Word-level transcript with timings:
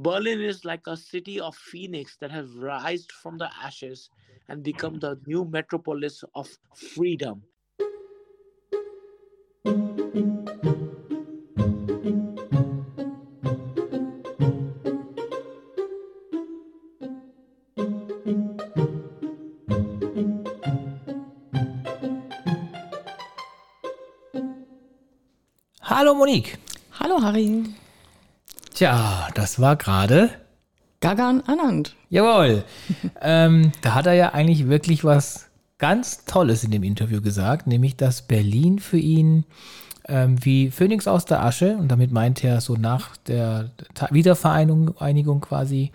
Berlin 0.00 0.40
is 0.40 0.64
like 0.64 0.86
a 0.86 0.96
city 0.96 1.40
of 1.40 1.56
phoenix 1.56 2.16
that 2.20 2.30
has 2.30 2.46
risen 2.54 3.08
from 3.20 3.36
the 3.36 3.50
ashes 3.60 4.10
and 4.48 4.62
become 4.62 5.00
the 5.00 5.18
new 5.26 5.44
metropolis 5.44 6.22
of 6.36 6.48
freedom. 6.72 7.42
Hallo 25.80 26.14
Monique. 26.14 26.54
Hallo 26.90 27.18
Harry. 27.18 27.64
Tja, 28.78 29.26
das 29.34 29.58
war 29.58 29.74
gerade. 29.74 30.30
Gagan 31.00 31.40
Anand. 31.40 31.96
Jawohl. 32.10 32.62
ähm, 33.20 33.72
da 33.80 33.94
hat 33.94 34.06
er 34.06 34.12
ja 34.12 34.34
eigentlich 34.34 34.68
wirklich 34.68 35.02
was 35.02 35.50
ganz 35.78 36.24
Tolles 36.26 36.62
in 36.62 36.70
dem 36.70 36.84
Interview 36.84 37.20
gesagt, 37.20 37.66
nämlich 37.66 37.96
dass 37.96 38.22
Berlin 38.22 38.78
für 38.78 38.98
ihn 38.98 39.46
ähm, 40.06 40.36
wie 40.44 40.70
Phönix 40.70 41.08
aus 41.08 41.24
der 41.24 41.42
Asche, 41.42 41.76
und 41.76 41.88
damit 41.88 42.12
meint 42.12 42.44
er 42.44 42.60
so 42.60 42.76
nach 42.76 43.16
der 43.16 43.72
Ta 43.94 44.10
Wiedervereinigung 44.12 44.96
Einigung 44.98 45.40
quasi, 45.40 45.90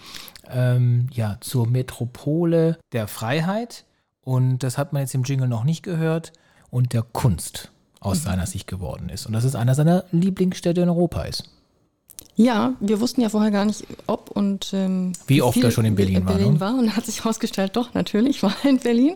ähm, 0.51 1.07
ja, 1.13 1.37
zur 1.39 1.69
Metropole 1.69 2.77
der 2.91 3.07
Freiheit. 3.07 3.85
Und 4.25 4.59
das 4.59 4.77
hat 4.77 4.91
man 4.91 5.03
jetzt 5.03 5.15
im 5.15 5.23
Jingle 5.23 5.47
noch 5.47 5.63
nicht 5.63 5.83
gehört. 5.83 6.33
Und 6.69 6.91
der 6.91 7.03
Kunst 7.03 7.71
aus 8.01 8.19
mhm. 8.19 8.23
seiner 8.23 8.45
Sicht 8.45 8.67
geworden 8.67 9.07
ist. 9.07 9.25
Und 9.25 9.31
dass 9.31 9.45
es 9.45 9.55
einer 9.55 9.73
seiner 9.73 10.03
Lieblingsstädte 10.11 10.81
in 10.81 10.89
Europa 10.89 11.21
ist. 11.21 11.49
Ja, 12.35 12.73
wir 12.79 12.99
wussten 12.99 13.21
ja 13.21 13.29
vorher 13.29 13.51
gar 13.51 13.65
nicht, 13.65 13.85
ob 14.07 14.31
und 14.31 14.71
ähm, 14.73 15.13
wie 15.27 15.41
oft 15.41 15.61
er 15.61 15.69
schon 15.69 15.85
in 15.85 15.95
Berlin, 15.95 16.17
in 16.17 16.25
Berlin 16.25 16.59
war. 16.59 16.71
Ne? 16.71 16.77
war. 16.77 16.83
Und 16.83 16.95
hat 16.95 17.05
sich 17.05 17.23
herausgestellt, 17.23 17.75
doch, 17.75 17.93
natürlich 17.93 18.41
war 18.41 18.55
er 18.63 18.71
in 18.71 18.79
Berlin. 18.79 19.15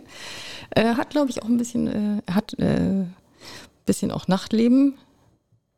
Äh, 0.72 0.96
hat, 0.96 1.10
glaube 1.10 1.32
ich, 1.32 1.42
auch 1.42 1.48
ein 1.48 1.58
bisschen, 1.58 1.88
äh, 1.88 2.32
hat 2.32 2.54
äh, 2.60 3.06
bisschen 3.86 4.12
auch 4.12 4.28
Nachtleben 4.28 4.94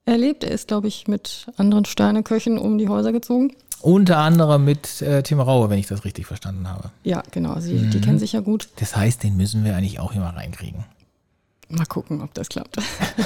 erlebt. 0.05 0.43
Er 0.43 0.51
ist, 0.51 0.67
glaube 0.67 0.87
ich, 0.87 1.07
mit 1.07 1.47
anderen 1.55 1.85
Sterneköchen 1.85 2.57
um 2.57 2.77
die 2.77 2.89
Häuser 2.89 3.13
gezogen. 3.13 3.55
Unter 3.81 4.17
anderem 4.17 4.65
mit 4.65 5.01
äh, 5.01 5.23
Tim 5.23 5.39
Raue, 5.39 5.69
wenn 5.69 5.79
ich 5.79 5.87
das 5.87 6.03
richtig 6.03 6.25
verstanden 6.25 6.67
habe. 6.67 6.91
Ja, 7.03 7.23
genau. 7.31 7.53
Also 7.53 7.71
mhm. 7.71 7.91
die 7.91 8.01
kennen 8.01 8.19
sich 8.19 8.33
ja 8.33 8.41
gut. 8.41 8.67
Das 8.77 8.97
heißt, 8.97 9.23
den 9.23 9.37
müssen 9.37 9.63
wir 9.63 9.77
eigentlich 9.77 10.01
auch 10.01 10.13
immer 10.13 10.35
reinkriegen. 10.35 10.83
Mal 11.69 11.85
gucken, 11.85 12.21
ob 12.21 12.33
das 12.33 12.49
klappt. 12.49 12.77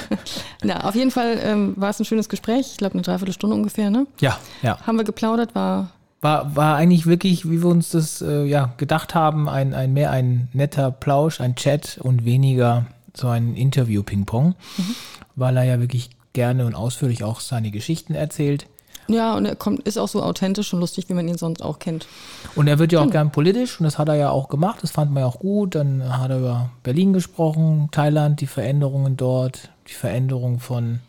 Na, 0.64 0.84
auf 0.84 0.96
jeden 0.96 1.12
Fall 1.12 1.40
ähm, 1.42 1.74
war 1.78 1.90
es 1.90 2.00
ein 2.00 2.06
schönes 2.06 2.28
Gespräch. 2.28 2.72
Ich 2.72 2.78
glaube, 2.78 2.94
eine 2.94 3.02
Dreiviertelstunde 3.02 3.56
ungefähr, 3.56 3.90
ne? 3.90 4.06
Ja, 4.20 4.38
ja. 4.62 4.80
Haben 4.86 4.98
wir 4.98 5.06
geplaudert, 5.06 5.56
war. 5.56 5.92
War, 6.20 6.56
war 6.56 6.76
eigentlich 6.76 7.06
wirklich, 7.06 7.50
wie 7.50 7.62
wir 7.62 7.70
uns 7.70 7.92
das 7.92 8.22
äh, 8.22 8.44
ja, 8.44 8.74
gedacht 8.78 9.16
haben, 9.16 9.48
ein, 9.48 9.74
ein 9.74 9.94
mehr 9.94 10.12
ein 10.12 10.50
netter 10.54 10.92
Plausch, 10.92 11.40
ein 11.40 11.56
Chat 11.56 12.00
und 12.02 12.26
weniger 12.26 12.86
so 13.16 13.30
ein 13.30 13.56
Interview-Ping-Pong, 13.56 14.56
mhm. 14.78 14.96
weil 15.36 15.58
er 15.58 15.64
ja 15.64 15.80
wirklich 15.80 16.10
gerne 16.34 16.66
und 16.66 16.76
ausführlich 16.76 17.24
auch 17.24 17.40
seine 17.40 17.72
Geschichten 17.72 18.14
erzählt. 18.16 18.68
Ja, 19.14 19.36
und 19.36 19.46
er 19.46 19.56
kommt, 19.56 19.88
ist 19.88 19.98
auch 19.98 20.08
so 20.08 20.24
authentisch 20.24 20.74
und 20.74 20.80
lustig, 20.80 21.08
wie 21.08 21.14
man 21.14 21.28
ihn 21.28 21.38
sonst 21.38 21.62
auch 21.62 21.80
kennt. 21.80 22.08
Und 22.56 22.68
er 22.68 22.80
wird 22.80 22.92
ja 22.92 23.00
auch 23.00 23.04
genau. 23.04 23.14
gern 23.14 23.32
politisch 23.32 23.80
und 23.80 23.84
das 23.84 23.98
hat 23.98 24.10
er 24.10 24.16
ja 24.16 24.30
auch 24.30 24.50
gemacht, 24.50 24.80
das 24.82 24.92
fand 24.92 25.12
man 25.12 25.22
ja 25.22 25.28
auch 25.28 25.40
gut. 25.40 25.76
Dann 25.76 26.18
hat 26.18 26.32
er 26.32 26.40
über 26.40 26.70
Berlin 26.82 27.14
gesprochen, 27.14 27.90
Thailand, 27.92 28.42
die 28.42 28.48
Veränderungen 28.48 29.18
dort, 29.18 29.70
die 29.88 29.94
Veränderung 29.94 30.60
von 30.60 31.00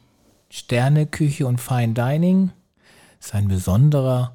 Sterneküche 0.51 1.47
und 1.47 1.61
Fine 1.61 1.95
Dining. 1.95 2.53
Das 3.19 3.29
ist 3.29 3.35
ein 3.35 3.49
besonderer 3.49 4.33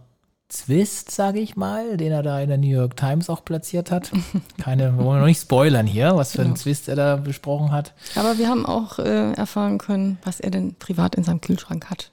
Zwist, 0.50 1.12
sage 1.12 1.40
ich 1.40 1.56
mal, 1.56 1.96
den 1.96 2.12
er 2.12 2.24
da 2.24 2.40
in 2.40 2.50
der 2.50 2.58
New 2.58 2.76
York 2.76 2.98
Times 2.98 3.30
auch 3.30 3.46
platziert 3.46 3.92
hat. 3.92 4.12
Keine, 4.58 4.98
wollen 4.98 5.18
wir 5.18 5.20
noch 5.20 5.28
nicht 5.28 5.42
spoilern 5.42 5.86
hier, 5.86 6.16
was 6.16 6.32
für 6.32 6.40
genau. 6.40 6.50
einen 6.50 6.56
Zwist 6.58 6.90
er 6.90 6.96
da 6.96 7.16
besprochen 7.18 7.72
hat. 7.72 7.94
Aber 8.16 8.40
wir 8.40 8.50
haben 8.50 8.66
auch 8.66 8.98
äh, 8.98 9.34
erfahren 9.34 9.78
können, 9.78 10.18
was 10.24 10.40
er 10.40 10.50
denn 10.50 10.74
privat 10.74 11.14
in 11.14 11.24
seinem 11.24 11.40
Kühlschrank 11.40 11.92
hat. 11.92 12.10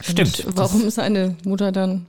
Stimmt. 0.00 0.44
Und 0.44 0.56
warum 0.56 0.90
seine 0.90 1.36
Mutter 1.44 1.72
dann 1.72 2.06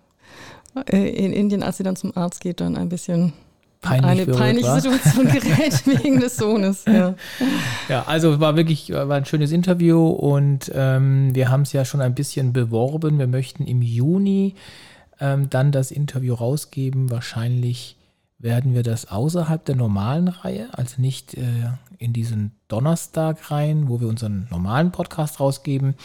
äh, 0.92 1.10
in 1.10 1.34
Indien, 1.34 1.64
als 1.64 1.78
sie 1.78 1.84
dann 1.84 1.96
zum 1.96 2.16
Arzt 2.16 2.42
geht, 2.42 2.62
dann 2.62 2.76
ein 2.76 2.90
bisschen 2.90 3.34
Peinlich 3.82 4.28
eine 4.28 4.38
peinliche 4.38 4.82
Situation 4.82 5.26
gerät 5.32 5.88
wegen 5.88 6.20
des 6.20 6.36
Sohnes. 6.36 6.84
Ja. 6.86 7.16
ja, 7.88 8.04
also 8.08 8.42
war 8.42 8.58
wirklich 8.58 8.92
war 8.92 9.10
ein 9.12 9.24
schönes 9.24 9.54
Interview 9.54 10.06
und 10.10 10.70
ähm, 10.76 11.34
wir 11.34 11.50
haben 11.50 11.62
es 11.62 11.72
ja 11.72 11.86
schon 11.86 12.02
ein 12.02 12.14
bisschen 12.14 12.52
beworben. 12.52 13.20
Wir 13.20 13.28
möchten 13.28 13.66
im 13.66 13.82
Juni 13.82 14.56
ähm, 15.22 15.50
dann 15.50 15.72
das 15.72 15.92
Interview 15.92 16.34
rausgeben. 16.34 17.10
Wahrscheinlich 17.10 17.96
werden 18.40 18.74
wir 18.74 18.84
das 18.84 19.12
außerhalb 19.12 19.64
der 19.66 19.76
normalen 19.76 20.30
Reihe, 20.30 20.70
also 20.72 21.02
nicht 21.02 21.36
äh, 21.36 21.44
in 21.98 22.14
diesen 22.14 22.54
Donnerstag 22.70 23.52
rein, 23.52 23.90
wo 23.90 24.00
wir 24.00 24.08
unseren 24.08 24.48
normalen 24.50 24.92
Podcast 24.92 25.42
rausgeben, 25.42 25.96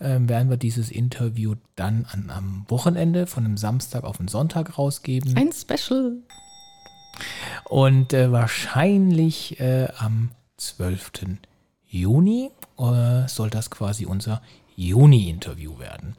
äh, 0.00 0.18
werden 0.20 0.50
wir 0.50 0.56
dieses 0.56 0.90
Interview 0.90 1.54
dann 1.76 2.04
an, 2.10 2.30
am 2.30 2.64
Wochenende 2.68 3.28
von 3.28 3.44
einem 3.44 3.56
Samstag 3.56 4.02
auf 4.02 4.16
den 4.16 4.26
Sonntag 4.26 4.76
rausgeben. 4.76 5.36
Ein 5.36 5.52
Special. 5.52 6.16
Und 7.64 8.12
äh, 8.12 8.32
wahrscheinlich 8.32 9.60
äh, 9.60 9.88
am 9.96 10.30
12. 10.56 11.12
Juni 11.86 12.50
äh, 12.78 13.28
soll 13.28 13.48
das 13.50 13.70
quasi 13.70 14.06
unser 14.06 14.42
Juni-Interview 14.74 15.78
werden. 15.78 16.16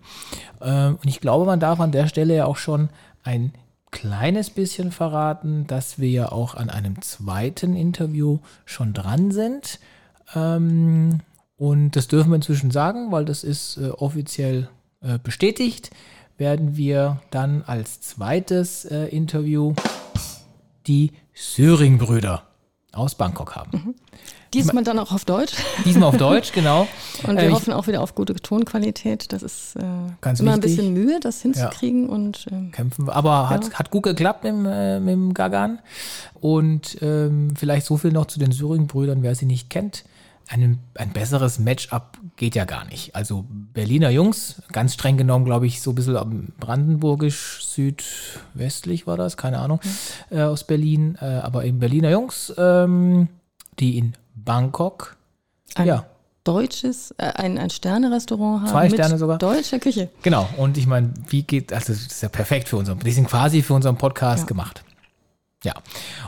Ähm, 0.62 0.96
und 0.96 1.08
ich 1.08 1.20
glaube, 1.20 1.46
man 1.46 1.60
darf 1.60 1.80
an 1.80 1.92
der 1.92 2.08
Stelle 2.08 2.36
ja 2.36 2.46
auch 2.46 2.58
schon 2.58 2.90
ein 3.24 3.54
kleines 3.98 4.52
bisschen 4.52 4.92
verraten, 4.92 5.66
dass 5.66 5.98
wir 5.98 6.10
ja 6.10 6.32
auch 6.32 6.54
an 6.54 6.70
einem 6.70 7.02
zweiten 7.02 7.76
Interview 7.76 8.38
schon 8.64 8.94
dran 8.94 9.32
sind. 9.32 9.80
Ähm, 10.36 11.22
und 11.56 11.96
das 11.96 12.08
dürfen 12.08 12.30
wir 12.30 12.36
inzwischen 12.36 12.70
sagen, 12.70 13.12
weil 13.12 13.26
das 13.26 13.44
ist 13.44 13.78
äh, 13.78 13.90
offiziell 13.90 14.70
äh, 15.02 15.18
bestätigt. 15.18 15.90
Werden 16.38 16.78
wir 16.78 17.22
dann 17.32 17.64
als 17.66 18.00
zweites 18.02 18.86
äh, 18.86 19.06
Interview 19.06 19.74
die 20.86 21.14
Söring-Brüder 21.34 22.44
aus 22.94 23.16
Bangkok 23.16 23.56
haben. 23.56 23.72
Mhm. 23.72 23.96
Diesmal 24.54 24.84
dann 24.84 25.00
auch 25.00 25.12
auf 25.12 25.26
Deutsch. 25.26 25.54
Diesmal 25.86 26.10
auf 26.10 26.18
Deutsch, 26.18 26.52
genau. 26.54 26.88
Und 27.28 27.38
wir 27.38 27.50
äh, 27.50 27.52
hoffen 27.52 27.74
auch 27.74 27.88
wieder 27.88 28.02
auf 28.02 28.16
gute 28.16 28.34
Tonqualität. 28.36 29.32
Das 29.34 29.44
ist 29.44 29.76
äh, 29.76 30.34
immer 30.40 30.54
ein 30.54 30.60
bisschen 30.60 30.94
Mühe, 30.94 31.20
das 31.20 31.42
hinzukriegen. 31.42 32.08
Ja. 32.08 32.14
Und, 32.14 32.46
ähm, 32.52 32.72
Kämpfen 32.72 33.08
wir. 33.08 33.16
Aber 33.16 33.50
hat, 33.50 33.66
ja. 33.66 33.74
hat 33.74 33.92
gut 33.92 34.04
geklappt 34.04 34.44
mit, 34.44 34.54
äh, 34.68 35.00
mit 35.00 35.14
dem 35.14 35.34
Gagan. 35.34 35.80
Und 36.40 36.98
ähm, 37.02 37.54
vielleicht 37.56 37.86
so 37.86 37.98
viel 37.98 38.12
noch 38.12 38.26
zu 38.26 38.40
den 38.40 38.52
Syring-Brüdern, 38.52 39.24
wer 39.24 39.36
sie 39.36 39.46
nicht 39.46 39.70
kennt. 39.70 40.06
Ein, 40.50 40.80
ein 40.96 41.12
besseres 41.12 41.60
Matchup 41.60 42.18
geht 42.38 42.56
ja 42.56 42.64
gar 42.64 42.86
nicht. 42.86 43.16
Also 43.16 43.46
Berliner 43.50 44.12
Jungs, 44.12 44.62
ganz 44.72 44.94
streng 44.94 45.18
genommen, 45.18 45.44
glaube 45.44 45.68
ich, 45.68 45.82
so 45.82 45.92
ein 45.92 45.96
bisschen 45.96 46.54
brandenburgisch, 46.58 47.66
südwestlich 47.66 49.08
war 49.08 49.18
das, 49.18 49.36
keine 49.36 49.60
Ahnung, 49.60 49.82
mhm. 50.30 50.40
aus 50.40 50.64
Berlin. 50.64 51.18
Äh, 51.20 51.26
aber 51.26 51.66
eben 51.66 51.80
Berliner 51.80 52.12
Jungs, 52.12 52.54
ähm, 52.58 53.28
die 53.80 53.98
in 53.98 54.14
Bangkok. 54.44 55.18
Ein 55.76 55.88
ja. 55.88 56.06
deutsches, 56.44 57.12
äh, 57.18 57.26
ein, 57.26 57.58
ein 57.58 57.70
Sterne-Restaurant 57.70 58.62
haben. 58.62 58.70
Zwei 58.70 58.90
Sterne 58.90 59.18
sogar. 59.18 59.38
Deutscher 59.38 59.80
Küche. 59.80 60.10
Genau. 60.22 60.48
Und 60.58 60.78
ich 60.78 60.88
meine, 60.88 61.14
wie 61.28 61.44
geht, 61.44 61.74
also 61.74 61.94
das 61.94 62.02
ist 62.02 62.22
ja 62.22 62.30
perfekt 62.30 62.70
für 62.70 62.78
unseren, 62.78 63.00
die 63.00 63.12
sind 63.12 63.28
quasi 63.28 63.62
für 63.62 63.74
unseren 63.74 63.98
Podcast 63.98 64.44
ja. 64.44 64.48
gemacht. 64.48 64.84
Ja. 65.64 65.74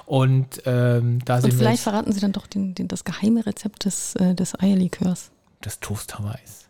Und 0.06 0.62
ähm, 0.66 1.20
da 1.24 1.42
sind 1.42 1.52
Und 1.52 1.58
vielleicht 1.58 1.84
verraten 1.84 2.12
Sie 2.12 2.20
dann 2.20 2.32
doch 2.32 2.48
den, 2.48 2.76
den, 2.76 2.88
das 2.88 3.04
geheime 3.04 3.46
Rezept 3.46 3.86
des, 3.86 4.16
äh, 4.16 4.36
des 4.36 4.60
Eierlikörs. 4.60 5.32
Das 5.62 5.80
Toast 5.80 6.18
Hawaiis. 6.18 6.70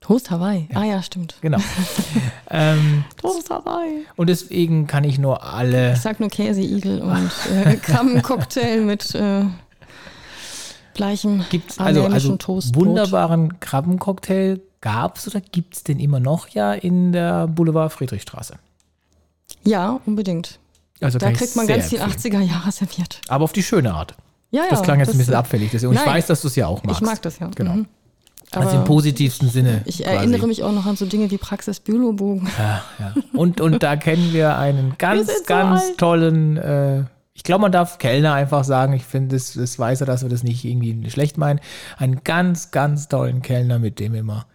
Toast 0.00 0.30
Hawaii. 0.30 0.68
Ja. 0.70 0.80
Ah 0.80 0.84
ja, 0.84 1.02
stimmt. 1.02 1.36
Genau. 1.40 1.58
ähm, 2.50 3.04
Toast 3.20 3.50
Hawaii. 3.50 4.06
Und 4.14 4.28
deswegen 4.28 4.86
kann 4.86 5.04
ich 5.04 5.18
nur 5.18 5.42
alle. 5.42 5.94
Ich 5.94 6.00
sag 6.00 6.20
nur 6.20 6.28
Käseigel 6.28 7.00
und 7.02 7.30
äh, 7.52 7.76
Krabbencocktail 7.76 8.82
mit 8.82 9.14
äh, 9.14 9.44
gleichem 10.96 11.44
gibt's, 11.50 11.78
also, 11.78 12.04
also 12.04 12.36
wunderbaren 12.74 13.60
Krabbencocktail 13.60 14.60
gab 14.80 15.18
es 15.18 15.28
oder 15.28 15.40
gibt 15.40 15.76
es 15.76 15.84
den 15.84 16.00
immer 16.00 16.20
noch 16.20 16.48
ja 16.48 16.72
in 16.72 17.12
der 17.12 17.46
Boulevard 17.46 17.92
Friedrichstraße? 17.92 18.56
Ja, 19.64 20.00
unbedingt. 20.06 20.58
Also 21.00 21.18
da 21.18 21.30
kriegt 21.30 21.56
man 21.56 21.66
ganz 21.66 21.88
viel 21.88 22.00
80er 22.00 22.40
Jahre 22.40 22.72
serviert. 22.72 23.20
Aber 23.28 23.44
auf 23.44 23.52
die 23.52 23.62
schöne 23.62 23.92
Art. 23.92 24.14
Ja, 24.50 24.62
ja. 24.62 24.70
Das 24.70 24.82
klang 24.82 24.98
jetzt 24.98 25.08
das 25.08 25.14
ein 25.14 25.18
bisschen 25.18 25.34
abfällig. 25.34 25.72
Und 25.74 25.94
nein, 25.94 26.04
ich 26.04 26.06
weiß, 26.06 26.26
dass 26.26 26.40
du 26.40 26.48
es 26.48 26.56
ja 26.56 26.66
auch 26.66 26.82
magst. 26.82 27.02
Ich 27.02 27.06
mag 27.06 27.20
das 27.22 27.38
ja. 27.38 27.50
Genau. 27.54 27.74
Mhm. 27.74 27.86
Also 28.52 28.76
im 28.76 28.84
positivsten 28.84 29.50
Sinne. 29.50 29.82
Ich 29.84 29.98
quasi. 29.98 30.16
erinnere 30.16 30.46
mich 30.46 30.62
auch 30.62 30.72
noch 30.72 30.86
an 30.86 30.96
so 30.96 31.04
Dinge 31.04 31.30
wie 31.30 31.36
Praxis 31.36 31.80
Bülowbogen. 31.80 32.48
Ja, 32.58 32.84
ja. 32.98 33.14
Und, 33.32 33.60
und 33.60 33.82
da 33.82 33.96
kennen 33.96 34.32
wir 34.32 34.56
einen 34.56 34.94
ganz, 34.98 35.28
wir 35.28 35.42
ganz 35.46 35.88
so 35.88 35.94
tollen 35.94 36.56
äh, 36.56 37.04
ich 37.36 37.42
glaube, 37.42 37.60
man 37.60 37.72
darf 37.72 37.98
Kellner 37.98 38.32
einfach 38.32 38.64
sagen. 38.64 38.94
Ich 38.94 39.04
finde, 39.04 39.36
es 39.36 39.52
das 39.52 39.78
weiß 39.78 40.00
er, 40.00 40.06
dass 40.06 40.22
wir 40.22 40.30
das 40.30 40.42
nicht 40.42 40.64
irgendwie 40.64 41.08
schlecht 41.10 41.36
meinen. 41.36 41.60
Einen 41.98 42.24
ganz, 42.24 42.70
ganz 42.70 43.08
tollen 43.08 43.42
Kellner, 43.42 43.78
mit 43.78 44.00
dem 44.00 44.14
wir 44.14 44.20
immer 44.20 44.46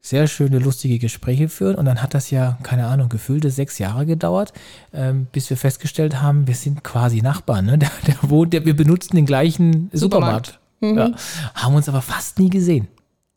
sehr 0.00 0.26
schöne, 0.26 0.58
lustige 0.58 0.98
Gespräche 0.98 1.48
führen. 1.48 1.76
Und 1.76 1.84
dann 1.84 2.02
hat 2.02 2.12
das 2.12 2.32
ja, 2.32 2.58
keine 2.64 2.88
Ahnung, 2.88 3.08
gefühlte 3.08 3.50
sechs 3.50 3.78
Jahre 3.78 4.04
gedauert, 4.04 4.52
ähm, 4.92 5.28
bis 5.30 5.48
wir 5.48 5.56
festgestellt 5.56 6.20
haben, 6.20 6.48
wir 6.48 6.56
sind 6.56 6.82
quasi 6.82 7.22
Nachbarn. 7.22 7.66
Ne? 7.66 7.78
Der, 7.78 7.90
der 8.08 8.16
wohnt, 8.22 8.52
der, 8.52 8.66
wir 8.66 8.74
benutzen 8.74 9.14
den 9.14 9.26
gleichen 9.26 9.90
Supermarkt. 9.92 10.58
Supermarkt. 10.80 11.14
Mhm. 11.14 11.14
Ja, 11.54 11.62
haben 11.62 11.76
uns 11.76 11.88
aber 11.88 12.02
fast 12.02 12.40
nie 12.40 12.50
gesehen. 12.50 12.88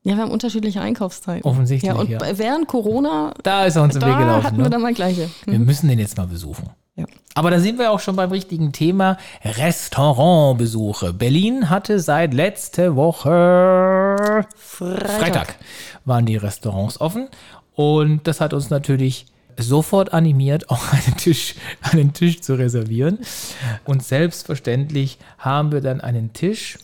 Ja, 0.01 0.15
wir 0.15 0.23
haben 0.23 0.31
unterschiedliche 0.31 0.81
Einkaufszeiten. 0.81 1.43
Offensichtlich, 1.47 1.91
Ja, 1.93 1.99
und 1.99 2.09
ja. 2.09 2.19
während 2.33 2.67
Corona, 2.67 3.35
Da 3.43 3.65
ist 3.65 3.75
er 3.75 3.83
uns 3.83 3.95
im 3.95 4.01
Weg 4.01 4.09
da 4.09 4.17
gelaufen. 4.17 4.43
hatten 4.43 4.57
ne? 4.57 4.63
wir 4.63 4.69
dann 4.71 4.81
mal 4.81 4.93
gleiche. 4.93 5.29
Wir 5.45 5.59
müssen 5.59 5.87
den 5.87 5.99
jetzt 5.99 6.17
mal 6.17 6.25
besuchen. 6.25 6.71
Aber 7.37 7.51
da 7.51 7.59
sind 7.59 7.77
wir 7.77 7.91
auch 7.91 7.99
schon 7.99 8.15
beim 8.15 8.31
richtigen 8.31 8.71
Thema 8.71 9.15
Restaurantbesuche. 9.43 11.13
Berlin 11.13 11.69
hatte 11.69 11.99
seit 11.99 12.33
letzte 12.33 12.95
Woche 12.95 14.47
Freitag. 14.55 15.19
Freitag 15.19 15.55
waren 16.03 16.25
die 16.25 16.35
Restaurants 16.35 16.99
offen 16.99 17.27
und 17.75 18.25
das 18.25 18.41
hat 18.41 18.55
uns 18.55 18.71
natürlich 18.71 19.27
sofort 19.55 20.13
animiert, 20.13 20.71
auch 20.71 20.81
einen 20.91 21.15
Tisch, 21.17 21.53
einen 21.81 22.11
Tisch 22.11 22.41
zu 22.41 22.55
reservieren. 22.55 23.19
Und 23.85 24.01
selbstverständlich 24.01 25.19
haben 25.37 25.71
wir 25.71 25.81
dann 25.81 26.01
einen 26.01 26.33
Tisch 26.33 26.79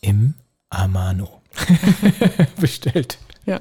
im 0.00 0.34
Amano 0.70 1.42
bestellt. 2.60 3.18
Ja. 3.46 3.58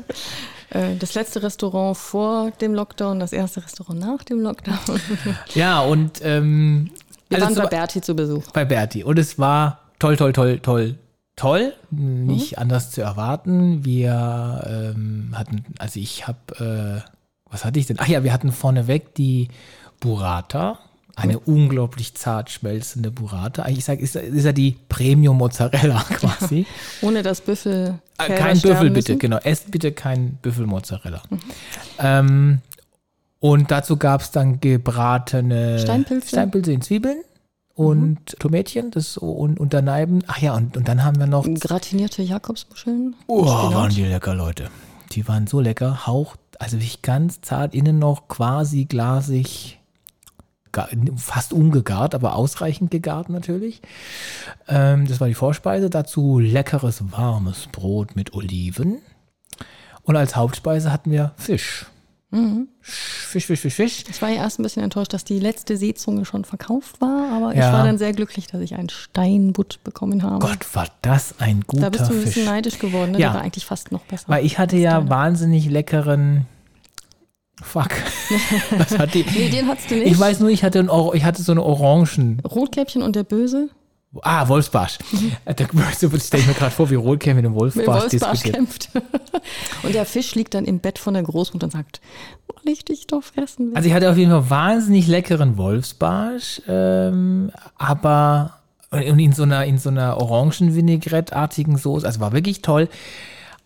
Äh, 0.72 0.96
Das 0.98 1.14
letzte 1.14 1.44
Restaurant 1.44 1.96
vor 1.98 2.52
dem 2.60 2.74
Lockdown, 2.74 3.20
das 3.20 3.34
erste 3.34 3.64
Restaurant 3.64 4.00
nach 4.00 4.24
dem 4.24 4.42
Lockdown. 4.42 4.78
Ja, 5.54 5.82
und 5.82 6.20
ähm, 6.24 6.90
Wir 7.30 7.44
also 7.44 7.56
waren 7.58 7.64
bei 7.66 7.70
Berti 7.78 8.02
zu 8.02 8.16
Besuch. 8.16 8.52
bei 8.52 8.66
Berti. 8.66 9.04
Und 9.04 9.20
es 9.20 9.38
war 9.40 9.80
toll, 10.00 10.18
toll, 10.18 10.34
toll, 10.34 10.60
toll, 10.60 10.96
toll. 11.36 11.74
Nicht 11.92 12.58
anders 12.58 12.92
zu 12.92 13.02
erwarten. 13.02 13.86
Wir 13.86 14.94
ähm, 14.96 15.34
hatten, 15.36 15.64
also 15.80 16.00
ich 16.00 16.28
habe, 16.28 17.04
äh, 17.06 17.10
was 17.52 17.64
hatte 17.66 17.80
ich 17.80 17.86
denn? 17.88 17.98
Ach 18.00 18.08
ja, 18.08 18.24
wir 18.24 18.34
hatten 18.34 18.52
vorneweg 18.52 19.14
die 19.16 19.50
Burrata. 20.00 20.80
Eine 21.16 21.40
unglaublich 21.40 22.16
zart 22.16 22.50
schmelzende 22.50 23.12
Burrata. 23.12 23.64
Eigentlich 23.64 23.86
sage 23.86 24.02
ist, 24.02 24.16
ist 24.16 24.46
ja 24.46 24.52
die 24.52 24.78
Premium 24.90 25.38
Mozzarella 25.38 26.04
quasi. 26.10 26.66
Ohne 27.02 27.24
das 27.24 27.42
Büffel. 27.42 28.00
Äh, 28.18 28.36
kein 28.36 28.60
Büffel 28.60 28.90
bitte, 28.92 29.14
müssen. 29.14 29.20
genau. 29.20 29.38
Esst 29.38 29.72
bitte 29.72 29.92
kein 29.92 30.36
Büffelmozzarella. 30.42 31.22
Ähm, 32.00 32.60
und 33.40 33.72
dazu 33.72 33.98
gab 33.98 34.22
es 34.22 34.32
dann 34.32 34.60
gebratene 34.60 35.80
Steinpilze. 35.80 36.30
Steinpilze 36.30 36.72
in 36.72 36.82
Zwiebeln 36.82 37.24
und 37.74 38.40
Tomätchen 38.40 38.92
das, 38.92 39.18
und, 39.18 39.60
und 39.60 39.74
daneben, 39.74 40.24
ach 40.28 40.38
ja, 40.38 40.56
und, 40.56 40.78
und 40.78 40.88
dann 40.88 41.04
haben 41.04 41.20
wir 41.20 41.26
noch, 41.28 41.48
Gratinierte 41.60 42.22
Jakobsmuscheln. 42.22 43.16
oh, 43.28 43.48
Spinat. 43.48 43.74
waren 43.74 43.90
die 43.90 44.04
lecker, 44.04 44.36
Leute. 44.36 44.70
Die 45.14 45.28
waren 45.28 45.48
so 45.48 45.60
lecker, 45.60 46.06
haucht, 46.06 46.40
also 46.60 46.78
wirklich 46.78 47.02
ganz 47.02 47.42
zart, 47.42 47.74
innen 47.74 47.98
noch 47.98 48.28
quasi 48.28 48.86
glasig, 48.86 49.81
fast 51.18 51.54
ungegart, 51.54 52.16
aber 52.16 52.36
ausreichend 52.36 52.92
gegart 52.92 53.30
natürlich. 53.30 53.82
Ähm, 54.68 55.08
das 55.08 55.20
war 55.20 55.28
die 55.28 55.34
Vorspeise. 55.34 55.90
Dazu 55.90 56.40
leckeres, 56.40 57.04
warmes 57.12 57.68
Brot 57.72 58.16
mit 58.16 58.34
Oliven. 58.34 59.00
Und 60.04 60.16
als 60.16 60.36
Hauptspeise 60.36 60.92
hatten 60.92 61.12
wir 61.12 61.34
Fisch. 61.38 61.86
Fisch, 62.82 63.46
Fisch, 63.48 63.60
Fisch, 63.60 63.74
Fisch. 63.74 64.04
Ich 64.10 64.22
war 64.22 64.30
ja 64.30 64.36
erst 64.38 64.58
ein 64.58 64.64
bisschen 64.64 64.84
enttäuscht, 64.84 65.12
dass 65.14 65.26
die 65.26 65.38
letzte 65.40 65.76
Seezunge 65.76 66.24
schon 66.24 66.46
verkauft 66.46 67.02
war, 67.02 67.30
aber 67.34 67.52
ich 67.52 67.58
Ja. 67.60 67.74
war 67.74 67.84
dann 67.84 67.98
sehr 67.98 68.14
glücklich, 68.14 68.48
dass 68.48 68.62
ich 68.62 68.74
einen 68.76 68.88
Steinbutt 68.88 69.80
bekommen 69.84 70.24
habe. 70.24 70.40
Gott, 70.40 70.66
war 70.74 70.88
das 71.02 71.36
ein 71.40 71.62
guter 71.68 71.84
da 71.84 71.90
bist 71.90 72.10
du 72.10 72.14
ein 72.14 72.22
bisschen 72.22 72.32
Fisch. 72.34 72.46
neidisch 72.46 72.80
geworden, 72.80 73.12
ne? 73.12 73.20
Ja. 73.20 73.28
Der 73.32 73.36
war 73.36 73.42
eigentlich 73.42 73.66
fast 73.66 73.92
noch 73.92 74.00
besser. 74.04 74.24
Weil 74.30 74.46
ich 74.46 74.58
hatte 74.60 74.78
ja 74.78 75.10
wahnsinnig 75.10 75.70
leckeren. 75.70 76.46
Fuck. 77.62 77.90
Was 78.78 78.98
hatte 78.98 79.20
ich? 79.20 79.32
nee, 79.36 79.50
den 79.50 79.68
hattest 79.68 79.90
du 79.92 79.96
nicht. 79.96 80.08
Ich 80.08 80.20
weiß 80.20 80.40
nur, 80.40 80.50
ich 80.50 80.64
hatte, 80.64 80.80
ein, 80.80 80.90
Or- 80.90 81.14
ich 81.16 81.24
hatte 81.24 81.42
so 81.44 81.52
eine 81.52 81.64
Orangen. 81.64 82.42
Rotkäppchen 82.44 83.02
und 83.02 83.16
der 83.16 83.24
Böse. 83.24 83.70
Ah, 84.24 84.46
Wolfsbarsch. 84.50 84.98
Äh, 85.46 85.54
Da 85.56 85.66
stelle 85.94 86.42
ich 86.42 86.48
mir 86.48 86.54
gerade 86.54 86.72
vor, 86.72 86.90
wie 86.90 86.96
Rotkäppchen 86.96 87.36
mit 87.38 87.46
dem 87.46 87.54
Mit 87.54 87.62
Wolfsbarsch 87.62 88.04
Wolfsbarsch 88.12 88.42
diskutiert. 88.44 88.56
kämpft. 88.56 88.90
und 89.84 89.96
der 89.96 90.06
Fisch 90.06 90.36
liegt 90.36 90.54
dann 90.54 90.66
im 90.66 90.80
Bett 90.80 91.00
von 91.00 91.14
der 91.14 91.24
Großmutter 91.24 91.66
und 91.68 91.72
sagt, 91.72 92.02
will 92.64 92.74
ich 92.74 92.84
dich 92.84 93.08
doch 93.08 93.24
fressen? 93.24 93.70
will?" 93.70 93.76
Also 93.78 93.88
ich 93.88 93.94
hatte 93.96 94.10
auf 94.12 94.18
jeden 94.18 94.32
Fall 94.32 94.50
wahnsinnig 94.50 95.08
leckeren 95.08 95.56
Wolfsbarsch, 95.58 96.62
ähm, 96.68 97.52
aber 97.78 98.58
und 98.90 99.20
in 99.20 99.32
so 99.32 99.44
einer 99.44 99.64
in 99.66 99.78
so 99.78 99.88
einer 99.90 100.18
Orangen-Vinaigrette-artigen 100.18 101.78
Soße, 101.78 102.06
also 102.06 102.20
war 102.20 102.34
wirklich 102.34 102.62
toll. 102.62 102.90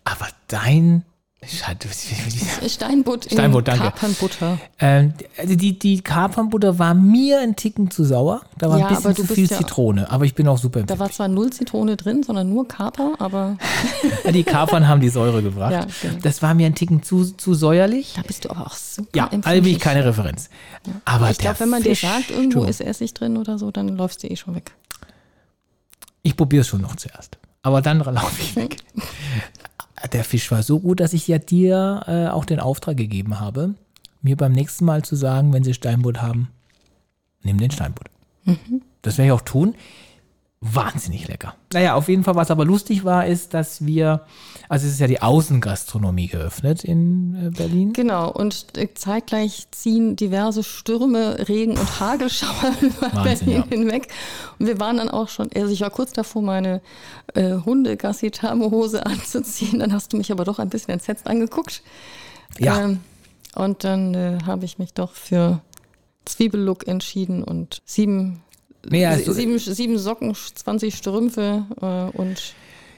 Aber 0.04 0.28
dein 0.46 1.02
Steinbutt 1.44 3.26
in 3.26 3.32
Steinbutt, 3.32 3.68
danke. 3.68 3.84
Kapernbutter. 3.84 4.58
Ähm, 4.78 5.12
also 5.38 5.54
die, 5.54 5.78
die 5.78 6.00
Kapernbutter 6.00 6.78
war 6.78 6.94
mir 6.94 7.40
ein 7.40 7.54
Ticken 7.56 7.90
zu 7.90 8.04
sauer. 8.04 8.42
Da 8.58 8.68
war 8.70 8.78
Ja, 8.78 8.88
ein 8.88 8.94
bisschen 8.96 9.14
zu 9.14 9.26
viel 9.26 9.46
ja- 9.46 9.56
Zitrone. 9.58 10.10
Aber 10.10 10.24
ich 10.24 10.34
bin 10.34 10.48
auch 10.48 10.58
super 10.58 10.80
Da 10.80 10.98
war 10.98 11.06
empfindlich. 11.06 11.16
zwar 11.16 11.28
null 11.28 11.50
Zitrone 11.52 11.96
drin, 11.96 12.22
sondern 12.22 12.48
nur 12.48 12.66
Kaper, 12.66 13.14
aber 13.18 13.58
Ja, 14.24 14.32
die 14.32 14.44
Kapern 14.44 14.88
haben 14.88 15.00
die 15.00 15.08
Säure 15.10 15.42
gebracht. 15.42 15.72
Ja, 15.72 15.86
genau. 16.02 16.18
Das 16.22 16.42
war 16.42 16.54
mir 16.54 16.66
ein 16.66 16.74
Ticken 16.74 17.02
zu, 17.02 17.24
zu 17.24 17.54
säuerlich. 17.54 18.14
da 18.16 18.22
bist 18.22 18.44
du 18.44 18.50
aber 18.50 18.66
auch 18.66 18.74
super 18.74 19.08
Ja, 19.14 19.24
also 19.24 19.30
bin 19.30 19.42
empfindlich. 19.44 19.76
ich 19.76 19.80
keine 19.80 20.04
Referenz. 20.04 20.48
Aber 21.04 21.30
Ich 21.30 21.38
glaube, 21.38 21.60
wenn 21.60 21.68
man 21.68 21.82
Fisch, 21.82 22.00
dir 22.00 22.08
sagt, 22.08 22.30
irgendwo 22.30 22.64
ist 22.64 22.80
Essig 22.80 23.14
drin 23.14 23.36
oder 23.36 23.58
so, 23.58 23.70
dann 23.70 23.88
läufst 23.88 24.22
du 24.22 24.28
eh 24.28 24.36
schon 24.36 24.54
weg. 24.56 24.72
Ich 26.22 26.36
probiere 26.36 26.62
es 26.62 26.68
schon 26.68 26.80
noch 26.80 26.96
zuerst. 26.96 27.38
Aber 27.62 27.82
dann 27.82 27.98
laufe 27.98 28.40
ich 28.42 28.56
weg. 28.56 28.78
Der 30.12 30.24
Fisch 30.24 30.50
war 30.50 30.62
so 30.62 30.80
gut, 30.80 31.00
dass 31.00 31.12
ich 31.12 31.26
ja 31.26 31.38
dir 31.38 32.02
äh, 32.06 32.28
auch 32.28 32.44
den 32.44 32.60
Auftrag 32.60 32.96
gegeben 32.96 33.40
habe, 33.40 33.74
mir 34.22 34.36
beim 34.36 34.52
nächsten 34.52 34.84
Mal 34.84 35.02
zu 35.02 35.16
sagen, 35.16 35.52
wenn 35.52 35.64
sie 35.64 35.74
Steinbutt 35.74 36.20
haben, 36.20 36.48
nimm 37.42 37.58
den 37.58 37.70
Steinbutt. 37.70 38.08
Das 39.02 39.18
werde 39.18 39.26
ich 39.28 39.32
auch 39.32 39.40
tun. 39.40 39.74
Wahnsinnig 40.62 41.28
lecker. 41.28 41.54
Naja, 41.74 41.94
auf 41.94 42.08
jeden 42.08 42.24
Fall, 42.24 42.34
was 42.34 42.50
aber 42.50 42.64
lustig 42.64 43.04
war, 43.04 43.26
ist, 43.26 43.52
dass 43.52 43.84
wir, 43.84 44.24
also 44.70 44.86
es 44.86 44.94
ist 44.94 45.00
ja 45.00 45.06
die 45.06 45.20
Außengastronomie 45.20 46.28
geöffnet 46.28 46.82
in 46.82 47.48
äh, 47.48 47.50
Berlin. 47.50 47.92
Genau, 47.92 48.30
und 48.32 48.66
zeitgleich 48.94 49.66
ziehen 49.70 50.16
diverse 50.16 50.64
Stürme, 50.64 51.46
Regen 51.48 51.76
und 51.76 52.00
Hagelschauer 52.00 52.72
über 52.80 53.12
Wahnsinn, 53.12 53.46
Berlin 53.46 53.64
ja. 53.70 53.76
hinweg. 53.76 54.08
Und 54.58 54.66
wir 54.66 54.80
waren 54.80 54.96
dann 54.96 55.10
auch 55.10 55.28
schon, 55.28 55.50
also 55.54 55.70
ich 55.70 55.82
war 55.82 55.90
kurz 55.90 56.12
davor, 56.12 56.40
meine 56.40 56.80
äh, 57.34 57.56
Hunde-Gassi-Thermohose 57.56 59.04
anzuziehen. 59.04 59.80
Dann 59.80 59.92
hast 59.92 60.14
du 60.14 60.16
mich 60.16 60.32
aber 60.32 60.44
doch 60.44 60.58
ein 60.58 60.70
bisschen 60.70 60.94
entsetzt 60.94 61.26
angeguckt. 61.26 61.82
Ja. 62.58 62.80
Ähm, 62.80 63.00
und 63.54 63.84
dann 63.84 64.14
äh, 64.14 64.38
habe 64.46 64.64
ich 64.64 64.78
mich 64.78 64.94
doch 64.94 65.12
für 65.12 65.60
Zwiebellook 66.24 66.86
entschieden 66.86 67.42
und 67.42 67.82
sieben, 67.84 68.42
Nee, 68.90 69.06
also- 69.06 69.32
sieben, 69.32 69.58
sieben 69.58 69.98
Socken, 69.98 70.34
20 70.34 70.94
Strümpfe 70.94 71.64
äh, 71.80 72.16
und 72.18 72.54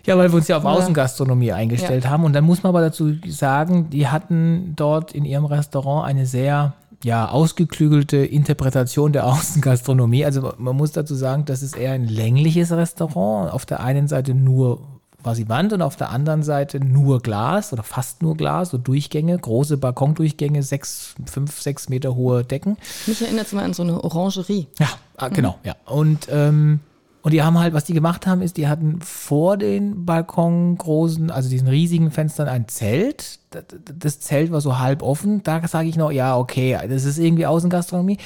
Ja, 0.06 0.16
weil 0.16 0.30
wir 0.30 0.36
uns 0.36 0.48
ja 0.48 0.56
auf 0.56 0.64
Ja. 0.64 0.70
Außengastronomie 0.70 1.52
eingestellt 1.52 2.08
haben. 2.08 2.24
Und 2.24 2.32
dann 2.32 2.44
muss 2.44 2.62
man 2.62 2.70
aber 2.70 2.80
dazu 2.80 3.14
sagen, 3.26 3.90
die 3.90 4.08
hatten 4.08 4.72
dort 4.76 5.12
in 5.12 5.24
ihrem 5.24 5.44
Restaurant 5.44 6.06
eine 6.08 6.24
sehr 6.26 6.74
ja, 7.04 7.28
ausgeklügelte 7.28 8.16
Interpretation 8.18 9.12
der 9.12 9.26
Außengastronomie. 9.26 10.24
Also 10.24 10.52
man 10.58 10.76
muss 10.76 10.92
dazu 10.92 11.14
sagen, 11.14 11.44
das 11.44 11.62
ist 11.62 11.76
eher 11.76 11.92
ein 11.92 12.08
längliches 12.08 12.72
Restaurant. 12.72 13.52
Auf 13.52 13.66
der 13.66 13.80
einen 13.80 14.08
Seite 14.08 14.34
nur 14.34 14.80
quasi 15.22 15.48
Wand 15.48 15.72
und 15.72 15.82
auf 15.82 15.96
der 15.96 16.10
anderen 16.10 16.42
Seite 16.42 16.80
nur 16.80 17.20
Glas 17.20 17.72
oder 17.72 17.82
fast 17.82 18.22
nur 18.22 18.36
Glas, 18.36 18.70
so 18.70 18.78
Durchgänge, 18.78 19.36
große 19.36 19.76
Balkondurchgänge, 19.76 20.62
sechs, 20.62 21.14
fünf, 21.26 21.60
sechs 21.60 21.88
Meter 21.88 22.14
hohe 22.14 22.44
Decken. 22.44 22.76
mich 23.06 23.20
erinnert 23.20 23.46
es 23.46 23.52
mal 23.52 23.64
an 23.64 23.74
so 23.74 23.82
eine 23.82 24.02
Orangerie. 24.02 24.68
Ja, 24.78 24.88
ah, 25.18 25.28
genau, 25.28 25.58
ja. 25.64 25.74
Und, 25.84 26.28
ähm, 26.30 26.80
und 27.22 27.32
die 27.32 27.42
haben 27.42 27.58
halt, 27.58 27.74
was 27.74 27.84
die 27.84 27.94
gemacht 27.94 28.26
haben, 28.26 28.42
ist, 28.42 28.56
die 28.56 28.68
hatten 28.68 29.00
vor 29.00 29.56
den 29.56 30.04
Balkon 30.06 30.78
großen, 30.78 31.30
also 31.30 31.50
diesen 31.50 31.68
riesigen 31.68 32.10
Fenstern 32.10 32.48
ein 32.48 32.68
Zelt. 32.68 33.40
Das, 33.50 33.64
das 33.98 34.20
Zelt 34.20 34.50
war 34.50 34.60
so 34.60 34.78
halb 34.78 35.02
offen. 35.02 35.42
Da 35.42 35.66
sage 35.66 35.88
ich 35.88 35.96
noch, 35.96 36.10
ja, 36.10 36.36
okay, 36.36 36.78
das 36.88 37.04
ist 37.04 37.18
irgendwie 37.18 37.46
Außengastronomie. 37.46 38.18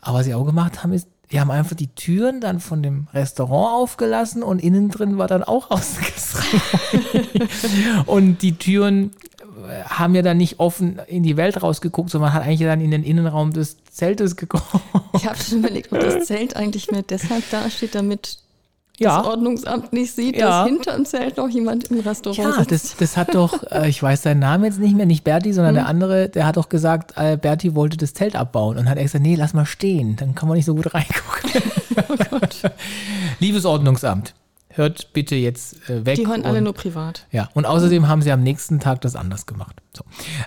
Aber 0.00 0.18
was 0.18 0.26
sie 0.26 0.34
auch 0.34 0.44
gemacht 0.44 0.82
haben, 0.82 0.92
ist, 0.92 1.08
die 1.32 1.40
haben 1.40 1.50
einfach 1.50 1.74
die 1.74 1.88
Türen 1.88 2.40
dann 2.40 2.60
von 2.60 2.82
dem 2.82 3.08
Restaurant 3.12 3.82
aufgelassen 3.82 4.42
und 4.42 4.62
innen 4.62 4.90
drin 4.90 5.18
war 5.18 5.26
dann 5.26 5.42
auch 5.42 5.70
Außengastronomie. 5.72 7.48
und 8.06 8.42
die 8.42 8.56
Türen 8.56 9.12
haben 9.86 10.14
ja 10.14 10.22
dann 10.22 10.36
nicht 10.36 10.60
offen 10.60 11.00
in 11.06 11.22
die 11.22 11.36
Welt 11.36 11.62
rausgeguckt, 11.62 12.10
sondern 12.10 12.30
man 12.30 12.34
hat 12.34 12.46
eigentlich 12.46 12.60
dann 12.60 12.80
in 12.80 12.90
den 12.90 13.02
Innenraum 13.04 13.52
des 13.52 13.76
Zeltes 13.90 14.36
geguckt. 14.36 14.64
Ich 15.14 15.26
habe 15.26 15.36
schon 15.38 15.58
überlegt, 15.58 15.92
ob 15.92 16.00
das 16.00 16.26
Zelt 16.26 16.56
eigentlich 16.56 16.90
nur 16.90 17.02
deshalb 17.02 17.48
dasteht, 17.50 17.94
damit 17.94 18.38
Ja. 18.98 19.18
das 19.18 19.26
Ordnungsamt 19.26 19.92
nicht 19.92 20.14
sieht, 20.14 20.36
Ja. 20.36 20.62
dass 20.62 20.68
hinter 20.68 20.92
dem 20.94 21.04
Zelt 21.04 21.36
noch 21.36 21.48
jemand 21.48 21.90
im 21.90 22.00
Restaurant 22.00 22.38
Ja, 22.38 22.52
sitzt. 22.64 22.70
das, 22.70 22.96
das 22.96 23.16
hat 23.16 23.34
doch, 23.34 23.62
äh, 23.72 23.88
ich 23.88 24.02
weiß 24.02 24.22
seinen 24.22 24.38
Namen 24.40 24.64
jetzt 24.64 24.78
nicht 24.78 24.94
mehr, 24.96 25.06
nicht 25.06 25.24
Berti, 25.24 25.52
sondern 25.52 25.74
der 25.74 25.86
andere, 25.86 26.28
der 26.28 26.46
hat 26.46 26.56
doch 26.56 26.68
gesagt, 26.68 27.12
äh, 27.16 27.36
Berti 27.36 27.74
wollte 27.74 27.96
das 27.96 28.14
Zelt 28.14 28.36
abbauen 28.36 28.76
und 28.78 28.88
hat 28.88 28.98
gesagt, 28.98 29.22
nee, 29.24 29.34
lass 29.34 29.52
mal 29.54 29.66
stehen, 29.66 30.16
dann 30.16 30.34
kann 30.34 30.48
man 30.48 30.56
nicht 30.56 30.66
so 30.66 30.74
gut 30.74 30.94
reingucken. 30.94 31.50
Liebes 33.40 33.64
Ordnungsamt, 33.64 34.34
hört 34.76 35.12
bitte 35.12 35.36
jetzt 35.36 35.88
äh, 35.88 36.04
weg. 36.04 36.16
Die 36.16 36.26
hören 36.26 36.44
alle 36.44 36.58
und- 36.58 36.64
nur 36.64 36.74
privat. 36.74 37.26
Ja, 37.30 37.48
und 37.54 37.64
außerdem 37.64 38.08
haben 38.08 38.22
sie 38.22 38.32
am 38.32 38.42
nächsten 38.42 38.80
Tag 38.80 39.00
das 39.00 39.16
anders 39.16 39.46
gemacht. 39.46 39.80
So. 39.96 40.04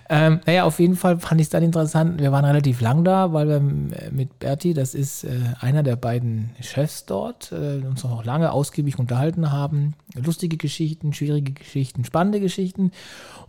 Ähm, 0.10 0.42
naja, 0.46 0.66
auf 0.66 0.80
jeden 0.80 0.96
Fall 0.98 1.20
fand 1.20 1.40
ich 1.40 1.46
es 1.46 1.50
dann 1.50 1.64
interessant. 1.64 2.20
Wir 2.20 2.32
waren 2.34 2.44
relativ 2.44 2.82
lang 2.82 3.06
da, 3.06 3.32
weil 3.32 3.48
wir 3.48 3.56
äh, 3.56 4.12
mit 4.12 4.40
Berti, 4.40 4.74
das 4.74 4.94
ist 4.94 5.24
äh, 5.24 5.30
einer 5.62 5.84
der 5.84 5.96
beiden 5.96 6.50
Chefs 6.62 7.06
dort, 7.06 7.52
äh, 7.54 7.86
uns 7.86 8.04
auch 8.04 8.26
lange 8.26 8.52
ausgiebig 8.52 9.00
unterhalten 9.00 9.52
haben. 9.52 9.94
Lustige 10.16 10.58
Geschichten, 10.58 11.14
schwierige 11.14 11.54
Geschichten, 11.54 12.04
spannende 12.04 12.40
Geschichten. 12.42 12.92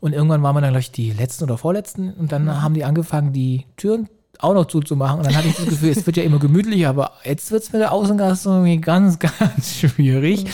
Und 0.01 0.13
irgendwann 0.13 0.43
waren 0.43 0.55
wir 0.55 0.61
dann, 0.61 0.71
glaube 0.71 0.81
ich, 0.81 0.93
die 0.93 1.13
letzten 1.13 1.45
oder 1.45 1.59
vorletzten. 1.59 2.13
Und 2.13 2.31
dann 2.31 2.63
haben 2.63 2.75
die 2.75 2.85
angefangen, 2.85 3.33
die 3.33 3.67
Türen 3.77 4.09
auch 4.38 4.54
noch 4.54 4.66
zuzumachen. 4.66 5.18
Und 5.18 5.26
dann 5.26 5.37
hatte 5.37 5.49
ich 5.49 5.57
das 5.57 5.66
Gefühl, 5.66 5.90
es 5.90 6.07
wird 6.07 6.16
ja 6.16 6.23
immer 6.23 6.38
gemütlicher, 6.38 6.90
aber 6.90 7.12
jetzt 7.25 7.50
wird 7.50 7.62
es 7.62 7.73
mit 7.73 7.80
der 7.80 7.92
Außengastronomie 7.92 8.80
ganz, 8.80 9.18
ganz 9.18 9.76
schwierig. 9.76 10.47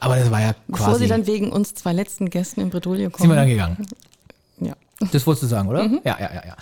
Aber 0.00 0.16
das 0.16 0.30
war 0.30 0.40
ja 0.40 0.54
Bevor 0.68 0.86
quasi. 0.88 1.04
sie 1.04 1.08
dann 1.08 1.26
wegen 1.26 1.52
uns 1.52 1.74
zwei 1.74 1.92
letzten 1.92 2.30
Gästen 2.30 2.60
in 2.60 2.70
Bredouille 2.70 3.10
sind 3.16 3.28
wir 3.28 3.36
dann 3.36 3.36
kommen. 3.36 3.48
gegangen. 3.48 3.86
Ja. 4.60 4.74
Das 5.12 5.26
wolltest 5.26 5.44
du 5.44 5.46
sagen, 5.48 5.68
oder? 5.68 5.84
Ja, 6.04 6.18
ja, 6.18 6.34
ja, 6.34 6.42
ja. 6.46 6.56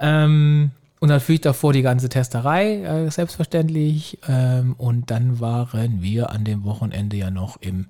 Ähm, 0.00 0.70
und 1.00 1.08
natürlich 1.08 1.40
davor 1.40 1.72
die 1.72 1.82
ganze 1.82 2.08
Testerei, 2.08 2.82
äh, 2.82 3.10
selbstverständlich. 3.10 4.18
Ähm, 4.28 4.74
und 4.78 5.10
dann 5.10 5.40
waren 5.40 6.00
wir 6.00 6.30
an 6.30 6.44
dem 6.44 6.64
Wochenende 6.64 7.16
ja 7.16 7.30
noch 7.30 7.56
im 7.60 7.86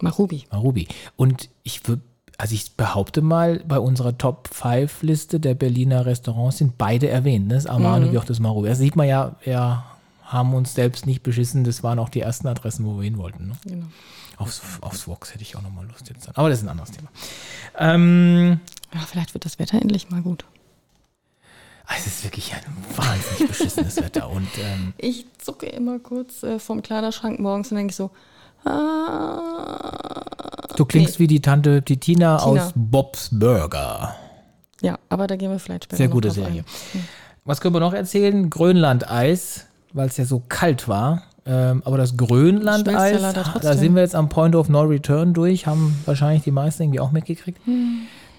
Marubi. 0.00 0.44
Marubi. 0.50 0.88
Und 1.16 1.50
ich 1.62 1.86
würde, 1.86 2.02
also 2.38 2.54
ich 2.54 2.72
behaupte 2.76 3.22
mal, 3.22 3.60
bei 3.66 3.78
unserer 3.78 4.16
Top-5-Liste 4.18 5.40
der 5.40 5.54
Berliner 5.54 6.04
Restaurants 6.06 6.58
sind 6.58 6.76
beide 6.78 7.08
erwähnt, 7.08 7.48
ne? 7.48 7.54
das 7.54 7.66
Amano 7.66 8.10
wie 8.12 8.18
auch 8.18 8.24
das 8.24 8.40
Marubi. 8.40 8.68
Das 8.68 8.78
sieht 8.78 8.96
man 8.96 9.06
ja, 9.06 9.36
wir 9.44 9.84
haben 10.22 10.54
uns 10.54 10.74
selbst 10.74 11.06
nicht 11.06 11.22
beschissen, 11.22 11.64
das 11.64 11.82
waren 11.82 11.98
auch 11.98 12.08
die 12.08 12.20
ersten 12.20 12.48
Adressen, 12.48 12.84
wo 12.86 12.96
wir 12.96 13.04
hin 13.04 13.18
wollten. 13.18 13.48
Ne? 13.48 13.52
Genau. 13.66 13.86
Aufs, 14.36 14.62
aufs 14.80 15.06
Vox 15.06 15.32
hätte 15.32 15.42
ich 15.42 15.54
auch 15.56 15.62
nochmal 15.62 15.86
Lust 15.86 16.08
jetzt. 16.08 16.26
Dann. 16.26 16.34
Aber 16.34 16.48
das 16.48 16.58
ist 16.58 16.64
ein 16.64 16.70
anderes 16.70 16.90
Thema. 16.90 17.08
Ähm, 17.78 18.60
Ja, 18.92 19.00
vielleicht 19.00 19.32
wird 19.34 19.44
das 19.44 19.58
Wetter 19.60 19.80
endlich 19.80 20.10
mal 20.10 20.22
gut. 20.22 20.44
Ah, 21.86 21.94
Es 21.98 22.06
ist 22.06 22.24
wirklich 22.24 22.52
ein 22.52 22.62
wahnsinnig 22.96 23.46
beschissenes 23.48 23.96
Wetter. 23.98 24.28
Und 24.30 24.48
ähm, 24.58 24.92
Ich 24.96 25.26
zucke 25.38 25.66
immer 25.66 25.98
kurz 26.00 26.42
äh, 26.42 26.58
vom 26.58 26.82
Kleiderschrank 26.82 27.38
morgens 27.38 27.70
und 27.70 27.76
denke 27.76 27.94
so, 27.94 28.10
ah. 28.64 29.90
Du 30.76 30.84
klingst 30.84 31.18
wie 31.18 31.26
die 31.26 31.40
Tante, 31.40 31.82
die 31.82 31.98
Tina, 31.98 32.38
Tina. 32.38 32.64
aus 32.64 32.72
Bob's 32.74 33.30
Burger. 33.32 34.14
Ja, 34.80 34.98
aber 35.08 35.26
da 35.26 35.36
gehen 35.36 35.50
wir 35.50 35.58
vielleicht 35.58 35.84
später 35.84 35.96
Sehr 35.96 36.08
gute 36.08 36.30
Serie. 36.30 36.64
ein. 36.94 37.08
Was 37.44 37.60
können 37.60 37.74
wir 37.74 37.80
noch 37.80 37.92
erzählen? 37.92 38.48
Grönland-Eis, 38.50 39.66
weil 39.92 40.08
es 40.08 40.16
ja 40.16 40.24
so 40.24 40.42
kalt 40.48 40.88
war. 40.88 41.22
Ähm, 41.46 41.82
aber 41.84 41.98
das 41.98 42.16
Grönland-Eis, 42.16 43.20
ja 43.20 43.32
da 43.32 43.76
sind 43.76 43.94
wir 43.94 44.02
jetzt 44.02 44.14
am 44.14 44.30
Point 44.30 44.56
of 44.56 44.70
No 44.70 44.80
Return 44.82 45.34
durch, 45.34 45.66
haben 45.66 45.94
wahrscheinlich 46.06 46.42
die 46.42 46.50
meisten 46.50 46.84
irgendwie 46.84 47.00
auch 47.00 47.12
mitgekriegt. 47.12 47.60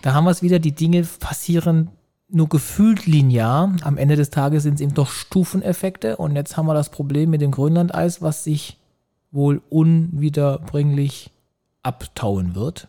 Da 0.02 0.14
haben 0.14 0.24
wir 0.26 0.32
es 0.32 0.42
wieder, 0.42 0.58
die 0.58 0.74
Dinge 0.74 1.04
passieren 1.20 1.90
nur 2.30 2.50
gefühlt 2.50 3.06
linear. 3.06 3.76
Am 3.84 3.98
Ende 3.98 4.16
des 4.16 4.32
Tages 4.32 4.64
sind 4.64 4.76
es 4.76 4.82
eben 4.82 4.94
doch 4.96 5.10
Stufeneffekte. 5.10 6.18
Und 6.18 6.36
jetzt 6.36 6.58
haben 6.58 6.66
wir 6.66 6.74
das 6.74 6.90
Problem 6.90 7.30
mit 7.30 7.42
dem 7.42 7.52
Grönland-Eis, 7.52 8.22
was 8.22 8.44
sich 8.44 8.78
wohl 9.32 9.62
unwiederbringlich 9.70 11.30
abtauen 11.86 12.56
wird, 12.56 12.88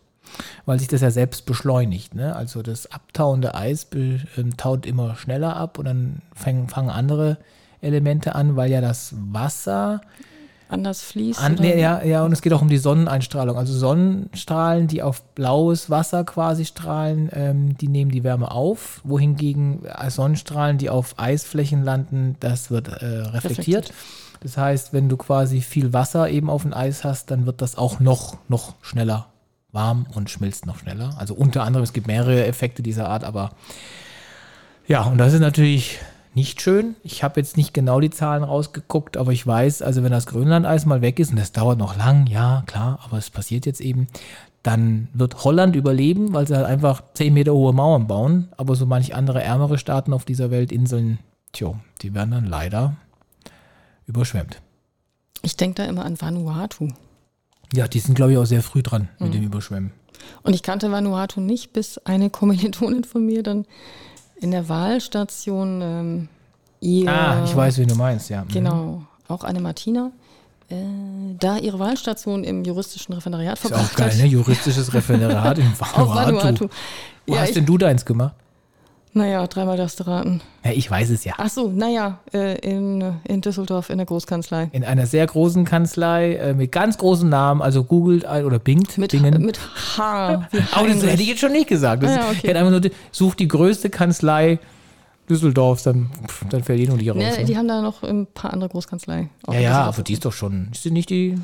weil 0.65 0.79
sich 0.79 0.87
das 0.87 1.01
ja 1.01 1.11
selbst 1.11 1.45
beschleunigt. 1.45 2.15
Ne? 2.15 2.35
Also 2.35 2.61
das 2.61 2.91
abtauende 2.91 3.55
Eis 3.55 3.85
be, 3.85 4.21
ähm, 4.37 4.57
taut 4.57 4.85
immer 4.85 5.15
schneller 5.15 5.55
ab 5.55 5.77
und 5.77 5.85
dann 5.85 6.21
fangen, 6.33 6.67
fangen 6.67 6.89
andere 6.89 7.37
Elemente 7.81 8.35
an, 8.35 8.55
weil 8.55 8.71
ja 8.71 8.81
das 8.81 9.13
Wasser 9.17 10.01
Anders 10.69 11.01
fließt. 11.01 11.39
an, 11.39 11.55
nee, 11.55 11.79
ja, 11.79 12.03
ja, 12.03 12.25
und 12.25 12.33
es 12.33 12.41
geht 12.41 12.51
auch 12.51 12.61
um 12.61 12.67
die 12.67 12.77
Sonneneinstrahlung. 12.77 13.57
Also 13.57 13.73
Sonnenstrahlen, 13.73 14.87
die 14.87 15.01
auf 15.01 15.21
blaues 15.21 15.89
Wasser 15.89 16.25
quasi 16.25 16.65
strahlen, 16.65 17.29
ähm, 17.31 17.77
die 17.77 17.87
nehmen 17.87 18.11
die 18.11 18.23
Wärme 18.23 18.51
auf, 18.51 18.99
wohingegen 19.05 19.85
äh, 19.85 20.09
Sonnenstrahlen, 20.09 20.77
die 20.77 20.89
auf 20.89 21.15
Eisflächen 21.17 21.83
landen, 21.83 22.35
das 22.41 22.69
wird 22.69 22.89
äh, 22.89 23.05
reflektiert. 23.05 23.89
Reflektiert. 23.89 23.93
Das 24.41 24.57
heißt, 24.57 24.93
wenn 24.93 25.09
du 25.09 25.17
quasi 25.17 25.61
viel 25.61 25.93
Wasser 25.93 26.29
eben 26.29 26.49
auf 26.49 26.63
dem 26.63 26.73
Eis 26.73 27.03
hast, 27.03 27.31
dann 27.31 27.45
wird 27.45 27.61
das 27.61 27.77
auch 27.77 27.99
noch, 27.99 28.37
noch 28.47 28.75
schneller 28.81 29.27
warm 29.71 30.05
und 30.13 30.29
schmilzt 30.29 30.65
noch 30.65 30.79
schneller. 30.79 31.15
Also 31.17 31.33
unter 31.33 31.63
anderem, 31.63 31.83
es 31.83 31.93
gibt 31.93 32.07
mehrere 32.07 32.45
Effekte 32.45 32.81
dieser 32.81 33.09
Art, 33.09 33.23
aber 33.23 33.51
ja, 34.87 35.03
und 35.03 35.17
das 35.17 35.33
ist 35.33 35.41
natürlich 35.41 35.99
nicht 36.33 36.61
schön. 36.61 36.95
Ich 37.03 37.23
habe 37.23 37.39
jetzt 37.39 37.57
nicht 37.57 37.73
genau 37.73 37.99
die 37.99 38.09
Zahlen 38.09 38.43
rausgeguckt, 38.43 39.17
aber 39.17 39.33
ich 39.33 39.45
weiß, 39.45 39.81
also 39.81 40.03
wenn 40.03 40.11
das 40.11 40.27
Grönlandeis 40.27 40.85
mal 40.85 41.01
weg 41.01 41.19
ist, 41.19 41.31
und 41.31 41.39
das 41.39 41.51
dauert 41.51 41.79
noch 41.79 41.97
lang, 41.97 42.27
ja, 42.27 42.63
klar, 42.67 42.99
aber 43.03 43.17
es 43.17 43.29
passiert 43.29 43.65
jetzt 43.65 43.81
eben, 43.81 44.07
dann 44.63 45.07
wird 45.13 45.43
Holland 45.43 45.75
überleben, 45.75 46.33
weil 46.33 46.47
sie 46.47 46.55
halt 46.55 46.65
einfach 46.65 47.01
10 47.13 47.33
Meter 47.33 47.53
hohe 47.53 47.73
Mauern 47.73 48.07
bauen, 48.07 48.49
aber 48.57 48.75
so 48.75 48.85
manch 48.85 49.15
andere 49.15 49.41
ärmere 49.41 49.77
Staaten 49.77 50.13
auf 50.13 50.25
dieser 50.25 50.51
Welt, 50.51 50.71
Inseln, 50.71 51.19
tjo, 51.53 51.77
die 52.01 52.13
werden 52.13 52.31
dann 52.31 52.45
leider 52.45 52.95
überschwemmt. 54.07 54.61
Ich 55.43 55.55
denke 55.55 55.83
da 55.83 55.89
immer 55.89 56.03
an 56.05 56.19
Vanuatu. 56.19 56.89
Ja, 57.73 57.87
die 57.87 57.99
sind, 57.99 58.15
glaube 58.15 58.31
ich, 58.31 58.37
auch 58.37 58.45
sehr 58.45 58.63
früh 58.63 58.81
dran 58.81 59.09
mit 59.19 59.33
dem 59.33 59.43
Überschwemmen. 59.43 59.91
Und 60.43 60.53
ich 60.55 60.63
kannte 60.63 60.91
Vanuatu 60.91 61.39
nicht, 61.41 61.73
bis 61.73 61.97
eine 61.99 62.29
Kommilitonin 62.29 63.03
von 63.03 63.25
mir 63.25 63.43
dann 63.43 63.65
in 64.39 64.51
der 64.51 64.67
Wahlstation 64.69 65.81
ähm, 65.81 66.27
ihr, 66.79 67.07
Ah, 67.09 67.43
ich 67.45 67.55
weiß, 67.55 67.77
wen 67.77 67.87
du 67.87 67.95
meinst, 67.95 68.29
ja. 68.29 68.43
Mhm. 68.43 68.47
genau, 68.49 69.03
auch 69.27 69.43
eine 69.43 69.59
Martina, 69.59 70.11
äh, 70.69 70.75
da 71.39 71.57
ihre 71.57 71.79
Wahlstation 71.79 72.43
im 72.43 72.63
juristischen 72.63 73.13
Referendariat 73.13 73.57
Ist 73.59 73.65
auch 73.65 73.69
verbracht 73.69 73.95
geil, 73.95 74.11
hat. 74.11 74.17
ne? 74.17 74.25
Juristisches 74.25 74.93
Referendariat 74.93 75.57
in 75.59 75.71
Vanuatu. 75.79 76.35
Vanuatu. 76.35 76.67
Wo 77.25 77.33
Ja, 77.35 77.41
hast 77.41 77.49
ich, 77.49 77.55
denn 77.55 77.65
du 77.65 77.77
deins 77.77 78.05
gemacht? 78.05 78.35
Naja, 79.17 79.45
dreimal 79.47 79.75
darfst 79.77 79.99
du 79.99 80.07
raten. 80.07 80.41
Ja, 80.63 80.71
ich 80.71 80.89
weiß 80.89 81.09
es 81.09 81.23
ja. 81.23 81.33
Ach 81.37 81.49
so, 81.49 81.69
naja, 81.69 82.19
äh, 82.33 82.57
in, 82.59 83.03
in 83.25 83.41
Düsseldorf 83.41 83.89
in 83.89 83.97
der 83.97 84.05
Großkanzlei. 84.05 84.69
In 84.71 84.83
einer 84.83 85.05
sehr 85.05 85.25
großen 85.27 85.65
Kanzlei 85.65 86.35
äh, 86.35 86.53
mit 86.53 86.71
ganz 86.71 86.97
großen 86.97 87.27
Namen, 87.27 87.61
also 87.61 87.83
googelt 87.83 88.25
oder 88.25 88.59
bingt 88.59 88.97
Mit, 88.97 89.13
mit 89.13 89.59
H. 89.97 90.47
Aber 90.73 90.87
das 90.87 91.03
hätte 91.05 91.21
ich 91.21 91.27
jetzt 91.29 91.39
schon 91.41 91.51
nicht 91.51 91.67
gesagt. 91.67 92.03
Das 92.03 92.11
Ah, 92.11 92.15
ja, 92.15 92.21
ist- 92.31 92.37
okay. 92.39 92.47
Hätte 92.47 92.59
einfach 92.59 92.71
nur, 92.71 92.81
die- 92.81 92.91
sucht 93.11 93.39
die 93.39 93.47
größte 93.47 93.89
Kanzlei 93.89 94.59
Düsseldorfs, 95.29 95.83
dann, 95.83 96.09
dann 96.49 96.63
fällt 96.63 96.79
eh 96.79 96.87
nur 96.87 96.97
die 96.97 97.09
raus. 97.09 97.17
Ne, 97.17 97.37
ne? 97.39 97.43
die 97.45 97.57
haben 97.57 97.67
da 97.67 97.81
noch 97.81 98.01
ein 98.03 98.27
paar 98.27 98.53
andere 98.53 98.69
Großkanzlei. 98.69 99.29
ja, 99.51 99.59
ja, 99.59 99.81
aber 99.83 100.01
die 100.01 100.13
ist 100.13 100.23
doch 100.23 100.31
schon, 100.31 100.69
ist 100.71 100.85
die 100.85 100.91
nicht 100.91 101.09
die, 101.09 101.37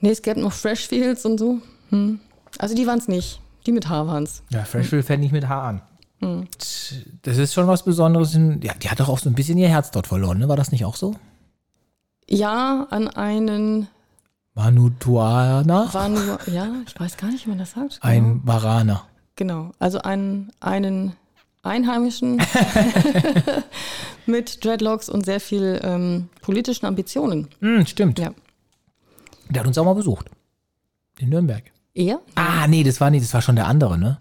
Nee, 0.00 0.10
es 0.10 0.22
gäbe 0.22 0.40
noch 0.40 0.52
Freshfields 0.52 1.24
und 1.26 1.38
so. 1.38 1.58
Hm. 1.90 2.20
Also 2.58 2.74
die 2.74 2.86
waren 2.86 2.98
es 2.98 3.08
nicht. 3.08 3.40
Die 3.66 3.72
mit 3.72 3.88
H 3.88 4.06
waren 4.06 4.24
es. 4.24 4.42
ja, 4.50 4.64
Freshville 4.64 5.02
fände 5.02 5.26
ich 5.26 5.32
mit 5.32 5.48
H 5.48 5.68
an. 5.68 5.82
Hm. 6.20 6.48
Das 7.22 7.36
ist 7.36 7.54
schon 7.54 7.66
was 7.66 7.84
Besonderes. 7.84 8.34
Ja, 8.34 8.74
die 8.74 8.88
hat 8.88 9.00
doch 9.00 9.08
auch 9.08 9.18
so 9.18 9.28
ein 9.28 9.34
bisschen 9.34 9.58
ihr 9.58 9.68
Herz 9.68 9.90
dort 9.90 10.06
verloren, 10.06 10.38
ne? 10.38 10.48
War 10.48 10.56
das 10.56 10.72
nicht 10.72 10.84
auch 10.84 10.96
so? 10.96 11.14
Ja, 12.28 12.86
an 12.90 13.08
einen 13.08 13.88
Vanutuaner? 14.54 15.92
Vanu, 15.92 16.38
ja, 16.46 16.68
ich 16.86 16.98
weiß 16.98 17.16
gar 17.18 17.30
nicht, 17.30 17.44
wie 17.44 17.50
man 17.50 17.58
das 17.58 17.72
sagt. 17.72 17.98
Ein 18.00 18.40
Varaner. 18.44 19.04
Genau, 19.36 19.72
also 19.78 19.98
einen, 19.98 20.50
einen 20.60 21.12
Einheimischen 21.62 22.40
mit 24.26 24.64
Dreadlocks 24.64 25.08
und 25.08 25.26
sehr 25.26 25.40
viel 25.40 25.80
ähm, 25.84 26.28
politischen 26.40 26.86
Ambitionen. 26.86 27.48
Hm, 27.60 27.86
stimmt. 27.86 28.18
Ja. 28.18 28.30
Der 29.50 29.60
hat 29.60 29.66
uns 29.66 29.76
auch 29.78 29.84
mal 29.84 29.94
besucht. 29.94 30.30
In 31.18 31.28
Nürnberg. 31.28 31.64
Er? 31.94 32.20
Ah, 32.34 32.66
nee, 32.66 32.82
das 32.82 33.00
war 33.00 33.10
nicht, 33.10 33.24
das 33.24 33.34
war 33.34 33.42
schon 33.42 33.56
der 33.56 33.66
andere, 33.66 33.98
ne? 33.98 34.18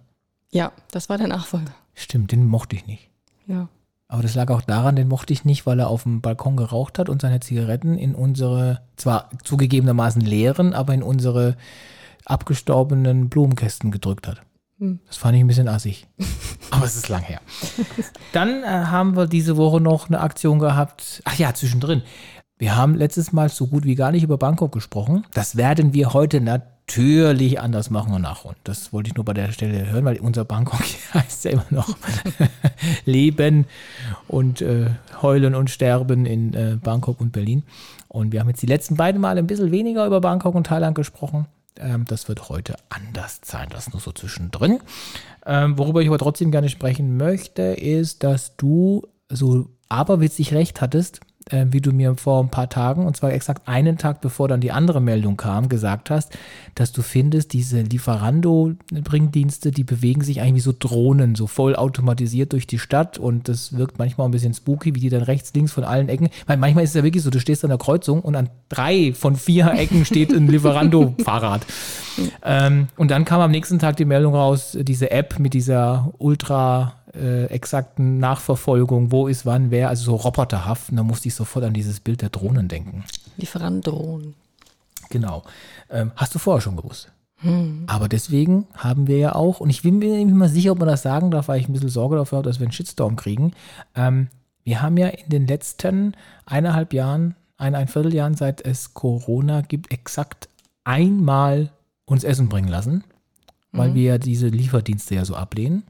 Ja, 0.51 0.71
das 0.91 1.09
war 1.09 1.17
der 1.17 1.27
Nachfolger. 1.27 1.73
Stimmt, 1.95 2.31
den 2.31 2.45
mochte 2.45 2.75
ich 2.75 2.85
nicht. 2.85 3.09
Ja. 3.47 3.69
Aber 4.07 4.21
das 4.21 4.35
lag 4.35 4.51
auch 4.51 4.61
daran, 4.61 4.95
den 4.95 5.07
mochte 5.07 5.33
ich 5.33 5.45
nicht, 5.45 5.65
weil 5.65 5.79
er 5.79 5.87
auf 5.87 6.03
dem 6.03 6.21
Balkon 6.21 6.57
geraucht 6.57 6.99
hat 6.99 7.09
und 7.09 7.21
seine 7.21 7.39
Zigaretten 7.39 7.97
in 7.97 8.13
unsere, 8.13 8.81
zwar 8.97 9.29
zugegebenermaßen 9.43 10.21
leeren, 10.21 10.73
aber 10.73 10.93
in 10.93 11.01
unsere 11.01 11.55
abgestorbenen 12.25 13.29
Blumenkästen 13.29 13.89
gedrückt 13.89 14.27
hat. 14.27 14.41
Hm. 14.77 14.99
Das 15.07 15.17
fand 15.17 15.35
ich 15.35 15.41
ein 15.41 15.47
bisschen 15.47 15.67
assig. 15.67 16.07
Aber 16.71 16.85
es 16.85 16.97
ist 16.97 17.07
lang 17.07 17.21
her. 17.21 17.39
Dann 18.33 18.63
äh, 18.63 18.67
haben 18.67 19.15
wir 19.15 19.25
diese 19.25 19.55
Woche 19.55 19.79
noch 19.79 20.09
eine 20.09 20.19
Aktion 20.19 20.59
gehabt. 20.59 21.21
Ach 21.23 21.35
ja, 21.37 21.53
zwischendrin. 21.53 22.01
Wir 22.57 22.75
haben 22.75 22.95
letztes 22.95 23.31
Mal 23.31 23.47
so 23.49 23.67
gut 23.67 23.85
wie 23.85 23.95
gar 23.95 24.11
nicht 24.11 24.23
über 24.23 24.37
Bangkok 24.37 24.73
gesprochen. 24.73 25.25
Das 25.33 25.55
werden 25.55 25.93
wir 25.93 26.13
heute 26.13 26.41
natürlich 26.41 26.74
anders 27.59 27.89
machen 27.89 28.13
und 28.13 28.21
nachholen. 28.21 28.55
Das 28.63 28.93
wollte 28.93 29.09
ich 29.09 29.15
nur 29.15 29.25
bei 29.25 29.33
der 29.33 29.51
Stelle 29.51 29.91
hören, 29.91 30.05
weil 30.05 30.19
unser 30.19 30.45
Bangkok 30.45 30.81
heißt 31.13 31.45
ja 31.45 31.51
immer 31.51 31.65
noch 31.69 31.89
Leben 33.05 33.65
und 34.27 34.61
äh, 34.61 34.91
Heulen 35.21 35.55
und 35.55 35.69
Sterben 35.69 36.25
in 36.25 36.53
äh, 36.53 36.77
Bangkok 36.81 37.19
und 37.19 37.31
Berlin. 37.31 37.63
Und 38.07 38.31
wir 38.31 38.39
haben 38.39 38.49
jetzt 38.49 38.61
die 38.61 38.67
letzten 38.67 38.95
beiden 38.95 39.19
Male 39.19 39.39
ein 39.39 39.47
bisschen 39.47 39.71
weniger 39.71 40.05
über 40.05 40.21
Bangkok 40.21 40.55
und 40.55 40.67
Thailand 40.67 40.95
gesprochen. 40.95 41.47
Ähm, 41.77 42.05
das 42.07 42.27
wird 42.27 42.49
heute 42.49 42.75
anders 42.89 43.41
sein. 43.43 43.67
Das 43.69 43.91
nur 43.91 44.01
so 44.01 44.11
zwischendrin. 44.11 44.79
Ähm, 45.45 45.77
worüber 45.77 46.01
ich 46.01 46.07
aber 46.07 46.17
trotzdem 46.17 46.51
gerne 46.51 46.69
sprechen 46.69 47.17
möchte, 47.17 47.61
ist, 47.61 48.23
dass 48.23 48.55
du 48.55 49.07
so 49.29 49.69
aberwitzig 49.89 50.53
recht 50.53 50.81
hattest, 50.81 51.19
äh, 51.51 51.65
wie 51.69 51.81
du 51.81 51.91
mir 51.91 52.15
vor 52.15 52.43
ein 52.43 52.49
paar 52.49 52.69
Tagen, 52.69 53.05
und 53.05 53.15
zwar 53.15 53.31
exakt 53.31 53.67
einen 53.67 53.97
Tag 53.97 54.21
bevor 54.21 54.47
dann 54.47 54.61
die 54.61 54.71
andere 54.71 55.01
Meldung 55.01 55.37
kam, 55.37 55.69
gesagt 55.69 56.09
hast, 56.09 56.35
dass 56.73 56.91
du 56.91 57.01
findest, 57.01 57.53
diese 57.53 57.81
Lieferando-Bringdienste, 57.81 59.71
die 59.71 59.83
bewegen 59.83 60.21
sich 60.21 60.41
eigentlich 60.41 60.55
wie 60.55 60.59
so 60.61 60.73
Drohnen, 60.77 61.35
so 61.35 61.47
voll 61.47 61.75
automatisiert 61.75 62.53
durch 62.53 62.65
die 62.65 62.79
Stadt. 62.79 63.17
Und 63.17 63.47
das 63.47 63.77
wirkt 63.77 63.99
manchmal 63.99 64.27
ein 64.27 64.31
bisschen 64.31 64.53
spooky, 64.53 64.95
wie 64.95 64.99
die 64.99 65.09
dann 65.09 65.21
rechts, 65.21 65.53
links 65.53 65.71
von 65.71 65.83
allen 65.83 66.09
Ecken, 66.09 66.29
weil 66.47 66.57
manchmal 66.57 66.83
ist 66.83 66.91
es 66.91 66.95
ja 66.95 67.03
wirklich 67.03 67.23
so, 67.23 67.29
du 67.29 67.39
stehst 67.39 67.63
an 67.63 67.69
der 67.69 67.77
Kreuzung 67.77 68.21
und 68.21 68.35
an 68.35 68.49
drei 68.69 69.13
von 69.13 69.35
vier 69.35 69.71
Ecken 69.73 70.05
steht 70.05 70.33
ein 70.33 70.47
Lieferando-Fahrrad. 70.47 71.65
ähm, 72.43 72.87
und 72.97 73.11
dann 73.11 73.25
kam 73.25 73.41
am 73.41 73.51
nächsten 73.51 73.79
Tag 73.79 73.97
die 73.97 74.05
Meldung 74.05 74.33
raus, 74.33 74.77
diese 74.79 75.11
App 75.11 75.37
mit 75.39 75.53
dieser 75.53 76.11
ultra 76.17 76.93
äh, 77.15 77.45
exakten 77.45 78.19
Nachverfolgung, 78.19 79.11
wo 79.11 79.27
ist 79.27 79.45
wann, 79.45 79.71
wer, 79.71 79.89
also 79.89 80.05
so 80.05 80.15
roboterhaft. 80.15 80.89
Und 80.89 80.97
da 80.97 81.03
musste 81.03 81.27
ich 81.27 81.35
sofort 81.35 81.65
an 81.65 81.73
dieses 81.73 81.99
Bild 81.99 82.21
der 82.21 82.29
Drohnen 82.29 82.67
denken. 82.67 83.03
Lieferandrohnen. 83.37 84.35
Genau. 85.09 85.43
Ähm, 85.89 86.11
hast 86.15 86.35
du 86.35 86.39
vorher 86.39 86.61
schon 86.61 86.75
gewusst. 86.75 87.11
Aber 87.87 88.09
deswegen 88.09 88.65
haben 88.75 89.07
wir 89.07 89.17
ja 89.17 89.35
auch, 89.35 89.59
und 89.59 89.69
ich 89.69 89.83
bin 89.83 89.99
mir 89.99 90.15
nicht 90.17 90.33
mal 90.33 90.49
sicher, 90.49 90.71
ob 90.71 90.79
man 90.79 90.87
das 90.87 91.03
sagen 91.03 91.29
darf, 91.29 91.47
weil 91.47 91.59
ich 91.59 91.67
ein 91.67 91.73
bisschen 91.73 91.89
Sorge 91.89 92.15
dafür 92.15 92.37
habe, 92.37 92.49
dass 92.49 92.59
wir 92.59 92.65
einen 92.65 92.71
Shitstorm 92.71 93.17
kriegen. 93.17 93.53
Ähm, 93.93 94.29
wir 94.63 94.81
haben 94.81 94.97
ja 94.97 95.07
in 95.09 95.29
den 95.29 95.45
letzten 95.45 96.15
eineinhalb 96.45 96.93
Jahren, 96.93 97.35
ein, 97.57 97.87
Vierteljahren, 97.87 98.35
seit 98.35 98.61
es 98.61 98.93
Corona 98.93 99.61
gibt, 99.61 99.91
exakt 99.91 100.49
einmal 100.83 101.71
uns 102.05 102.23
Essen 102.23 102.49
bringen 102.49 102.67
lassen, 102.67 103.03
weil 103.75 103.93
wir 103.93 104.03
ja 104.03 104.17
diese 104.17 104.47
Lieferdienste 104.47 105.15
ja 105.15 105.25
so 105.25 105.35
ablehnen. 105.35 105.83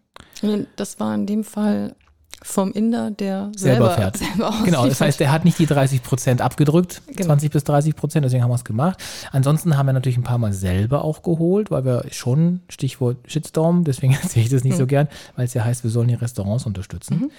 Das 0.76 1.00
war 1.00 1.14
in 1.16 1.26
dem 1.26 1.44
Fall 1.44 1.96
vom 2.44 2.72
Inder, 2.74 3.10
der 3.12 3.52
selber 3.56 3.88
selber, 3.88 3.92
fährt. 3.92 4.18
selber 4.38 4.54
genau, 4.66 4.86
das 4.88 5.02
heißt, 5.02 5.20
der 5.20 5.32
hat 5.32 5.46
nicht 5.46 5.58
die 5.58 5.66
30 5.66 6.04
Prozent 6.04 6.42
abgedrückt, 6.42 7.02
Genau. 7.08 7.28
20 7.28 7.50
bis 7.52 7.64
30 7.64 7.96
Prozent, 7.96 8.26
deswegen 8.26 8.44
haben 8.44 8.52
wir 8.52 8.56
es 8.56 8.66
gemacht. 8.66 9.02
Ansonsten 9.32 9.78
haben 9.78 9.88
wir 9.88 9.94
natürlich 9.94 10.18
ein 10.18 10.24
paar 10.24 10.38
Mal 10.38 10.54
selber 10.54 11.04
auch 11.04 11.24
geholt, 11.24 11.72
weil 11.72 11.86
wir 11.86 12.06
schon, 12.12 12.60
Stichwort 12.70 13.18
Shitstorm, 13.26 13.84
deswegen 13.84 14.14
erzähle 14.22 14.46
ich 14.46 14.52
das 14.52 14.64
nicht 14.64 14.74
Hm. 14.74 14.80
so 14.80 14.86
gern, 14.88 15.08
weil 15.36 15.46
es 15.46 15.54
ja 15.54 15.64
heißt, 15.64 15.84
wir 15.84 15.90
sollen 15.92 16.10
die 16.10 16.14
Restaurants 16.14 16.66
unterstützen. 16.66 17.32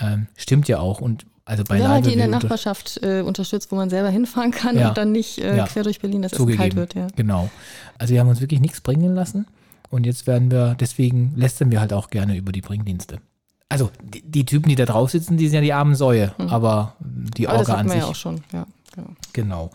Ähm, 0.00 0.26
stimmt 0.36 0.68
ja 0.68 0.78
auch 0.78 1.00
und 1.00 1.24
also 1.44 1.64
Wenn 1.68 1.78
man 1.78 1.88
halt 1.88 2.06
die 2.06 2.12
in 2.12 2.18
der 2.18 2.28
Nachbarschaft 2.28 3.00
äh, 3.02 3.22
unterstützt, 3.22 3.72
wo 3.72 3.76
man 3.76 3.88
selber 3.88 4.10
hinfahren 4.10 4.50
kann 4.50 4.78
Ja. 4.78 4.90
und 4.90 4.98
dann 4.98 5.10
nicht 5.12 5.38
äh, 5.38 5.56
Ja. 5.56 5.64
quer 5.66 5.82
durch 5.82 5.98
Berlin 5.98 6.20
das 6.20 6.32
Essen 6.32 6.42
zugegeben. 6.42 6.60
kalt 6.62 6.76
wird. 6.76 6.94
Ja. 6.94 7.06
Genau. 7.16 7.48
Also 7.96 8.12
wir 8.12 8.20
haben 8.20 8.28
uns 8.28 8.42
wirklich 8.42 8.60
nichts 8.60 8.82
bringen 8.82 9.14
lassen 9.14 9.46
und 9.90 10.06
jetzt 10.06 10.26
werden 10.26 10.50
wir, 10.50 10.74
deswegen 10.78 11.32
lästern 11.36 11.70
wir 11.70 11.80
halt 11.80 11.92
auch 11.92 12.10
gerne 12.10 12.36
über 12.36 12.52
die 12.52 12.60
Bringdienste. 12.60 13.20
Also 13.68 13.90
die, 14.02 14.22
die 14.22 14.44
Typen, 14.44 14.68
die 14.68 14.74
da 14.76 14.86
drauf 14.86 15.10
sitzen, 15.10 15.36
die 15.36 15.46
sind 15.46 15.56
ja 15.56 15.60
die 15.60 15.72
armen 15.72 15.94
Säue, 15.94 16.34
aber 16.38 16.96
die. 17.00 17.48
Aber 17.48 17.58
das 17.58 17.68
Orga 17.68 17.78
hatten 17.78 17.90
an 17.90 17.94
sich. 17.94 18.02
ja 18.02 18.06
auch 18.06 18.14
schon. 18.14 18.40
Ja, 18.52 18.66
genau. 18.94 19.10
Genau. 19.32 19.70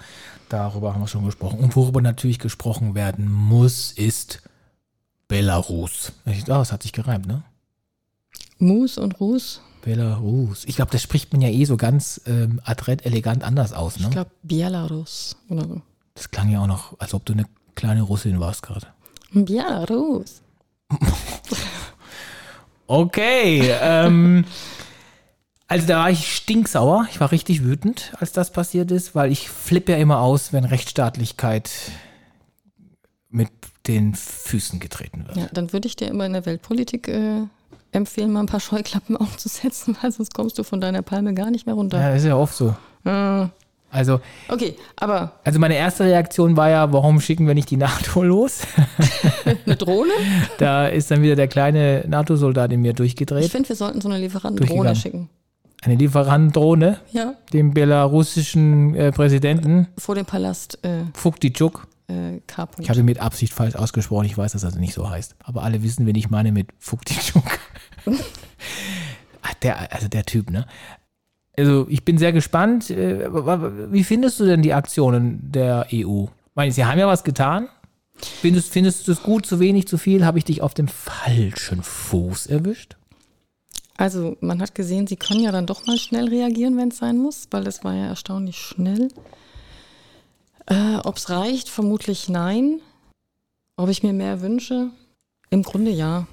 Darüber 0.50 0.94
haben 0.94 1.02
wir 1.02 1.08
schon 1.08 1.26
gesprochen. 1.26 1.60
Und 1.60 1.76
worüber 1.76 2.02
natürlich 2.02 2.40
gesprochen 2.40 2.96
werden 2.96 3.32
muss, 3.32 3.92
ist 3.92 4.42
Belarus. 5.28 6.12
Ah, 6.26 6.62
es 6.62 6.72
hat 6.72 6.84
sich 6.84 6.92
gereimt, 6.92 7.28
ne? 7.28 7.44
Mus 8.60 8.98
und 8.98 9.20
Ruß, 9.20 9.62
Belarus. 9.84 10.64
Ich 10.66 10.76
glaube, 10.78 10.92
das 10.92 11.02
spricht 11.02 11.34
man 11.34 11.42
ja 11.42 11.50
eh 11.50 11.66
so 11.66 11.76
ganz 11.76 12.22
ähm, 12.26 12.62
adrett, 12.64 13.06
elegant 13.06 13.44
anders 13.44 13.74
aus, 13.74 14.00
ne? 14.00 14.06
ich 14.06 14.12
glaube 14.12 14.32
Belarus 14.42 15.36
oder 15.50 15.68
so. 15.68 15.82
Das 16.16 16.32
klang 16.32 16.50
ja 16.50 16.62
auch 16.62 16.68
noch, 16.68 17.00
als 17.00 17.14
ob 17.14 17.26
du 17.26 17.34
eine 17.34 17.46
kleine 17.76 18.02
Russin 18.02 18.40
warst 18.40 18.64
gerade. 18.64 18.88
Belarus. 19.34 20.42
Okay, 22.86 23.74
ähm, 23.82 24.46
also 25.68 25.88
da 25.88 26.00
war 26.00 26.12
ich 26.12 26.36
stinksauer. 26.36 27.08
Ich 27.10 27.20
war 27.20 27.32
richtig 27.32 27.64
wütend, 27.64 28.14
als 28.20 28.34
das 28.34 28.52
passiert 28.52 28.92
ist, 28.92 29.16
weil 29.16 29.32
ich 29.32 29.50
flippe 29.50 29.94
ja 29.94 29.98
immer 29.98 30.20
aus, 30.20 30.54
wenn 30.54 30.66
Rechtsstaatlichkeit 30.66 31.72
mit 33.30 33.50
den 33.88 34.14
Füßen 34.14 34.80
getreten 34.80 35.26
wird. 35.26 35.38
Ja, 35.38 35.48
dann 35.52 35.74
würde 35.74 35.88
ich 35.88 35.96
dir 35.96 36.08
immer 36.08 36.26
in 36.26 36.34
der 36.34 36.46
Weltpolitik 36.46 37.08
äh, 37.08 37.42
empfehlen, 37.92 38.32
mal 38.32 38.42
ein 38.42 38.46
paar 38.46 38.60
Scheuklappen 38.60 39.18
aufzusetzen, 39.18 39.98
weil 40.02 40.12
sonst 40.12 40.34
kommst 40.34 40.60
du 40.60 40.64
von 40.64 40.80
deiner 40.80 41.02
Palme 41.02 41.34
gar 41.34 41.52
nicht 41.52 41.66
mehr 41.66 41.76
runter. 41.76 42.00
Ja, 42.00 42.14
ist 42.14 42.26
ja 42.26 42.36
oft 42.36 42.56
so. 42.56 42.76
Äh, 43.06 43.48
Also, 43.94 44.20
okay, 44.50 44.76
aber 44.98 45.40
also 45.44 45.60
meine 45.60 45.76
erste 45.76 46.04
Reaktion 46.04 46.58
war 46.58 46.70
ja, 46.70 46.92
warum 46.92 47.22
schicken 47.22 47.48
wir 47.48 47.54
nicht 47.54 47.70
die 47.70 47.78
NATO 47.86 48.24
los? 48.24 48.62
eine 49.66 49.76
Drohne? 49.76 50.12
Da 50.58 50.88
ist 50.88 51.12
dann 51.12 51.22
wieder 51.22 51.36
der 51.36 51.48
kleine 51.48 52.04
NATO-Soldat 52.08 52.72
in 52.74 52.82
mir 52.82 52.90
Ich 52.92 52.96
durchgedreht. 52.98 53.52
finde, 53.52 53.70
wir 53.70 53.76
sollten 53.76 54.02
so 54.02 54.10
eine 54.10 54.18
Lieferantendrohne 54.18 54.96
schicken. 54.96 55.30
Eine 55.84 55.96
Lieferantendrohne, 55.96 56.98
Ja, 57.12 57.36
dem 57.52 57.74
belarussischen 57.74 58.96
äh, 58.96 59.12
Präsidenten 59.12 59.88
vor 59.98 60.16
dem 60.16 60.26
Palast 60.26 60.80
äh, 60.84 61.04
Fuktitschuk. 61.14 61.88
äh. 62.10 62.38
Ich 62.80 62.90
habe 62.90 63.00
ihn 63.00 63.06
mit 63.06 63.20
Absicht 63.20 63.54
falsch 63.54 63.76
ausgesprochen. 63.76 64.26
Ich 64.26 64.38
weiß, 64.38 64.54
dass 64.54 64.62
das 64.62 64.76
nicht 64.76 64.94
so 64.94 65.10
heißt. 65.10 65.36
Aber 65.44 65.64
alle 65.64 65.84
wissen, 65.84 66.06
wen 66.06 66.16
ich 66.16 66.30
meine 66.30 66.52
mit 66.52 66.70
Fuktitschuk. 66.80 67.44
Ah, 69.46 69.52
der, 69.62 69.92
also 69.94 70.08
der 70.08 70.24
Typ, 70.24 70.50
ne? 70.50 70.66
Also 71.58 71.86
ich 71.90 72.04
bin 72.04 72.18
sehr 72.18 72.34
gespannt. 72.34 72.90
Äh, 72.90 73.30
Wie 73.92 74.04
findest 74.04 74.40
du 74.40 74.46
denn 74.46 74.62
die 74.62 74.74
Aktionen 74.74 75.40
der 75.52 75.88
EU? 75.94 76.24
Ich 76.26 76.56
meine, 76.56 76.72
sie 76.72 76.86
haben 76.86 77.00
ja 77.00 77.08
was 77.08 77.24
getan. 77.24 77.70
Findest, 78.16 78.72
findest 78.72 79.08
du 79.08 79.12
das 79.12 79.24
gut, 79.24 79.46
zu 79.46 79.60
wenig, 79.60 79.88
zu 79.88 79.98
viel? 79.98 80.26
Habe 80.26 80.38
ich 80.38 80.46
dich 80.46 80.62
auf 80.62 80.74
dem 80.74 80.88
falschen 80.88 81.84
Fuß 81.84 82.48
erwischt? 82.48 82.96
Also 83.98 84.38
man 84.40 84.62
hat 84.62 84.76
gesehen, 84.76 85.08
sie 85.08 85.16
können 85.16 85.42
ja 85.42 85.52
dann 85.52 85.68
doch 85.68 85.86
mal 85.86 85.98
schnell 85.98 86.28
reagieren, 86.28 86.78
wenn 86.78 86.90
es 86.90 86.98
sein 86.98 87.18
muss, 87.18 87.48
weil 87.52 87.64
das 87.64 87.84
war 87.84 87.94
ja 87.94 88.08
erstaunlich 88.08 88.58
schnell. 88.58 89.10
Äh, 90.66 90.98
Ob 91.04 91.18
es 91.18 91.30
reicht, 91.30 91.70
vermutlich 91.70 92.30
nein. 92.30 92.80
Ob 93.76 93.90
ich 93.90 94.04
mir 94.04 94.14
mehr 94.14 94.42
wünsche? 94.42 94.90
Im 95.50 95.64
Grunde 95.64 95.92
ja. 95.92 96.28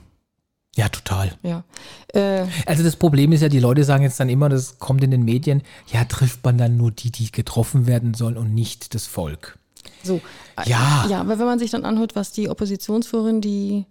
Ja, 0.77 0.89
total. 0.89 1.33
ja. 1.43 1.65
Äh, 2.15 2.47
Also 2.67 2.83
das 2.85 2.95
Problem 2.97 3.33
ist 3.33 3.41
ja, 3.43 3.49
die 3.49 3.59
Leute 3.59 3.83
sagen 3.85 4.05
jetzt 4.05 4.21
dann 4.21 4.29
immer, 4.29 4.49
das 4.49 4.79
kommt 4.79 5.03
in 5.03 5.11
den 5.11 5.25
Medien, 5.25 5.63
ja, 5.93 6.05
trifft 6.05 6.45
man 6.45 6.59
dann 6.59 6.77
nur 6.77 6.91
die, 6.93 7.11
die 7.11 7.33
getroffen 7.33 7.87
werden 7.87 8.15
sollen 8.15 8.37
und 8.37 8.55
nicht 8.55 8.95
das 8.95 9.07
Volk. 9.07 9.59
so. 10.05 10.21
Ja. 10.67 11.07
Ja, 11.09 11.21
aber 11.21 11.39
wenn 11.39 11.47
man 11.47 11.59
sich 11.59 11.71
dann 11.71 11.85
anhört, 11.85 12.15
was 12.15 12.33
die 12.33 12.49
Oppositionsführerin, 12.49 13.41
die 13.41 13.85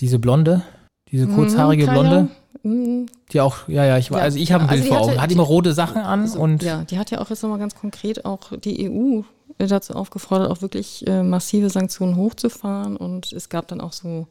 Diese 0.00 0.18
Blonde, 0.18 0.62
diese 1.10 1.26
kurzhaarige 1.26 1.86
Mhm, 1.86 1.90
Blonde, 1.90 2.28
Mhm, 2.62 3.06
die 3.32 3.40
auch, 3.40 3.68
ja, 3.68 3.84
ja, 3.84 3.98
ich 3.98 4.10
war, 4.10 4.18
Ja, 4.18 4.24
also 4.24 4.38
ich 4.38 4.50
habe 4.52 4.64
ein 4.64 4.70
also 4.70 4.82
Bild 4.82 4.84
die 4.84 4.88
vor 4.88 4.98
hatte- 5.00 5.10
Augen. 5.12 5.20
Hat 5.22 5.30
die- 5.30 5.34
immer 5.34 5.42
rote 5.44 5.72
Sachen 5.74 6.00
an 6.02 6.26
so, 6.26 6.40
und 6.40 6.62
ja, 6.62 6.82
die 6.84 6.98
hat 6.98 7.10
ja 7.10 7.20
auch 7.20 7.28
jetzt 7.30 7.42
nochmal 7.42 7.58
ganz 7.58 7.74
konkret 7.74 8.24
auch 8.24 8.52
die 8.58 8.88
EU 8.90 9.22
dazu 9.58 9.94
aufgefordert, 9.94 10.50
auch 10.50 10.62
wirklich 10.62 11.06
äh, 11.06 11.22
massive 11.22 11.68
Sanktionen 11.70 12.16
hochzufahren. 12.16 12.96
Und 12.96 13.32
es 13.32 13.48
gab 13.48 13.68
dann 13.68 13.80
auch 13.80 13.92
so 13.92 14.26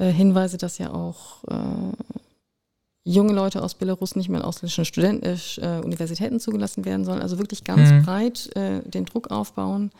äh, 0.00 0.10
Hinweise, 0.10 0.56
dass 0.58 0.78
ja 0.78 0.92
auch 0.92 1.44
äh, 1.44 1.56
junge 3.04 3.32
Leute 3.32 3.62
aus 3.62 3.74
Belarus 3.74 4.16
nicht 4.16 4.28
mehr 4.28 4.40
in 4.40 4.46
ausländischen 4.46 4.84
Studenten, 4.84 5.24
äh, 5.24 5.80
Universitäten 5.84 6.40
zugelassen 6.40 6.84
werden 6.84 7.04
sollen. 7.04 7.22
Also 7.22 7.38
wirklich 7.38 7.64
ganz 7.64 7.90
Mhm. 7.90 8.02
breit 8.02 8.50
äh, 8.56 8.80
den 8.84 9.04
Druck 9.04 9.30
aufbauen. 9.30 9.90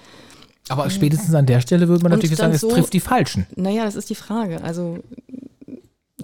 aber 0.69 0.89
spätestens 0.91 1.35
an 1.35 1.47
der 1.47 1.61
Stelle 1.61 1.89
würde 1.89 2.03
man 2.03 2.13
natürlich 2.13 2.37
sagen, 2.37 2.53
es 2.53 2.61
so- 2.61 2.71
trifft 2.71 2.93
die 2.93 3.01
Falschen. 3.01 3.47
Naja, 3.57 3.85
das 3.85 3.97
ist 3.97 4.09
die 4.11 4.15
Frage. 4.15 4.63
Also 4.63 4.99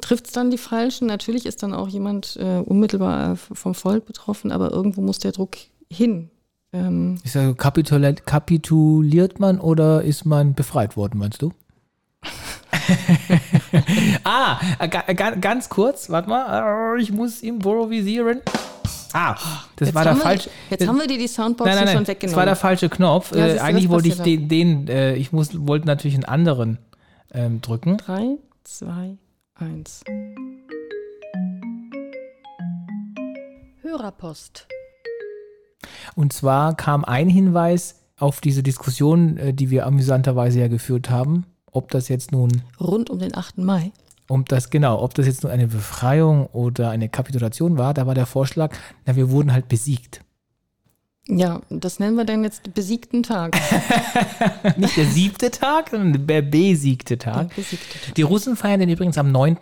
trifft 0.00 0.26
es 0.26 0.32
dann 0.32 0.50
die 0.50 0.58
Falschen? 0.58 1.06
Natürlich 1.08 1.46
ist 1.46 1.62
dann 1.64 1.72
auch 1.74 1.88
jemand 1.88 2.36
äh, 2.36 2.58
unmittelbar 2.58 3.32
äh, 3.32 3.36
vom 3.36 3.74
Volk 3.74 4.04
betroffen, 4.06 4.52
aber 4.52 4.70
irgendwo 4.70 5.00
muss 5.00 5.18
der 5.18 5.32
Druck 5.32 5.56
hin. 5.90 6.30
Ähm, 6.72 7.18
ja 7.32 7.52
kapituliert, 7.54 8.26
kapituliert 8.26 9.40
man 9.40 9.58
oder 9.60 10.02
ist 10.02 10.26
man 10.26 10.54
befreit 10.54 10.96
worden, 10.96 11.18
meinst 11.18 11.40
du? 11.42 11.52
ah, 14.24 14.58
äh, 14.78 14.88
ga- 14.88 15.34
ganz 15.40 15.68
kurz, 15.68 16.10
warte 16.10 16.28
mal, 16.28 16.96
äh, 16.96 17.02
ich 17.02 17.12
muss 17.12 17.42
improvisieren. 17.42 18.40
Ah, 19.12 19.34
das 19.76 19.88
jetzt 19.88 19.94
war 19.94 20.04
der 20.04 20.16
falsche. 20.16 20.50
Jetzt 20.68 20.86
haben 20.86 20.98
wir 20.98 21.06
dir 21.06 21.18
die 21.18 21.28
Soundbox 21.28 21.66
Nein, 21.68 21.76
nein, 21.76 21.84
nein, 21.86 21.94
schon 21.94 22.04
das 22.04 22.08
weggenommen. 22.08 22.36
war 22.36 22.44
der 22.44 22.56
falsche 22.56 22.88
Knopf. 22.88 23.34
Ja, 23.34 23.46
äh, 23.46 23.58
eigentlich 23.60 23.84
das 23.84 23.92
wollte 23.92 24.08
ich 24.08 24.20
den, 24.20 24.48
den 24.48 24.88
äh, 24.88 25.14
ich 25.14 25.32
muss, 25.32 25.66
wollte 25.66 25.86
natürlich 25.86 26.14
einen 26.16 26.24
anderen 26.24 26.78
ähm, 27.32 27.60
drücken. 27.62 27.96
Drei, 27.98 28.36
zwei, 28.64 29.16
eins. 29.54 30.02
Hörerpost. 33.82 34.66
Und 36.14 36.32
zwar 36.32 36.76
kam 36.76 37.04
ein 37.04 37.28
Hinweis 37.28 38.02
auf 38.18 38.40
diese 38.40 38.62
Diskussion, 38.62 39.38
äh, 39.38 39.54
die 39.54 39.70
wir 39.70 39.86
amüsanterweise 39.86 40.60
ja 40.60 40.68
geführt 40.68 41.10
haben, 41.10 41.46
ob 41.76 41.90
das 41.90 42.08
jetzt 42.08 42.32
nun, 42.32 42.62
Rund 42.80 43.10
um 43.10 43.18
den 43.18 43.34
8. 43.36 43.58
Mai. 43.58 43.92
ob 44.28 44.48
das 44.48 44.70
genau, 44.70 45.00
ob 45.02 45.14
das 45.14 45.26
jetzt 45.26 45.42
nur 45.42 45.52
eine 45.52 45.68
Befreiung 45.68 46.46
oder 46.48 46.90
eine 46.90 47.08
Kapitulation 47.08 47.78
war. 47.78 47.94
Da 47.94 48.06
war 48.06 48.14
der 48.14 48.26
Vorschlag, 48.26 48.74
na, 49.04 49.14
wir 49.16 49.30
wurden 49.30 49.52
halt 49.52 49.68
besiegt. 49.68 50.20
Ja, 51.28 51.60
das 51.70 51.98
nennen 51.98 52.16
wir 52.16 52.24
dann 52.24 52.44
jetzt 52.44 52.72
besiegten 52.72 53.22
Tag. 53.24 53.56
Nicht 54.76 54.96
der 54.96 55.06
siebte 55.06 55.50
Tag, 55.50 55.90
sondern 55.90 56.26
der 56.26 56.42
besiegte 56.42 57.18
Tag. 57.18 57.54
Besiegte 57.56 57.98
Tag. 57.98 58.14
Die 58.14 58.22
Russen 58.22 58.54
feiern 58.56 58.78
den 58.80 58.88
übrigens 58.88 59.18
am 59.18 59.32
9. 59.32 59.56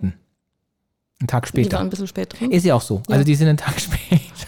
Einen 1.21 1.29
Tag 1.29 1.47
Die 1.47 1.57
waren 1.57 1.65
später. 1.65 1.81
ein 1.81 1.89
bisschen 1.91 2.07
spät 2.07 2.39
drin. 2.39 2.51
Ist 2.51 2.65
ja 2.67 2.75
auch 2.75 2.83
so. 2.83 2.97
Ja. 3.09 3.15
Also 3.15 3.25
die 3.25 3.35
sind 3.35 3.49
einen 3.49 3.57
Tag 3.57 3.81
später. 3.81 3.94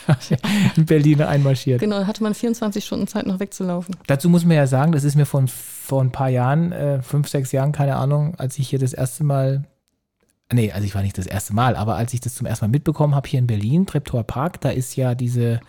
in 0.77 0.87
Berlin 0.87 1.23
einmarschiert. 1.23 1.81
Genau, 1.81 2.01
da 2.01 2.07
hatte 2.07 2.23
man 2.23 2.35
24 2.35 2.85
Stunden 2.85 3.07
Zeit, 3.07 3.27
noch 3.27 3.41
wegzulaufen. 3.41 3.97
Dazu 4.07 4.29
muss 4.29 4.45
man 4.45 4.57
ja 4.57 4.67
sagen, 4.67 4.93
das 4.93 5.05
ist 5.05 5.17
mir 5.17 5.27
von 5.27 5.49
vor 5.49 6.03
ein 6.03 6.11
paar 6.11 6.29
Jahren, 6.29 6.73
äh, 6.73 7.03
fünf, 7.03 7.29
sechs 7.29 7.53
Jahren, 7.53 7.73
keine 7.73 7.97
Ahnung, 7.97 8.35
als 8.37 8.59
ich 8.59 8.69
hier 8.69 8.79
das 8.79 8.93
erste 8.93 9.25
Mal, 9.25 9.65
nee, 10.53 10.73
also 10.73 10.85
ich 10.85 10.95
war 10.95 11.03
nicht 11.03 11.17
das 11.17 11.27
erste 11.27 11.55
Mal, 11.55 11.77
aber 11.77 11.95
als 11.95 12.13
ich 12.13 12.21
das 12.21 12.35
zum 12.35 12.47
ersten 12.47 12.65
Mal 12.65 12.71
mitbekommen 12.71 13.15
habe 13.15 13.29
hier 13.29 13.39
in 13.39 13.47
Berlin, 13.47 13.87
Treptower 13.87 14.25
Park, 14.25 14.61
da 14.61 14.71
ist 14.71 14.97
ja 14.97 15.15
diese 15.15 15.61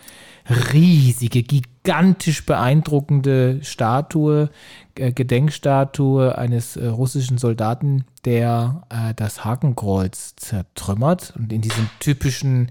riesige, 0.72 1.42
gigantisch 1.42 2.44
beeindruckende 2.46 3.60
Statue, 3.62 4.50
äh, 4.96 5.12
Gedenkstatue 5.12 6.36
eines 6.36 6.76
äh, 6.76 6.86
russischen 6.86 7.38
Soldaten, 7.38 8.04
der 8.24 8.82
äh, 8.88 9.14
das 9.14 9.44
Hakenkreuz 9.44 10.34
zertrümmert 10.36 11.34
und 11.36 11.52
in 11.52 11.60
diesem 11.60 11.88
typischen 12.00 12.70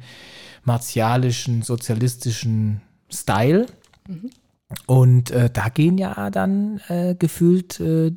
martialischen, 0.68 1.64
sozialistischen 1.64 2.82
Style. 3.12 3.66
Und 4.86 5.32
äh, 5.32 5.50
da 5.50 5.70
gehen 5.70 5.98
ja 5.98 6.30
dann 6.30 6.82
äh, 6.90 7.16
gefühlt, 7.16 7.80
äh, 7.80 8.08
äh, 8.08 8.14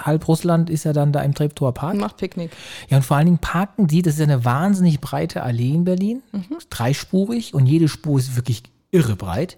halb 0.00 0.28
Russland 0.28 0.70
ist 0.70 0.84
ja 0.84 0.92
dann 0.92 1.12
da 1.12 1.20
im 1.20 1.34
Treptower 1.34 1.74
Park. 1.74 1.96
Macht 1.96 2.18
Picknick. 2.18 2.52
Ja, 2.88 2.98
und 2.98 3.02
vor 3.02 3.16
allen 3.16 3.26
Dingen 3.26 3.38
parken 3.38 3.88
die, 3.88 4.02
das 4.02 4.14
ist 4.14 4.20
ja 4.20 4.24
eine 4.24 4.44
wahnsinnig 4.44 5.00
breite 5.00 5.42
Allee 5.42 5.74
in 5.74 5.84
Berlin, 5.84 6.22
dreispurig 6.70 7.54
und 7.54 7.66
jede 7.66 7.88
Spur 7.88 8.18
ist 8.18 8.36
wirklich 8.36 8.62
irre 8.92 9.16
breit. 9.16 9.56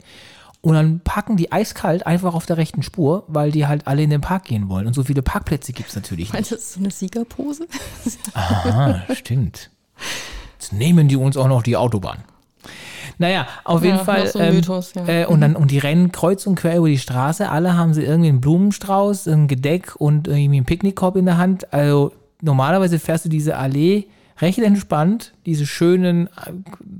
Und 0.62 0.74
dann 0.74 1.00
parken 1.00 1.36
die 1.36 1.52
eiskalt 1.52 2.06
einfach 2.06 2.34
auf 2.34 2.44
der 2.44 2.58
rechten 2.58 2.82
Spur, 2.82 3.24
weil 3.28 3.50
die 3.50 3.66
halt 3.66 3.86
alle 3.86 4.02
in 4.02 4.10
den 4.10 4.20
Park 4.20 4.44
gehen 4.44 4.68
wollen. 4.68 4.86
Und 4.86 4.94
so 4.94 5.04
viele 5.04 5.22
Parkplätze 5.22 5.72
gibt 5.72 5.90
es 5.90 5.94
natürlich 5.94 6.26
nicht. 6.26 6.32
Meinst 6.34 6.50
du, 6.50 6.54
das 6.54 6.64
ist 6.64 6.72
so 6.74 6.80
eine 6.80 6.90
Siegerpose? 6.90 7.66
Aha, 8.34 9.02
stimmt. 9.14 9.70
Jetzt 10.60 10.74
nehmen 10.74 11.08
die 11.08 11.16
uns 11.16 11.36
auch 11.38 11.48
noch 11.48 11.62
die 11.62 11.76
Autobahn. 11.76 12.18
Naja, 13.18 13.46
auf 13.64 13.82
Ja, 13.82 13.92
jeden 13.92 14.04
Fall. 14.04 14.24
noch 14.24 14.30
so 14.30 14.38
ein 14.38 14.54
Mythos, 14.54 14.92
ja. 14.94 15.06
äh, 15.06 15.26
und 15.26 15.40
dann 15.40 15.56
und 15.56 15.70
die 15.70 15.78
rennen 15.78 16.12
kreuz 16.12 16.46
und 16.46 16.54
quer 16.54 16.76
über 16.76 16.88
die 16.88 16.98
Straße. 16.98 17.48
Alle 17.50 17.76
haben 17.76 17.92
sie 17.94 18.02
irgendwie 18.02 18.28
einen 18.28 18.40
Blumenstrauß, 18.40 19.26
ein 19.28 19.48
Gedeck 19.48 19.96
und 19.96 20.28
irgendwie 20.28 20.56
einen 20.58 20.66
Picknickkorb 20.66 21.16
in 21.16 21.26
der 21.26 21.38
Hand. 21.38 21.72
Also 21.72 22.12
normalerweise 22.42 22.98
fährst 22.98 23.24
du 23.24 23.28
diese 23.28 23.56
Allee 23.56 24.06
recht 24.38 24.58
entspannt, 24.58 25.32
diese 25.46 25.66
schönen 25.66 26.26
äh, 26.28 26.52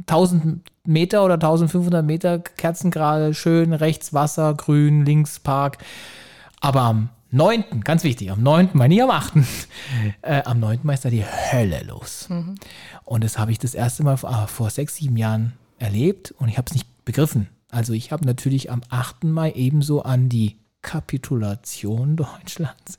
1000 0.09 0.61
Meter 0.85 1.25
oder 1.25 1.35
1500 1.35 2.05
Meter 2.05 2.39
kerzengerade, 2.39 3.33
schön 3.35 3.73
rechts 3.73 4.13
Wasser, 4.13 4.55
grün, 4.55 5.05
links 5.05 5.39
Park. 5.39 5.79
Aber 6.61 6.83
am 6.83 7.09
9., 7.33 7.65
ganz 7.85 8.03
wichtig, 8.03 8.31
am 8.33 8.43
9., 8.43 8.71
meine 8.73 8.93
ich 8.95 9.03
am 9.03 9.11
8., 9.11 9.35
äh, 10.23 10.43
am 10.45 10.59
9. 10.61 10.81
Mai 10.83 10.95
ist 10.95 11.05
da 11.05 11.11
die 11.11 11.25
Hölle 11.25 11.83
los. 11.87 12.29
Und 13.11 13.25
das 13.25 13.39
habe 13.39 13.51
ich 13.51 13.59
das 13.59 13.75
erste 13.75 14.05
Mal 14.05 14.17
vor, 14.19 14.31
ah, 14.31 14.47
vor 14.47 14.71
sechs, 14.71 14.95
sieben 14.95 15.17
Jahren 15.17 15.55
erlebt 15.81 16.31
und 16.39 16.49
ich 16.49 16.59
habe 16.59 16.67
es 16.69 16.75
nicht 16.75 17.05
begriffen. 17.05 17.49
Also 17.69 17.93
ich 17.93 18.13
habe 18.13 18.25
natürlich 18.25 18.71
am 18.71 18.83
8. 18.89 19.25
Mai 19.25 19.51
ebenso 19.51 20.03
an 20.03 20.29
die 20.29 20.59
Kapitulation 20.81 22.15
Deutschlands 22.17 22.99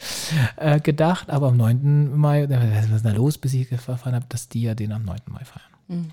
äh, 0.58 0.82
gedacht, 0.82 1.30
aber 1.30 1.48
am 1.48 1.56
9. 1.56 2.14
Mai, 2.18 2.42
äh, 2.42 2.90
was 2.90 2.90
ist 2.90 3.06
da 3.06 3.14
los, 3.14 3.38
bis 3.38 3.54
ich 3.54 3.72
erfahren 3.72 4.14
habe, 4.14 4.26
dass 4.28 4.50
die 4.50 4.64
ja 4.64 4.76
den 4.76 4.92
am 4.92 5.06
9. 5.06 5.18
Mai 5.28 5.46
feiern. 5.46 6.12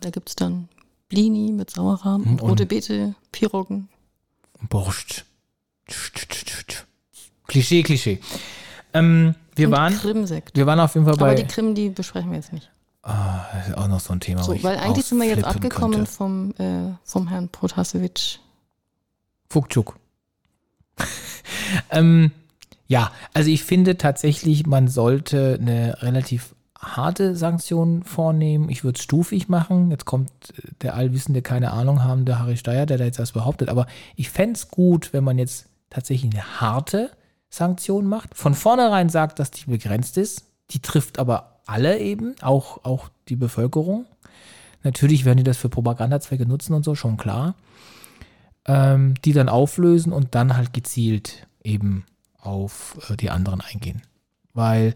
Da 0.00 0.08
gibt 0.08 0.30
es 0.30 0.34
dann 0.36 0.70
Blini 1.10 1.52
mit 1.52 1.68
Sauerrahm, 1.68 2.22
Mhm, 2.22 2.28
und 2.30 2.42
rote 2.42 2.64
Beete, 2.64 3.14
Piroggen. 3.30 3.90
Borscht. 4.70 5.26
Klischee, 7.46 7.82
Klischee. 7.82 8.20
Ähm, 8.94 9.34
wir, 9.58 9.68
und 9.68 9.72
waren, 9.72 9.94
Krimsekt. 9.94 10.56
wir 10.56 10.66
waren 10.66 10.80
auf 10.80 10.94
jeden 10.94 11.06
Fall 11.06 11.14
Aber 11.14 11.26
bei. 11.26 11.34
die 11.34 11.46
Krim, 11.46 11.74
die 11.74 11.90
besprechen 11.90 12.30
wir 12.30 12.36
jetzt 12.36 12.52
nicht. 12.52 12.70
Ah, 13.02 13.46
das 13.54 13.68
ist 13.68 13.76
auch 13.76 13.88
noch 13.88 14.00
so 14.00 14.12
ein 14.12 14.20
Thema. 14.20 14.42
So, 14.42 14.62
weil 14.62 14.76
eigentlich 14.78 15.06
sind 15.06 15.18
wir 15.18 15.26
jetzt 15.26 15.44
abgekommen 15.44 15.98
könnte. 15.98 16.10
vom, 16.10 16.54
äh, 16.58 16.94
vom 17.04 17.28
Herrn 17.28 17.48
Protasevich. 17.48 18.40
Fukczuk. 19.48 19.96
ähm, 21.90 22.32
ja, 22.86 23.12
also 23.34 23.50
ich 23.50 23.64
finde 23.64 23.96
tatsächlich, 23.96 24.66
man 24.66 24.88
sollte 24.88 25.58
eine 25.60 26.02
relativ 26.02 26.54
harte 26.78 27.34
Sanktion 27.34 28.02
vornehmen. 28.02 28.68
Ich 28.68 28.84
würde 28.84 28.98
es 28.98 29.02
stufig 29.02 29.48
machen. 29.48 29.90
Jetzt 29.90 30.04
kommt 30.04 30.30
äh, 30.56 30.68
der 30.82 30.94
allwissende, 30.94 31.42
keine 31.42 31.72
Ahnung 31.72 32.04
haben, 32.04 32.24
der 32.24 32.38
Harry 32.38 32.56
Steyer, 32.56 32.86
der 32.86 32.98
da 32.98 33.04
jetzt 33.04 33.18
das 33.18 33.32
behauptet. 33.32 33.68
Aber 33.68 33.86
ich 34.16 34.30
fände 34.30 34.54
es 34.54 34.68
gut, 34.68 35.12
wenn 35.12 35.24
man 35.24 35.38
jetzt 35.38 35.66
tatsächlich 35.90 36.32
eine 36.32 36.60
harte 36.60 37.10
Sanktion 37.50 38.06
macht. 38.06 38.36
Von 38.36 38.54
vornherein 38.54 39.08
sagt, 39.08 39.38
dass 39.38 39.50
die 39.50 39.66
begrenzt 39.66 40.16
ist. 40.16 40.44
Die 40.70 40.80
trifft 40.80 41.18
aber 41.18 41.60
alle 41.66 41.98
eben, 41.98 42.34
auch, 42.42 42.84
auch 42.84 43.08
die 43.28 43.36
Bevölkerung. 43.36 44.06
Natürlich 44.82 45.24
werden 45.24 45.38
die 45.38 45.44
das 45.44 45.56
für 45.56 45.68
Propagandazwecke 45.68 46.46
nutzen 46.46 46.74
und 46.74 46.84
so, 46.84 46.94
schon 46.94 47.16
klar 47.16 47.54
ähm, 48.68 49.14
die 49.24 49.32
dann 49.32 49.48
auflösen 49.48 50.12
und 50.12 50.34
dann 50.34 50.56
halt 50.56 50.72
gezielt 50.72 51.48
eben 51.64 52.04
auf 52.38 52.98
äh, 53.08 53.16
die 53.16 53.30
anderen 53.30 53.60
eingehen. 53.60 54.02
Weil, 54.58 54.94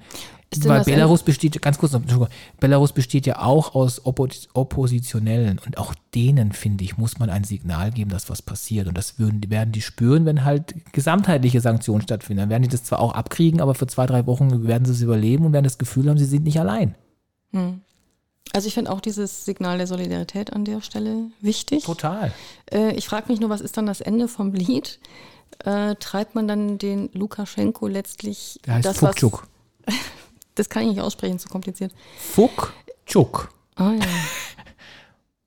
weil 0.64 0.82
Belarus 0.82 1.22
besteht, 1.22 1.62
ganz 1.62 1.78
kurz 1.78 1.92
noch, 1.92 2.28
Belarus 2.58 2.92
besteht 2.92 3.26
ja 3.26 3.40
auch 3.40 3.76
aus 3.76 4.04
Oppo 4.04 4.26
Oppositionellen 4.54 5.60
und 5.64 5.78
auch 5.78 5.94
denen, 6.16 6.50
finde 6.52 6.82
ich, 6.82 6.98
muss 6.98 7.20
man 7.20 7.30
ein 7.30 7.44
Signal 7.44 7.92
geben, 7.92 8.10
dass 8.10 8.28
was 8.28 8.42
passiert. 8.42 8.88
Und 8.88 8.98
das 8.98 9.20
würden, 9.20 9.48
werden 9.50 9.70
die 9.70 9.80
spüren, 9.80 10.26
wenn 10.26 10.44
halt 10.44 10.74
gesamtheitliche 10.92 11.60
Sanktionen 11.60 12.02
stattfinden. 12.02 12.40
Dann 12.40 12.50
werden 12.50 12.64
die 12.64 12.68
das 12.68 12.82
zwar 12.82 12.98
auch 12.98 13.14
abkriegen, 13.14 13.60
aber 13.60 13.76
für 13.76 13.86
zwei, 13.86 14.06
drei 14.06 14.26
Wochen 14.26 14.66
werden 14.66 14.84
sie 14.84 14.92
es 14.92 15.00
überleben 15.00 15.46
und 15.46 15.52
werden 15.52 15.64
das 15.64 15.78
Gefühl 15.78 16.10
haben, 16.10 16.18
sie 16.18 16.24
sind 16.24 16.42
nicht 16.42 16.58
allein. 16.58 16.96
Also 18.52 18.66
ich 18.66 18.74
finde 18.74 18.90
auch 18.90 19.00
dieses 19.00 19.44
Signal 19.44 19.78
der 19.78 19.86
Solidarität 19.86 20.52
an 20.52 20.64
der 20.64 20.80
Stelle 20.80 21.30
wichtig. 21.40 21.84
Total. 21.84 22.32
Äh, 22.70 22.94
ich 22.96 23.06
frage 23.06 23.30
mich 23.30 23.40
nur, 23.40 23.48
was 23.48 23.60
ist 23.60 23.76
dann 23.76 23.86
das 23.86 24.00
Ende 24.00 24.26
vom 24.26 24.52
Lied? 24.52 24.98
Äh, 25.64 25.94
treibt 25.96 26.34
man 26.34 26.48
dann 26.48 26.78
den 26.78 27.10
Lukaschenko 27.12 27.86
letztlich 27.86 28.58
Der 28.66 28.74
heißt 28.74 28.86
das, 28.86 29.02
was, 29.02 29.10
Fukczuk. 29.10 29.46
das 30.54 30.68
kann 30.68 30.82
ich 30.84 30.90
nicht 30.90 31.00
aussprechen, 31.00 31.38
zu 31.38 31.48
kompliziert. 31.48 31.92
Fukczuk. 32.18 33.52
Ah 33.76 33.92
ja. 33.92 34.00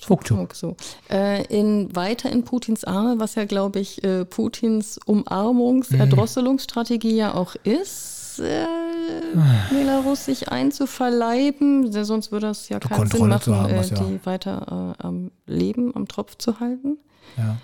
Fukczuk. 0.02 0.38
Guck, 0.38 0.56
So. 0.56 0.76
Äh, 1.10 1.44
in, 1.46 1.96
weiter 1.96 2.32
in 2.32 2.44
Putins 2.44 2.84
Arme, 2.84 3.20
was 3.20 3.36
ja, 3.36 3.46
glaube 3.46 3.80
ich, 3.80 4.04
äh, 4.04 4.26
Putins 4.26 5.00
Umarmungs-Erdrosselungsstrategie 5.06 7.16
ja 7.16 7.34
auch 7.34 7.56
ist, 7.64 8.40
äh, 8.40 8.66
Belarus 9.72 10.26
sich 10.26 10.50
einzuverleiben. 10.50 11.92
Sonst 12.04 12.32
würde 12.32 12.48
es 12.48 12.70
ja 12.70 12.80
keinen 12.80 13.10
Sinn 13.10 13.28
machen, 13.28 13.56
haben, 13.56 13.74
äh, 13.74 13.78
was 13.78 13.90
ja- 13.92 14.00
die 14.00 14.20
weiter 14.26 14.96
äh, 15.00 15.04
am 15.04 15.32
Leben, 15.48 15.96
am 15.96 16.08
Tropf 16.08 16.38
zu 16.38 16.60
halten. 16.60 16.98
Ja. 17.38 17.58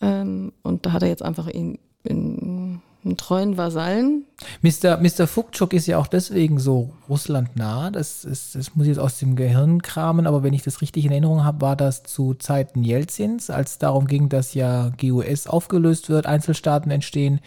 Ähm, 0.00 0.52
und 0.62 0.84
da 0.84 0.92
hat 0.92 1.02
er 1.02 1.08
jetzt 1.08 1.22
einfach 1.22 1.48
ihn, 1.48 1.78
in, 2.02 2.82
treuen 3.16 3.56
Vasallen. 3.56 4.24
Mr. 4.62 4.98
Mr. 5.00 5.26
Fukczuk 5.26 5.72
ist 5.72 5.86
ja 5.86 5.98
auch 5.98 6.08
deswegen 6.08 6.58
so 6.58 6.90
russlandnah. 7.08 7.90
Das, 7.90 8.24
ist, 8.24 8.56
das 8.56 8.74
muss 8.74 8.86
ich 8.86 8.90
jetzt 8.90 8.98
aus 8.98 9.18
dem 9.18 9.36
Gehirn 9.36 9.82
kramen, 9.82 10.26
aber 10.26 10.42
wenn 10.42 10.52
ich 10.54 10.62
das 10.62 10.80
richtig 10.80 11.04
in 11.04 11.12
Erinnerung 11.12 11.44
habe, 11.44 11.60
war 11.60 11.76
das 11.76 12.02
zu 12.02 12.34
Zeiten 12.34 12.82
Jelzins, 12.82 13.48
als 13.50 13.72
es 13.72 13.78
darum 13.78 14.06
ging, 14.08 14.28
dass 14.28 14.54
ja 14.54 14.90
GUS 15.00 15.46
aufgelöst 15.46 16.08
wird, 16.08 16.26
Einzelstaaten 16.26 16.90
entstehen. 16.90 17.40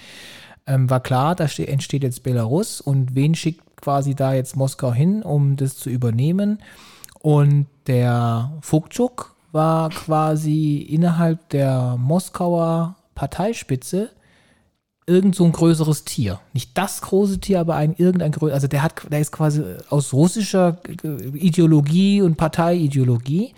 Ähm, 0.65 0.89
war 0.89 1.01
klar, 1.01 1.35
da 1.35 1.47
ste- 1.47 1.67
entsteht 1.67 2.03
jetzt 2.03 2.23
Belarus 2.23 2.79
und 2.79 3.15
wen 3.15 3.35
schickt 3.35 3.63
quasi 3.81 4.15
da 4.15 4.33
jetzt 4.33 4.55
Moskau 4.55 4.93
hin, 4.93 5.23
um 5.23 5.55
das 5.57 5.75
zu 5.77 5.89
übernehmen? 5.89 6.59
Und 7.21 7.65
der 7.87 8.53
Fukczuk 8.61 9.35
war 9.51 9.89
quasi 9.89 10.77
innerhalb 10.77 11.49
der 11.49 11.97
Moskauer 11.97 12.95
Parteispitze 13.15 14.11
irgend 15.09 15.35
so 15.35 15.43
ein 15.43 15.51
größeres 15.51 16.05
Tier. 16.05 16.39
Nicht 16.53 16.77
das 16.77 17.01
große 17.01 17.39
Tier, 17.39 17.59
aber 17.59 17.75
ein 17.75 17.95
irgendein 17.97 18.31
größeres. 18.31 18.53
Also 18.53 18.67
der 18.67 18.83
hat, 18.83 18.93
der 19.11 19.19
ist 19.19 19.31
quasi 19.31 19.63
aus 19.89 20.13
russischer 20.13 20.77
äh, 21.03 21.37
Ideologie 21.37 22.21
und 22.21 22.37
Parteiideologie. 22.37 23.53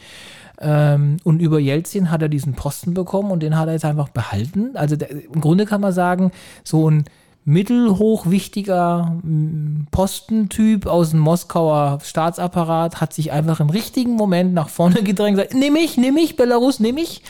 Ähm, 0.60 1.18
und 1.24 1.40
über 1.40 1.60
Jelzin 1.60 2.12
hat 2.12 2.22
er 2.22 2.30
diesen 2.30 2.54
Posten 2.54 2.94
bekommen 2.94 3.32
und 3.32 3.42
den 3.42 3.58
hat 3.58 3.68
er 3.68 3.74
jetzt 3.74 3.86
einfach 3.86 4.10
behalten. 4.10 4.76
Also 4.76 4.96
der, 4.96 5.10
im 5.10 5.42
Grunde 5.42 5.66
kann 5.66 5.82
man 5.82 5.92
sagen, 5.92 6.32
so 6.64 6.90
ein 6.90 7.06
mittelhochwichtiger 7.44 9.18
mm, 9.24 9.88
Postentyp 9.90 10.86
aus 10.86 11.12
dem 11.12 11.20
Moskauer 11.20 12.00
Staatsapparat 12.04 13.02
hat 13.02 13.14
sich 13.14 13.32
einfach 13.32 13.60
im 13.60 13.70
richtigen 13.70 14.14
Moment 14.14 14.54
nach 14.54 14.70
vorne 14.70 15.04
gedrängt 15.04 15.38
und 15.38 15.44
gesagt, 15.44 15.60
nimm 15.60 15.76
ich, 15.76 15.98
nimm 15.98 16.18
ich, 16.18 16.36
Belarus, 16.36 16.80
nimm 16.80 16.98
ich. 16.98 17.24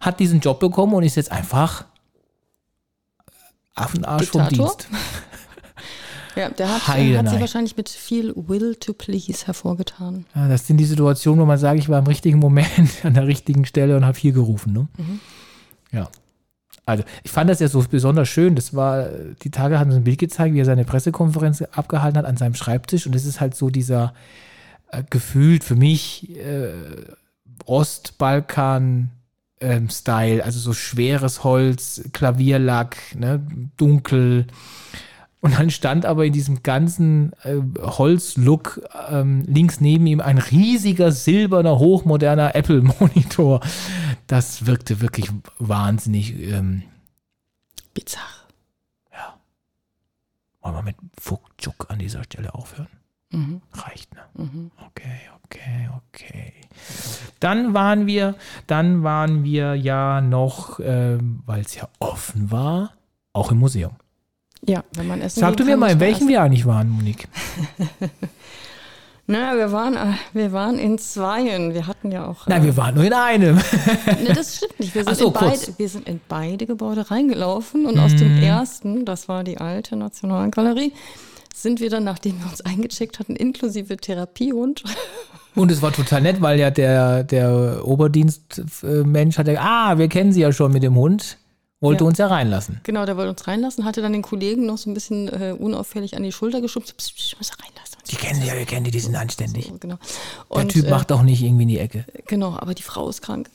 Hat 0.00 0.20
diesen 0.20 0.40
Job 0.40 0.60
bekommen 0.60 0.94
und 0.94 1.04
ist 1.04 1.14
jetzt 1.14 1.32
einfach 1.32 1.84
Affenarsch 3.74 4.28
vom? 4.28 4.48
Dienst. 4.48 4.88
Ja, 6.36 6.50
der 6.50 6.68
hat, 6.68 6.88
Heide 6.88 7.18
hat 7.18 7.26
nein. 7.26 7.40
wahrscheinlich 7.40 7.76
mit 7.76 7.88
viel 7.88 8.32
Will 8.34 8.74
to 8.74 8.92
Please 8.92 9.46
hervorgetan. 9.46 10.26
Ja, 10.34 10.48
das 10.48 10.66
sind 10.66 10.78
die 10.78 10.84
Situationen, 10.84 11.40
wo 11.40 11.46
man 11.46 11.58
sagt, 11.58 11.78
ich 11.78 11.88
war 11.88 12.00
im 12.00 12.06
richtigen 12.06 12.40
Moment 12.40 12.68
an 13.04 13.14
der 13.14 13.26
richtigen 13.26 13.64
Stelle 13.64 13.96
und 13.96 14.04
habe 14.04 14.18
hier 14.18 14.32
gerufen. 14.32 14.72
Ne? 14.72 14.88
Ja. 15.92 16.08
Also, 16.86 17.04
ich 17.22 17.30
fand 17.30 17.48
das 17.48 17.60
ja 17.60 17.68
so 17.68 17.84
besonders 17.88 18.28
schön. 18.28 18.56
Das 18.56 18.74
war, 18.74 19.08
die 19.42 19.50
Tage 19.50 19.78
haben 19.78 19.90
so 19.90 19.96
ein 19.96 20.04
Bild 20.04 20.18
gezeigt, 20.18 20.54
wie 20.54 20.58
er 20.58 20.64
seine 20.64 20.84
Pressekonferenz 20.84 21.62
abgehalten 21.62 22.18
hat 22.18 22.26
an 22.26 22.36
seinem 22.36 22.54
Schreibtisch. 22.54 23.06
Und 23.06 23.14
das 23.14 23.24
ist 23.24 23.40
halt 23.40 23.54
so 23.54 23.70
dieser 23.70 24.12
äh, 24.90 25.02
gefühlt 25.08 25.64
für 25.64 25.76
mich 25.76 26.36
äh, 26.36 26.72
Ostbalkan 27.64 29.10
ähm, 29.64 29.88
Style, 29.88 30.44
also 30.44 30.58
so 30.58 30.72
schweres 30.72 31.42
Holz, 31.42 32.02
Klavierlack, 32.12 32.96
ne, 33.16 33.46
dunkel. 33.76 34.46
Und 35.40 35.58
dann 35.58 35.70
stand 35.70 36.06
aber 36.06 36.24
in 36.24 36.32
diesem 36.32 36.62
ganzen 36.62 37.32
äh, 37.42 37.56
Holzlook 37.80 38.80
ähm, 39.10 39.42
links 39.46 39.80
neben 39.80 40.06
ihm 40.06 40.20
ein 40.20 40.38
riesiger 40.38 41.12
silberner, 41.12 41.78
hochmoderner 41.78 42.54
Apple-Monitor. 42.54 43.60
Das 44.26 44.66
wirkte 44.66 45.00
wirklich 45.00 45.30
wahnsinnig 45.58 46.38
ähm, 46.50 46.84
Bizarr. 47.92 48.44
Wollen 50.64 50.76
wir 50.76 50.82
mit 50.82 50.96
Fuckchuck 51.20 51.90
an 51.90 51.98
dieser 51.98 52.24
Stelle 52.24 52.54
aufhören? 52.54 52.88
Mhm. 53.30 53.60
Reicht, 53.72 54.14
ne? 54.14 54.20
Mhm. 54.34 54.70
Okay, 54.86 55.20
okay, 55.44 55.88
okay. 56.12 56.52
Dann 57.40 57.74
waren 57.74 58.06
wir, 58.06 58.34
dann 58.66 59.02
waren 59.02 59.44
wir 59.44 59.74
ja 59.74 60.20
noch, 60.20 60.80
ähm, 60.82 61.40
weil 61.46 61.62
es 61.62 61.74
ja 61.74 61.88
offen 61.98 62.50
war, 62.50 62.92
auch 63.32 63.50
im 63.50 63.58
Museum. 63.58 63.92
Ja, 64.66 64.82
wenn 64.94 65.06
man 65.08 65.20
essen 65.20 65.40
Sag 65.40 65.56
du 65.56 65.64
mir 65.64 65.76
mal, 65.76 65.90
in 65.90 66.00
welchem 66.00 66.28
wir 66.28 66.40
eigentlich 66.42 66.64
waren, 66.64 66.88
Monique? 66.88 67.28
Na, 69.26 69.56
wir 69.56 69.72
waren, 69.72 69.94
äh, 69.96 70.12
wir 70.34 70.52
waren 70.52 70.78
in 70.78 70.98
zweien. 70.98 71.72
Wir 71.72 71.86
hatten 71.86 72.12
ja 72.12 72.26
auch. 72.26 72.46
Nein, 72.46 72.60
äh, 72.62 72.66
wir 72.66 72.76
waren 72.76 72.94
nur 72.94 73.04
in 73.04 73.12
einem. 73.14 73.56
Ne, 74.22 74.34
das 74.34 74.56
stimmt 74.56 74.78
nicht. 74.80 74.94
Wir 74.94 75.04
sind, 75.04 75.16
so, 75.16 75.26
in 75.28 75.32
beide, 75.32 75.78
wir 75.78 75.88
sind 75.88 76.06
in 76.08 76.20
beide 76.28 76.66
Gebäude 76.66 77.10
reingelaufen 77.10 77.86
und 77.86 77.98
aus 77.98 78.14
dem 78.14 78.36
Mhm. 78.36 78.42
ersten, 78.42 79.04
das 79.06 79.26
war 79.28 79.42
die 79.42 79.56
alte 79.58 79.96
Nationalgalerie, 79.96 80.92
sind 81.62 81.80
wir 81.80 81.88
dann, 81.90 82.04
nachdem 82.04 82.38
wir 82.40 82.50
uns 82.50 82.60
eingecheckt 82.62 83.18
hatten, 83.18 83.36
inklusive 83.36 83.96
Therapiehund, 83.96 84.82
Und 85.56 85.70
es 85.70 85.80
war 85.82 85.92
total 85.92 86.20
nett, 86.22 86.42
weil 86.42 86.58
ja 86.58 86.72
der, 86.72 87.22
der 87.22 87.86
Oberdienstmensch 87.86 89.38
hatte, 89.38 89.60
ah, 89.60 89.98
wir 89.98 90.08
kennen 90.08 90.32
sie 90.32 90.40
ja 90.40 90.52
schon 90.52 90.72
mit 90.72 90.82
dem 90.82 90.96
Hund, 90.96 91.38
wollte 91.80 92.02
Ja. 92.04 92.08
uns 92.08 92.18
ja 92.18 92.26
reinlassen. 92.26 92.80
genau, 92.82 93.06
der 93.06 93.16
wollte 93.16 93.30
uns 93.30 93.46
reinlassen, 93.46 93.84
hatte 93.84 94.02
dann 94.02 94.12
den 94.12 94.22
Kollegen 94.22 94.66
noch 94.66 94.78
so 94.78 94.90
ein 94.90 94.94
bisschen 94.94 95.28
äh, 95.28 95.54
unauffällig 95.56 96.16
an 96.16 96.24
die 96.24 96.32
Schulter 96.32 96.60
geschubst. 96.60 96.96
Psst, 96.96 97.12
ich 97.16 97.36
muss 97.38 97.50
reinlassen. 97.52 97.98
Die 98.10 98.16
kennen 98.16 98.40
sie 98.40 98.48
ja, 98.48 98.54
wir 98.54 98.64
kennen 98.66 98.84
die, 98.84 98.90
die 98.90 98.98
sind 99.00 99.14
anständig. 99.14 99.66
So, 99.66 99.78
genau. 99.78 99.96
Der 100.50 100.56
Und, 100.62 100.68
Typ 100.72 100.86
äh, 100.86 100.90
macht 100.90 101.12
auch 101.12 101.22
nicht 101.22 101.40
irgendwie 101.42 101.62
in 101.62 101.68
die 101.68 101.78
Ecke. 101.78 102.04
Genau, 102.26 102.56
aber 102.58 102.74
die 102.74 102.82
Frau 102.82 103.08
ist 103.08 103.22
krank. 103.22 103.48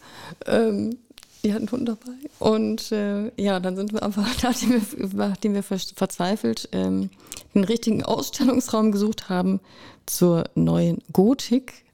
Ähm, 0.48 0.98
die 1.44 1.54
hat 1.54 1.60
einen 1.60 1.72
Hund 1.72 1.88
dabei. 1.88 2.12
Und 2.40 2.92
äh, 2.92 3.32
ja, 3.42 3.60
dann 3.60 3.76
sind 3.76 3.94
wir 3.94 4.04
einfach, 4.04 4.28
nachdem 4.44 4.70
wir, 4.72 5.10
nachdem 5.14 5.54
wir 5.54 5.64
ver- 5.64 5.78
verzweifelt 5.96 6.70
ähm, 6.72 7.10
den 7.56 7.64
richtigen 7.64 8.04
Ausstellungsraum 8.04 8.92
gesucht 8.92 9.30
haben 9.30 9.60
zur 10.06 10.46
neuen 10.56 11.00
Gotik, 11.14 11.86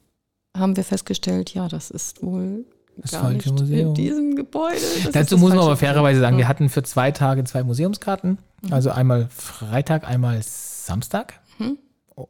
haben 0.56 0.76
wir 0.78 0.84
festgestellt, 0.84 1.54
ja, 1.54 1.68
das 1.68 1.92
ist 1.92 2.24
wohl 2.24 2.66
Das 2.98 3.12
gar 3.12 3.22
falsche 3.24 3.50
nicht 3.52 3.60
Museum. 3.60 3.88
in 3.90 3.94
diesem 3.94 4.36
Gebäude. 4.36 4.80
Das 5.04 5.12
Dazu 5.14 5.38
muss 5.38 5.50
man 5.50 5.60
aber 5.60 5.76
fairerweise 5.78 6.20
sagen, 6.22 6.38
wir 6.38 6.48
hatten 6.48 6.70
für 6.70 6.84
zwei 6.84 7.12
Tage 7.12 7.44
zwei 7.44 7.64
Museumskarten. 7.64 8.38
Mhm. 8.62 8.74
Also 8.74 8.92
einmal 8.92 9.28
Freitag, 9.30 10.08
einmal 10.08 10.42
Samstag. 10.44 11.40
Mhm. 11.60 11.78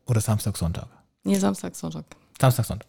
Oder 0.06 0.21
Samstag, 0.21 0.58
Sonntag. 0.58 0.88
Nee, 1.23 1.36
Samstag, 1.38 1.75
Sonntag. 1.75 2.06
Samstag, 2.41 2.65
Sonntag. 2.65 2.88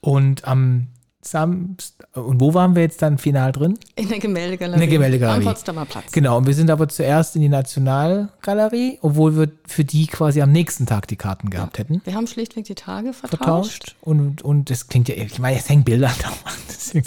Und 0.00 0.44
am 0.46 0.88
Samstag, 1.26 2.08
und 2.14 2.40
wo 2.40 2.54
waren 2.54 2.74
wir 2.74 2.82
jetzt 2.82 3.02
dann 3.02 3.18
final 3.18 3.52
drin? 3.52 3.78
In 3.94 4.08
der 4.08 4.18
Gemäldegalerie. 4.18 4.74
In 4.74 4.80
der 4.80 4.88
Gemäldegalerie. 4.88 5.38
Am 5.38 5.44
Potsdamer 5.44 5.84
Platz. 5.84 6.12
Genau, 6.12 6.38
und 6.38 6.46
wir 6.46 6.54
sind 6.54 6.70
aber 6.70 6.88
zuerst 6.88 7.36
in 7.36 7.42
die 7.42 7.48
Nationalgalerie, 7.48 8.98
obwohl 9.02 9.36
wir 9.36 9.50
für 9.66 9.84
die 9.84 10.06
quasi 10.06 10.40
am 10.42 10.52
nächsten 10.52 10.86
Tag 10.86 11.08
die 11.08 11.16
Karten 11.16 11.50
gehabt 11.50 11.78
hätten. 11.78 12.00
Wir 12.04 12.14
haben 12.14 12.26
schlichtweg 12.26 12.64
die 12.64 12.74
Tage 12.74 13.12
vertauscht. 13.12 13.38
Vertauscht. 13.38 13.96
Und, 14.00 14.42
und 14.42 14.70
das 14.70 14.88
klingt 14.88 15.08
ja, 15.08 15.14
ich 15.16 15.38
meine, 15.38 15.58
es 15.58 15.68
hängen 15.68 15.84
Bilder 15.84 16.12
da. 16.22 16.32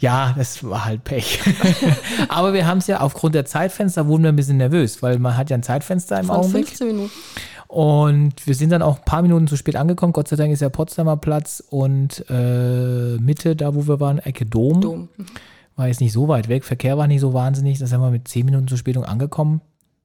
Ja, 0.00 0.34
das 0.36 0.64
war 0.64 0.84
halt 0.84 1.04
Pech. 1.04 1.40
aber 2.28 2.52
wir 2.52 2.66
haben 2.66 2.78
es 2.78 2.88
ja 2.88 3.00
aufgrund 3.00 3.34
der 3.34 3.44
Zeitfenster, 3.44 4.06
wurden 4.06 4.24
wir 4.24 4.32
ein 4.32 4.36
bisschen 4.36 4.56
nervös, 4.56 5.02
weil 5.02 5.18
man 5.18 5.36
hat 5.36 5.50
ja 5.50 5.56
ein 5.56 5.62
Zeitfenster 5.62 6.18
im 6.18 6.26
Von 6.26 6.36
Augenblick. 6.36 6.66
15 6.66 6.86
Minuten. 6.88 7.12
Und 7.74 8.46
wir 8.46 8.54
sind 8.54 8.70
dann 8.70 8.82
auch 8.82 8.98
ein 8.98 9.04
paar 9.04 9.20
Minuten 9.22 9.48
zu 9.48 9.56
spät 9.56 9.74
angekommen. 9.74 10.12
Gott 10.12 10.28
sei 10.28 10.36
Dank 10.36 10.52
ist 10.52 10.60
ja 10.60 10.68
Potsdamer 10.68 11.16
Platz 11.16 11.60
und 11.70 12.24
äh, 12.30 13.16
Mitte, 13.16 13.56
da 13.56 13.74
wo 13.74 13.88
wir 13.88 13.98
waren, 13.98 14.20
Ecke 14.20 14.46
Dom, 14.46 14.80
Dom. 14.80 15.08
war 15.74 15.88
jetzt 15.88 16.00
nicht 16.00 16.12
so 16.12 16.28
weit 16.28 16.48
weg. 16.48 16.64
Verkehr 16.64 16.96
war 16.98 17.08
nicht 17.08 17.20
so 17.20 17.34
wahnsinnig. 17.34 17.80
Da 17.80 17.88
sind 17.88 18.00
wir 18.00 18.12
mit 18.12 18.28
zehn 18.28 18.46
Minuten 18.46 18.68
Verspätung 18.68 19.04
angekommen. 19.04 19.60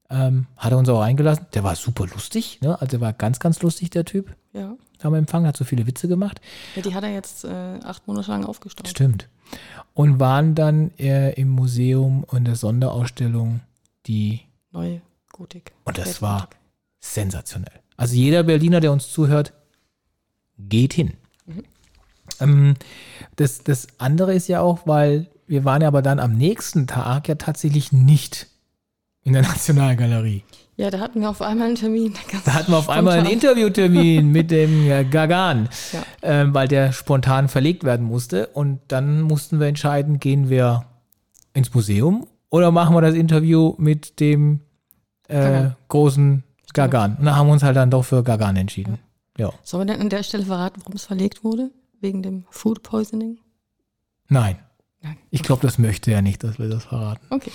Ähm, 0.10 0.47
hat 0.58 0.71
er 0.71 0.79
uns 0.79 0.89
auch 0.89 0.99
reingelassen. 0.99 1.45
Der 1.53 1.63
war 1.63 1.75
super 1.75 2.08
lustig. 2.08 2.60
Ne? 2.63 2.73
Also 2.73 2.88
der 2.88 3.01
war 3.01 3.13
ganz, 3.13 3.39
ganz 3.39 3.62
lustig, 3.62 3.91
der 3.91 4.03
Typ. 4.03 4.36
Ja. 4.53 4.75
Am 5.03 5.13
Empfang, 5.13 5.45
hat 5.45 5.55
so 5.55 5.63
viele 5.63 5.86
Witze 5.86 6.08
gemacht. 6.08 6.41
ja, 6.75 6.82
die 6.82 6.95
hat 6.95 7.03
er 7.03 7.13
jetzt 7.13 7.45
äh, 7.45 7.79
acht 7.84 8.08
Monate 8.08 8.32
lang 8.32 8.45
aufgestaut. 8.45 8.88
Stimmt. 8.88 9.29
Und 9.93 10.19
waren 10.19 10.55
dann 10.55 10.89
äh, 10.97 11.34
im 11.34 11.49
Museum 11.49 12.23
und 12.23 12.45
der 12.45 12.55
Sonderausstellung, 12.55 13.60
die 14.08 14.41
Neue 14.71 15.01
Gotik. 15.32 15.73
Und 15.86 15.99
das 15.99 16.15
Spätgotik. 16.15 16.21
war 16.23 16.59
sensationell. 17.00 17.80
Also 17.98 18.16
jeder 18.16 18.44
Berliner, 18.44 18.80
der 18.80 18.92
uns 18.92 19.12
zuhört, 19.12 19.54
geht 20.58 20.94
hin. 20.94 21.14
Ähm, 22.40 22.76
das, 23.36 23.64
das 23.64 23.88
andere 23.98 24.34
ist 24.34 24.48
ja 24.48 24.62
auch, 24.62 24.86
weil 24.86 25.28
wir 25.48 25.66
waren 25.66 25.82
ja 25.82 25.88
aber 25.88 26.02
dann 26.02 26.20
am 26.20 26.34
nächsten 26.34 26.88
Tag 26.88 27.28
ja 27.28 27.36
tatsächlich 27.36 27.92
nicht 27.92 28.48
in 29.24 29.34
der 29.34 29.42
Nationalgalerie. 29.44 30.44
Ja, 30.78 30.90
da 30.90 31.00
hatten 31.00 31.20
wir 31.20 31.30
auf 31.30 31.42
einmal 31.42 31.68
einen 31.68 31.76
Termin. 31.76 32.14
Da 32.46 32.54
hatten 32.54 32.72
wir 32.72 32.78
auf 32.78 32.88
einmal 32.90 33.18
einen 33.18 33.26
spontan. 33.28 33.50
Interviewtermin 33.52 34.28
mit 34.32 34.50
dem 34.50 34.90
äh, 34.90 35.04
Gagan, 35.04 35.68
Ja. 35.92 36.04
ähm, 36.22 36.54
weil 36.54 36.70
der 36.70 36.94
spontan 36.94 37.50
verlegt 37.50 37.84
werden 37.84 38.06
musste. 38.06 38.48
Und 38.48 38.80
dann 38.88 39.22
mussten 39.22 39.60
wir 39.60 39.68
entscheiden, 39.68 40.20
gehen 40.20 40.50
wir 40.50 40.86
ins 41.54 41.74
Museum 41.74 42.28
oder 42.50 42.72
machen 42.72 42.96
wir 42.96 43.02
das 43.02 43.14
Interview 43.16 43.76
mit 43.78 44.22
dem 44.22 44.62
äh, 45.28 45.72
großen 45.90 46.44
Gagan. 46.73 47.17
Und 47.19 47.25
da 47.25 47.36
haben 47.36 47.47
wir 47.47 47.53
uns 47.53 47.63
halt 47.63 47.75
dann 47.75 47.91
doch 47.91 48.03
für 48.03 48.23
Gagan 48.23 48.55
entschieden. 48.55 48.99
Ja. 49.38 49.51
Sollen 49.63 49.88
wir 49.88 49.93
denn 49.93 50.01
an 50.01 50.10
der 50.10 50.23
Stelle 50.23 50.45
verraten, 50.45 50.82
warum 50.82 50.95
es 50.95 51.05
verlegt 51.05 51.43
wurde? 51.43 51.71
Wegen 52.01 52.21
dem 52.23 52.45
Food 52.49 52.84
Poisoning? 52.84 53.38
Nein. 54.27 54.58
Nein. 55.01 55.17
Ich 55.32 55.43
glaube, 55.43 55.62
das 55.62 55.77
möchte 55.77 56.12
er 56.12 56.21
nicht, 56.21 56.43
dass 56.43 56.60
wir 56.60 56.67
das 56.69 56.86
verraten. 56.86 57.25
Okay. 57.29 57.51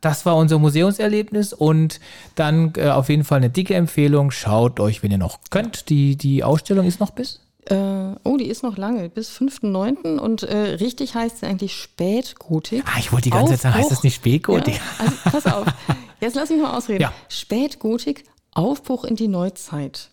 Das 0.00 0.26
war 0.26 0.36
unser 0.36 0.58
Museumserlebnis 0.58 1.52
und 1.52 2.00
dann 2.34 2.72
äh, 2.76 2.88
auf 2.88 3.08
jeden 3.08 3.24
Fall 3.24 3.38
eine 3.38 3.50
dicke 3.50 3.74
Empfehlung. 3.74 4.30
Schaut 4.32 4.80
euch, 4.80 5.02
wenn 5.02 5.12
ihr 5.12 5.18
noch 5.18 5.38
könnt. 5.50 5.88
Die, 5.88 6.16
die 6.16 6.42
Ausstellung 6.42 6.86
ist 6.86 6.98
noch 6.98 7.10
bis 7.10 7.40
Äh, 7.66 7.76
oh, 8.24 8.36
die 8.36 8.46
ist 8.48 8.64
noch 8.64 8.76
lange, 8.76 9.08
bis 9.08 9.30
5.9. 9.30 10.18
Und 10.18 10.42
äh, 10.42 10.56
richtig 10.56 11.14
heißt 11.14 11.38
sie 11.38 11.46
eigentlich 11.46 11.74
Spätgotik. 11.76 12.82
Ah, 12.84 12.98
ich 12.98 13.12
wollte 13.12 13.24
die 13.24 13.30
ganze 13.30 13.52
Zeit 13.52 13.60
sagen, 13.60 13.74
heißt 13.76 13.92
das 13.92 14.02
nicht 14.02 14.16
Spätgotik? 14.16 14.74
Ja, 14.74 14.80
also 14.98 15.16
pass 15.24 15.46
auf. 15.46 15.66
Jetzt 16.22 16.36
lass 16.36 16.50
mich 16.50 16.60
mal 16.60 16.76
ausreden. 16.76 17.02
Ja. 17.02 17.12
Spätgotik, 17.28 18.24
Aufbruch 18.52 19.04
in 19.04 19.16
die 19.16 19.26
Neuzeit. 19.26 20.10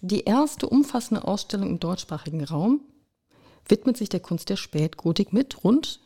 Die 0.00 0.20
erste 0.20 0.68
umfassende 0.68 1.26
Ausstellung 1.26 1.68
im 1.68 1.80
deutschsprachigen 1.80 2.44
Raum 2.44 2.80
widmet 3.68 3.96
sich 3.96 4.08
der 4.08 4.20
Kunst 4.20 4.50
der 4.50 4.56
Spätgotik 4.56 5.32
mit 5.32 5.64
rund 5.64 5.98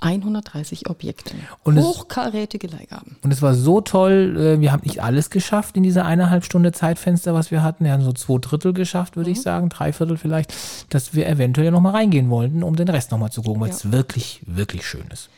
130 0.00 0.88
Objekten. 0.88 1.40
Und 1.62 1.78
Hochkarätige 1.78 2.68
Leihgaben. 2.68 3.16
Und 3.22 3.32
es 3.32 3.42
war 3.42 3.54
so 3.54 3.80
toll, 3.82 4.36
äh, 4.38 4.60
wir 4.60 4.72
haben 4.72 4.82
nicht 4.84 5.02
alles 5.02 5.28
geschafft 5.30 5.76
in 5.76 5.82
dieser 5.82 6.04
eineinhalb 6.06 6.44
Stunde 6.44 6.72
Zeitfenster, 6.72 7.34
was 7.34 7.50
wir 7.50 7.62
hatten. 7.62 7.84
Wir 7.84 7.92
haben 7.92 8.02
so 8.04 8.12
zwei 8.12 8.38
Drittel 8.38 8.72
geschafft, 8.72 9.16
würde 9.16 9.30
ich 9.30 9.40
sagen, 9.42 9.68
drei 9.68 9.92
Viertel 9.92 10.16
vielleicht, 10.16 10.54
dass 10.90 11.14
wir 11.14 11.26
eventuell 11.26 11.70
nochmal 11.70 11.92
reingehen 11.92 12.30
wollten, 12.30 12.62
um 12.62 12.76
den 12.76 12.88
Rest 12.88 13.10
nochmal 13.10 13.30
zu 13.32 13.42
gucken, 13.42 13.60
weil 13.60 13.68
Ja. 13.68 13.74
es 13.74 13.92
wirklich, 13.92 14.40
wirklich 14.46 14.86
schön 14.86 15.06
ist. 15.12 15.28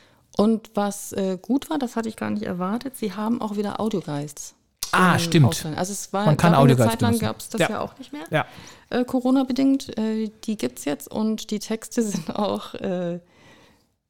Und 0.40 0.70
was 0.74 1.12
äh, 1.14 1.36
gut 1.42 1.68
war, 1.68 1.80
das 1.80 1.96
hatte 1.96 2.08
ich 2.08 2.14
gar 2.14 2.30
nicht 2.30 2.44
erwartet, 2.44 2.96
sie 2.96 3.12
haben 3.12 3.40
auch 3.40 3.56
wieder 3.56 3.80
Audioguides. 3.80 4.54
Ah, 4.92 5.14
ähm, 5.14 5.18
stimmt. 5.18 5.46
ausleihen. 5.46 5.76
Also 5.76 5.92
es 5.92 6.12
war 6.12 6.26
Man 6.26 6.36
kann 6.36 6.54
eine 6.54 6.76
Zeit 6.76 7.02
lang 7.02 7.18
gab 7.18 7.40
es 7.40 7.48
das 7.48 7.60
Ja. 7.60 7.70
ja. 7.70 7.80
auch 7.80 7.98
nicht 7.98 8.12
mehr. 8.12 8.22
Ja. 8.30 8.46
Äh, 8.88 9.04
Corona-bedingt. 9.04 9.98
Äh, 9.98 10.30
die 10.44 10.56
gibt 10.56 10.78
es 10.78 10.84
jetzt 10.84 11.10
und 11.10 11.50
die 11.50 11.58
Texte 11.58 12.02
sind 12.04 12.36
auch 12.36 12.74
äh, 12.74 13.18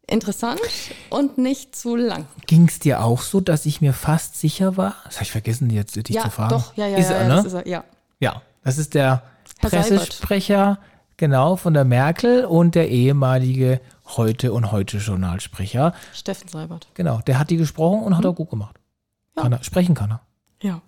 interessant 0.07 0.61
und 1.09 1.39
nicht 1.39 1.75
zu 1.75 1.97
lang. 1.97 2.27
Ging 2.47 2.69
es 2.69 2.79
dir 2.79 3.03
auch 3.03 3.23
so, 3.23 3.41
dass 3.41 3.65
ich 3.65 3.81
mir 3.81 3.95
fast 3.95 4.39
sicher 4.39 4.77
war? 4.77 4.97
Das 5.07 5.15
habe 5.15 5.25
ich 5.25 5.33
vergessen, 5.33 5.71
jetzt 5.71 5.97
dich 5.97 6.15
ja, 6.15 6.25
zu 6.25 6.31
fragen. 6.31 6.51
doch, 6.51 6.77
ja, 6.77 6.87
ja, 6.87 6.99
ist 6.99 7.09
ja, 7.09 7.17
er, 7.17 7.23
ja, 7.23 7.29
ne? 7.29 7.35
das 7.37 7.47
ist 7.47 7.55
er, 7.55 7.67
ja. 7.67 7.85
Ja, 8.21 8.43
das 8.65 8.77
ist 8.77 8.93
der 8.93 9.23
Herr 9.61 9.71
Pressesprecher, 9.71 10.79
genau, 11.17 11.57
von 11.57 11.73
der 11.73 11.87
Merkel 11.87 12.45
und 12.45 12.75
der 12.75 12.91
ehemalige 12.91 13.81
Heute- 14.17 14.53
und 14.53 14.73
Heute-Journalsprecher. 14.73 15.93
Steffen 16.15 16.49
Seibert. 16.49 16.89
Genau, 16.95 17.21
der 17.27 17.39
hat 17.39 17.51
die 17.51 17.57
gesprochen 17.57 18.03
und 18.03 18.17
hat 18.17 18.25
auch 18.27 18.35
gut 18.35 18.51
gemacht. 18.51 18.77
Mhm. 18.79 19.33
Ja. 19.37 19.43
Kann 19.43 19.53
er, 19.53 19.63
sprechen 19.65 19.95
kann 19.95 20.11
er. 20.13 20.21
Ja. 20.63 20.81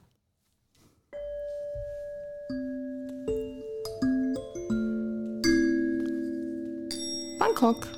Bangkok. 7.38 7.88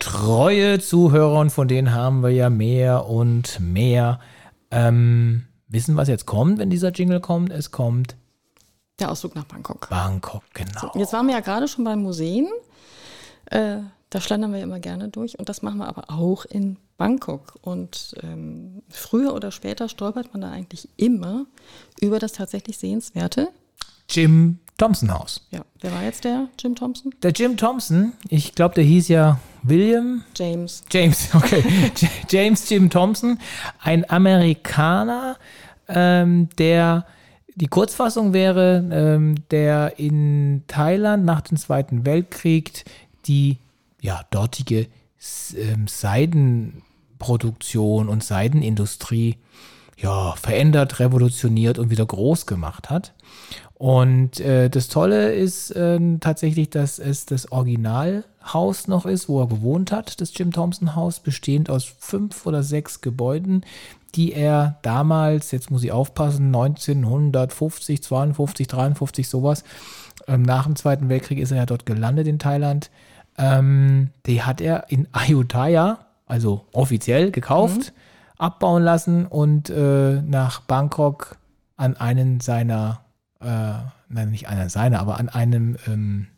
Treue 0.00 0.78
Zuhörer, 0.78 1.40
und 1.40 1.50
von 1.50 1.68
denen 1.68 1.92
haben 1.92 2.22
wir 2.22 2.30
ja 2.30 2.50
mehr 2.50 3.06
und 3.06 3.58
mehr. 3.60 4.20
Ähm, 4.70 5.46
wissen, 5.68 5.96
was 5.96 6.08
jetzt 6.08 6.26
kommt, 6.26 6.58
wenn 6.58 6.70
dieser 6.70 6.90
Jingle 6.92 7.20
kommt? 7.20 7.50
Es 7.52 7.70
kommt 7.70 8.16
Der 8.98 9.10
Ausflug 9.10 9.34
nach 9.34 9.44
Bangkok. 9.44 9.88
Bangkok, 9.88 10.42
genau. 10.54 10.80
So, 10.92 10.98
jetzt 10.98 11.12
waren 11.12 11.26
wir 11.26 11.34
ja 11.34 11.40
gerade 11.40 11.68
schon 11.68 11.84
bei 11.84 11.96
Museen. 11.96 12.48
Äh, 13.46 13.78
da 14.10 14.20
schlendern 14.20 14.52
wir 14.52 14.62
immer 14.62 14.80
gerne 14.80 15.08
durch 15.08 15.38
und 15.38 15.48
das 15.48 15.62
machen 15.62 15.78
wir 15.78 15.88
aber 15.88 16.10
auch 16.10 16.44
in 16.44 16.76
Bangkok. 16.96 17.58
Und 17.60 18.14
ähm, 18.22 18.82
früher 18.88 19.34
oder 19.34 19.50
später 19.50 19.88
stolpert 19.88 20.32
man 20.32 20.40
da 20.42 20.50
eigentlich 20.50 20.88
immer 20.96 21.46
über 22.00 22.18
das 22.18 22.32
tatsächlich 22.32 22.78
Sehenswerte. 22.78 23.48
Jim 24.08 24.58
Thompson 24.78 25.12
Haus. 25.12 25.46
Ja, 25.50 25.64
wer 25.80 25.92
war 25.92 26.02
jetzt 26.02 26.24
der 26.24 26.48
Jim 26.58 26.74
Thompson? 26.74 27.14
Der 27.22 27.32
Jim 27.32 27.56
Thompson, 27.56 28.12
ich 28.28 28.54
glaube, 28.54 28.74
der 28.74 28.84
hieß 28.84 29.08
ja 29.08 29.40
William 29.62 30.22
James. 30.36 30.84
James, 30.90 31.28
okay. 31.34 31.64
James 32.28 32.68
Jim 32.68 32.90
Thompson, 32.90 33.38
ein 33.80 34.08
Amerikaner, 34.08 35.36
ähm, 35.88 36.48
der 36.58 37.06
die 37.54 37.68
Kurzfassung 37.68 38.34
wäre, 38.34 38.86
ähm, 38.92 39.36
der 39.50 39.98
in 39.98 40.64
Thailand 40.68 41.24
nach 41.24 41.40
dem 41.40 41.56
Zweiten 41.56 42.04
Weltkrieg 42.04 42.84
die 43.28 43.58
ja, 44.00 44.22
dortige 44.30 44.88
ähm, 45.56 45.88
Seidenproduktion 45.88 48.08
und 48.08 48.24
Seidenindustrie 48.24 49.36
ja, 49.98 50.32
verändert, 50.32 51.00
revolutioniert 51.00 51.78
und 51.78 51.88
wieder 51.90 52.04
groß 52.04 52.44
gemacht 52.46 52.90
hat. 52.90 53.14
Und 53.78 54.40
äh, 54.40 54.70
das 54.70 54.88
Tolle 54.88 55.34
ist 55.34 55.72
ähm, 55.76 56.18
tatsächlich, 56.20 56.70
dass 56.70 56.98
es 56.98 57.26
das 57.26 57.52
Originalhaus 57.52 58.88
noch 58.88 59.04
ist, 59.04 59.28
wo 59.28 59.40
er 59.40 59.48
gewohnt 59.48 59.92
hat, 59.92 60.20
das 60.20 60.36
Jim 60.36 60.50
Thompson 60.50 60.94
Haus, 60.94 61.20
bestehend 61.20 61.68
aus 61.68 61.84
fünf 61.84 62.46
oder 62.46 62.62
sechs 62.62 63.02
Gebäuden, 63.02 63.66
die 64.14 64.32
er 64.32 64.78
damals, 64.80 65.50
jetzt 65.50 65.70
muss 65.70 65.84
ich 65.84 65.92
aufpassen, 65.92 66.46
1950, 66.46 68.02
52, 68.02 68.66
53, 68.66 69.28
sowas, 69.28 69.62
ähm, 70.26 70.42
nach 70.42 70.64
dem 70.64 70.76
Zweiten 70.76 71.10
Weltkrieg 71.10 71.38
ist 71.38 71.50
er 71.50 71.58
ja 71.58 71.66
dort 71.66 71.84
gelandet 71.84 72.26
in 72.26 72.38
Thailand. 72.38 72.90
Ähm, 73.38 74.10
die 74.26 74.42
hat 74.42 74.60
er 74.60 74.90
in 74.90 75.08
Ayutthaya, 75.12 75.98
also 76.26 76.66
offiziell 76.72 77.30
gekauft, 77.30 77.92
abbauen 78.38 78.82
lassen 78.82 79.26
und 79.26 79.70
äh, 79.70 80.22
nach 80.22 80.60
Bangkok 80.60 81.36
an 81.76 81.96
einen 81.96 82.40
seiner, 82.40 83.00
äh, 83.40 83.74
nein, 84.08 84.30
nicht 84.30 84.48
einer 84.48 84.68
seiner, 84.68 85.00
aber 85.00 85.18
an 85.18 85.28
einem, 85.28 85.76
ähm, 85.86 86.28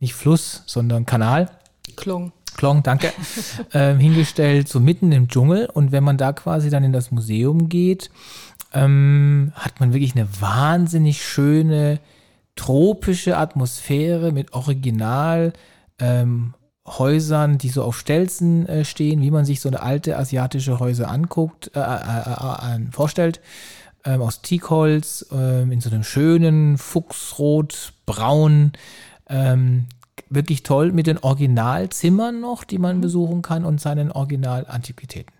nicht 0.00 0.14
Fluss, 0.14 0.62
sondern 0.66 1.06
Kanal, 1.06 1.50
Klung. 1.96 2.32
Klong, 2.56 2.82
danke, 2.82 3.12
ähm, 3.72 3.98
hingestellt, 3.98 4.68
so 4.68 4.80
mitten 4.80 5.12
im 5.12 5.28
Dschungel. 5.28 5.66
Und 5.72 5.92
wenn 5.92 6.02
man 6.02 6.16
da 6.16 6.32
quasi 6.32 6.70
dann 6.70 6.84
in 6.84 6.92
das 6.92 7.10
Museum 7.10 7.68
geht, 7.68 8.10
ähm, 8.72 9.52
hat 9.54 9.80
man 9.80 9.92
wirklich 9.92 10.14
eine 10.14 10.28
wahnsinnig 10.40 11.24
schöne 11.24 12.00
tropische 12.56 13.36
Atmosphäre 13.36 14.32
mit 14.32 14.52
Original 14.52 15.52
ähm, 15.98 16.54
Häusern, 16.86 17.58
die 17.58 17.68
so 17.68 17.82
auf 17.82 17.98
Stelzen 17.98 18.66
äh, 18.66 18.84
stehen, 18.84 19.20
wie 19.20 19.30
man 19.30 19.44
sich 19.44 19.60
so 19.60 19.68
eine 19.68 19.82
alte 19.82 20.16
asiatische 20.16 20.80
Häuser 20.80 21.10
anguckt, 21.10 21.70
äh, 21.74 21.80
äh, 21.80 21.82
äh, 21.82 22.76
äh, 22.76 22.90
vorstellt, 22.90 23.40
ähm, 24.04 24.22
aus 24.22 24.40
Teakholz, 24.42 25.26
ähm, 25.32 25.72
in 25.72 25.80
so 25.80 25.90
einem 25.90 26.04
schönen 26.04 26.78
Fuchsrot, 26.78 27.92
braun, 28.06 28.72
ähm, 29.28 29.86
wirklich 30.30 30.62
toll 30.62 30.92
mit 30.92 31.06
den 31.06 31.18
Originalzimmern 31.18 32.40
noch, 32.40 32.64
die 32.64 32.78
man 32.78 33.00
besuchen 33.00 33.42
kann 33.42 33.64
und 33.64 33.80
seinen 33.80 34.10
Originalantiquitäten. 34.12 35.34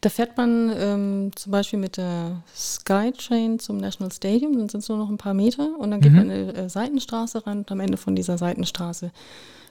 Da 0.00 0.08
fährt 0.08 0.36
man 0.36 0.72
ähm, 0.78 1.30
zum 1.34 1.52
Beispiel 1.52 1.78
mit 1.78 1.96
der 1.96 2.42
Skytrain 2.56 3.58
zum 3.58 3.78
National 3.78 4.12
Stadium, 4.12 4.56
dann 4.58 4.68
sind 4.68 4.80
es 4.80 4.88
nur 4.88 4.98
noch 4.98 5.08
ein 5.08 5.18
paar 5.18 5.34
Meter 5.34 5.68
und 5.78 5.90
dann 5.90 6.00
geht 6.00 6.12
Mhm. 6.12 6.18
man 6.18 6.30
eine 6.30 6.54
äh, 6.54 6.68
Seitenstraße 6.68 7.46
ran 7.46 7.58
und 7.58 7.72
am 7.72 7.80
Ende 7.80 7.96
von 7.96 8.14
dieser 8.14 8.38
Seitenstraße 8.38 9.10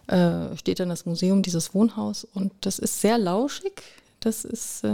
äh, 0.07 0.57
steht 0.57 0.79
dann 0.79 0.89
das 0.89 1.05
Museum, 1.05 1.41
dieses 1.41 1.73
Wohnhaus 1.73 2.27
und 2.33 2.51
das 2.61 2.79
ist 2.79 2.99
sehr 3.01 3.17
lauschig. 3.17 3.81
Das 4.19 4.45
ist 4.45 4.83
äh, 4.83 4.89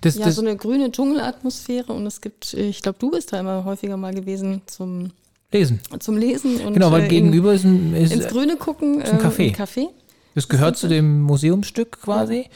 Das, 0.00 0.16
ja 0.16 0.26
das, 0.26 0.36
so 0.36 0.42
eine 0.42 0.56
grüne 0.56 0.90
Dschungelatmosphäre 0.90 1.92
und 1.92 2.06
es 2.06 2.20
gibt, 2.20 2.54
ich 2.54 2.82
glaube, 2.82 2.98
du 2.98 3.10
bist 3.10 3.32
da 3.32 3.40
immer 3.40 3.64
häufiger 3.64 3.96
mal 3.96 4.14
gewesen 4.14 4.62
zum, 4.66 5.10
Lesen. 5.52 5.80
zum 6.00 6.16
Lesen 6.18 6.60
und 6.60 6.74
Genau, 6.74 6.90
weil 6.92 7.04
äh, 7.04 7.08
gegenüber 7.08 7.54
ist 7.54 7.64
ein, 7.64 7.94
in, 7.94 8.02
ist, 8.04 8.12
ins 8.12 8.26
Grüne 8.28 8.56
gucken. 8.56 9.00
ist 9.00 9.12
ein 9.12 9.20
äh, 9.20 9.22
Café. 9.22 9.48
Ein 9.48 9.54
Café. 9.54 9.88
das 10.34 10.48
gehört 10.48 10.76
zu 10.76 10.88
dem 10.88 11.22
Museumsstück 11.22 12.00
quasi. 12.02 12.46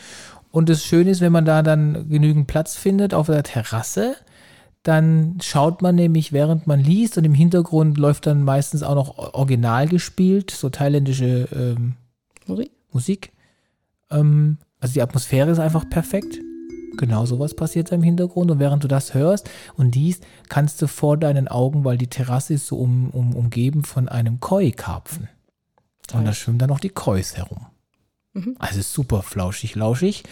Und 0.53 0.69
das 0.69 0.85
Schöne 0.85 1.11
ist, 1.11 1.21
wenn 1.23 1.33
man 1.33 1.47
da 1.47 1.63
dann 1.63 2.09
genügend 2.09 2.47
Platz 2.47 2.77
findet 2.77 3.15
auf 3.15 3.27
der 3.27 3.43
Terrasse, 3.43 4.15
dann 4.83 5.39
schaut 5.43 5.81
man 5.81 5.95
nämlich, 5.95 6.33
während 6.33 6.67
man 6.67 6.79
liest 6.79 7.17
und 7.17 7.25
im 7.25 7.35
Hintergrund 7.35 7.97
läuft 7.99 8.27
dann 8.27 8.45
meistens 8.45 8.83
auch 8.83 8.95
noch 8.95 9.19
original 9.35 9.89
gespielt, 9.89 10.51
so 10.51 10.69
thailändische 10.69 11.49
ähm, 11.53 11.95
Musik. 12.47 12.71
Musik. 12.93 13.33
Ähm, 14.11 14.59
also 14.79 14.93
die 14.95 15.03
Atmosphäre 15.03 15.51
ist 15.51 15.59
einfach 15.59 15.89
perfekt. 15.89 16.39
Genau 16.99 17.25
sowas 17.25 17.55
passiert 17.55 17.91
da 17.91 17.97
im 17.97 18.03
Hintergrund. 18.03 18.51
Und 18.51 18.59
während 18.59 18.85
du 18.85 18.89
das 18.89 19.15
hörst 19.15 19.49
und 19.77 19.95
liest, 19.95 20.27
kannst 20.51 20.83
du 20.83 20.87
vor 20.87 21.17
deinen 21.17 21.49
Augen, 21.49 21.85
weil 21.85 21.97
die 21.97 22.09
Terrasse 22.09 22.55
ist 22.55 22.67
so 22.67 22.77
um, 22.77 23.09
um, 23.11 23.35
umgeben 23.35 23.85
von 23.85 24.09
einem 24.09 24.41
Koi-Karpfen. 24.41 25.29
Und 26.13 26.27
da 26.27 26.35
schwimmen 26.35 26.59
dann 26.59 26.69
noch 26.69 26.81
die 26.81 26.91
Kois 26.91 27.37
herum. 27.37 27.67
Mhm. 28.35 28.57
Also 28.59 28.81
super 28.81 29.23
flauschig, 29.23 29.75
lauschig. 29.75 30.25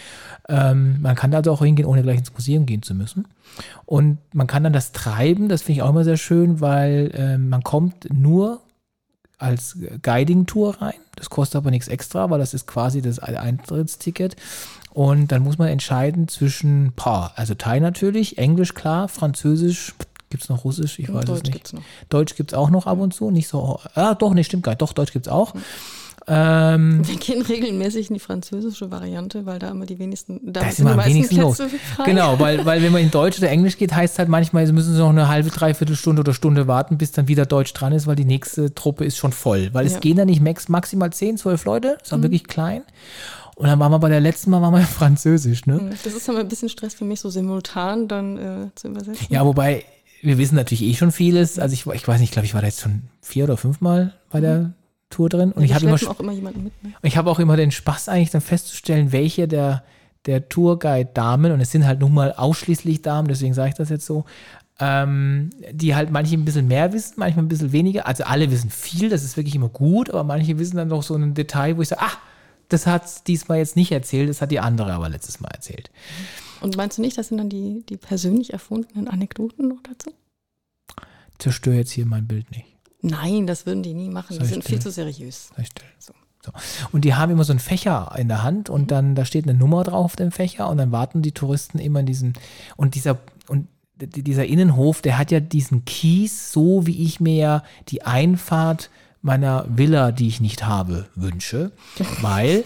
Ähm, 0.48 1.00
man 1.00 1.16
kann 1.16 1.30
da 1.30 1.38
also 1.38 1.52
auch 1.52 1.62
hingehen, 1.62 1.86
ohne 1.86 2.02
gleich 2.02 2.18
ins 2.18 2.32
Museum 2.32 2.66
gehen 2.66 2.82
zu 2.82 2.94
müssen. 2.94 3.28
Und 3.84 4.18
man 4.32 4.46
kann 4.46 4.64
dann 4.64 4.72
das 4.72 4.92
treiben, 4.92 5.48
das 5.48 5.62
finde 5.62 5.78
ich 5.78 5.82
auch 5.82 5.90
immer 5.90 6.04
sehr 6.04 6.16
schön, 6.16 6.60
weil 6.60 7.10
ähm, 7.14 7.48
man 7.48 7.62
kommt 7.62 8.12
nur 8.12 8.60
als 9.38 9.78
Guiding-Tour 10.02 10.82
rein. 10.82 11.00
Das 11.16 11.30
kostet 11.30 11.56
aber 11.56 11.70
nichts 11.70 11.88
extra, 11.88 12.30
weil 12.30 12.38
das 12.38 12.54
ist 12.54 12.66
quasi 12.66 13.02
das 13.02 13.18
Eintrittsticket. 13.18 14.36
Und 14.92 15.32
dann 15.32 15.42
muss 15.42 15.58
man 15.58 15.68
entscheiden 15.68 16.28
zwischen, 16.28 16.92
paar, 16.94 17.32
also 17.36 17.54
Thai 17.54 17.78
natürlich, 17.80 18.38
Englisch 18.38 18.74
klar, 18.74 19.08
Französisch, 19.08 19.94
gibt 20.30 20.42
es 20.42 20.48
noch 20.48 20.64
Russisch? 20.64 20.98
Ich 20.98 21.12
weiß 21.12 21.20
es 21.20 21.26
Deutsch 21.26 21.42
nicht. 21.44 21.52
gibt 21.52 21.66
es 21.66 21.72
noch. 21.72 21.82
Deutsch 22.08 22.34
gibt 22.34 22.52
es 22.52 22.58
auch 22.58 22.70
noch 22.70 22.86
ab 22.86 22.98
und 22.98 23.14
zu, 23.14 23.30
nicht 23.30 23.48
so, 23.48 23.80
ah 23.94 24.14
doch, 24.14 24.34
nee, 24.34 24.44
stimmt 24.44 24.62
gar 24.62 24.72
nicht, 24.72 24.82
doch, 24.82 24.92
Deutsch 24.92 25.12
gibt 25.12 25.26
es 25.26 25.32
auch. 25.32 25.54
Ähm, 26.32 27.00
Wir 27.06 27.16
gehen 27.16 27.42
regelmäßig 27.42 28.08
in 28.08 28.14
die 28.14 28.20
französische 28.20 28.90
Variante, 28.92 29.46
weil 29.46 29.58
da 29.58 29.68
immer 29.70 29.84
die 29.84 29.98
wenigsten, 29.98 30.40
da, 30.44 30.60
Da 30.60 30.68
ist 30.68 30.76
sind 30.76 30.86
immer 30.86 30.94
die 30.94 31.00
am 31.02 31.14
wenigsten 31.14 31.36
los. 31.40 31.56
Plätze 31.56 31.76
frei. 31.78 32.04
Genau, 32.04 32.38
weil, 32.38 32.64
weil 32.64 32.82
wenn 32.82 32.92
man 32.92 33.02
in 33.02 33.10
Deutsch 33.10 33.38
oder 33.38 33.50
Englisch 33.50 33.76
geht, 33.76 33.92
heißt 33.94 34.14
es 34.14 34.18
halt 34.20 34.28
manchmal, 34.28 34.64
sie 34.66 34.72
müssen 34.72 34.92
sie 34.94 34.98
noch 35.00 35.08
eine 35.10 35.26
halbe, 35.28 35.50
dreiviertel 35.50 35.96
Stunde 35.96 36.20
oder 36.20 36.32
Stunde 36.32 36.68
warten, 36.68 36.98
bis 36.98 37.10
dann 37.10 37.26
wieder 37.26 37.46
Deutsch 37.46 37.72
dran 37.72 37.92
ist, 37.92 38.06
weil 38.06 38.14
die 38.14 38.24
nächste 38.24 38.72
Truppe 38.74 39.04
ist 39.04 39.16
schon 39.16 39.32
voll. 39.32 39.70
Weil 39.72 39.86
Ja. 39.86 39.90
Mhm. 39.90 39.96
es 39.96 40.00
gehen 40.00 40.16
da 40.16 40.24
nicht 40.24 40.40
max, 40.40 40.68
maximal 40.68 41.12
10, 41.12 41.36
12 41.38 41.64
Leute, 41.64 41.98
ist 42.00 42.12
auch 42.14 42.22
wirklich 42.22 42.44
klein. 42.44 42.82
Und 43.56 43.66
dann 43.66 43.78
waren 43.80 43.90
wir 43.92 43.98
bei 43.98 44.08
der 44.08 44.20
letzten 44.20 44.50
Mal 44.52 44.62
waren 44.62 44.72
wir 44.72 44.80
Französisch, 44.82 45.66
ne? 45.66 45.90
Das 46.04 46.14
ist 46.14 46.28
aber 46.30 46.38
ein 46.38 46.48
bisschen 46.48 46.68
Stress 46.68 46.94
für 46.94 47.04
mich, 47.04 47.20
so 47.20 47.28
simultan 47.28 48.06
dann 48.08 48.38
äh, 48.38 48.70
zu 48.76 48.88
übersetzen. 48.88 49.26
Ja, 49.28 49.44
wobei, 49.44 49.84
wir 50.22 50.38
wissen 50.38 50.54
natürlich 50.54 50.82
eh 50.82 50.94
schon 50.94 51.10
vieles. 51.12 51.58
Also 51.58 51.74
ich, 51.74 51.84
ich 51.86 52.06
weiß 52.08 52.20
nicht, 52.20 52.28
ich 52.28 52.32
glaube, 52.32 52.46
ich 52.46 52.54
war 52.54 52.60
da 52.62 52.68
jetzt 52.68 52.80
schon 52.80 53.02
vier 53.20 53.44
oder 53.44 53.56
fünfmal 53.56 54.14
bei 54.30 54.40
der 54.40 54.72
Tour 55.10 55.28
drin. 55.28 55.52
Und. 55.52 55.62
Ja, 55.62 55.66
ich 55.66 55.74
habe 55.74 55.86
immer, 55.86 56.10
auch 56.10 56.20
immer 56.20 56.32
jemanden 56.32 56.64
mit. 56.64 56.82
Ne? 56.82 56.92
ich 57.02 57.16
habe 57.16 57.30
auch 57.30 57.38
immer 57.38 57.56
den 57.56 57.70
Spaß 57.70 58.08
eigentlich 58.08 58.30
dann 58.30 58.40
festzustellen, 58.40 59.12
welche 59.12 59.46
der, 59.46 59.84
der 60.26 60.48
Tourguide-Damen, 60.48 61.52
und 61.52 61.60
es 61.60 61.70
sind 61.70 61.86
halt 61.86 62.00
nun 62.00 62.14
mal 62.14 62.32
ausschließlich 62.32 63.02
Damen, 63.02 63.28
deswegen 63.28 63.54
sage 63.54 63.70
ich 63.70 63.74
das 63.74 63.90
jetzt 63.90 64.06
so, 64.06 64.24
ähm, 64.78 65.50
die 65.72 65.94
halt 65.94 66.10
manche 66.10 66.36
ein 66.36 66.44
bisschen 66.44 66.66
mehr 66.66 66.92
wissen, 66.92 67.14
manchmal 67.16 67.44
ein 67.44 67.48
bisschen 67.48 67.72
weniger. 67.72 68.06
Also 68.06 68.24
alle 68.24 68.50
wissen 68.50 68.70
viel, 68.70 69.10
das 69.10 69.22
ist 69.22 69.36
wirklich 69.36 69.54
immer 69.54 69.68
gut, 69.68 70.08
aber 70.08 70.24
manche 70.24 70.58
wissen 70.58 70.76
dann 70.76 70.88
noch 70.88 71.02
so 71.02 71.14
ein 71.14 71.34
Detail, 71.34 71.76
wo 71.76 71.82
ich 71.82 71.88
sage, 71.88 72.02
ah, 72.02 72.12
das 72.68 72.86
hat 72.86 73.26
diesmal 73.26 73.58
jetzt 73.58 73.76
nicht 73.76 73.92
erzählt, 73.92 74.30
das 74.30 74.40
hat 74.40 74.50
die 74.50 74.60
andere 74.60 74.92
aber 74.92 75.08
letztes 75.08 75.40
Mal 75.40 75.50
erzählt. 75.50 75.90
Und 76.60 76.76
meinst 76.76 76.98
du 76.98 77.02
nicht, 77.02 77.18
das 77.18 77.28
sind 77.28 77.38
dann 77.38 77.48
die, 77.48 77.84
die 77.88 77.96
persönlich 77.96 78.52
erfundenen 78.52 79.08
Anekdoten 79.08 79.68
noch 79.68 79.82
dazu? 79.82 80.12
Zerstöre 81.38 81.76
jetzt 81.76 81.90
hier 81.90 82.06
mein 82.06 82.26
Bild 82.26 82.50
nicht. 82.50 82.69
Nein, 83.02 83.46
das 83.46 83.66
würden 83.66 83.82
die 83.82 83.94
nie 83.94 84.08
machen. 84.08 84.36
Soll 84.36 84.40
Die 84.40 84.52
sind 84.52 84.62
still? 84.62 84.76
viel 84.76 84.82
zu 84.82 84.90
seriös. 84.90 85.50
Ich 85.56 85.68
stellen? 85.68 85.90
So. 85.98 86.12
So. 86.44 86.52
Und 86.92 87.04
die 87.04 87.14
haben 87.14 87.30
immer 87.30 87.44
so 87.44 87.52
einen 87.52 87.60
Fächer 87.60 88.14
in 88.16 88.28
der 88.28 88.42
Hand 88.42 88.70
und 88.70 88.90
dann, 88.90 89.14
da 89.14 89.26
steht 89.26 89.46
eine 89.46 89.58
Nummer 89.58 89.84
drauf 89.84 90.04
auf 90.06 90.16
dem 90.16 90.32
Fächer 90.32 90.70
und 90.70 90.78
dann 90.78 90.90
warten 90.90 91.20
die 91.20 91.32
Touristen 91.32 91.78
immer 91.78 92.00
in 92.00 92.06
diesem, 92.06 92.32
und 92.76 92.94
dieser, 92.94 93.18
und 93.46 93.68
dieser 94.00 94.46
Innenhof, 94.46 95.02
der 95.02 95.18
hat 95.18 95.30
ja 95.30 95.40
diesen 95.40 95.84
Kies, 95.84 96.50
so 96.52 96.86
wie 96.86 97.04
ich 97.04 97.20
mir 97.20 97.34
ja 97.34 97.62
die 97.88 98.02
Einfahrt 98.02 98.88
meiner 99.20 99.66
Villa, 99.68 100.12
die 100.12 100.28
ich 100.28 100.40
nicht 100.40 100.64
habe, 100.64 101.06
wünsche. 101.14 101.72
Weil 102.22 102.64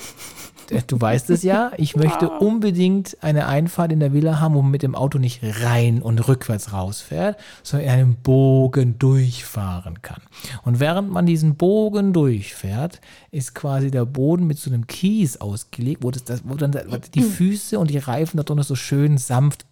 du 0.70 1.00
weißt 1.00 1.30
es 1.30 1.42
ja, 1.42 1.72
ich 1.76 1.96
möchte 1.96 2.30
unbedingt 2.30 3.16
eine 3.20 3.46
Einfahrt 3.46 3.92
in 3.92 4.00
der 4.00 4.12
Villa 4.12 4.40
haben, 4.40 4.54
wo 4.54 4.62
man 4.62 4.70
mit 4.70 4.82
dem 4.82 4.94
Auto 4.94 5.18
nicht 5.18 5.40
rein 5.42 6.02
und 6.02 6.26
rückwärts 6.28 6.72
rausfährt, 6.72 7.38
sondern 7.62 7.88
in 7.88 7.94
einem 7.94 8.14
Bogen 8.16 8.98
durchfahren 8.98 10.02
kann. 10.02 10.22
Und 10.62 10.80
während 10.80 11.10
man 11.10 11.26
diesen 11.26 11.56
Bogen 11.56 12.12
durchfährt, 12.12 13.00
ist 13.30 13.54
quasi 13.54 13.90
der 13.90 14.04
Boden 14.04 14.46
mit 14.46 14.58
so 14.58 14.70
einem 14.70 14.86
Kies 14.86 15.36
ausgelegt, 15.36 16.02
wo, 16.02 16.10
das, 16.10 16.24
das, 16.24 16.42
wo 16.44 16.54
dann 16.54 16.76
die 17.14 17.22
Füße 17.22 17.78
und 17.78 17.90
die 17.90 17.98
Reifen 17.98 18.36
da 18.36 18.42
drunter 18.42 18.64
so 18.64 18.76
schön 18.76 19.18
sanft 19.18 19.66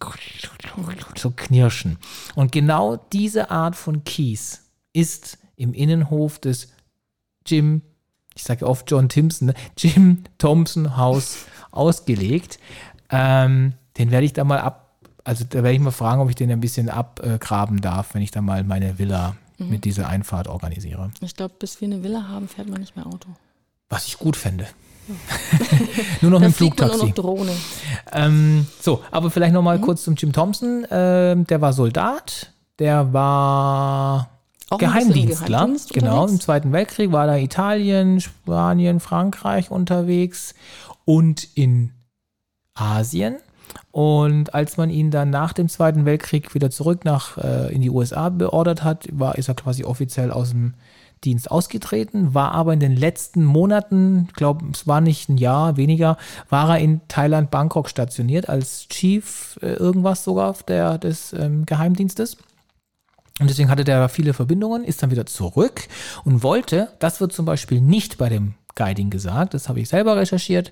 so 1.17 1.31
knirschen. 1.31 1.97
Und 2.35 2.51
genau 2.51 2.97
diese 3.11 3.51
Art 3.51 3.75
von 3.75 4.03
Kies 4.03 4.63
ist 4.93 5.37
im 5.55 5.73
Innenhof 5.73 6.39
des 6.39 6.69
Jim, 7.45 7.81
ich 8.35 8.43
sage 8.43 8.65
oft 8.67 8.89
John 8.89 9.09
Timpson, 9.09 9.47
ne? 9.47 9.53
Jim 9.77 10.23
Thompson 10.37 10.97
Haus 10.97 11.45
ausgelegt. 11.71 12.59
Ähm, 13.09 13.73
den 13.97 14.11
werde 14.11 14.25
ich 14.25 14.33
da 14.33 14.43
mal 14.43 14.59
ab, 14.59 14.95
also 15.23 15.43
da 15.47 15.55
werde 15.63 15.73
ich 15.73 15.79
mal 15.79 15.91
fragen, 15.91 16.21
ob 16.21 16.29
ich 16.29 16.35
den 16.35 16.51
ein 16.51 16.59
bisschen 16.59 16.89
abgraben 16.89 17.81
darf, 17.81 18.13
wenn 18.13 18.21
ich 18.21 18.31
da 18.31 18.41
mal 18.41 18.63
meine 18.63 18.97
Villa 18.99 19.35
Mhm. 19.59 19.69
mit 19.69 19.85
dieser 19.85 20.07
Einfahrt 20.07 20.47
organisiere. 20.47 21.11
Ich 21.21 21.35
glaube, 21.35 21.53
bis 21.59 21.79
wir 21.79 21.87
eine 21.87 22.01
Villa 22.03 22.27
haben, 22.27 22.47
fährt 22.47 22.67
man 22.69 22.79
nicht 22.79 22.95
mehr 22.95 23.05
Auto. 23.05 23.29
Was 23.89 24.07
ich 24.07 24.17
gut 24.17 24.35
fände. 24.35 24.65
Nur 26.21 26.31
noch 26.31 26.39
mit 26.39 26.53
Flugtaxi. 26.55 27.05
noch 27.07 27.13
Drohne. 27.13 27.51
Ähm, 28.13 28.65
so, 28.81 29.03
aber 29.11 29.29
vielleicht 29.29 29.53
noch 29.53 29.61
Mhm. 29.61 29.65
mal 29.65 29.79
kurz 29.79 30.03
zum 30.03 30.15
Jim 30.15 30.31
Thompson. 30.33 30.87
Ähm, 30.89 31.45
der 31.45 31.61
war 31.61 31.73
Soldat, 31.73 32.51
der 32.79 33.13
war 33.13 34.29
Auch 34.69 34.77
Geheimdienstler. 34.77 35.47
Geheimdienst 35.47 35.93
genau, 35.93 36.27
im. 36.27 36.39
Zweiten 36.39 36.71
Weltkrieg 36.71 37.11
war 37.11 37.27
da 37.27 37.37
Italien, 37.37 38.19
Spanien, 38.21 38.99
Frankreich 38.99 39.71
unterwegs 39.71 40.55
und 41.05 41.47
in 41.55 41.91
Asien. 42.73 43.37
Und 43.91 44.53
als 44.53 44.77
man 44.77 44.89
ihn 44.89 45.11
dann 45.11 45.29
nach 45.29 45.53
dem 45.53 45.69
Zweiten 45.69 46.05
Weltkrieg 46.05 46.53
wieder 46.55 46.71
zurück 46.71 47.05
nach 47.05 47.37
äh, 47.37 47.73
in 47.73 47.81
die 47.81 47.89
USA 47.89 48.29
beordert 48.29 48.83
hat, 48.83 49.07
war, 49.11 49.37
ist 49.37 49.47
er 49.49 49.55
quasi 49.55 49.83
offiziell 49.83 50.31
aus 50.31 50.49
dem 50.49 50.73
Dienst 51.23 51.49
ausgetreten, 51.49 52.33
war 52.33 52.51
aber 52.51 52.73
in 52.73 52.79
den 52.79 52.95
letzten 52.95 53.45
Monaten, 53.45 54.25
ich 54.29 54.35
glaube, 54.35 54.65
es 54.73 54.87
war 54.87 54.99
nicht 54.99 55.29
ein 55.29 55.37
Jahr, 55.37 55.77
weniger, 55.77 56.17
war 56.49 56.69
er 56.71 56.79
in 56.79 57.01
Thailand, 57.07 57.49
Bangkok 57.49 57.89
stationiert 57.89 58.49
als 58.49 58.87
Chief 58.89 59.57
äh, 59.61 59.73
irgendwas 59.73 60.23
sogar 60.23 60.55
der, 60.67 60.97
des 60.97 61.33
ähm, 61.33 61.65
Geheimdienstes. 61.65 62.37
Und 63.39 63.49
deswegen 63.49 63.69
hatte 63.69 63.83
der 63.83 64.09
viele 64.09 64.33
Verbindungen, 64.33 64.83
ist 64.83 65.01
dann 65.01 65.11
wieder 65.11 65.25
zurück 65.25 65.87
und 66.23 66.43
wollte, 66.43 66.89
das 66.99 67.19
wird 67.19 67.33
zum 67.33 67.45
Beispiel 67.45 67.81
nicht 67.81 68.17
bei 68.17 68.29
dem 68.29 68.53
Guiding 68.75 69.09
gesagt, 69.09 69.53
das 69.53 69.69
habe 69.69 69.79
ich 69.79 69.89
selber 69.89 70.17
recherchiert, 70.17 70.71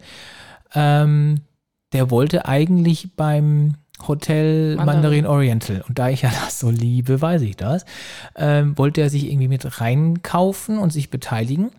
ähm, 0.73 1.41
der 1.93 2.09
wollte 2.11 2.45
eigentlich 2.45 3.15
beim 3.15 3.75
Hotel 4.07 4.75
Mandarin. 4.75 4.85
Mandarin 4.85 5.25
Oriental, 5.27 5.83
und 5.87 5.99
da 5.99 6.09
ich 6.09 6.21
ja 6.21 6.31
das 6.45 6.59
so 6.59 6.69
liebe, 6.69 7.21
weiß 7.21 7.41
ich 7.41 7.55
das, 7.55 7.85
ähm, 8.35 8.77
wollte 8.77 9.01
er 9.01 9.09
sich 9.09 9.25
irgendwie 9.25 9.47
mit 9.47 9.81
reinkaufen 9.81 10.77
und 10.77 10.93
sich 10.93 11.09
beteiligen, 11.09 11.71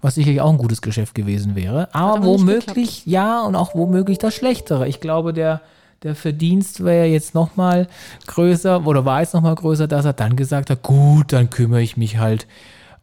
was 0.00 0.16
sicherlich 0.16 0.40
auch 0.40 0.50
ein 0.50 0.58
gutes 0.58 0.82
Geschäft 0.82 1.14
gewesen 1.14 1.54
wäre, 1.54 1.94
aber, 1.94 2.16
aber 2.16 2.26
womöglich, 2.26 3.06
ja, 3.06 3.42
und 3.42 3.54
auch 3.54 3.74
womöglich 3.74 4.18
das 4.18 4.34
Schlechtere. 4.34 4.88
Ich 4.88 5.00
glaube, 5.00 5.32
der, 5.32 5.62
der 6.02 6.14
Verdienst 6.14 6.84
wäre 6.84 7.06
jetzt 7.06 7.34
nochmal 7.34 7.88
größer 8.26 8.86
oder 8.86 9.04
war 9.04 9.20
jetzt 9.20 9.34
nochmal 9.34 9.54
größer, 9.54 9.88
dass 9.88 10.04
er 10.04 10.12
dann 10.12 10.36
gesagt 10.36 10.70
hat, 10.70 10.82
gut, 10.82 11.32
dann 11.32 11.50
kümmere 11.50 11.82
ich 11.82 11.96
mich 11.96 12.18
halt 12.18 12.46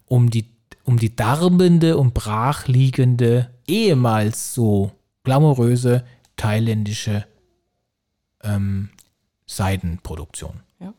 um 0.06 0.30
die, 0.30 0.46
um 0.84 0.98
die 0.98 1.14
darbende 1.14 1.96
und 1.96 2.14
brachliegende, 2.14 3.50
ehemals 3.66 4.54
so 4.54 4.92
glamouröse 5.24 6.04
thailändische 6.36 7.24
ähm, 8.42 8.90
Seidenproduktion. 9.46 10.60
Ja. 10.80 10.92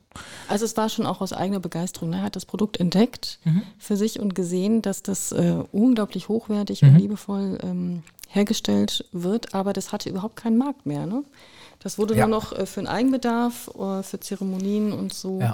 Also 0.47 0.65
es 0.65 0.75
war 0.77 0.89
schon 0.89 1.05
auch 1.05 1.21
aus 1.21 1.33
eigener 1.33 1.59
Begeisterung. 1.59 2.09
ne? 2.09 2.17
Er 2.17 2.23
hat 2.23 2.35
das 2.35 2.45
Produkt 2.45 2.79
entdeckt 2.79 3.39
Mhm. 3.43 3.61
für 3.77 3.97
sich 3.97 4.19
und 4.19 4.33
gesehen, 4.35 4.81
dass 4.81 5.03
das 5.03 5.31
äh, 5.31 5.55
unglaublich 5.71 6.27
hochwertig 6.29 6.81
Mhm. 6.81 6.89
und 6.89 6.95
liebevoll 6.99 7.57
ähm, 7.63 8.03
hergestellt 8.29 9.05
wird, 9.11 9.53
aber 9.53 9.73
das 9.73 9.91
hatte 9.91 10.09
überhaupt 10.09 10.35
keinen 10.37 10.57
Markt 10.57 10.85
mehr. 10.85 11.05
Ne? 11.05 11.23
Das 11.85 11.99
wurde 11.99 12.15
Ja. 12.15 12.25
nur 12.25 12.39
noch 12.39 12.51
äh, 12.51 12.65
für 12.65 12.79
den 12.81 12.87
Eigenbedarf, 12.87 13.69
äh, 13.79 14.01
für 14.01 14.19
Zeremonien 14.19 14.91
und 14.91 15.13
so 15.13 15.39
Ja. 15.39 15.53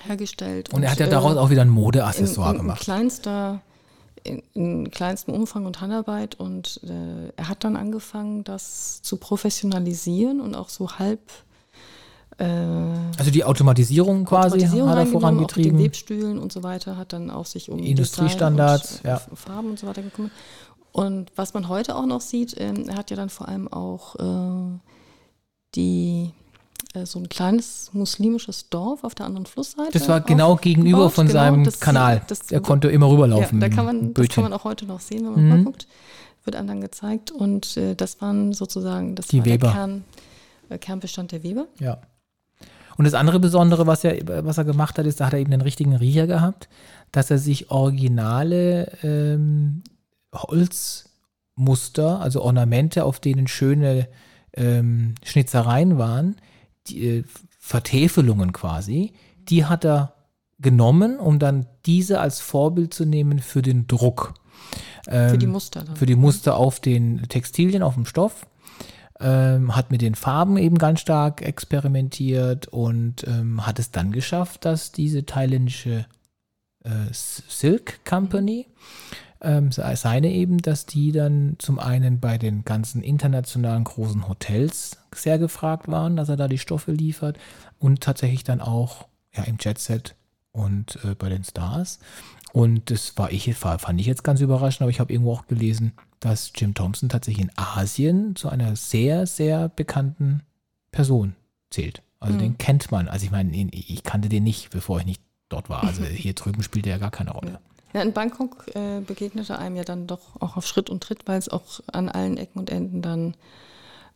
hergestellt. 0.00 0.70
Und 0.70 0.82
er 0.82 0.90
hat 0.90 1.00
ja 1.00 1.06
äh, 1.06 1.08
daraus 1.08 1.38
auch 1.38 1.48
wieder 1.48 1.62
ein 1.62 1.68
in, 1.68 1.74
Modeaccessoire 1.74 2.54
gemacht. 2.58 2.82
kleinster 2.82 3.62
in, 4.22 4.42
in 4.52 4.90
kleinstem 4.90 5.32
Umfang 5.32 5.64
und 5.64 5.80
Handarbeit 5.80 6.34
und 6.34 6.80
äh, 6.84 7.32
er 7.36 7.48
hat 7.48 7.64
dann 7.64 7.76
angefangen, 7.76 8.44
das 8.44 9.00
zu 9.00 9.16
professionalisieren 9.16 10.42
und 10.42 10.54
auch 10.54 10.68
so 10.68 10.98
halb 10.98 11.20
Also 12.36 13.30
die 13.30 13.42
Automatisierung 13.44 14.26
quasi 14.26 14.56
Automatisierung 14.56 14.88
hat 14.90 14.96
er 14.96 15.00
reingenommen, 15.04 15.16
auch 15.16 15.20
vorangetrieben. 15.20 15.78
Webstühlen 15.78 16.38
und 16.38 16.52
so 16.52 16.62
weiter, 16.62 16.98
hat 16.98 17.14
dann 17.14 17.30
auch 17.30 17.46
sich 17.46 17.70
um 17.70 17.78
Industriestandards, 17.78 18.96
und, 18.98 19.04
ja. 19.04 19.22
Farben 19.34 19.70
und 19.70 19.78
so 19.78 19.86
weiter 19.86 20.02
gekümmert. 20.02 20.32
Und 20.92 21.32
was 21.36 21.54
man 21.54 21.68
heute 21.68 21.96
auch 21.96 22.04
noch 22.04 22.20
sieht, 22.20 22.54
ähm, 22.58 22.90
er 22.90 22.96
hat 22.96 23.10
ja 23.10 23.16
dann 23.16 23.30
vor 23.30 23.48
allem 23.48 23.68
auch 23.68 24.16
äh, 24.16 24.78
die 25.74 26.32
äh, 26.94 27.06
so 27.06 27.18
ein 27.20 27.28
kleines 27.28 27.90
muslimisches 27.92 28.68
Dorf 28.68 29.04
auf 29.04 29.14
der 29.14 29.26
anderen 29.26 29.46
Flussseite. 29.46 29.92
Das 29.92 30.08
war 30.08 30.20
genau 30.20 30.56
gegenüber 30.56 31.08
von 31.10 31.26
Genau, 31.28 31.38
seinem 31.38 31.64
das- 31.64 31.78
Kanal. 31.80 32.22
das- 32.26 32.50
er 32.50 32.60
konnte 32.60 32.88
immer 32.88 33.08
rüberlaufen. 33.08 33.60
ja, 33.60 33.68
da 33.68 33.74
kann 33.74 33.84
man, 33.84 34.14
das 34.14 34.28
kann 34.28 34.42
man 34.44 34.52
auch 34.52 34.64
heute 34.64 34.86
noch 34.86 35.00
sehen, 35.00 35.24
wenn 35.24 35.32
man 35.32 35.42
Mhm. 35.44 35.48
mal 35.50 35.64
guckt. 35.64 35.86
Wird 36.44 36.56
einem 36.56 36.68
dann 36.68 36.80
gezeigt. 36.80 37.30
Und 37.30 37.76
äh, 37.76 37.94
das 37.94 38.20
waren 38.22 38.52
sozusagen, 38.52 39.14
das 39.14 39.26
Die 39.28 39.38
war 39.40 39.44
Weber. 39.46 39.66
der 39.68 39.74
Kern, 39.74 40.04
äh, 40.70 40.78
Kernbestand 40.78 41.32
der 41.32 41.42
Weber. 41.42 41.66
Ja. 41.78 41.98
Und 42.96 43.04
das 43.04 43.14
andere 43.14 43.38
Besondere, 43.40 43.86
was 43.86 44.02
er, 44.04 44.44
was 44.44 44.58
er 44.58 44.64
gemacht 44.64 44.98
hat, 44.98 45.06
ist, 45.06 45.20
da 45.20 45.26
hat 45.26 45.32
er 45.34 45.38
eben 45.38 45.50
den 45.50 45.60
richtigen 45.60 45.94
Riecher 45.96 46.26
gehabt, 46.26 46.68
dass 47.12 47.30
er 47.30 47.38
sich 47.38 47.70
originale 47.70 48.90
ähm, 49.02 49.82
Holzmuster, 50.34 52.20
also 52.20 52.42
Ornamente, 52.42 53.04
auf 53.04 53.20
denen 53.20 53.46
schöne 53.48 54.08
ähm, 54.56 55.14
Schnitzereien 55.24 55.98
waren, 55.98 56.36
die, 56.86 57.06
äh, 57.06 57.24
Vertäfelungen 57.58 58.52
quasi, 58.52 59.12
die 59.48 59.64
hat 59.66 59.84
er 59.84 60.14
genommen, 60.58 61.18
um 61.18 61.38
dann 61.38 61.66
diese 61.86 62.20
als 62.20 62.40
Vorbild 62.40 62.92
zu 62.94 63.04
nehmen 63.04 63.38
für 63.38 63.62
den 63.62 63.86
Druck. 63.86 64.34
Für 65.04 65.38
die 65.38 65.46
Ähm, 65.46 65.52
Muster 65.52 65.84
dann. 65.84 65.96
für 65.96 66.06
die 66.06 66.16
Muster 66.16 66.56
auf 66.56 66.80
den 66.80 67.22
Textilien, 67.28 67.82
auf 67.82 67.94
dem 67.94 68.06
Stoff. 68.06 68.46
Ähm, 69.22 69.76
hat 69.76 69.90
mit 69.90 70.00
den 70.00 70.14
Farben 70.14 70.56
eben 70.56 70.78
ganz 70.78 71.00
stark 71.00 71.42
experimentiert 71.42 72.68
und 72.68 73.26
ähm, 73.26 73.66
hat 73.66 73.78
es 73.78 73.90
dann 73.90 74.12
geschafft, 74.12 74.64
dass 74.64 74.92
diese 74.92 75.26
thailändische 75.26 76.06
äh, 76.84 76.90
Silk 77.12 78.02
Company, 78.06 78.66
ähm, 79.42 79.72
se- 79.72 79.84
seine 79.96 80.30
eben, 80.30 80.58
dass 80.58 80.86
die 80.86 81.12
dann 81.12 81.56
zum 81.58 81.78
einen 81.78 82.20
bei 82.20 82.38
den 82.38 82.64
ganzen 82.64 83.02
internationalen 83.02 83.84
großen 83.84 84.28
Hotels 84.28 84.98
sehr 85.14 85.38
gefragt 85.38 85.88
waren, 85.88 86.16
dass 86.16 86.28
er 86.28 86.36
da 86.36 86.48
die 86.48 86.58
Stoffe 86.58 86.92
liefert 86.92 87.38
und 87.78 88.00
tatsächlich 88.02 88.44
dann 88.44 88.60
auch 88.60 89.06
ja, 89.34 89.44
im 89.44 89.56
Jet 89.60 89.78
Set 89.78 90.14
und 90.52 90.98
äh, 91.04 91.14
bei 91.14 91.28
den 91.28 91.44
Stars. 91.44 91.98
Und 92.52 92.90
das 92.90 93.16
war 93.16 93.30
ich, 93.30 93.54
fand 93.54 94.00
ich 94.00 94.06
jetzt 94.06 94.24
ganz 94.24 94.40
überraschend, 94.40 94.82
aber 94.82 94.90
ich 94.90 94.98
habe 95.00 95.12
irgendwo 95.12 95.32
auch 95.32 95.46
gelesen, 95.46 95.92
dass 96.18 96.52
Jim 96.54 96.74
Thompson 96.74 97.08
tatsächlich 97.08 97.44
in 97.44 97.52
Asien 97.56 98.34
zu 98.36 98.48
einer 98.48 98.74
sehr, 98.76 99.26
sehr 99.26 99.68
bekannten 99.68 100.42
Person 100.90 101.34
zählt. 101.70 102.02
Also 102.18 102.34
Mhm. 102.34 102.38
den 102.40 102.58
kennt 102.58 102.90
man. 102.90 103.08
Also 103.08 103.24
ich 103.24 103.30
meine, 103.30 103.56
ich 103.56 104.02
kannte 104.02 104.28
den 104.28 104.42
nicht, 104.44 104.70
bevor 104.70 104.98
ich 104.98 105.06
nicht 105.06 105.22
dort 105.48 105.70
war. 105.70 105.84
Also 105.84 106.02
hier 106.04 106.34
drüben 106.34 106.62
spielte 106.62 106.90
er 106.90 106.98
gar 106.98 107.10
keine 107.12 107.30
Rolle. 107.30 107.60
Ja, 107.92 108.02
in 108.02 108.12
Bangkok 108.12 108.66
äh, 108.74 109.00
begegnete 109.00 109.58
einem 109.58 109.76
ja 109.76 109.84
dann 109.84 110.06
doch 110.06 110.40
auch 110.40 110.56
auf 110.56 110.66
Schritt 110.66 110.90
und 110.90 111.02
Tritt, 111.02 111.26
weil 111.26 111.38
es 111.38 111.48
auch 111.48 111.80
an 111.92 112.08
allen 112.08 112.36
Ecken 112.36 112.58
und 112.60 112.70
Enden 112.70 113.02
dann 113.02 113.34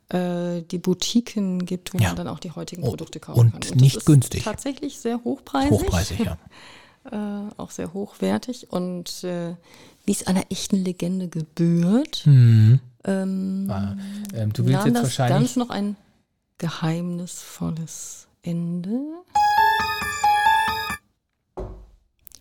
äh, 0.09 0.61
die 0.61 0.77
Boutiquen 0.77 1.65
gibt, 1.65 1.93
wo 1.93 1.97
Ja. 1.97 2.07
man 2.09 2.15
dann 2.15 2.27
auch 2.29 2.39
die 2.39 2.51
heutigen 2.51 2.83
Oh, 2.83 2.89
Produkte 2.91 3.19
kaufen 3.19 3.39
und 3.39 3.51
kann. 3.51 3.61
das 3.61 3.75
nicht 3.75 4.05
günstig. 4.05 4.43
Tatsächlich 4.43 4.99
sehr 4.99 5.23
hochpreisig. 5.23 5.71
Hochpreisig, 5.71 6.19
ja. 6.19 6.37
Äh, 7.11 7.51
auch 7.57 7.69
sehr 7.69 7.93
hochwertig 7.93 8.71
und 8.71 9.23
äh, 9.23 9.55
wie 10.05 10.11
es 10.11 10.25
einer 10.25 10.41
echten 10.49 10.77
Legende 10.77 11.27
gebührt, 11.27 12.21
Hm. 12.23 12.79
ähm, 13.03 13.67
Ah, 13.69 13.95
ähm, 14.33 14.51
du 14.53 14.65
willst 14.65 14.85
jetzt 14.87 14.95
das 14.95 15.03
wahrscheinlich. 15.03 15.37
ganz 15.37 15.55
noch 15.55 15.69
ein 15.69 15.97
geheimnisvolles 16.57 18.27
Ende. 18.41 18.99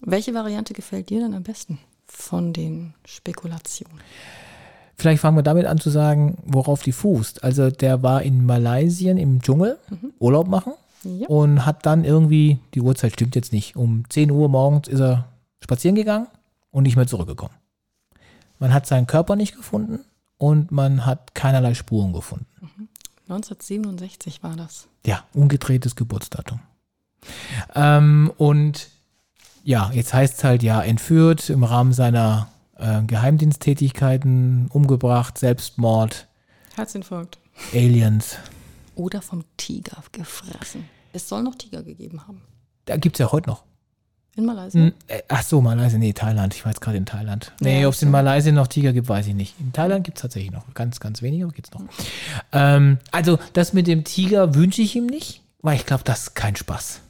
Welche 0.05 0.35
Variante 0.35 0.75
gefällt 0.75 1.09
dir 1.11 1.21
denn 1.21 1.35
am 1.35 1.43
besten 1.43 1.79
von 2.07 2.53
den 2.53 2.95
Spekulationen? 3.05 4.01
Vielleicht 4.97 5.21
fangen 5.21 5.37
wir 5.37 5.43
damit 5.43 5.67
an 5.67 5.79
zu 5.79 5.91
sagen, 5.91 6.39
worauf 6.45 6.83
die 6.83 6.93
fußt. 6.93 7.43
Also 7.43 7.71
der 7.71 8.03
war 8.03 8.23
in 8.23 8.47
Malaysia 8.47 9.13
im 9.13 9.43
Dschungel 9.43 9.79
Urlaub 10.21 10.47
machen 10.49 10.75
Ja. 11.03 11.27
und 11.29 11.67
hat 11.67 11.85
dann 11.87 12.05
irgendwie, 12.05 12.59
die 12.75 12.81
Uhrzeit 12.81 13.13
stimmt 13.13 13.35
jetzt 13.35 13.53
nicht, 13.53 13.77
um 13.77 14.05
10 14.09 14.31
Uhr 14.31 14.49
morgens 14.49 14.87
ist 14.89 15.01
er 15.01 15.29
spazieren 15.63 15.95
gegangen 15.97 16.29
und 16.71 16.85
nicht 16.85 16.97
mehr 16.97 17.07
zurückgekommen. 17.07 17.55
Man 18.61 18.73
hat 18.73 18.87
seinen 18.87 19.07
Körper 19.07 19.35
nicht 19.37 19.57
gefunden 19.57 20.01
und 20.39 20.71
man 20.71 21.05
hat 21.07 21.35
keinerlei 21.35 21.75
Spuren 21.75 22.13
gefunden. 22.13 22.47
1967 23.29 24.43
war 24.43 24.55
das. 24.55 24.87
Ja, 25.07 25.25
umgedrehtes 25.33 25.97
Geburtsdatum. 25.97 26.61
Ähm, 27.75 28.31
und 28.37 28.89
ja, 29.65 29.91
jetzt 29.93 30.15
heißt 30.15 30.39
es 30.39 30.45
halt 30.45 30.63
ja, 30.63 30.83
entführt 30.83 31.51
im 31.51 31.65
Rahmen 31.65 31.93
seiner 31.93 32.49
äh, 32.77 33.03
Geheimdiensttätigkeiten, 33.03 34.69
umgebracht, 34.69 35.39
Selbstmord, 35.39 36.29
Herzinfarkt. 36.77 37.39
Aliens. 37.73 38.37
Oder 38.97 39.23
vom 39.23 39.45
Tiger 39.57 40.03
gefressen. 40.13 40.89
Es 41.13 41.29
soll 41.29 41.43
noch 41.43 41.55
Tiger 41.55 41.83
gegeben 41.83 42.27
haben. 42.27 42.43
Da 42.85 42.97
gibt 42.97 43.17
es 43.17 43.21
ja 43.21 43.33
heute 43.33 43.49
noch. 43.49 43.63
In 44.37 44.45
Malaysia. 44.47 44.81
Hm, 44.81 44.93
äh, 45.07 45.23
ach 45.29 45.43
so, 45.45 45.61
Malaysia, 45.61 45.97
nee, 45.99 46.13
Thailand. 46.13 46.55
Ich 46.55 46.65
war 46.65 46.73
jetzt 46.73 46.81
gerade 46.81 46.97
in 46.97 47.07
Thailand. 47.07 47.53
Nee, 47.61 47.83
Ja, 47.83 47.87
ob 47.89 47.95
es 47.95 48.03
in. 48.03 48.11
Malaysia 48.11 48.51
noch 48.51 48.67
Tiger 48.67 48.93
gibt, 48.93 49.09
weiß 49.09 49.29
ich 49.29 49.35
nicht. 49.35 49.55
In 49.61 49.73
Thailand 49.73 50.05
gibt 50.05 50.19
es 50.19 50.23
tatsächlich 50.23 50.51
noch. 50.51 50.65
Ganz, 50.75 50.99
ganz 50.99 51.23
wenige, 51.23 51.45
aber 51.45 51.53
gibt 51.53 51.69
es 51.69 51.73
noch. 51.75 51.83
Ähm, 52.53 52.99
also, 53.13 53.39
das 53.53 53.73
mit 53.73 53.87
dem 53.87 54.03
Tiger 54.03 54.57
wünsche 54.57 54.83
ich 54.83 54.97
ihm 54.97 55.07
nicht, 55.07 55.43
weil 55.63 55.77
ich 55.77 55.87
glaube, 55.87 56.03
das 56.03 56.23
ist 56.23 56.35
kein 56.35 56.57
Spaß. 56.57 57.01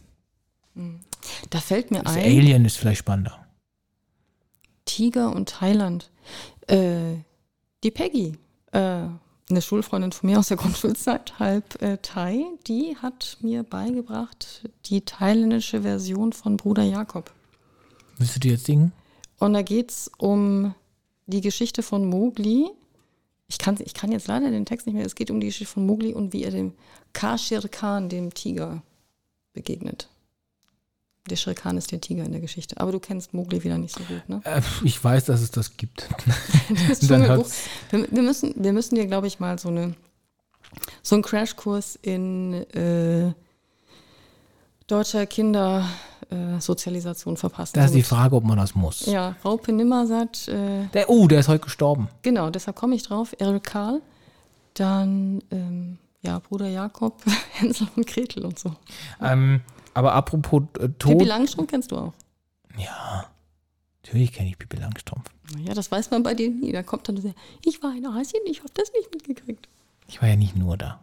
Da 1.51 1.61
fällt 1.61 1.91
mir 1.91 2.03
Das 2.03 2.15
ein, 2.15 2.25
Alien 2.25 2.65
ist 2.65 2.77
vielleicht 2.77 3.01
spannender. 3.01 3.47
Tiger 4.85 5.35
und 5.35 5.49
Thailand. 5.49 6.11
Äh, 6.67 7.17
die 7.83 7.91
Peggy, 7.91 8.37
äh, 8.73 8.79
eine 9.51 9.63
Schulfreundin 9.63 10.13
von 10.13 10.31
mir 10.31 10.39
aus 10.39 10.49
der 10.49 10.57
Grundschulzeit, 10.57 11.39
halb 11.39 11.81
äh, 11.83 11.99
Thai, 11.99 12.45
die 12.67 12.97
hat 12.97 13.39
mir 13.41 13.63
beigebracht 13.63 14.69
die 14.87 15.03
thailändische 15.03 15.83
Version 15.83 16.33
von 16.33 16.57
Bruder 16.57 16.83
Jakob. 16.83 17.33
Willst 18.19 18.37
du 18.37 18.41
dir 18.41 18.53
jetzt 18.53 18.67
singen? 18.67 18.93
Und 19.39 19.53
da 19.53 19.63
geht 19.63 19.91
es 19.91 20.11
um 20.19 20.75
die 21.27 21.41
Geschichte 21.41 21.83
von 21.83 22.05
Mowgli. 22.07 22.71
Ich 23.49 23.59
kann, 23.59 23.77
ich 23.85 23.95
kann 23.95 24.13
jetzt 24.13 24.29
leider 24.29 24.51
den 24.51 24.65
Text 24.65 24.87
nicht 24.87 24.95
mehr. 24.97 25.05
Es 25.05 25.15
geht 25.15 25.31
um 25.31 25.41
die 25.41 25.49
Geschichte 25.49 25.73
von 25.73 25.87
Mowgli 25.87 26.15
und 26.15 26.33
wie 26.33 26.45
er 26.45 26.51
dem 26.51 26.73
Kashir 27.13 27.69
Khan, 27.69 28.09
dem 28.09 28.33
Tiger, 28.33 28.83
begegnet. 29.53 30.09
Der 31.31 31.37
Shere 31.37 31.55
Khan 31.55 31.79
ist 31.79 31.91
der 31.91 32.03
Tiger 32.03 32.23
in 32.25 32.33
der 32.33 32.43
Geschichte. 32.43 32.79
Aber 32.79 32.93
du 32.93 33.01
kennst 33.01 33.33
Mowgli 33.33 33.65
wieder 33.65 33.79
nicht 33.79 33.97
so 33.97 34.05
gut, 34.05 34.29
ne? 34.29 34.43
Äh, 34.45 34.61
ich 34.85 35.03
weiß, 35.03 35.25
dass 35.25 35.41
es 35.41 35.51
das 35.51 35.75
gibt. 35.77 36.07
Das 36.89 36.99
dann 37.01 37.27
hat's- 37.29 37.65
Wir, 37.91 38.07
wir, 38.11 38.23
müssen, 38.23 38.53
wir 38.57 38.73
müssen 38.75 38.95
dir, 38.97 39.07
glaube 39.07 39.27
ich, 39.27 39.41
mal 39.41 39.59
so, 39.59 39.69
eine, 39.69 39.95
so 41.03 41.15
einen 41.17 41.23
Crashkurs 41.23 41.99
in 42.03 42.53
äh, 42.75 43.33
deutscher 44.87 45.25
Kindersozialisation 45.27 47.35
äh, 47.35 47.39
verpassen. 47.39 47.73
Da 47.75 47.85
ist 47.87 47.95
die 47.95 48.03
Frage, 48.03 48.37
ob 48.37 48.45
man 48.45 48.59
das 48.59 48.75
muss. 48.75 49.07
Ja, 49.07 49.35
Raupe 49.45 49.73
Nimmersatt, 49.73 50.47
äh, 50.49 50.87
Der, 50.93 51.09
oh, 51.09 51.27
der 51.27 51.41
ist 51.41 51.49
heute 51.49 51.65
gestorben. 51.65 52.09
genau, 52.23 52.51
deshalb 52.51 52.77
komme 52.77 52.95
ich 52.97 53.03
drauf. 53.03 53.35
Errol 53.39 53.61
Karl, 53.61 54.03
dann 54.75 55.43
ähm, 55.51 55.97
ja, 56.23 56.39
Bruder 56.39 56.69
Jakob, 56.69 57.23
Hänsel 57.53 57.89
und 57.97 58.07
Gretel 58.07 58.45
und 58.45 58.59
so. 58.59 58.75
Ähm, 59.23 59.63
aber 59.95 60.13
apropos 60.13 60.63
äh, 60.79 60.89
Pippi 60.89 60.95
Tod. 60.99 61.27
Langstrumpf 61.27 61.71
kennst 61.71 61.91
du 61.93 61.97
auch. 61.97 62.13
Ja, 62.77 63.27
natürlich 64.03 64.33
kenne 64.33 64.49
ich 64.51 64.59
Pippi 64.59 64.77
Langstrumpf. 64.77 65.31
Ja, 65.67 65.75
das 65.75 65.91
weiß 65.91 66.11
man 66.11 66.23
bei 66.23 66.35
dir 66.35 66.51
nie. 66.51 66.73
Da 66.73 66.83
kommt 66.83 67.09
dann 67.09 67.17
so, 67.17 67.33
ich 67.65 67.83
war 67.83 67.95
in 67.95 68.07
Asien, 68.07 68.43
ich 68.47 68.59
habe 68.61 68.71
das 68.75 68.93
nicht 68.93 69.13
mitgekriegt. 69.13 69.69
Ich 70.09 70.21
war 70.21 70.29
ja 70.29 70.37
nicht 70.37 70.57
nur 70.57 70.77
da. 70.77 71.01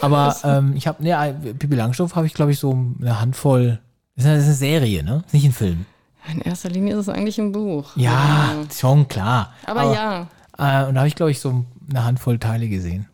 Aber 0.00 0.36
ähm, 0.44 0.74
ich 0.76 0.86
habe, 0.86 1.02
ne, 1.02 1.54
Pippi 1.58 1.74
Langstrumpf 1.74 2.14
habe 2.14 2.26
ich, 2.26 2.34
glaube 2.34 2.52
ich, 2.52 2.58
so 2.58 2.70
eine 3.00 3.20
Handvoll. 3.20 3.80
Das 4.16 4.24
ist 4.24 4.30
eine, 4.30 4.54
Serie, 4.54 5.02
ne? 5.02 5.22
Ist 5.26 5.34
nicht 5.34 5.44
ein 5.46 5.52
Film. 5.52 5.86
In 6.30 6.42
erster 6.42 6.68
Linie 6.68 6.94
ist 6.94 7.00
es 7.00 7.08
eigentlich 7.08 7.38
ein 7.40 7.52
Buch. 7.52 7.96
Ja, 7.96 8.54
schon 8.72 9.08
klar. 9.08 9.54
Aber, 9.64 9.94
ja, 9.94 10.28
Äh, 10.58 10.86
und 10.86 10.94
da 10.94 11.00
habe 11.00 11.08
ich, 11.08 11.14
glaube 11.14 11.30
ich, 11.30 11.40
so 11.40 11.64
eine 11.88 12.04
Handvoll 12.04 12.38
Teile 12.38 12.68
gesehen. 12.68 13.08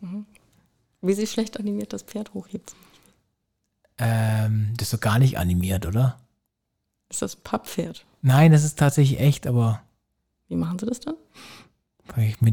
wie 1.01 1.13
sie 1.13 1.25
schlecht 1.27 1.57
animiert 1.57 1.93
das 1.93 2.03
Pferd 2.03 2.33
hochhebt. 2.33 2.75
Ähm, 3.99 4.73
das 4.77 4.87
ist 4.87 4.93
doch 4.93 4.99
gar 4.99 5.19
nicht 5.19 5.37
animiert, 5.37 5.85
oder? 5.85 6.19
Ist 7.09 7.21
das 7.21 7.35
ein 7.37 7.41
Papppferd? 7.43 8.05
Nein, 8.21 8.51
das 8.51 8.63
ist 8.63 8.77
tatsächlich 8.77 9.19
echt, 9.19 9.47
aber 9.47 9.81
Wie 10.49 10.55
machen 10.55 10.77
sie 10.79 10.85
das 10.85 10.99
dann? 10.99 11.15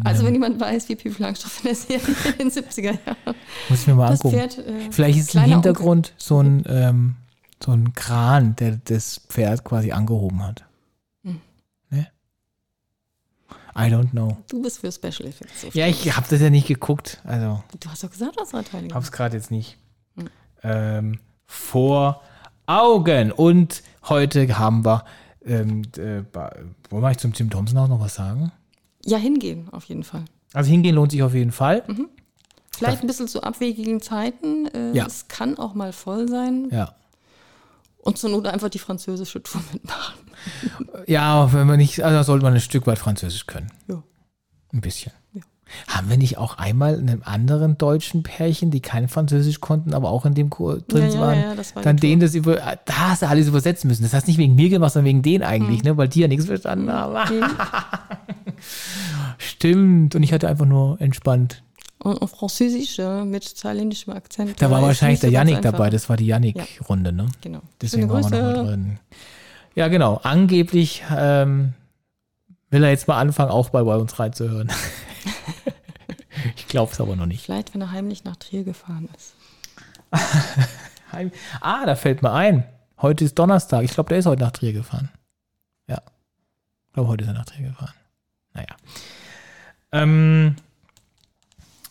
Also 0.05 0.25
wenn 0.27 0.33
jemand 0.35 0.59
weiß, 0.61 0.89
wie 0.89 0.97
Pippi 0.97 1.23
Langstrumpf 1.23 1.61
in 1.61 1.65
der 1.67 1.75
Serie 1.77 2.17
in 2.39 2.51
den 2.51 2.51
70er 2.51 2.83
Jahren 3.07 3.37
muss 3.69 3.81
ich 3.83 3.87
mir 3.87 3.95
mal 3.95 4.11
das 4.11 4.21
angucken. 4.21 4.37
Pferd... 4.51 4.59
Äh, 4.59 4.91
Vielleicht 4.91 5.19
ist 5.19 5.35
im 5.37 5.43
Hintergrund 5.43 6.13
so 6.17 6.41
ein, 6.43 6.65
ähm, 6.67 7.17
so 7.65 7.71
ein 7.73 7.95
Kran, 7.95 8.57
der 8.57 8.79
das 8.85 9.21
Pferd 9.29 9.63
quasi 9.65 9.93
angehoben 9.93 10.43
hat. 10.45 10.65
Hm. 11.23 11.41
Ne? 11.91 12.09
I 13.77 13.83
don't 13.83 14.11
know. 14.11 14.25
Onkel. 14.31 14.45
Du 14.49 14.63
bist 14.63 14.81
für 14.81 14.91
Special 14.91 15.29
Effects. 15.29 15.61
so 15.63 15.69
Ja, 15.73 15.87
ich 15.87 16.17
habe 16.17 16.27
das 16.29 16.41
ja 16.41 16.51
nicht 16.51 16.67
geguckt. 16.67 17.21
Also 17.25 17.63
Du 17.79 17.89
hast 17.91 18.03
doch 18.03 18.11
gesagt, 18.11 18.35
das 18.39 18.53
war 18.53 18.65
Teil. 18.65 18.89
habe 18.93 19.05
es 19.05 19.13
gerade 19.13 19.37
jetzt 19.37 19.51
nicht 19.53 19.79
Hm. 20.17 20.29
ähm, 20.65 21.21
vor 21.55 22.23
Augen. 22.67 23.33
Und 23.33 23.83
heute 24.09 24.59
haben 24.59 24.85
wir, 24.85 25.05
ähm, 25.45 25.83
äh, 25.97 26.23
wollen 26.91 27.03
wir 27.03 27.17
zum 27.19 27.33
Tim 27.33 27.51
Thompson 27.51 27.79
auch 27.79 27.89
noch 27.89 28.01
was 28.01 28.15
sagen? 28.17 28.53
Ja, 29.05 29.19
hingehen, 29.19 29.69
auf 29.71 29.85
jeden 29.85 30.03
Fall. 30.05 30.25
Also 30.53 30.71
hingehen 30.71 30.95
lohnt 30.95 31.13
sich 31.13 31.23
auf 31.23 31.35
jeden 31.35 31.53
Fall. 31.53 31.83
Vielleicht 32.77 33.03
ein 33.03 33.07
bisschen 33.07 33.29
zu 33.29 33.43
abwegigen 33.43 34.01
Zeiten. 34.01 34.67
Äh, 34.69 34.93
Ja. 34.93 35.07
Es 35.07 35.29
kann 35.29 35.59
auch 35.59 35.75
mal 35.75 35.93
voll 35.93 36.29
sein. 36.29 36.69
Ja. 36.71 36.95
Und 37.99 38.19
zur 38.19 38.31
Not 38.31 38.47
einfach 38.47 38.69
die 38.69 38.79
französische 38.79 39.43
Tour 39.43 39.63
mitmachen. 39.73 40.15
Ja, 41.07 41.53
wenn 41.53 41.67
man 41.67 41.79
nicht, 41.79 42.03
also 42.03 42.23
sollte 42.23 42.45
man 42.45 42.55
ein 42.55 42.61
Stück 42.61 42.87
weit 42.87 42.99
Französisch 42.99 43.47
können. 43.47 43.71
Ja. 43.89 44.03
Ein 44.73 44.81
bisschen. 44.81 45.13
Ja. 45.89 45.95
Haben 45.97 46.11
wir 46.11 46.17
nicht 46.19 46.39
auch 46.39 46.59
einmal 46.59 46.95
in 46.95 47.09
einem 47.09 47.23
anderen 47.25 47.79
deutschen 47.79 48.23
Pärchen, 48.23 48.71
die 48.71 48.81
kein 48.81 49.09
Französisch 49.09 49.61
konnten, 49.61 49.95
aber 49.95 50.11
auch 50.11 50.27
in 50.27 50.35
dem 50.35 50.51
Kur 50.51 50.81
drin 50.81 51.09
Ja, 51.09 51.15
ja, 51.15 51.21
waren, 51.21 51.41
ja, 51.41 51.55
das 51.55 51.75
war 51.75 51.83
dann 51.83 51.97
denen 51.97 52.21
das 52.21 52.35
über, 52.35 52.57
da 52.85 53.09
hast 53.11 53.23
du 53.23 53.29
alles 53.29 53.49
übersetzen 53.49 53.89
müssen. 53.89 54.03
Das 54.03 54.13
hast 54.15 54.27
nicht 54.29 54.39
wegen 54.39 54.55
mir 54.55 54.69
gemacht, 54.69 54.93
sondern 54.93 55.07
wegen 55.09 55.23
denen 55.23 55.43
eigentlich, 55.43 55.79
Hm. 55.81 55.85
ne, 55.87 55.97
weil 55.97 56.09
die 56.09 56.21
ja 56.21 56.29
nichts 56.29 56.47
verstanden 56.47 56.93
haben. 56.93 57.17
Stimmt. 59.39 60.15
Und 60.15 60.23
ich 60.23 60.33
hatte 60.33 60.49
einfach 60.49 60.67
nur 60.67 61.01
entspannt. 61.01 61.63
Und 61.99 62.21
auf 62.21 62.33
Französisch 62.33 62.99
äh, 62.99 63.25
mit 63.25 63.59
thailändischem 63.59 64.13
Akzent. 64.13 64.61
Da 64.61 64.71
war 64.71 64.83
wahrscheinlich 64.83 65.21
der 65.21 65.31
Yannick 65.31 65.63
dabei. 65.63 65.89
Das 65.91 66.09
war 66.11 66.17
die 66.17 66.27
Yannick-Runde, 66.27 67.13
ne? 67.13 67.27
Genau. 67.41 67.61
Deswegen 67.81 68.11
waren 68.11 68.31
wir 68.31 68.43
noch 68.43 68.57
mal 68.57 68.67
drin. 68.67 68.99
Ja, 69.75 69.89
genau. 69.89 70.21
Angeblich 70.23 71.03
ähm, 71.17 71.73
will 72.71 72.85
er 72.85 72.91
jetzt 72.91 73.09
mal 73.09 73.19
anfangen, 73.19 73.51
auch 73.51 73.71
bei, 73.71 73.83
bei 73.83 73.97
uns 73.97 74.19
reinzuhören. 74.19 74.69
Ich 76.57 76.69
glaube 76.69 76.93
es 76.93 77.01
aber 77.01 77.17
noch 77.17 77.27
nicht. 77.27 77.45
Vielleicht, 77.45 77.75
wenn 77.75 77.81
er 77.81 77.91
heimlich 77.91 78.25
nach 78.25 78.37
Trier 78.37 78.65
gefahren 78.65 79.09
ist. 79.17 79.35
Ah, 81.61 81.87
da 81.87 81.95
fällt 81.95 82.23
mir 82.23 82.33
ein. 82.33 82.65
Heute 83.01 83.25
ist 83.25 83.39
Donnerstag. 83.39 83.85
Ich 83.85 83.93
glaube, 83.93 84.09
der 84.09 84.19
ist 84.19 84.27
heute 84.27 84.43
nach 84.43 84.51
Trier 84.51 84.73
gefahren. 84.73 85.11
Ja. 85.87 86.03
Ich 86.89 86.95
glaube, 86.95 87.09
heute 87.09 87.25
ist 87.25 87.29
er 87.29 87.35
nach 87.35 87.45
Trier 87.45 87.69
gefahren. 87.69 87.95
Naja. 88.53 88.77
Ähm, 89.93 90.57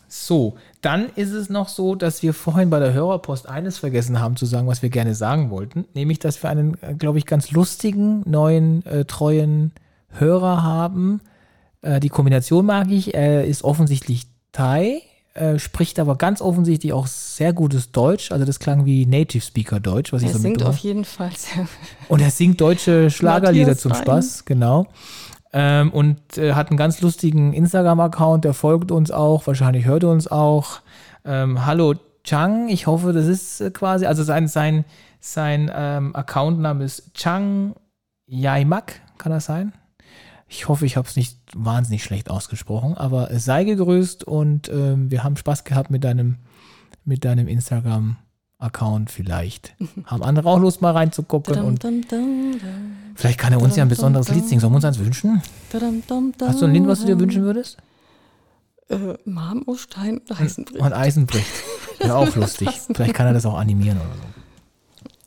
so, 0.08 0.56
dann 0.80 1.08
ist 1.16 1.32
es 1.32 1.48
noch 1.48 1.68
so, 1.68 1.94
dass 1.94 2.22
wir 2.22 2.34
vorhin 2.34 2.70
bei 2.70 2.78
der 2.78 2.92
Hörerpost 2.92 3.48
eines 3.48 3.78
vergessen 3.78 4.20
haben 4.20 4.36
zu 4.36 4.46
sagen, 4.46 4.66
was 4.66 4.82
wir 4.82 4.90
gerne 4.90 5.14
sagen 5.14 5.50
wollten. 5.50 5.86
Nämlich, 5.94 6.18
dass 6.18 6.42
wir 6.42 6.50
einen, 6.50 6.76
äh, 6.82 6.94
glaube 6.94 7.18
ich, 7.18 7.26
ganz 7.26 7.50
lustigen, 7.50 8.22
neuen, 8.28 8.84
äh, 8.86 9.04
treuen 9.04 9.72
Hörer 10.08 10.62
haben. 10.62 11.20
Äh, 11.82 12.00
die 12.00 12.10
Kombination 12.10 12.66
mag 12.66 12.90
ich. 12.90 13.14
Er 13.14 13.44
ist 13.44 13.64
offensichtlich 13.64 14.26
Thai, 14.54 15.02
äh, 15.34 15.58
spricht 15.58 15.98
aber 15.98 16.16
ganz 16.16 16.40
offensichtlich 16.40 16.92
auch 16.92 17.08
sehr 17.08 17.52
gutes 17.52 17.90
Deutsch. 17.90 18.30
Also 18.30 18.44
das 18.44 18.60
klang 18.60 18.86
wie 18.86 19.04
Native 19.04 19.42
Speaker 19.42 19.80
Deutsch, 19.80 20.12
was 20.12 20.22
ich 20.22 20.28
Er 20.28 20.34
so 20.34 20.38
singt 20.38 20.62
auf 20.62 20.78
jeden 20.78 21.04
Fall 21.04 21.32
sehr. 21.36 21.66
und 22.08 22.22
er 22.22 22.30
singt 22.30 22.60
deutsche 22.60 23.10
Schlagerlieder 23.10 23.76
zum. 23.76 23.94
Spaß, 23.94 24.44
genau. 24.44 24.86
Ähm, 25.52 25.92
und 25.92 26.38
äh, 26.38 26.54
hat 26.54 26.70
einen 26.70 26.76
ganz 26.76 27.00
lustigen 27.00 27.52
Instagram-Account, 27.52 28.44
der 28.44 28.54
folgt 28.54 28.90
uns 28.90 29.10
auch, 29.10 29.46
wahrscheinlich 29.46 29.84
hört 29.84 30.04
er 30.04 30.10
uns 30.10 30.28
auch. 30.28 30.80
Ähm, 31.24 31.66
Hallo 31.66 31.94
Chang, 32.24 32.68
ich 32.68 32.86
hoffe, 32.86 33.12
das 33.12 33.26
ist 33.26 33.60
äh, 33.60 33.70
quasi, 33.70 34.06
also 34.06 34.22
sein, 34.22 34.48
sein, 34.48 34.84
sein 35.20 35.70
ähm, 35.74 36.14
Accountname 36.14 36.84
ist 36.84 37.12
Chang 37.14 37.74
Yaimak, 38.26 39.00
kann 39.18 39.32
das 39.32 39.44
sein? 39.46 39.72
Ich 40.48 40.68
hoffe, 40.68 40.86
ich 40.86 40.96
habe 40.96 41.08
es 41.08 41.16
nicht 41.16 41.38
wahnsinnig 41.54 42.04
schlecht 42.04 42.30
ausgesprochen, 42.30 42.94
aber 42.94 43.28
sei 43.38 43.64
gegrüßt 43.64 44.24
und 44.24 44.68
ähm, 44.68 45.10
wir 45.10 45.24
haben 45.24 45.36
Spaß 45.36 45.64
gehabt 45.64 45.90
mit 45.90 46.04
deinem, 46.04 46.36
mit 47.04 47.24
deinem 47.24 47.48
Instagram-Account. 47.48 49.10
Vielleicht 49.10 49.74
haben 50.04 50.22
andere 50.22 50.48
auch 50.48 50.58
Lust, 50.58 50.82
mal 50.82 50.92
reinzugucken 50.92 51.60
und. 51.62 51.84
Vielleicht 53.14 53.38
kann 53.38 53.52
er 53.52 53.60
uns 53.60 53.76
ja 53.76 53.84
ein 53.84 53.88
besonderes 53.88 54.28
Lied 54.28 54.46
singen. 54.46 54.60
Sollen 54.60 54.72
wir 54.72 54.76
uns 54.76 54.84
eins 54.84 54.98
wünschen? 54.98 55.42
Hast 55.72 56.60
du 56.60 56.66
ein 56.66 56.72
Lied, 56.72 56.86
was 56.86 57.00
du 57.00 57.06
dir 57.06 57.18
wünschen 57.18 57.42
würdest? 57.42 57.78
Äh, 58.88 59.14
Marmorstein 59.24 60.18
und 60.18 60.40
Eisenbrich. 60.40 60.80
Und 60.80 60.92
Eisenbricht. 60.92 61.46
Wäre 61.98 62.16
auch 62.16 62.36
lustig. 62.36 62.68
Vielleicht 62.94 63.14
kann 63.14 63.26
er 63.26 63.32
das 63.32 63.46
auch 63.46 63.56
animieren 63.56 63.98
oder 63.98 64.14
so. 64.14 64.33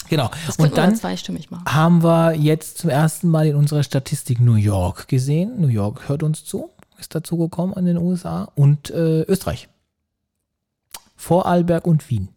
Genau. 0.10 0.30
Das 0.46 0.58
Und 0.58 0.78
dann 0.78 0.96
zweistimmig 0.96 1.50
machen. 1.52 1.66
haben 1.66 2.04
wir 2.04 2.34
jetzt 2.34 2.78
zum 2.78 2.90
ersten 2.90 3.28
Mal 3.30 3.48
in 3.48 3.56
unserer 3.56 3.84
Statistik 3.84 4.40
New 4.40 4.56
York 4.56 5.08
gesehen. 5.08 5.60
New 5.60 5.68
York 5.68 6.08
hört 6.10 6.24
uns 6.24 6.46
zu. 6.46 6.70
ist 7.00 7.14
dazugekommen 7.14 7.76
in 7.78 7.86
den 7.86 7.98
USA 7.98 8.52
und 8.56 8.90
äh, 8.90 9.22
Österreich. 9.24 9.70
Vorarlberg 11.16 11.86
und 11.86 12.10
Wien. 12.10 12.30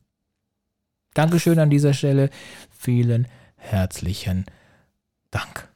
Dankeschön 1.15 1.59
an 1.59 1.71
dieser 1.71 1.93
Stelle. 1.95 2.31
Vielen 2.71 3.27
herzlichen 3.57 4.47
Dank. 5.31 5.69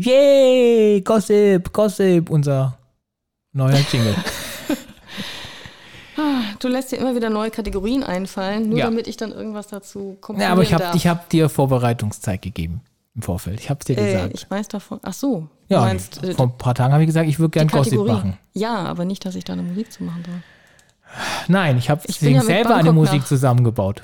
Yay! 0.00 1.00
Gossip, 1.02 1.72
Gossip, 1.72 2.30
unser 2.30 2.78
neuer 3.52 3.80
Jingle. 3.90 4.14
Ah, 6.16 6.42
Du 6.60 6.68
lässt 6.68 6.92
dir 6.92 6.96
immer 6.98 7.14
wieder 7.16 7.30
neue 7.30 7.50
Kategorien 7.50 8.04
einfallen, 8.04 8.68
nur 8.68 8.78
Ja. 8.78 8.84
damit 8.86 9.08
ich 9.08 9.16
dann 9.16 9.32
irgendwas 9.32 9.66
dazu 9.66 10.16
komponieren 10.20 10.48
ja, 10.48 10.52
aber 10.52 10.62
ich 10.62 10.72
habe 10.72 10.84
hab 10.84 11.28
dir 11.30 11.48
Vorbereitungszeit 11.48 12.40
gegeben 12.42 12.80
im 13.16 13.22
Vorfeld. 13.22 13.58
Ich 13.60 13.70
habe 13.70 13.80
es 13.80 13.86
dir 13.86 13.98
äh, 13.98 14.12
gesagt. 14.12 14.34
ich 14.34 14.48
weiß 14.50 14.68
davon. 14.68 15.00
Ach 15.02 15.12
so. 15.12 15.48
Du 15.68 15.74
ja, 15.74 15.80
meinst, 15.80 16.22
äh, 16.22 16.32
vor 16.34 16.46
ein 16.46 16.56
paar 16.58 16.74
Tagen 16.76 16.92
habe 16.92 17.02
ich 17.02 17.08
gesagt, 17.08 17.28
ich 17.28 17.40
würde 17.40 17.50
die 17.50 17.58
gern 17.58 17.68
Gossip 17.68 18.04
machen. 18.06 18.38
Ja, 18.54 18.76
aber 18.84 19.04
nicht, 19.04 19.24
dass 19.24 19.34
ich 19.34 19.42
da 19.42 19.54
eine 19.54 19.62
Musik 19.62 19.92
zu 19.92 20.04
machen 20.04 20.22
soll. 20.24 20.42
Nein, 21.48 21.76
ich 21.78 21.90
habe 21.90 22.02
mit 22.06 22.14
selber 22.44 22.74
eine 22.76 22.84
Bangkok 22.84 22.94
Musik 22.94 23.20
nach- 23.22 23.26
zusammengebaut. 23.26 24.02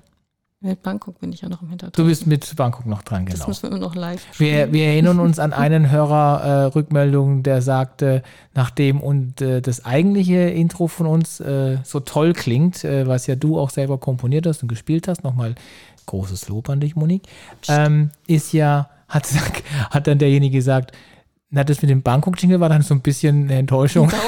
Mit 0.64 0.82
Bangkok 0.82 1.20
bin 1.20 1.30
ich 1.30 1.42
ja 1.42 1.50
noch 1.50 1.60
im 1.60 1.68
Hintergrund. 1.68 1.98
Du 1.98 2.06
bist 2.06 2.26
mit 2.26 2.56
Bangkok 2.56 2.86
noch 2.86 3.02
dran, 3.02 3.26
Das 3.26 3.34
genau. 3.34 3.48
müssen 3.48 3.64
wir 3.64 3.68
immer 3.68 3.80
noch 3.80 3.94
live 3.94 4.24
Wir, 4.38 4.72
wir 4.72 4.86
erinnern 4.86 5.20
uns 5.20 5.38
an 5.38 5.52
einen 5.52 5.90
Hörer 5.90 6.40
äh, 6.40 6.64
Rückmeldung, 6.68 7.42
der 7.42 7.60
sagte, 7.60 8.22
nachdem 8.54 9.02
und 9.02 9.42
äh, 9.42 9.60
das 9.60 9.84
eigentliche 9.84 10.38
Intro 10.38 10.86
von 10.86 11.06
uns 11.06 11.38
äh, 11.40 11.76
so 11.84 12.00
toll 12.00 12.32
klingt, 12.32 12.82
äh, 12.82 13.06
was 13.06 13.26
ja 13.26 13.36
du 13.36 13.58
auch 13.58 13.68
selber 13.68 13.98
komponiert 13.98 14.46
hast 14.46 14.62
und 14.62 14.68
gespielt 14.68 15.06
hast, 15.06 15.22
nochmal 15.22 15.54
großes 16.06 16.48
Lob 16.48 16.70
an 16.70 16.80
dich, 16.80 16.96
Monique, 16.96 17.28
ähm, 17.68 18.10
ist 18.26 18.54
ja, 18.54 18.88
hat, 19.06 19.28
hat 19.90 20.06
dann 20.06 20.18
derjenige 20.18 20.56
gesagt, 20.56 20.92
na, 21.50 21.62
das 21.62 21.82
mit 21.82 21.90
dem 21.90 22.00
Bangkok-Jingle 22.00 22.60
war 22.60 22.70
dann 22.70 22.80
so 22.80 22.94
ein 22.94 23.02
bisschen 23.02 23.44
eine 23.44 23.56
Enttäuschung. 23.56 24.10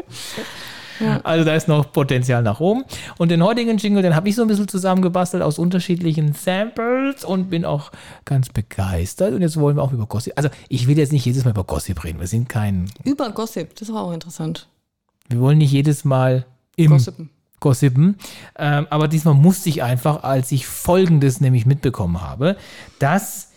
Also 1.22 1.44
da 1.44 1.54
ist 1.54 1.68
noch 1.68 1.92
Potenzial 1.92 2.42
nach 2.42 2.60
oben. 2.60 2.84
Und 3.18 3.30
den 3.30 3.42
heutigen 3.42 3.76
Jingle, 3.78 4.02
den 4.02 4.14
habe 4.14 4.28
ich 4.28 4.36
so 4.36 4.42
ein 4.42 4.48
bisschen 4.48 4.68
zusammengebastelt 4.68 5.42
aus 5.42 5.58
unterschiedlichen 5.58 6.32
Samples 6.34 7.24
und 7.24 7.50
bin 7.50 7.64
auch 7.64 7.90
ganz 8.24 8.48
begeistert. 8.48 9.32
Und 9.34 9.42
jetzt 9.42 9.58
wollen 9.58 9.76
wir 9.76 9.82
auch 9.82 9.92
über 9.92 10.06
Gossip. 10.06 10.32
Also 10.36 10.48
ich 10.68 10.86
will 10.86 10.98
jetzt 10.98 11.12
nicht 11.12 11.24
jedes 11.24 11.44
Mal 11.44 11.50
über 11.50 11.64
Gossip 11.64 12.02
reden. 12.04 12.20
Wir 12.20 12.26
sind 12.26 12.48
kein, 12.48 12.90
Über 13.04 13.30
Gossip, 13.30 13.74
das 13.76 13.92
war 13.92 14.02
auch 14.02 14.12
interessant. 14.12 14.68
wir 15.28 15.40
wollen 15.40 15.58
nicht 15.58 15.72
jedes 15.72 16.04
Mal 16.04 16.46
im 16.76 16.90
Gossipen. 16.90 17.30
Gossipen. 17.60 18.16
Ähm, 18.58 18.86
aber 18.90 19.08
diesmal 19.08 19.34
musste 19.34 19.68
ich 19.70 19.82
einfach, 19.82 20.22
als 20.22 20.52
ich 20.52 20.66
Folgendes 20.66 21.40
nämlich 21.40 21.64
mitbekommen 21.66 22.20
habe, 22.20 22.56
dass 22.98 23.52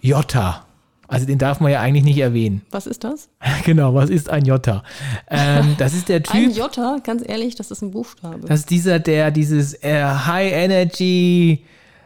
Jota, 0.00 0.64
also 1.08 1.26
den 1.26 1.38
darf 1.38 1.58
man 1.60 1.72
ja 1.72 1.80
eigentlich 1.80 2.04
nicht 2.04 2.18
erwähnen. 2.18 2.62
Was 2.70 2.86
ist 2.86 3.02
das? 3.02 3.28
genau, 3.64 3.94
was 3.94 4.10
ist 4.10 4.28
ein 4.30 4.44
Jota? 4.44 4.82
Ähm, 5.30 5.74
das 5.78 5.94
ist 5.94 6.08
der 6.08 6.18
Ein 6.18 6.22
Typ. 6.22 6.56
Jota, 6.56 6.98
ganz 7.02 7.22
ehrlich, 7.26 7.54
das 7.56 7.70
ist 7.70 7.82
ein 7.82 7.90
Buchstabe. 7.90 8.46
Das 8.46 8.60
ist 8.60 8.70
dieser, 8.70 8.98
der 8.98 9.30
dieses 9.30 9.74
äh, 9.82 10.04
High 10.04 10.52
Energy, 10.52 11.64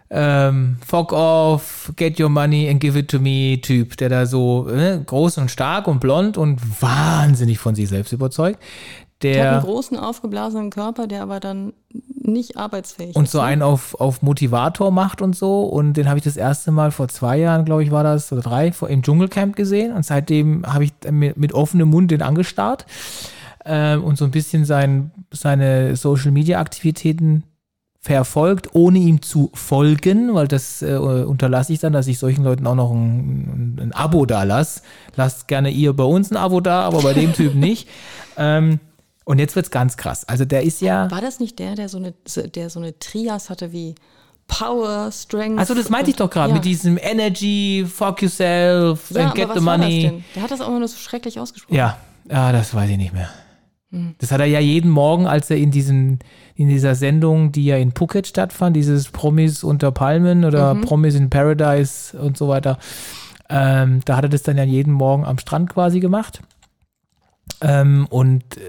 ähm, 0.08 0.76
fuck 0.86 1.12
off, 1.12 1.92
get 1.96 2.20
your 2.20 2.28
money 2.28 2.68
and 2.68 2.80
give 2.80 2.98
it 2.98 3.08
to 3.10 3.18
me 3.18 3.58
Typ, 3.62 3.96
der 3.96 4.08
da 4.08 4.26
so 4.26 4.68
äh, 4.68 4.98
groß 5.04 5.38
und 5.38 5.50
stark 5.50 5.88
und 5.88 6.00
blond 6.00 6.36
und 6.36 6.60
wahnsinnig 6.82 7.58
von 7.58 7.74
sich 7.74 7.88
selbst 7.88 8.12
überzeugt. 8.12 8.58
der 9.22 9.40
hat 9.40 9.52
einen 9.54 9.62
Der 9.62 9.70
großen, 9.70 9.96
aufgeblasenen 9.98 10.70
Körper, 10.70 11.06
der 11.06 11.22
aber 11.22 11.40
dann 11.40 11.72
nicht 12.24 12.56
arbeitsfähig 12.56 13.16
und 13.16 13.24
ist. 13.24 13.32
so 13.32 13.38
ne? 13.38 13.44
einen 13.44 13.62
auf, 13.62 13.94
auf 14.00 14.22
Motivator 14.22 14.90
macht 14.90 15.22
und 15.22 15.36
so. 15.36 15.62
Und 15.62 15.94
den 15.94 16.08
habe 16.08 16.18
ich 16.18 16.24
das 16.24 16.36
erste 16.36 16.70
Mal 16.70 16.90
vor 16.90 17.08
zwei 17.08 17.38
Jahren, 17.38 17.64
glaube 17.64 17.82
ich, 17.82 17.90
war 17.90 18.04
das, 18.04 18.32
oder 18.32 18.42
drei, 18.42 18.72
vor, 18.72 18.88
im 18.88 19.02
Dschungelcamp 19.02 19.56
gesehen. 19.56 19.92
Und 19.92 20.04
seitdem 20.04 20.64
habe 20.66 20.84
ich 20.84 20.92
mit, 21.10 21.36
mit 21.36 21.52
offenem 21.52 21.88
Mund 21.88 22.10
den 22.10 22.22
angestarrt 22.22 22.86
ähm, 23.64 24.04
und 24.04 24.18
so 24.18 24.24
ein 24.24 24.30
bisschen 24.30 24.64
sein, 24.64 25.10
seine 25.30 25.96
Social-Media-Aktivitäten 25.96 27.44
verfolgt, 28.00 28.74
ohne 28.74 28.98
ihm 28.98 29.22
zu 29.22 29.50
folgen, 29.54 30.34
weil 30.34 30.48
das 30.48 30.82
äh, 30.82 30.96
unterlasse 30.96 31.72
ich 31.72 31.78
dann, 31.78 31.92
dass 31.92 32.08
ich 32.08 32.18
solchen 32.18 32.42
Leuten 32.42 32.66
auch 32.66 32.74
noch 32.74 32.90
ein, 32.90 33.78
ein, 33.80 33.92
Abo 33.92 34.26
da 34.26 34.42
lasse. 34.42 34.82
Lasst 35.14 35.46
gerne 35.46 35.70
ihr 35.70 35.92
bei 35.92 36.02
uns 36.02 36.32
ein 36.32 36.36
Abo 36.36 36.60
da, 36.60 36.82
aber 36.82 37.02
bei 37.02 37.14
dem 37.14 37.32
Typ 37.32 37.54
nicht. 37.54 37.88
Ähm, 38.36 38.80
und 39.24 39.38
jetzt 39.38 39.54
wird's 39.56 39.70
ganz 39.70 39.96
krass. 39.96 40.24
Also 40.28 40.44
der 40.44 40.62
ist 40.62 40.80
ja. 40.80 41.10
War 41.10 41.20
das 41.20 41.40
nicht 41.40 41.58
der, 41.58 41.74
der 41.74 41.88
so 41.88 41.98
eine, 41.98 42.12
der 42.54 42.70
so 42.70 42.80
eine 42.80 42.98
Trias 42.98 43.50
hatte 43.50 43.72
wie 43.72 43.94
Power, 44.48 45.10
Strength? 45.12 45.58
Also 45.58 45.74
das 45.74 45.88
meinte 45.88 46.10
ich 46.10 46.16
doch 46.16 46.28
gerade 46.30 46.48
Ja. 46.50 46.54
mit 46.54 46.64
diesem 46.64 46.98
Energy, 47.00 47.86
fuck 47.88 48.22
yourself, 48.22 49.10
ja, 49.10 49.26
and 49.26 49.34
get 49.34 49.48
the 49.54 49.60
money. 49.60 50.22
Der 50.34 50.42
hat 50.42 50.50
das 50.50 50.60
auch 50.60 50.68
immer 50.68 50.80
nur 50.80 50.88
so 50.88 50.96
schrecklich 50.98 51.38
ausgesprochen. 51.40 51.74
Ja, 51.74 51.96
ja, 52.30 52.52
das 52.52 52.74
weiß 52.74 52.90
ich 52.90 52.96
nicht 52.96 53.12
mehr. 53.14 53.28
Hm. 53.90 54.14
Das 54.18 54.32
hat 54.32 54.40
er 54.40 54.46
ja 54.46 54.58
jeden 54.60 54.90
Morgen, 54.90 55.26
als 55.26 55.50
er 55.50 55.56
in 55.58 55.70
diesen 55.70 56.18
in 56.54 56.68
dieser 56.68 56.94
Sendung, 56.94 57.50
die 57.52 57.64
ja 57.64 57.76
in 57.76 57.92
Phuket 57.92 58.26
stattfand, 58.26 58.76
dieses 58.76 59.08
Promis 59.10 59.64
unter 59.64 59.90
Palmen 59.90 60.44
oder 60.44 60.74
Mhm. 60.74 60.80
Promis 60.82 61.14
in 61.14 61.30
Paradise 61.30 62.18
und 62.18 62.36
so 62.36 62.48
weiter, 62.48 62.78
ähm, 63.48 64.00
da 64.04 64.16
hat 64.16 64.24
er 64.24 64.28
das 64.28 64.42
dann 64.42 64.56
ja 64.58 64.64
jeden 64.64 64.92
Morgen 64.92 65.24
am 65.24 65.38
Strand 65.38 65.70
quasi 65.70 66.00
gemacht. 66.00 66.40
Ähm, 67.60 68.06
und 68.10 68.56
äh, 68.56 68.60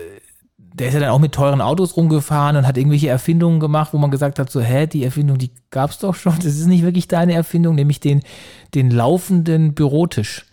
der 0.74 0.88
ist 0.88 0.94
ja 0.96 1.00
dann 1.00 1.10
auch 1.10 1.20
mit 1.20 1.34
teuren 1.34 1.62
Autos 1.62 1.96
rumgefahren 1.96 2.58
und 2.58 2.68
hat 2.68 2.78
irgendwelche 2.78 3.10
Erfindungen 3.10 3.60
gemacht, 3.60 3.94
wo 3.94 3.98
man 3.98 4.12
gesagt 4.12 4.40
hat, 4.40 4.50
so, 4.50 4.60
hä, 4.60 4.88
die 4.88 5.04
Erfindung, 5.04 5.38
die 5.38 5.52
gab's 5.70 6.00
doch 6.00 6.16
schon. 6.16 6.36
Das 6.38 6.46
ist 6.46 6.66
nicht 6.66 6.84
wirklich 6.84 7.08
deine 7.08 7.34
Erfindung, 7.34 7.76
nämlich 7.76 8.00
den, 8.00 8.22
den 8.74 8.90
laufenden 8.90 9.74
Bürotisch. 9.74 10.46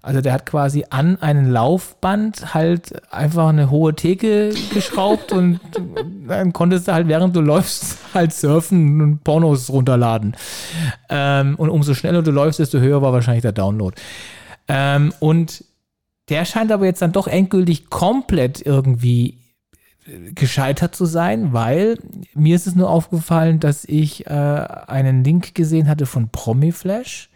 Also 0.00 0.20
der 0.20 0.34
hat 0.34 0.44
quasi 0.44 0.84
an 0.90 1.20
einen 1.22 1.50
Laufband 1.50 2.52
halt 2.52 2.92
einfach 3.10 3.48
eine 3.48 3.70
hohe 3.70 3.94
Theke 3.94 4.52
geschraubt 4.74 5.32
und 5.32 5.60
dann 6.28 6.52
konntest 6.52 6.88
du 6.88 6.92
halt, 6.92 7.08
während 7.08 7.34
du 7.34 7.40
läufst, 7.40 7.96
halt 8.12 8.34
surfen 8.34 9.00
und 9.00 9.24
Pornos 9.24 9.70
runterladen. 9.70 10.36
Ähm, 11.08 11.54
und 11.56 11.70
umso 11.70 11.94
schneller 11.94 12.22
du 12.22 12.32
läufst, 12.32 12.58
desto 12.60 12.78
höher 12.78 13.00
war 13.00 13.14
wahrscheinlich 13.14 13.42
der 13.42 13.52
Download. 13.52 13.96
Ähm, 14.68 15.12
und 15.20 15.64
der 16.28 16.44
scheint 16.44 16.70
aber 16.70 16.84
jetzt 16.84 17.00
dann 17.00 17.12
doch 17.12 17.26
endgültig 17.26 17.88
komplett 17.88 18.64
irgendwie 18.64 19.38
gescheitert 20.34 20.94
zu 20.94 21.06
sein, 21.06 21.52
weil 21.52 21.98
mir 22.34 22.56
ist 22.56 22.66
es 22.66 22.74
nur 22.74 22.90
aufgefallen, 22.90 23.60
dass 23.60 23.84
ich 23.84 24.26
äh, 24.26 24.30
einen 24.30 25.24
Link 25.24 25.54
gesehen 25.54 25.88
hatte 25.88 26.06
von 26.06 26.28
Promiflash, 26.28 27.30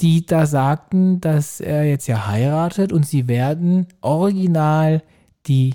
die 0.00 0.26
da 0.26 0.46
sagten, 0.46 1.20
dass 1.20 1.60
er 1.60 1.84
jetzt 1.84 2.08
ja 2.08 2.26
heiratet 2.26 2.92
und 2.92 3.06
sie 3.06 3.28
werden 3.28 3.86
original 4.00 5.02
die 5.46 5.74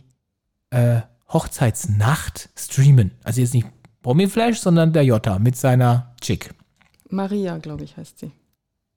äh, 0.71 1.01
Hochzeitsnacht 1.31 2.49
streamen. 2.55 3.11
Also 3.23 3.41
jetzt 3.41 3.53
nicht 3.53 3.67
Promiflash, 4.01 4.59
sondern 4.59 4.93
der 4.93 5.03
Jota 5.03 5.39
mit 5.39 5.55
seiner 5.55 6.13
Chick. 6.21 6.53
Maria, 7.09 7.57
glaube 7.57 7.83
ich, 7.83 7.95
heißt 7.95 8.19
sie. 8.19 8.31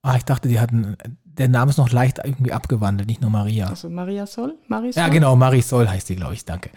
Ah, 0.02 0.16
ich 0.16 0.24
dachte, 0.24 0.48
die 0.48 0.58
hatten, 0.58 0.96
der 1.24 1.48
Name 1.48 1.70
ist 1.70 1.76
noch 1.76 1.90
leicht 1.90 2.20
irgendwie 2.24 2.52
abgewandelt, 2.52 3.06
nicht 3.08 3.20
nur 3.20 3.30
Maria. 3.30 3.68
Also 3.68 3.90
Maria 3.90 4.26
Sol? 4.26 4.56
Marisol? 4.66 5.02
Ja, 5.02 5.08
genau, 5.08 5.36
Marisol 5.36 5.88
heißt 5.88 6.08
die, 6.08 6.16
glaube 6.16 6.34
ich, 6.34 6.44
danke. 6.44 6.70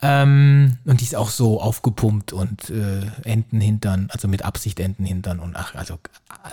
Ähm, 0.00 0.78
und 0.86 1.00
die 1.00 1.04
ist 1.04 1.14
auch 1.16 1.28
so 1.28 1.60
aufgepumpt 1.60 2.32
und 2.32 2.70
äh, 2.70 3.02
Entenhintern, 3.24 4.08
also 4.10 4.26
mit 4.26 4.42
Absicht 4.42 4.80
Entenhintern 4.80 5.38
und 5.38 5.54
ach, 5.54 5.74
also, 5.74 5.98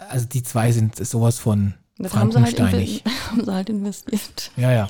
also 0.10 0.26
die 0.26 0.44
zwei 0.44 0.72
sind 0.74 0.96
sowas 1.06 1.40
von 1.40 1.74
Das 1.98 2.14
haben 2.14 2.32
sie, 2.32 2.42
halt 2.42 2.60
haben 3.32 3.46
sie 3.46 3.54
halt 3.54 3.70
investiert. 3.70 4.52
Ja, 4.58 4.72
ja. 4.72 4.88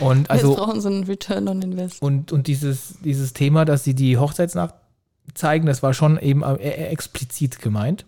Und 0.00 0.20
Jetzt 0.20 0.30
also 0.30 0.56
brauchen 0.56 0.80
sie 0.80 0.88
einen 0.88 1.04
Return 1.04 1.46
on 1.46 1.62
Invest. 1.62 2.02
und, 2.02 2.32
und 2.32 2.48
dieses, 2.48 2.94
dieses 3.04 3.32
Thema, 3.32 3.64
dass 3.64 3.84
sie 3.84 3.94
die 3.94 4.18
Hochzeitsnacht 4.18 4.74
zeigen, 5.34 5.66
das 5.66 5.82
war 5.82 5.94
schon 5.94 6.18
eben 6.18 6.42
äh, 6.42 6.54
äh, 6.54 6.86
explizit 6.88 7.60
gemeint. 7.60 8.06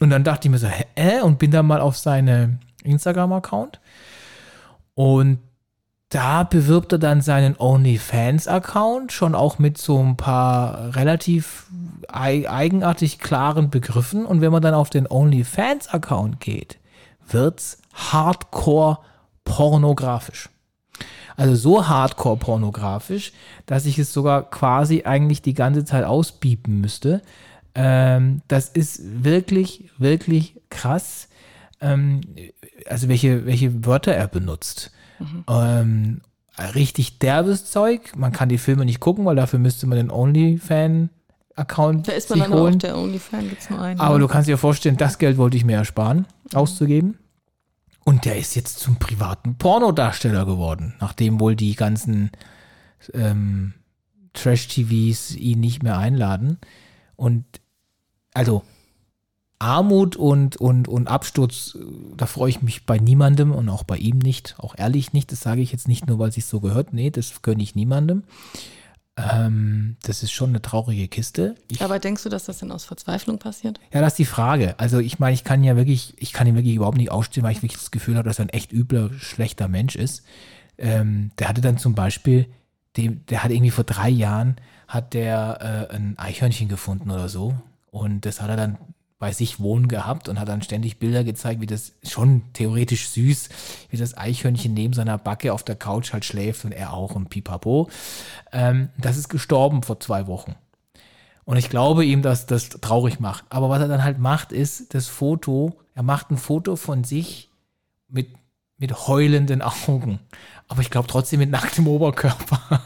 Und 0.00 0.10
dann 0.10 0.24
dachte 0.24 0.48
ich 0.48 0.52
mir 0.52 0.58
so, 0.58 0.66
hä? 0.66 1.20
Und 1.22 1.38
bin 1.38 1.50
dann 1.50 1.66
mal 1.66 1.80
auf 1.80 1.96
seine 1.96 2.58
Instagram-Account. 2.82 3.80
Und 4.94 5.38
da 6.10 6.44
bewirbt 6.44 6.92
er 6.92 6.98
dann 6.98 7.22
seinen 7.22 7.56
OnlyFans-Account 7.58 9.12
schon 9.12 9.34
auch 9.34 9.58
mit 9.58 9.78
so 9.78 9.98
ein 10.00 10.16
paar 10.16 10.94
relativ 10.94 11.66
ei- 12.08 12.48
eigenartig 12.48 13.18
klaren 13.18 13.70
Begriffen. 13.70 14.24
Und 14.26 14.40
wenn 14.40 14.52
man 14.52 14.62
dann 14.62 14.74
auf 14.74 14.90
den 14.90 15.10
OnlyFans-Account 15.10 16.40
geht, 16.40 16.78
wird's 17.26 17.78
hardcore 17.94 18.98
pornografisch. 19.44 20.50
Also 21.36 21.56
so 21.56 21.88
hardcore 21.88 22.36
pornografisch, 22.36 23.32
dass 23.66 23.86
ich 23.86 23.98
es 23.98 24.12
sogar 24.12 24.48
quasi 24.50 25.02
eigentlich 25.04 25.42
die 25.42 25.54
ganze 25.54 25.84
Zeit 25.84 26.04
ausbiepen 26.04 26.80
müsste. 26.80 27.22
Ähm, 27.74 28.42
das 28.48 28.68
ist 28.68 29.24
wirklich, 29.24 29.90
wirklich 29.98 30.60
krass. 30.70 31.28
Ähm, 31.80 32.20
also 32.86 33.08
welche, 33.08 33.46
welche 33.46 33.84
Wörter 33.84 34.12
er 34.12 34.28
benutzt. 34.28 34.92
Ähm, 35.48 36.20
richtig 36.74 37.18
derbes 37.18 37.70
Zeug. 37.70 38.12
Man 38.16 38.32
kann 38.32 38.48
die 38.48 38.58
Filme 38.58 38.84
nicht 38.84 39.00
gucken, 39.00 39.24
weil 39.24 39.36
dafür 39.36 39.58
müsste 39.58 39.86
man 39.86 39.96
den 39.96 40.10
OnlyFan 40.10 41.10
Account 41.56 42.08
Da 42.08 42.12
ist 42.12 42.30
man 42.30 42.40
dann 42.40 42.52
aber 42.52 42.60
auch 42.60 42.64
holen. 42.64 42.78
der 42.80 42.98
OnlyFan, 42.98 43.48
gibt 43.48 43.62
es 43.62 43.70
nur 43.70 43.80
einen. 43.80 44.00
Aber 44.00 44.14
ne? 44.14 44.20
du 44.20 44.28
kannst 44.28 44.48
dir 44.48 44.58
vorstellen, 44.58 44.96
das 44.96 45.18
Geld 45.18 45.36
wollte 45.36 45.56
ich 45.56 45.64
mir 45.64 45.76
ersparen, 45.76 46.26
auszugeben. 46.52 47.18
Und 48.04 48.24
der 48.24 48.36
ist 48.36 48.54
jetzt 48.54 48.80
zum 48.80 48.96
privaten 48.96 49.56
Pornodarsteller 49.56 50.44
geworden, 50.44 50.94
nachdem 51.00 51.40
wohl 51.40 51.56
die 51.56 51.74
ganzen 51.74 52.30
ähm, 53.14 53.74
Trash-TVs 54.34 55.36
ihn 55.36 55.60
nicht 55.60 55.82
mehr 55.82 55.96
einladen. 55.96 56.58
Und 57.16 57.44
also 58.34 58.62
Armut 59.58 60.16
und, 60.16 60.56
und, 60.56 60.88
und 60.88 61.08
Absturz, 61.08 61.76
äh, 61.76 61.84
da 62.16 62.26
freue 62.26 62.50
ich 62.50 62.62
mich 62.62 62.84
bei 62.86 62.98
niemandem 62.98 63.52
und 63.52 63.68
auch 63.68 63.84
bei 63.84 63.96
ihm 63.96 64.18
nicht, 64.18 64.56
auch 64.58 64.74
ehrlich 64.76 65.12
nicht. 65.12 65.32
Das 65.32 65.40
sage 65.40 65.62
ich 65.62 65.72
jetzt 65.72 65.88
nicht 65.88 66.06
nur, 66.06 66.18
weil 66.18 66.28
es 66.28 66.34
sich 66.34 66.44
so 66.44 66.60
gehört. 66.60 66.92
Nee, 66.92 67.10
das 67.10 67.40
gönne 67.42 67.62
ich 67.62 67.74
niemandem. 67.74 68.24
Ähm, 69.16 69.96
das 70.02 70.24
ist 70.24 70.32
schon 70.32 70.50
eine 70.50 70.60
traurige 70.60 71.06
Kiste. 71.06 71.54
Ich 71.70 71.80
Aber 71.82 72.00
denkst 72.00 72.24
du, 72.24 72.28
dass 72.28 72.46
das 72.46 72.58
denn 72.58 72.72
aus 72.72 72.84
Verzweiflung 72.84 73.38
passiert? 73.38 73.78
ja, 73.92 74.00
das 74.00 74.14
ist 74.14 74.18
die 74.18 74.24
Frage. 74.24 74.74
Also 74.78 74.98
ich 74.98 75.20
meine, 75.20 75.34
ich 75.34 75.44
kann 75.44 75.62
ja 75.62 75.76
wirklich, 75.76 76.14
ich 76.18 76.32
kann 76.32 76.48
ihn 76.48 76.56
wirklich 76.56 76.74
überhaupt 76.74 76.98
nicht 76.98 77.12
ausstehen, 77.12 77.44
weil 77.44 77.52
ich 77.52 77.62
wirklich 77.62 77.80
das 77.80 77.92
Gefühl 77.92 78.16
habe, 78.16 78.28
dass 78.28 78.40
er 78.40 78.46
ein 78.46 78.50
echt 78.50 78.72
übler, 78.72 79.10
schlechter 79.18 79.68
Mensch 79.68 79.94
ist. 79.94 80.24
Ähm, 80.78 81.30
der 81.38 81.48
hatte 81.48 81.60
dann 81.60 81.78
zum 81.78 81.94
Beispiel, 81.94 82.46
dem, 82.96 83.24
der 83.26 83.44
hat 83.44 83.52
irgendwie 83.52 83.70
vor 83.70 83.84
drei 83.84 84.08
Jahren, 84.08 84.56
hat 84.88 85.14
der 85.14 85.88
äh, 85.90 85.94
ein 85.94 86.18
Eichhörnchen 86.18 86.68
gefunden 86.68 87.10
oder 87.10 87.28
so. 87.28 87.54
Und 87.94 88.26
das 88.26 88.40
hat 88.40 88.50
er 88.50 88.56
dann 88.56 88.76
bei 89.20 89.30
sich 89.30 89.60
wohnen 89.60 89.86
gehabt 89.86 90.28
und 90.28 90.40
hat 90.40 90.48
dann 90.48 90.62
ständig 90.62 90.98
Bilder 90.98 91.22
gezeigt, 91.22 91.60
wie 91.60 91.66
das 91.66 91.92
schon 92.02 92.42
theoretisch 92.52 93.08
süß, 93.10 93.50
wie 93.88 93.96
das 93.96 94.16
Eichhörnchen 94.16 94.74
neben 94.74 94.94
seiner 94.94 95.16
Backe 95.16 95.52
auf 95.52 95.62
der 95.62 95.76
Couch 95.76 96.12
halt 96.12 96.24
schläft 96.24 96.64
und 96.64 96.72
er 96.72 96.92
auch 96.92 97.14
und 97.14 97.30
pipapo. 97.30 97.88
Ähm, 98.50 98.88
das 98.98 99.16
ist 99.16 99.28
gestorben 99.28 99.84
vor 99.84 100.00
zwei 100.00 100.26
Wochen. 100.26 100.56
Und 101.44 101.56
ich 101.56 101.70
glaube 101.70 102.04
ihm, 102.04 102.20
dass 102.20 102.46
das 102.46 102.68
traurig 102.68 103.20
macht. 103.20 103.44
Aber 103.48 103.68
was 103.68 103.80
er 103.80 103.86
dann 103.86 104.02
halt 104.02 104.18
macht, 104.18 104.50
ist 104.50 104.92
das 104.92 105.06
Foto, 105.06 105.78
er 105.94 106.02
macht 106.02 106.32
ein 106.32 106.36
Foto 106.36 106.74
von 106.74 107.04
sich 107.04 107.48
mit, 108.08 108.34
mit 108.78 109.06
heulenden 109.06 109.62
Augen. 109.62 110.20
Aber 110.68 110.80
ich 110.80 110.90
glaube 110.90 111.08
trotzdem 111.08 111.40
mit 111.40 111.50
nacktem 111.50 111.86
Oberkörper. 111.86 112.82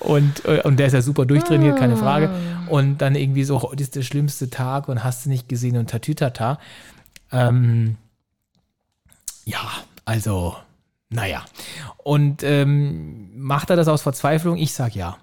und, 0.00 0.44
äh, 0.44 0.62
und 0.62 0.78
der 0.78 0.88
ist 0.88 0.92
ja 0.92 1.02
super 1.02 1.26
durchtrainiert, 1.26 1.78
keine 1.78 1.96
Frage. 1.96 2.30
Und 2.68 2.98
dann 2.98 3.14
irgendwie 3.14 3.44
so, 3.44 3.62
heute 3.62 3.82
ist 3.82 3.94
der 3.94 4.02
schlimmste 4.02 4.50
Tag 4.50 4.88
und 4.88 5.04
hast 5.04 5.24
du 5.24 5.30
nicht 5.30 5.48
gesehen 5.48 5.76
und 5.76 5.90
tatütata. 5.90 6.58
Ähm, 7.30 7.96
ja, 9.44 9.60
also, 10.04 10.56
naja. 11.08 11.44
Und 11.98 12.42
ähm, 12.42 13.30
macht 13.40 13.70
er 13.70 13.76
das 13.76 13.88
aus 13.88 14.02
Verzweiflung? 14.02 14.56
Ich 14.56 14.72
sag 14.72 14.94
ja. 14.94 15.16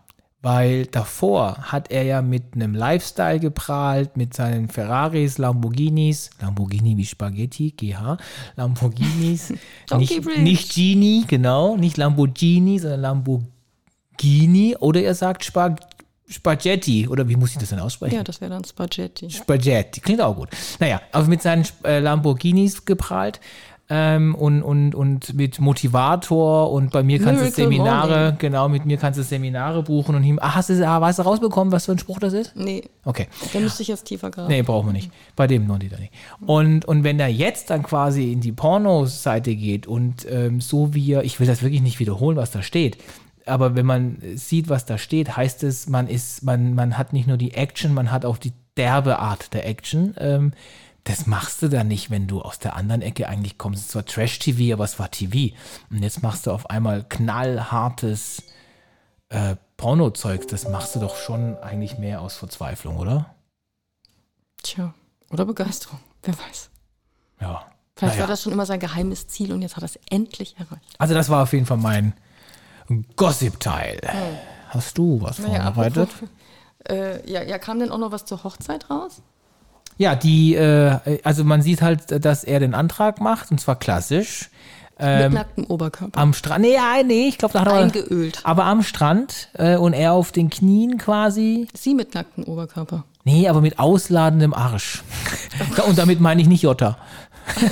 Weil 0.45 0.85
davor 0.85 1.57
hat 1.71 1.89
er 1.89 2.03
ja 2.03 2.21
mit 2.21 2.53
einem 2.53 2.75
Lifestyle 2.75 3.39
geprahlt, 3.39 4.15
mit 4.15 4.35
seinen 4.35 4.69
Ferraris, 4.69 5.39
Lamborghinis, 5.39 6.29
Lamborghini 6.39 6.95
wie 6.97 7.05
Spaghetti, 7.07 7.71
GH, 7.71 8.17
Lamborghinis, 8.55 9.53
nicht, 9.97 10.37
nicht 10.37 10.75
Genie, 10.75 11.25
genau, 11.27 11.77
nicht 11.77 11.97
Lamborghini, 11.97 12.77
sondern 12.77 13.01
Lamborghini 13.01 14.75
oder 14.79 15.01
er 15.01 15.15
sagt 15.15 15.45
Spag 15.45 15.79
Spaghetti 16.27 17.07
oder 17.07 17.27
wie 17.27 17.35
muss 17.35 17.53
ich 17.53 17.57
das 17.57 17.69
denn 17.69 17.79
aussprechen? 17.79 18.15
Ja, 18.15 18.23
das 18.23 18.39
wäre 18.39 18.51
dann 18.51 18.63
Spaghetti. 18.63 19.31
Spaghetti, 19.31 19.99
klingt 19.99 20.21
auch 20.21 20.35
gut. 20.35 20.49
Naja, 20.79 21.01
aber 21.11 21.25
mit 21.25 21.41
seinen 21.41 21.65
äh, 21.83 21.97
Lamborghinis 21.97 22.85
geprahlt 22.85 23.39
ähm, 23.87 24.33
und, 24.33 24.63
und, 24.63 24.95
und 24.95 25.33
mit 25.35 25.59
Motivator 25.59 26.71
und 26.71 26.91
bei 26.91 27.03
mir 27.03 27.19
kannst 27.19 27.43
du 27.43 27.51
Seminare, 27.51 28.17
Morning. 28.19 28.37
genau, 28.39 28.67
mit 28.67 28.85
mir 28.85 28.97
kannst 28.97 29.19
du 29.19 29.23
Seminare 29.23 29.83
buchen 29.83 30.15
und 30.15 30.23
ihm, 30.23 30.39
ah, 30.41 30.55
hast 30.55 30.69
du, 30.69 30.87
ah, 30.87 30.99
hast 31.01 31.19
du 31.19 31.23
rausbekommen, 31.23 31.71
was 31.71 31.85
für 31.85 31.91
ein 31.91 31.99
Spruch 31.99 32.19
das 32.19 32.33
ist? 32.33 32.55
Nee, 32.55 32.83
Okay. 33.03 33.27
da 33.53 33.59
müsste 33.59 33.83
ich 33.83 33.87
jetzt 33.89 34.05
tiefer 34.05 34.31
graben. 34.31 34.47
Nee, 34.47 34.63
brauchen 34.63 34.87
wir 34.87 34.93
nicht. 34.93 35.11
Bei 35.35 35.45
dem 35.45 35.67
noch 35.67 35.77
nicht. 35.77 35.97
nicht. 35.99 36.11
Und, 36.45 36.85
und 36.85 37.03
wenn 37.03 37.19
er 37.19 37.27
jetzt 37.27 37.69
dann 37.69 37.83
quasi 37.83 38.31
in 38.31 38.41
die 38.41 38.51
Pornoseite 38.51 39.55
geht 39.55 39.85
und 39.85 40.25
ähm, 40.29 40.61
so 40.61 40.95
wie 40.95 41.11
er, 41.13 41.23
ich 41.23 41.39
will 41.39 41.45
das 41.47 41.61
wirklich 41.61 41.81
nicht 41.81 41.99
wiederholen, 41.99 42.37
was 42.37 42.49
da 42.51 42.63
steht, 42.63 42.97
aber 43.45 43.75
wenn 43.75 43.85
man 43.85 44.17
sieht, 44.33 44.69
was 44.69 44.85
da 44.85 44.97
steht, 44.97 45.37
heißt 45.37 45.61
es, 45.63 45.87
man 45.87 46.07
ist, 46.07 46.43
man, 46.43 46.73
man 46.73 46.97
hat 46.97 47.13
nicht 47.13 47.27
nur 47.27 47.37
die 47.37 47.53
Action, 47.53 47.93
man 47.93 48.11
hat 48.11 48.25
auch 48.25 48.37
die 48.39 48.53
derbe 48.75 49.19
Art 49.19 49.53
der 49.53 49.67
Action. 49.67 50.15
Ähm, 50.17 50.53
das 51.05 51.25
machst 51.27 51.61
du 51.61 51.69
dann 51.69 51.87
nicht, 51.87 52.09
wenn 52.09 52.27
du 52.27 52.41
aus 52.41 52.59
der 52.59 52.75
anderen 52.75 53.01
Ecke 53.01 53.29
eigentlich 53.29 53.57
kommst. 53.57 53.81
Es 53.83 53.87
zwar 53.89 54.05
Trash-TV, 54.05 54.73
aber 54.73 54.83
es 54.83 54.99
war 54.99 55.09
TV. 55.11 55.55
Und 55.89 56.03
jetzt 56.03 56.21
machst 56.21 56.45
du 56.47 56.51
auf 56.51 56.69
einmal 56.69 57.03
knallhartes 57.07 58.43
äh, 59.29 59.55
Pornozeug. 59.77 60.47
Das 60.49 60.67
machst 60.67 60.95
du 60.95 60.99
doch 60.99 61.15
schon 61.15 61.57
eigentlich 61.59 61.97
mehr 61.97 62.21
aus 62.21 62.35
Verzweiflung, 62.35 62.97
oder? 62.97 63.33
Tja, 64.63 64.93
oder 65.29 65.45
Begeisterung, 65.45 65.99
wer 66.23 66.33
weiß. 66.37 66.69
Ja. 67.39 67.65
Vielleicht 67.95 68.15
Naja. 68.15 68.21
war 68.21 68.27
das 68.27 68.41
schon 68.43 68.51
immer 68.51 68.65
sein 68.65 68.79
geheimes 68.79 69.27
Ziel 69.27 69.53
und 69.53 69.61
jetzt 69.61 69.75
hat 69.77 69.83
er 69.83 69.85
es 69.85 69.99
endlich 70.09 70.55
erreicht. 70.57 70.95
Also 70.97 71.13
das 71.13 71.29
war 71.29 71.43
auf 71.43 71.53
jeden 71.53 71.65
Fall 71.65 71.77
mein 71.77 72.13
Gossip-Teil. 73.15 74.01
Hast 74.69 74.97
du 74.97 75.21
was 75.21 75.39
Naja, 75.39 75.63
vorbereitet? 75.71 76.09
apropos- 76.09 76.29
Äh, 76.89 77.31
ja, 77.31 77.41
ja, 77.43 77.57
kam 77.57 77.79
denn 77.79 77.91
auch 77.91 77.97
noch 77.97 78.11
was 78.11 78.25
zur 78.25 78.43
Hochzeit 78.43 78.89
raus? 78.89 79.21
Ja, 79.97 80.15
die, 80.15 80.55
äh, 80.55 81.19
also 81.23 81.43
man 81.43 81.61
sieht 81.61 81.81
halt, 81.81 82.23
dass 82.25 82.43
er 82.43 82.59
den 82.59 82.73
Antrag 82.73 83.21
macht 83.21 83.51
und 83.51 83.59
zwar 83.61 83.77
klassisch. 83.77 84.49
Mit 84.97 85.07
Ähm, 85.07 85.33
nacktem 85.33 85.65
Oberkörper. 85.65 86.17
am 86.19 86.33
Strand, 86.33 86.61
nee, 86.61 86.77
nee, 87.05 87.27
ich 87.27 87.37
glaube, 87.37 87.53
da 87.53 87.61
hat 87.61 87.67
er, 87.67 87.73
Eingeölt. 87.79 88.39
aber 88.43 88.63
am 88.63 88.81
Strand 88.81 89.49
äh, 89.55 89.75
und 89.75 89.91
er 89.91 90.13
auf 90.13 90.31
den 90.31 90.49
Knien 90.49 90.97
quasi. 90.97 91.67
Sie 91.73 91.93
mit 91.93 92.13
nacktem 92.13 92.45
Oberkörper. 92.45 93.03
Nee, 93.25 93.49
aber 93.49 93.59
mit 93.59 93.77
ausladendem 93.77 94.53
Arsch. 94.53 95.03
und 95.87 95.97
damit 95.97 96.21
meine 96.21 96.41
ich 96.41 96.47
nicht 96.47 96.61
Jota. 96.61 96.97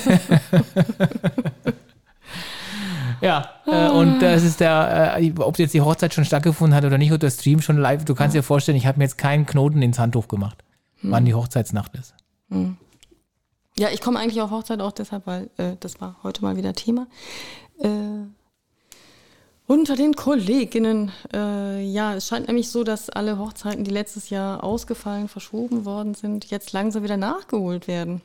ja, 3.21 3.49
äh, 3.67 3.89
und 3.89 4.19
das 4.19 4.43
ist 4.43 4.59
der, 4.59 5.15
äh, 5.17 5.31
ob 5.37 5.57
jetzt 5.59 5.73
die 5.73 5.81
Hochzeit 5.81 6.13
schon 6.13 6.25
stattgefunden 6.25 6.75
hat 6.75 6.83
oder 6.83 6.97
nicht, 6.97 7.11
oder 7.11 7.19
der 7.19 7.31
Stream 7.31 7.61
schon 7.61 7.77
live. 7.77 8.03
Du 8.05 8.15
kannst 8.15 8.35
dir 8.35 8.43
vorstellen, 8.43 8.77
ich 8.77 8.85
habe 8.85 8.97
mir 8.97 9.05
jetzt 9.05 9.17
keinen 9.17 9.45
Knoten 9.45 9.81
ins 9.81 9.97
Handtuch 9.99 10.27
gemacht, 10.27 10.62
wann 11.03 11.25
die 11.25 11.33
Hochzeitsnacht 11.33 11.95
ist. 11.95 12.15
Ja, 13.77 13.89
ich 13.89 14.01
komme 14.01 14.19
eigentlich 14.19 14.41
auf 14.41 14.51
Hochzeit 14.51 14.81
auch 14.81 14.91
deshalb, 14.91 15.25
weil 15.25 15.49
äh, 15.57 15.75
das 15.79 15.99
war 15.99 16.17
heute 16.23 16.43
mal 16.43 16.55
wieder 16.55 16.73
Thema. 16.73 17.07
Äh, 17.79 17.89
unter 19.65 19.95
den 19.95 20.13
Kolleginnen, 20.13 21.11
äh, 21.33 21.81
ja, 21.83 22.15
es 22.15 22.27
scheint 22.27 22.47
nämlich 22.47 22.69
so, 22.69 22.83
dass 22.83 23.09
alle 23.09 23.39
Hochzeiten, 23.39 23.83
die 23.85 23.91
letztes 23.91 24.29
Jahr 24.29 24.61
ausgefallen, 24.63 25.29
verschoben 25.29 25.85
worden 25.85 26.13
sind, 26.15 26.45
jetzt 26.51 26.73
langsam 26.73 27.03
wieder 27.03 27.15
nachgeholt 27.17 27.87
werden. 27.87 28.21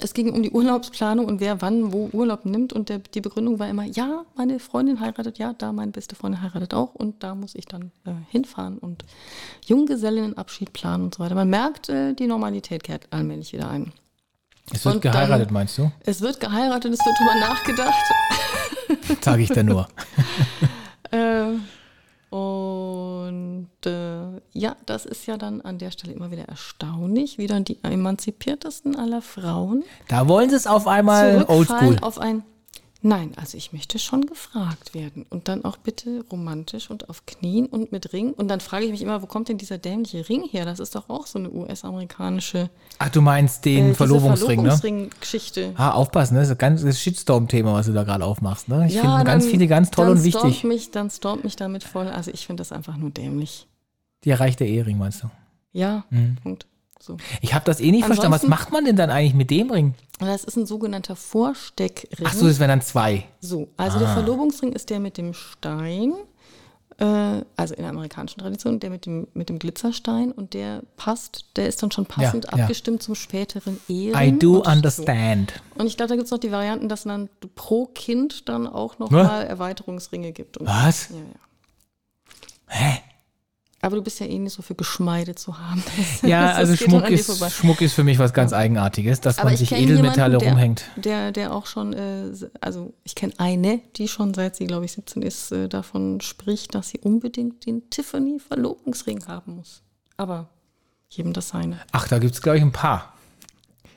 Es 0.00 0.12
ging 0.12 0.32
um 0.32 0.42
die 0.42 0.50
Urlaubsplanung 0.50 1.26
und 1.26 1.38
wer 1.40 1.62
wann 1.62 1.92
wo 1.92 2.10
Urlaub 2.12 2.44
nimmt 2.44 2.72
und 2.72 2.88
der, 2.88 2.98
die 2.98 3.20
Begründung 3.20 3.58
war 3.60 3.68
immer, 3.68 3.84
ja, 3.84 4.24
meine 4.36 4.58
Freundin 4.58 4.98
heiratet, 5.00 5.38
ja, 5.38 5.52
da 5.56 5.72
meine 5.72 5.92
beste 5.92 6.16
Freundin 6.16 6.42
heiratet 6.42 6.74
auch 6.74 6.94
und 6.96 7.22
da 7.22 7.34
muss 7.36 7.54
ich 7.54 7.66
dann 7.66 7.92
äh, 8.04 8.10
hinfahren 8.30 8.78
und 8.78 9.04
Junggesellinnenabschied 9.66 10.72
planen 10.72 11.04
und 11.04 11.14
so 11.14 11.22
weiter. 11.22 11.36
Man 11.36 11.48
merkt, 11.48 11.88
äh, 11.88 12.12
die 12.14 12.26
Normalität 12.26 12.82
kehrt 12.82 13.06
allmählich 13.10 13.52
wieder 13.52 13.70
ein. 13.70 13.92
Es 14.72 14.84
wird 14.84 14.96
Und 14.96 15.04
dann- 15.04 15.12
geheiratet, 15.12 15.52
meinst 15.52 15.78
du? 15.78 15.92
Es 16.00 16.20
wird 16.20 16.40
geheiratet, 16.40 16.92
es 16.92 16.98
wird 16.98 17.16
drüber 17.18 17.34
nachgedacht. 17.48 17.94
Sage 19.20 19.42
ich 19.42 19.50
da 19.50 19.62
nur. 19.62 19.88
Äh, 21.12 21.54
und 22.34 23.68
äh, 23.86 24.40
ja, 24.52 24.74
das 24.86 25.06
ist 25.06 25.26
ja 25.26 25.36
dann 25.36 25.60
an 25.60 25.78
der 25.78 25.92
Stelle 25.92 26.12
immer 26.12 26.32
wieder 26.32 26.42
erstaunlich, 26.42 27.38
wie 27.38 27.46
dann 27.46 27.62
die 27.62 27.78
emanzipiertesten 27.84 28.96
aller 28.96 29.22
Frauen 29.22 29.84
Da 30.08 30.26
wollen 30.26 30.50
sie 30.50 30.56
es 30.56 30.66
auf 30.66 30.88
einmal 30.88 31.44
oldschool. 31.46 31.98
auf 32.02 32.18
ein 32.18 32.42
Nein, 33.02 33.32
also 33.36 33.56
ich 33.58 33.72
möchte 33.72 33.98
schon 33.98 34.26
gefragt 34.26 34.94
werden. 34.94 35.26
Und 35.28 35.48
dann 35.48 35.64
auch 35.64 35.76
bitte 35.76 36.24
romantisch 36.32 36.90
und 36.90 37.08
auf 37.10 37.24
Knien 37.26 37.66
und 37.66 37.92
mit 37.92 38.12
Ring. 38.12 38.32
Und 38.32 38.48
dann 38.48 38.60
frage 38.60 38.86
ich 38.86 38.90
mich 38.90 39.02
immer, 39.02 39.22
wo 39.22 39.26
kommt 39.26 39.48
denn 39.48 39.58
dieser 39.58 39.78
dämliche 39.78 40.28
Ring 40.28 40.44
her? 40.48 40.64
Das 40.64 40.80
ist 40.80 40.94
doch 40.94 41.08
auch 41.08 41.26
so 41.26 41.38
eine 41.38 41.50
US-amerikanische 41.50 42.70
Ach, 42.98 43.08
du 43.10 43.20
meinst 43.20 43.64
den 43.64 43.78
äh, 43.78 43.82
diese 43.88 43.96
Verlobungsring, 43.96 44.62
ne? 44.62 44.70
Verlobungsring-Geschichte. 44.76 45.74
Ah, 45.76 45.92
aufpassen, 45.92 46.34
ne? 46.34 46.40
Das 46.40 46.48
ist 46.48 46.54
ein 46.54 46.58
ganz 46.58 46.82
das 46.82 47.00
Shitstorm-Thema, 47.00 47.74
was 47.74 47.86
du 47.86 47.92
da 47.92 48.02
gerade 48.02 48.24
aufmachst, 48.24 48.68
ne? 48.68 48.86
Ich 48.88 48.94
Ja, 48.94 49.02
finde 49.02 49.24
ganz 49.24 49.46
viele 49.46 49.66
ganz 49.66 49.90
toll 49.90 50.08
und 50.08 50.24
wichtig. 50.24 50.64
Mich, 50.64 50.90
dann 50.90 51.10
stormt 51.10 51.44
mich 51.44 51.56
damit 51.56 51.84
voll. 51.84 52.08
Also 52.08 52.30
ich 52.32 52.46
finde 52.46 52.62
das 52.62 52.72
einfach 52.72 52.96
nur 52.96 53.10
dämlich. 53.10 53.66
Die 54.24 54.30
erreicht 54.30 54.58
der 54.60 54.68
Ehering, 54.68 54.98
meinst 54.98 55.22
du? 55.22 55.30
Ja, 55.72 56.04
Mhm. 56.10 56.36
Punkt. 56.42 56.66
So. 56.98 57.16
Ich 57.40 57.54
habe 57.54 57.64
das 57.64 57.80
eh 57.80 57.90
nicht 57.90 58.04
verstanden. 58.06 58.32
Was 58.32 58.42
Ansonsten- 58.44 58.50
macht 58.50 58.72
man 58.72 58.84
denn 58.84 58.96
dann 58.96 59.10
eigentlich 59.10 59.34
mit 59.34 59.50
dem 59.50 59.70
Ring? 59.70 59.94
Das 60.18 60.44
ist 60.44 60.56
ein 60.56 60.66
sogenannter 60.66 61.14
Vorsteckring. 61.14 62.26
Ach 62.26 62.32
so, 62.32 62.46
das 62.46 62.58
wären 62.58 62.70
dann 62.70 62.80
zwei. 62.82 63.24
So, 63.40 63.68
also 63.76 63.96
Ah. 63.96 64.00
der 64.00 64.08
Verlobungsring 64.14 64.72
ist 64.72 64.88
der 64.90 64.98
mit 64.98 65.18
dem 65.18 65.34
Stein, 65.34 66.14
äh, 66.98 67.04
also 67.56 67.74
in 67.74 67.82
der 67.82 67.90
amerikanischen 67.90 68.40
Tradition, 68.40 68.80
der 68.80 68.88
mit 68.88 69.04
dem, 69.04 69.28
mit 69.34 69.50
dem 69.50 69.58
Glitzerstein 69.58 70.32
und 70.32 70.54
der 70.54 70.82
passt, 70.96 71.44
der 71.56 71.68
ist 71.68 71.82
dann 71.82 71.90
schon 71.92 72.06
passend 72.06 72.46
ja. 72.46 72.52
abgestimmt 72.62 73.02
zum 73.02 73.14
späteren 73.14 73.78
Ehering. 73.88 74.36
I 74.36 74.38
do 74.38 74.56
und 74.56 74.64
so. 74.64 74.70
understand. 74.72 75.52
Und 75.76 75.86
ich 75.86 75.98
glaube, 75.98 76.08
da 76.08 76.14
gibt 76.16 76.24
es 76.24 76.30
noch 76.30 76.38
die 76.38 76.50
Varianten, 76.50 76.88
dass 76.88 77.02
dann 77.04 77.28
pro 77.54 77.84
Kind 77.86 78.48
dann 78.48 78.66
auch 78.66 78.98
noch 78.98 79.12
Was? 79.12 79.26
mal 79.26 79.42
Erweiterungsringe 79.42 80.32
gibt. 80.32 80.56
Was? 80.60 81.10
Ja, 81.10 81.16
ja. 81.16 81.24
Hä? 82.68 83.00
Aber 83.86 83.96
du 83.96 84.02
bist 84.02 84.18
ja 84.18 84.26
eh 84.26 84.38
nicht 84.38 84.52
so 84.52 84.62
für 84.62 84.74
Geschmeide 84.74 85.36
zu 85.36 85.58
haben. 85.58 85.82
Ja, 86.22 86.48
Das 86.48 86.56
also 86.56 86.76
Schmuck 86.76 87.08
ist. 87.08 87.52
Schmuck 87.52 87.80
ist 87.80 87.92
für 87.92 88.02
mich 88.02 88.18
was 88.18 88.32
ganz 88.32 88.52
Eigenartiges, 88.52 89.20
dass 89.20 89.38
Aber 89.38 89.46
man 89.46 89.54
ich 89.54 89.60
sich 89.60 89.72
Edelmetalle 89.72 90.32
jemanden, 90.38 90.48
rumhängt. 90.48 90.84
Der, 90.96 91.30
der 91.30 91.52
auch 91.54 91.66
schon, 91.66 91.92
äh, 91.92 92.32
also 92.60 92.92
ich 93.04 93.14
kenne 93.14 93.32
eine, 93.38 93.80
die 93.96 94.08
schon 94.08 94.34
seit 94.34 94.56
sie, 94.56 94.66
glaube 94.66 94.84
ich, 94.86 94.92
17 94.92 95.22
ist, 95.22 95.52
äh, 95.52 95.68
davon 95.68 96.20
spricht, 96.20 96.74
dass 96.74 96.88
sie 96.88 96.98
unbedingt 96.98 97.64
den 97.64 97.88
Tiffany 97.90 98.40
Verlobungsring 98.40 99.24
haben 99.28 99.54
muss. 99.56 99.82
Aber 100.16 100.48
jedem 101.08 101.32
das 101.32 101.50
seine. 101.50 101.78
Ach, 101.92 102.08
da 102.08 102.18
gibt 102.18 102.34
es, 102.34 102.42
glaube 102.42 102.58
ich, 102.58 102.64
ein 102.64 102.72
paar. 102.72 103.12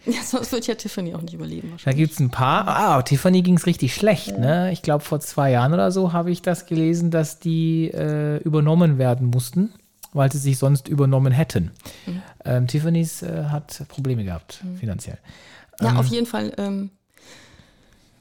Ja, 0.06 0.24
sonst 0.24 0.54
wird 0.54 0.66
ja 0.66 0.76
Tiffany 0.76 1.14
auch 1.14 1.22
nicht 1.22 1.34
überleben 1.34 1.68
Da 1.68 1.72
wahrscheinlich. 1.74 1.98
gibt 2.04 2.14
es 2.14 2.20
ein 2.22 2.30
paar. 2.32 2.68
Ah, 2.68 3.02
Tiffany 3.02 3.42
ging 3.42 3.58
es 3.58 3.66
richtig 3.66 3.94
schlecht. 3.94 4.38
Ne? 4.40 4.72
Ich 4.72 4.82
glaube, 4.82 5.04
vor 5.04 5.20
zwei 5.20 5.52
Jahren 5.52 5.74
oder 5.74 5.92
so 5.92 6.14
habe 6.14 6.32
ich 6.32 6.42
das 6.42 6.66
gelesen, 6.66 7.12
dass 7.12 7.40
die 7.40 7.92
äh, 7.92 8.38
übernommen 8.38 8.98
werden 8.98 9.28
mussten, 9.28 9.74
weil 10.14 10.32
sie 10.32 10.38
sich 10.38 10.58
sonst 10.58 10.88
übernommen 10.88 11.32
hätten. 11.32 11.72
Mhm. 12.06 12.22
Ähm, 12.46 12.68
Tiffany's 12.68 13.22
äh, 13.22 13.46
hat 13.46 13.84
Probleme 13.88 14.24
gehabt, 14.24 14.64
finanziell. 14.80 15.18
Ja, 15.82 15.96
auf 15.96 16.08
jeden 16.08 16.26
Fall. 16.26 16.54
Ähm, 16.58 16.90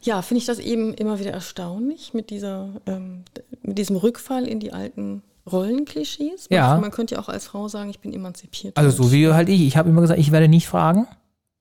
ja, 0.01 0.23
finde 0.23 0.39
ich 0.39 0.47
das 0.47 0.59
eben 0.59 0.95
immer 0.95 1.19
wieder 1.19 1.33
erstaunlich 1.33 2.15
mit 2.15 2.31
dieser, 2.31 2.69
ähm, 2.87 3.25
mit 3.63 3.79
diesem 3.79 3.97
Rückfall 3.97 4.47
in 4.47 4.61
die 4.61 4.73
alten 4.73 5.23
Rollenklischees. 5.51 6.49
Man, 6.51 6.57
Ja. 6.57 6.79
Man 6.79 6.91
könnte 6.91 7.17
ja 7.17 7.21
auch 7.21 7.29
als 7.29 7.47
Frau 7.47 7.69
sagen, 7.69 7.91
ich 7.91 7.99
bin 7.99 8.13
emanzipiert. 8.13 8.77
Also 8.77 9.05
so 9.05 9.13
wie 9.13 9.29
halt 9.29 9.49
ich. 9.49 9.63
Ich 9.63 9.77
habe 9.77 9.89
immer 9.89 10.01
gesagt, 10.01 10.21
ich 10.21 10.31
werde 10.31 10.49
nicht 10.49 10.69
fragen. 10.69 11.09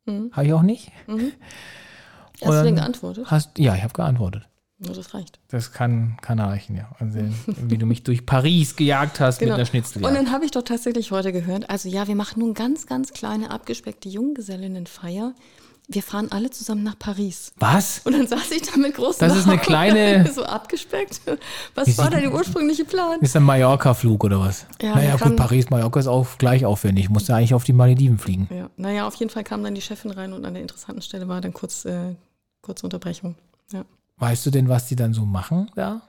Mhm. 0.05 0.31
Habe 0.33 0.45
ich 0.45 0.53
auch 0.53 0.61
nicht. 0.61 0.91
Hast 2.41 2.59
du 2.59 2.63
denn 2.63 2.75
geantwortet? 2.75 3.25
Hast, 3.31 3.57
ja, 3.57 3.75
ich 3.75 3.81
habe 3.81 3.93
geantwortet. 3.93 4.43
Ja, 4.79 4.93
das 4.93 5.13
reicht. 5.15 5.39
Das 5.47 5.71
kann, 5.71 6.17
kann 6.21 6.39
reichen, 6.39 6.75
ja. 6.75 6.89
Also, 6.99 7.19
wie 7.47 7.77
du 7.79 7.85
mich 7.87 8.03
durch 8.03 8.25
Paris 8.27 8.75
gejagt 8.75 9.19
hast 9.19 9.41
mit 9.41 9.49
einer 9.51 9.65
Schnitzel. 9.65 9.99
Genau. 9.99 10.09
Und 10.09 10.13
dann 10.15 10.31
habe 10.31 10.45
ich 10.45 10.51
doch 10.51 10.61
tatsächlich 10.61 11.09
heute 11.11 11.31
gehört, 11.31 11.69
also 11.69 11.89
ja, 11.89 12.07
wir 12.07 12.15
machen 12.15 12.39
nun 12.39 12.53
ganz, 12.53 12.85
ganz 12.85 13.11
kleine, 13.11 13.49
abgespeckte 13.49 14.07
Junggesellinnenfeier. 14.07 15.33
Wir 15.89 16.03
fahren 16.03 16.27
alle 16.31 16.49
zusammen 16.49 16.83
nach 16.83 16.99
Paris. 16.99 17.53
Was? 17.55 18.01
Und 18.03 18.11
dann 18.11 18.27
saß 18.27 18.51
ich 18.51 18.61
da 18.63 18.77
mit 18.77 18.93
großen 18.93 19.19
Das 19.25 19.37
ist 19.37 19.45
eine 19.45 19.53
Augen, 19.53 19.61
kleine- 19.61 20.31
so 20.35 20.43
abgespeckt. 20.43 21.21
Was 21.75 21.97
war 21.97 22.09
denn 22.09 22.19
der 22.19 22.33
ursprüngliche 22.33 22.83
Plan? 22.83 23.21
Ist 23.21 23.37
ein 23.37 23.43
Mallorca-Flug 23.43 24.25
oder 24.25 24.41
was? 24.41 24.65
Ja, 24.81 24.95
naja, 24.95 25.15
gut, 25.15 25.37
Paris, 25.37 25.69
Mallorca 25.69 26.01
ist 26.01 26.07
auch 26.07 26.27
gleich 26.37 26.65
aufwendig. 26.65 27.09
Musst 27.09 27.29
ja 27.29 27.37
eigentlich 27.37 27.53
auf 27.53 27.63
die 27.63 27.71
Malediven 27.71 28.17
fliegen. 28.19 28.49
Ja, 28.53 28.69
naja, 28.75 29.07
auf 29.07 29.15
jeden 29.15 29.31
Fall 29.31 29.45
kam 29.45 29.63
dann 29.63 29.75
die 29.75 29.81
Chefin 29.81 30.11
rein 30.11 30.33
und 30.33 30.45
an 30.45 30.53
der 30.55 30.61
interessanten 30.61 31.01
Stelle 31.01 31.29
war 31.29 31.39
dann 31.39 31.53
kurz 31.53 31.85
äh, 31.85 32.15
kurze 32.61 32.85
Unterbrechung. 32.85 33.35
Ja. 33.71 33.85
Weißt 34.17 34.45
du 34.45 34.51
denn, 34.51 34.67
was 34.67 34.87
die 34.87 34.95
dann 34.95 35.13
so 35.13 35.25
machen 35.25 35.69
da? 35.75 36.01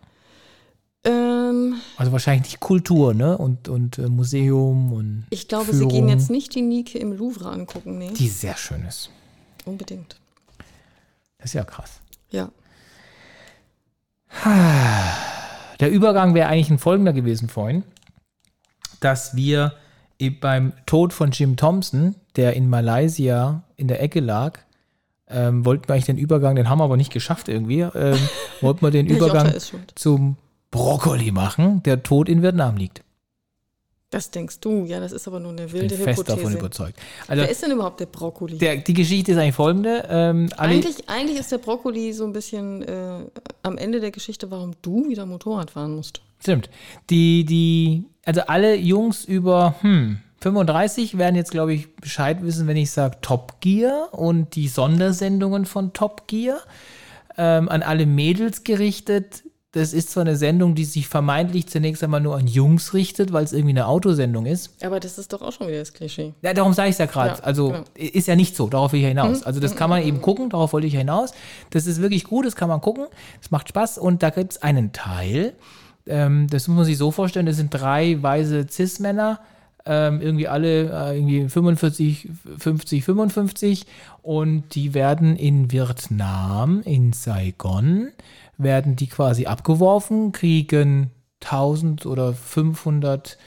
Ähm, 1.05 1.75
Also 1.97 2.11
wahrscheinlich 2.13 2.45
nicht 2.45 2.61
Kultur, 2.61 3.15
ne? 3.15 3.37
Und, 3.39 3.69
und 3.69 3.99
äh, 3.99 4.09
Museum 4.09 4.93
und 4.93 5.27
ich 5.31 5.47
glaube, 5.49 5.67
Führung, 5.73 5.91
sie 5.91 5.97
gehen 5.97 6.09
jetzt 6.09 6.31
nicht 6.31 6.55
die 6.55 6.63
Nike 6.63 6.97
im 6.99 7.13
Louvre 7.13 7.51
angucken, 7.51 7.99
nee, 7.99 8.11
Die 8.13 8.29
sehr 8.29 8.57
schön 8.57 8.85
ist. 8.85 9.11
unbedingt. 9.65 10.17
Das 11.39 11.47
ist 11.51 11.53
ja 11.55 11.65
krass. 11.65 12.01
Ja. 12.31 12.51
Der 15.81 15.91
Übergang 15.91 16.35
wäre 16.35 16.49
eigentlich 16.49 16.71
ein 16.71 16.79
folgender 16.79 17.13
gewesen 17.13 17.49
vorhin, 17.49 17.85
dass 19.01 19.37
wir 19.37 19.75
eh 20.19 20.31
beim 20.31 20.73
Tod 20.87 21.13
von 21.13 21.31
Jim 21.31 21.57
Thompson, 21.57 22.17
der 22.35 22.55
in 22.55 22.69
Malaysia 22.69 23.63
in 23.77 23.87
der 23.87 24.03
Ecke 24.03 24.19
lag, 24.21 24.59
ähm, 25.31 25.65
wollten 25.65 25.89
wir 25.89 25.95
eigentlich 25.95 26.07
den 26.07 26.19
Übergang, 26.19 26.57
den 26.57 26.69
haben 26.69 26.79
wir 26.79 26.85
aber 26.85 26.97
nicht 26.97 27.13
geschafft 27.13 27.49
irgendwie, 27.49 27.81
ähm, 27.81 28.19
wollten 28.61 28.83
wir 28.83 28.91
den 28.91 29.07
Übergang 29.07 29.53
zum 29.95 30.37
Brokkoli 30.71 31.33
machen, 31.33 31.83
der 31.83 32.03
tot 32.03 32.29
in 32.29 32.43
Vietnam 32.43 32.77
liegt. 32.77 33.03
Das 34.11 34.31
denkst 34.31 34.61
du, 34.61 34.87
ja, 34.87 35.01
das 35.01 35.13
ist 35.13 35.29
aber 35.29 35.39
nur 35.39 35.53
eine 35.53 35.67
Ich 35.67 35.73
bin 35.73 35.83
wilde 35.83 35.97
fest 35.97 36.21
davon 36.21 36.39
Hypothese. 36.39 36.59
überzeugt. 36.59 36.99
Also 37.27 37.43
Wer 37.43 37.51
ist 37.51 37.63
denn 37.63 37.73
überhaupt 37.73 38.01
der 38.01 38.07
Brokkoli? 38.07 38.57
der, 38.57 38.77
die 38.79 38.95
Geschichte 38.95 39.33
ist 39.33 39.39
eigentlich 39.39 39.55
folgende. 39.55 40.07
Ähm, 40.09 40.49
eigentlich, 40.57 41.09
eigentlich 41.11 41.39
ist 41.39 41.53
der 41.53 41.59
Brokkoli 41.59 42.15
so 42.15 42.25
ein 42.25 42.33
bisschen 42.33 42.83
äh, 42.85 43.27
am 43.63 43.77
Ende 43.77 44.01
der 44.01 44.11
Geschichte, 44.11 44.51
warum 44.51 44.73
du 44.81 45.07
wieder 45.09 45.27
Motorrad 45.27 45.73
fahren 45.73 45.95
musst. 45.95 46.23
Stimmt. 46.41 46.71
Die, 47.11 47.45
die, 47.45 48.05
also 48.25 48.41
alle 48.43 48.77
Jungs 48.77 49.27
über 49.27 49.75
hm, 49.81 50.21
35 50.41 51.19
werden 51.19 51.37
jetzt, 51.37 51.51
glaube 51.51 51.75
ich, 51.75 51.95
Bescheid 51.97 52.43
wissen, 52.43 52.67
wenn 52.67 52.77
ich 52.77 52.91
sage 52.91 53.19
Top 53.21 53.61
Gear 53.61 54.09
und 54.13 54.55
die 54.55 54.69
Sondersendungen 54.69 55.67
von 55.67 55.93
Top 55.93 56.29
Gear. 56.29 56.61
Ähm, 57.37 57.69
an 57.69 57.83
alle 57.83 58.07
Mädels 58.07 58.65
gerichtet. 58.65 59.45
Das 59.73 59.93
ist 59.93 60.11
zwar 60.11 60.23
eine 60.23 60.35
Sendung, 60.35 60.75
die 60.75 60.85
sich 60.85 61.09
vermeintlich 61.09 61.69
zunächst 61.69 62.03
einmal 62.03 62.21
nur 62.21 62.37
an 62.37 62.47
Jungs 62.47 62.95
richtet, 62.95 63.33
weil 63.33 63.45
es 63.45 63.53
irgendwie 63.53 63.75
eine 63.75 63.87
Autosendung 63.87 64.47
ist. 64.47 64.83
Aber 64.83 64.99
das 64.99 65.19
ist 65.19 65.33
doch 65.33 65.43
auch 65.43 65.53
schon 65.53 65.69
wieder 65.69 65.79
das 65.79 65.93
Klischee. 65.93 66.33
Ja, 66.41 66.55
darum 66.55 66.73
sage 66.73 66.89
ich 66.89 66.95
es 66.95 66.99
ja 66.99 67.07
gerade. 67.07 67.39
Ja, 67.39 67.45
also 67.45 67.69
genau. 67.69 67.85
ist 67.95 68.27
ja 68.27 68.35
nicht 68.35 68.57
so, 68.57 68.69
darauf 68.69 68.93
will 68.93 69.01
ich 69.01 69.05
ja 69.05 69.11
hinaus. 69.11 69.43
Also 69.43 69.61
das 69.61 69.77
kann 69.77 69.91
man 69.91 70.03
eben 70.03 70.23
gucken, 70.23 70.49
darauf 70.51 70.73
wollte 70.73 70.87
ich 70.87 70.95
ja 70.95 71.01
hinaus. 71.01 71.33
Das 71.71 71.87
ist 71.87 72.01
wirklich 72.01 72.25
gut, 72.25 72.47
das 72.47 72.57
kann 72.57 72.69
man 72.69 72.81
gucken, 72.81 73.07
das 73.41 73.51
macht 73.51 73.69
Spaß. 73.69 73.99
Und 73.99 74.23
da 74.23 74.31
gibt 74.31 74.53
es 74.53 74.63
einen 74.63 74.93
Teil, 74.93 75.55
ähm, 76.07 76.47
das 76.51 76.67
muss 76.67 76.77
man 76.77 76.85
sich 76.87 76.97
so 76.97 77.11
vorstellen, 77.11 77.47
das 77.47 77.57
sind 77.57 77.71
drei 77.71 78.23
weise 78.23 78.67
Cis-Männer, 78.69 79.39
ähm, 79.87 80.21
irgendwie 80.21 80.49
alle 80.49 80.91
äh, 80.91 81.17
irgendwie 81.17 81.49
45, 81.49 82.29
50, 82.59 83.05
55 83.05 83.87
und 84.23 84.75
die 84.75 84.95
werden 84.95 85.37
in 85.37 85.71
Vietnam, 85.71 86.83
in 86.85 87.13
Saigon, 87.13 88.09
werden 88.57 88.97
die 88.97 89.07
quasi 89.07 89.47
abgeworfen, 89.47 90.33
kriegen 90.33 91.11
1000 91.43 92.07
oder 92.07 92.35
500 92.35 93.39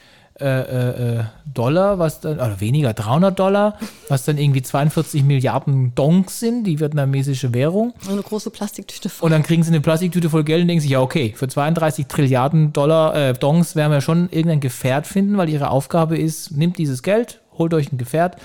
äh, 0.41 0.61
äh, 0.61 1.19
äh, 1.19 1.23
Dollar, 1.53 1.99
was 1.99 2.21
dann, 2.21 2.35
oder 2.35 2.59
weniger, 2.59 2.93
300 2.93 3.37
Dollar, 3.37 3.77
was 4.07 4.25
dann 4.25 4.37
irgendwie 4.37 4.61
42 4.61 5.23
Milliarden 5.23 5.93
Donks 5.95 6.39
sind, 6.39 6.63
die 6.63 6.79
vietnamesische 6.79 7.53
Währung. 7.53 7.93
So 8.01 8.11
eine 8.11 8.21
große 8.21 8.49
Plastiktüte 8.49 9.09
voll. 9.09 9.27
Und 9.27 9.31
dann 9.31 9.43
kriegen 9.43 9.63
sie 9.63 9.69
eine 9.69 9.81
Plastiktüte 9.81 10.29
voll 10.29 10.43
Geld 10.43 10.61
und 10.61 10.67
denken 10.67 10.81
sich, 10.81 10.91
ja, 10.91 11.01
okay, 11.01 11.33
für 11.35 11.47
32 11.47 12.07
Trilliarden 12.07 12.73
Dollar 12.73 13.15
äh, 13.15 13.33
Dongs 13.33 13.75
werden 13.75 13.91
wir 13.91 14.01
schon 14.01 14.29
irgendein 14.29 14.59
Gefährt 14.59 15.07
finden, 15.07 15.37
weil 15.37 15.49
ihre 15.49 15.69
Aufgabe 15.69 16.17
ist, 16.17 16.51
nimmt 16.51 16.77
dieses 16.77 17.03
Geld, 17.03 17.41
holt 17.57 17.73
euch 17.73 17.91
ein 17.91 17.97
Gefährt 17.97 18.37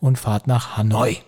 und 0.00 0.18
fahrt 0.18 0.46
nach 0.46 0.76
Hanoi. 0.76 1.18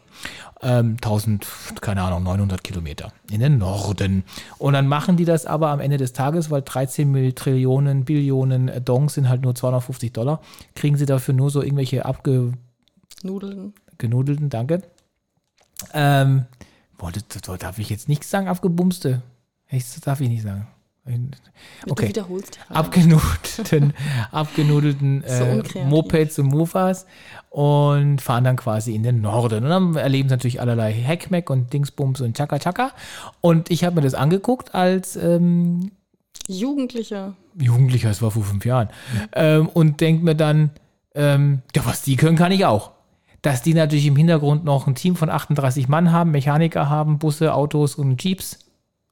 Ähm, 0.63 0.97
1000, 1.03 1.47
keine 1.83 2.03
Ahnung, 2.03 2.23
900 2.23 2.65
Kilometer 2.65 3.13
in 3.31 3.41
den 3.41 3.59
Norden. 3.59 4.25
Und 4.57 4.73
dann 4.73 4.89
machen 4.89 5.17
die 5.17 5.27
das 5.27 5.45
aber 5.45 5.69
am 5.69 5.81
Ende 5.81 5.99
des 5.99 6.15
Tages, 6.15 6.51
weil 6.51 6.63
13 6.63 7.11
Mill 7.11 7.35
Trillionen, 7.35 8.05
Billionen 8.05 8.71
Dongs 8.85 9.15
sind 9.15 9.29
halt 9.29 9.43
nur 9.43 9.55
250 9.55 10.13
Dollar, 10.13 10.41
kriegen 10.75 10.97
sie 10.97 11.07
dafür 11.07 11.35
nur 11.35 11.51
so 11.51 11.63
irgendwelche 11.63 12.07
abge 12.07 12.53
Nudeln. 13.23 13.75
genudelten, 13.99 14.49
danke. 14.49 14.83
Ähm, 15.93 16.47
wollte, 16.99 17.21
darf 17.59 17.79
ich 17.79 17.91
jetzt 17.91 18.09
nichts 18.09 18.31
sagen, 18.31 18.49
abgebumste? 18.49 19.23
Das 19.71 20.01
darf 20.01 20.21
ich 20.21 20.29
nicht 20.29 20.43
sagen. 20.43 20.67
Okay. 21.89 22.13
Abgenudelten, 22.69 23.93
abgenudelten 24.33 25.23
äh. 25.25 25.85
Mopeds 25.85 26.39
und 26.39 26.47
Mofas 26.47 27.07
und 27.51 28.21
fahren 28.21 28.45
dann 28.45 28.57
quasi 28.57 28.95
in 28.95 29.03
den 29.03 29.21
Norden. 29.21 29.65
Und 29.65 29.71
dann 29.71 29.95
erleben 29.97 30.29
sie 30.29 30.35
natürlich 30.35 30.61
allerlei 30.61 30.93
Heckmeck 30.93 31.49
und 31.49 31.73
Dingsbums 31.73 32.21
und 32.21 32.37
Chaka 32.37 32.59
Chaka. 32.59 32.91
Und 33.41 33.71
ich 33.71 33.85
habe 33.85 33.97
mir 33.97 34.03
das 34.03 34.15
angeguckt 34.15 34.75
als 34.75 35.17
ähm, 35.17 35.93
Jugendlicher. 36.49 37.35
Jugendlicher, 37.59 38.11
es 38.11 38.21
war 38.21 38.31
vor 38.31 38.45
fünf 38.45 38.65
Jahren, 38.65 38.89
ähm, 39.33 39.69
und 39.69 40.01
denkt 40.01 40.23
mir 40.23 40.35
dann, 40.35 40.71
ähm, 41.15 41.63
ja, 41.75 41.87
was 41.87 42.03
die 42.03 42.17
können, 42.17 42.37
kann 42.37 42.53
ich 42.53 42.67
auch. 42.67 42.93
Dass 43.43 43.63
die 43.63 43.75
natürlich 43.75 44.07
im 44.07 44.17
Hintergrund 44.17 44.65
noch 44.65 44.87
ein 44.87 44.95
Team 44.95 45.17
von 45.17 45.31
38 45.31 45.89
Mann 45.89 46.13
haben, 46.13 46.33
Mechaniker 46.33 46.91
haben, 46.91 47.19
Busse, 47.19 47.55
Autos 47.55 47.95
und 47.95 48.23
Jeeps, 48.23 48.66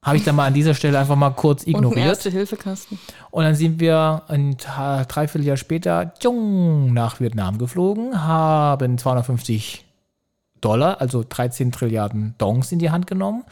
habe 0.05 0.19
ich 0.19 0.25
dann 0.25 0.37
mal 0.37 0.47
an 0.47 0.55
dieser 0.55 0.75
Stelle 0.75 0.99
einfach 0.99 1.17
mal 1.17 1.31
kurz 1.31 1.65
Und 1.65 1.71
ignoriert. 1.71 2.07
Erste-Hilfe-Kasten. 2.07 2.99
Und 3.31 3.45
dann 3.45 3.55
sind 3.55 3.81
wir 3.81 4.23
ein 4.29 4.57
Dreivierteljahr 4.59 5.57
später 5.57 6.13
tschung, 6.21 6.93
nach 6.93 7.21
Vietnam 7.21 7.59
geflogen, 7.59 8.23
haben 8.23 8.99
250 8.99 9.85
Dollar, 10.61 11.01
also 11.01 11.25
13 11.29 11.73
Trilliarden 11.73 12.35
Dongs 12.39 12.71
in 12.71 12.79
die 12.79 12.91
Hand 12.91 13.07
genommen 13.07 13.45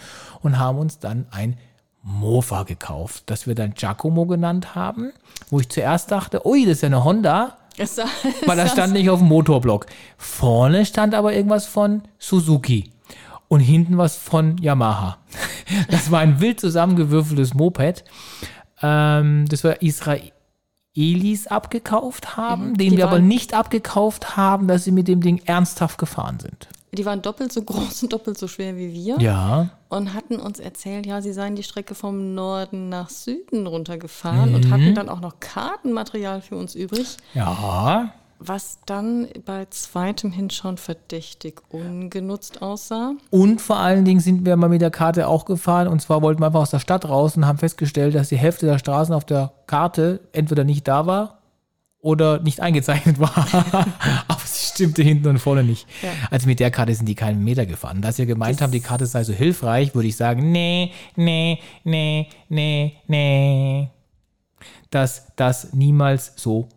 und 0.43 0.59
haben 0.59 0.79
uns 0.79 0.99
dann 0.99 1.27
ein 1.31 1.57
Mofa 2.03 2.65
gekauft, 2.65 3.25
das 3.27 3.47
wir 3.47 3.55
dann 3.55 3.75
Giacomo 3.75 4.27
genannt 4.27 4.75
haben, 4.75 5.13
wo 5.51 5.61
ich 5.61 5.69
zuerst 5.69 6.11
dachte, 6.11 6.47
ui, 6.47 6.65
das 6.65 6.79
ist 6.79 6.83
ja 6.83 6.87
eine 6.87 7.05
Honda, 7.05 7.57
Es 7.79 7.97
sah, 7.97 8.07
weil 8.47 8.57
das 8.57 8.73
stand 8.73 8.93
nicht 8.93 9.09
auf 9.09 9.21
dem 9.21 9.29
Motorblock. 9.29 9.87
Vorne 10.17 10.85
stand 10.85 11.15
aber 11.15 11.33
irgendwas 11.33 11.67
von 11.67 12.03
Suzuki 12.19 12.92
und 13.53 13.61
hinten 13.61 13.99
was 13.99 14.17
von 14.17 14.57
Yamaha. 14.57 15.19
Das 15.91 16.11
war 16.11 16.21
ein 16.21 16.41
wild 16.41 16.59
zusammengewürfeltes 16.59 17.53
Moped, 17.53 18.03
ähm, 18.81 19.45
das 19.47 19.63
wir 19.63 19.83
Israelis 19.83 21.47
abgekauft 21.49 22.37
haben, 22.39 22.79
denen 22.79 22.93
die 22.93 22.97
wir 22.97 23.09
aber 23.09 23.19
nicht 23.19 23.53
abgekauft 23.53 24.39
haben, 24.39 24.69
dass 24.69 24.85
sie 24.85 24.91
mit 24.91 25.07
dem 25.07 25.21
Ding 25.21 25.43
ernsthaft 25.45 25.99
gefahren 25.99 26.39
sind. 26.41 26.69
die 26.93 27.05
waren 27.05 27.21
doppelt 27.21 27.53
so 27.53 27.63
groß 27.63 28.05
und 28.05 28.13
doppelt 28.15 28.39
so 28.39 28.49
schwer 28.49 28.77
wie 28.77 28.93
wir. 28.93 29.19
Ja. 29.19 29.69
Und 29.91 30.15
hatten 30.15 30.37
uns 30.37 30.59
erzählt, 30.59 31.05
ja, 31.05 31.21
sie 31.21 31.35
seien 31.35 31.55
die 31.55 31.63
Strecke 31.63 31.95
vom 31.95 32.35
Norden 32.35 32.89
nach 32.89 33.11
Süden 33.11 33.67
runtergefahren 33.67 34.55
und 34.55 34.71
hatten 34.71 34.95
dann 34.95 35.11
auch 35.11 35.21
noch 35.21 35.41
Kartenmaterial 35.41 36.41
für 36.41 36.57
uns 36.57 36.75
übrig, 36.75 37.19
Ja. 37.35 38.15
Was 38.45 38.79
dann 38.87 39.29
bei 39.45 39.67
zweitem 39.71 40.33
Hinschauen 40.33 40.77
verdächtig 40.77 41.61
ungenutzt 41.71 42.61
aussah. 42.63 43.13
Und 43.31 43.61
vor 43.61 43.77
allen 43.77 44.05
Dingen 44.05 44.21
sind 44.21 44.45
wir 44.45 44.57
mal 44.57 44.69
mit 44.69 44.81
der 44.81 44.91
Karte 44.91 45.29
auch 45.29 45.45
gefahren. 45.45 45.89
Und 45.89 46.01
zwar 46.03 46.23
wollten 46.23 46.41
wir 46.43 46.47
einfach 46.47 46.61
aus 46.63 46.71
der 46.71 46.79
Stadt 46.81 47.09
raus 47.09 47.37
und 47.37 47.47
haben 47.47 47.59
festgestellt, 47.59 48.15
dass 48.15 48.29
die 48.29 48.37
Hälfte 48.37 48.67
der 48.67 48.79
Straßen 48.79 49.15
auf 49.15 49.25
der 49.25 49.53
Karte 49.67 50.21
entweder 50.33 50.65
nicht 50.65 50.89
da 50.89 51.07
war 51.07 51.39
oder 52.01 52.41
nicht 52.41 52.61
eingezeichnet 52.61 53.21
war. 53.21 53.33
Aber 54.29 54.41
sie 54.45 54.67
stimmte 54.75 55.03
hinten 55.03 55.29
und 55.29 55.39
vorne 55.39 55.63
nicht. 55.63 55.87
Ja. 56.03 56.09
Also 56.31 56.49
mit 56.49 56.59
der 56.59 56.71
Karte 56.71 56.95
sind 56.95 57.07
die 57.07 57.15
keinen 57.15 57.45
Meter 57.45 57.65
gefahren. 57.67 58.03
Da 58.03 58.11
sie 58.13 58.27
gemeint 58.27 58.57
Das- 58.57 58.63
haben, 58.63 58.73
die 58.73 58.81
Karte 58.81 59.07
sei 59.07 59.23
so 59.25 59.33
hilfreich, 59.33 59.95
würde 59.95 60.09
ich 60.09 60.17
sagen, 60.17 60.51
nee, 60.51 60.91
nee, 61.17 61.59
nee, 61.85 62.29
nee, 62.49 62.97
nee. 63.07 63.89
Dass 64.91 65.29
das 65.37 65.73
niemals 65.73 66.33
so 66.37 66.69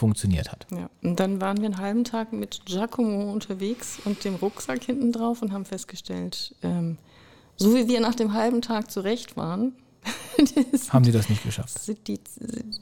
funktioniert 0.00 0.50
hat. 0.50 0.66
Ja. 0.72 0.90
Und 1.02 1.20
dann 1.20 1.40
waren 1.40 1.58
wir 1.58 1.66
einen 1.66 1.78
halben 1.78 2.04
Tag 2.04 2.32
mit 2.32 2.62
Giacomo 2.64 3.32
unterwegs 3.32 3.98
und 4.04 4.24
dem 4.24 4.34
Rucksack 4.34 4.82
hinten 4.82 5.12
drauf 5.12 5.42
und 5.42 5.52
haben 5.52 5.64
festgestellt, 5.64 6.54
ähm, 6.62 6.98
so 7.56 7.74
wie 7.74 7.86
wir 7.86 8.00
nach 8.00 8.14
dem 8.14 8.32
halben 8.32 8.62
Tag 8.62 8.90
zurecht 8.90 9.36
waren, 9.36 9.74
das 10.72 10.90
Haben 10.92 11.04
sie 11.04 11.12
das 11.12 11.28
nicht 11.28 11.44
geschafft. 11.44 11.78
sind 11.78 12.08
die, 12.08 12.18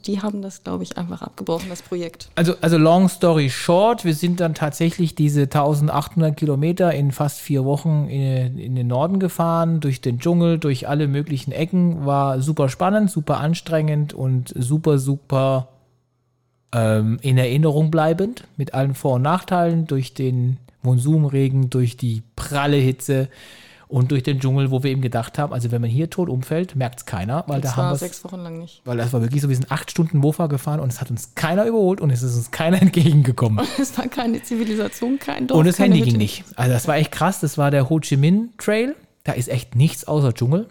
die 0.05 0.21
haben 0.21 0.41
das, 0.41 0.63
glaube 0.63 0.83
ich, 0.83 0.97
einfach 0.97 1.21
abgebrochen, 1.21 1.67
das 1.67 1.81
Projekt. 1.81 2.29
Also, 2.35 2.53
also 2.61 2.77
long 2.77 3.09
story 3.09 3.49
short, 3.49 4.05
wir 4.05 4.13
sind 4.13 4.39
dann 4.39 4.53
tatsächlich 4.53 5.15
diese 5.15 5.41
1800 5.41 6.37
Kilometer 6.37 6.93
in 6.93 7.11
fast 7.11 7.39
vier 7.39 7.65
Wochen 7.65 8.07
in, 8.07 8.57
in 8.57 8.75
den 8.75 8.87
Norden 8.87 9.19
gefahren, 9.19 9.81
durch 9.81 9.99
den 9.99 10.19
Dschungel, 10.19 10.57
durch 10.59 10.87
alle 10.87 11.09
möglichen 11.09 11.51
Ecken. 11.51 12.05
War 12.05 12.41
super 12.41 12.69
spannend, 12.69 13.11
super 13.11 13.39
anstrengend 13.39 14.13
und 14.13 14.53
super, 14.55 14.97
super 14.97 15.67
ähm, 16.71 17.19
in 17.21 17.37
Erinnerung 17.37 17.91
bleibend, 17.91 18.45
mit 18.57 18.73
allen 18.73 18.95
Vor- 18.95 19.15
und 19.15 19.23
Nachteilen, 19.23 19.87
durch 19.87 20.13
den 20.13 20.57
Monsumregen, 20.81 21.69
durch 21.69 21.97
die 21.97 22.23
pralle 22.35 22.77
Hitze 22.77 23.27
und 23.87 24.11
durch 24.11 24.21
den 24.21 24.39
Dschungel, 24.39 24.69
wo 24.69 24.83
wir 24.83 24.91
eben 24.91 25.01
gedacht 25.01 25.39
haben, 25.39 25.51
also 25.51 25.71
wenn 25.71 25.81
man 25.81 25.89
hier 25.89 26.11
tot 26.11 26.29
umfällt, 26.29 26.75
merkt 26.75 26.99
es 26.99 27.05
keiner, 27.07 27.43
weil 27.47 27.59
da 27.59 27.69
das 27.69 27.75
haben 27.75 27.85
war 27.85 27.91
wir 27.93 27.97
sechs 27.97 28.23
Wochen 28.23 28.37
lang 28.37 28.59
nicht. 28.59 28.81
weil 28.85 28.97
das 28.97 29.11
war 29.13 29.21
wirklich 29.21 29.41
so, 29.41 29.49
wir 29.49 29.55
sind 29.55 29.71
acht 29.71 29.89
Stunden 29.89 30.19
Mofa 30.19 30.45
gefahren 30.45 30.79
und 30.79 30.89
es 30.93 31.01
hat 31.01 31.09
uns 31.09 31.33
keiner 31.33 31.65
überholt 31.65 31.99
und 31.99 32.11
es 32.11 32.21
ist 32.21 32.35
uns 32.35 32.51
keiner 32.51 32.79
entgegengekommen. 32.81 33.65
Es 33.81 33.97
war 33.97 34.07
keine 34.07 34.43
Zivilisation, 34.43 35.17
kein 35.17 35.47
Dorf. 35.47 35.59
Und 35.59 35.65
das 35.65 35.79
Handy 35.79 36.01
ging 36.01 36.17
nicht. 36.17 36.43
Also 36.55 36.71
das 36.71 36.87
war 36.87 36.97
echt 36.97 37.11
krass. 37.11 37.39
Das 37.39 37.57
war 37.57 37.71
der 37.71 37.89
Ho 37.89 37.99
Chi 37.99 38.15
Minh 38.15 38.49
Trail. 38.59 38.95
Da 39.23 39.31
ist 39.33 39.49
echt 39.49 39.75
nichts 39.75 40.07
außer 40.07 40.33
Dschungel. 40.33 40.67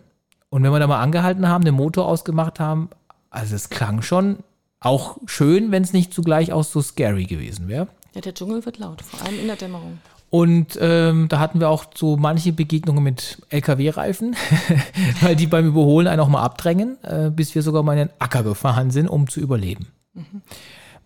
Und 0.49 0.63
wenn 0.63 0.71
wir 0.71 0.79
da 0.79 0.87
mal 0.87 1.03
angehalten 1.03 1.49
haben, 1.49 1.65
den 1.65 1.75
Motor 1.75 2.07
ausgemacht 2.07 2.61
haben, 2.61 2.89
also 3.31 3.55
es 3.57 3.69
klang 3.69 4.01
schon 4.01 4.39
auch 4.81 5.19
schön, 5.27 5.71
wenn 5.71 5.83
es 5.83 5.93
nicht 5.93 6.15
zugleich 6.15 6.53
auch 6.53 6.65
so 6.65 6.81
scary 6.81 7.25
gewesen 7.25 7.69
wäre. 7.69 7.89
Ja, 8.15 8.21
der 8.21 8.35
Dschungel 8.35 8.65
wird 8.65 8.79
laut, 8.79 9.03
vor 9.03 9.25
allem 9.27 9.41
in 9.41 9.47
der 9.47 9.57
Dämmerung. 9.57 9.99
Und 10.31 10.79
ähm, 10.81 11.29
da 11.29 11.39
hatten 11.41 11.59
wir 11.59 11.71
auch 11.71 11.87
so 11.95 12.17
manche 12.17 12.53
Begegnungen 12.53 13.03
mit 13.03 13.39
LKW-Reifen, 13.49 14.37
weil 15.23 15.37
die 15.37 15.47
beim 15.47 15.67
Überholen 15.67 16.07
einen 16.07 16.21
auch 16.21 16.29
mal 16.29 16.43
abdrängen, 16.43 17.03
äh, 17.03 17.31
bis 17.31 17.55
wir 17.55 17.63
sogar 17.63 17.83
mal 17.83 17.95
in 17.95 18.09
den 18.09 18.15
Acker 18.19 18.43
gefahren 18.43 18.91
sind, 18.91 19.09
um 19.09 19.29
zu 19.29 19.41
überleben. 19.41 19.89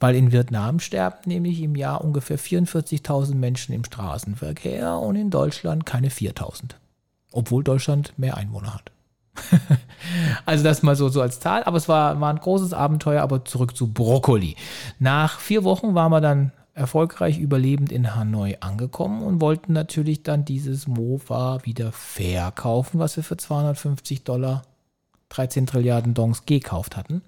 Weil 0.00 0.16
in 0.16 0.32
Vietnam 0.32 0.80
sterben 0.80 1.18
nämlich 1.26 1.60
im 1.62 1.76
Jahr 1.76 2.02
ungefähr 2.02 2.38
44.000 2.38 3.34
Menschen 3.34 3.72
im 3.72 3.84
Straßenverkehr 3.84 4.98
und 4.98 5.14
in 5.14 5.30
Deutschland 5.30 5.86
keine 5.86 6.08
4.000. 6.08 6.74
Obwohl 7.30 7.62
Deutschland 7.62 8.12
mehr 8.18 8.36
Einwohner 8.36 8.74
hat. 8.74 8.91
also 10.46 10.64
das 10.64 10.82
mal 10.82 10.96
so, 10.96 11.08
so 11.08 11.22
als 11.22 11.40
Zahl, 11.40 11.64
aber 11.64 11.76
es 11.76 11.88
war, 11.88 12.20
war 12.20 12.32
ein 12.32 12.38
großes 12.40 12.72
Abenteuer, 12.72 13.22
aber 13.22 13.44
zurück 13.44 13.76
zu 13.76 13.92
Brokkoli. 13.92 14.56
Nach 14.98 15.38
vier 15.38 15.64
Wochen 15.64 15.94
waren 15.94 16.12
wir 16.12 16.20
dann 16.20 16.52
erfolgreich 16.74 17.38
überlebend 17.38 17.92
in 17.92 18.14
Hanoi 18.14 18.56
angekommen 18.60 19.22
und 19.22 19.40
wollten 19.40 19.72
natürlich 19.72 20.22
dann 20.22 20.44
dieses 20.44 20.86
Mofa 20.86 21.60
wieder 21.64 21.92
verkaufen, 21.92 22.98
was 22.98 23.16
wir 23.16 23.24
für 23.24 23.36
250 23.36 24.24
Dollar 24.24 24.62
13 25.28 25.66
Trilliarden 25.66 26.14
Dongs 26.14 26.46
gekauft 26.46 26.96
hatten. 26.96 27.22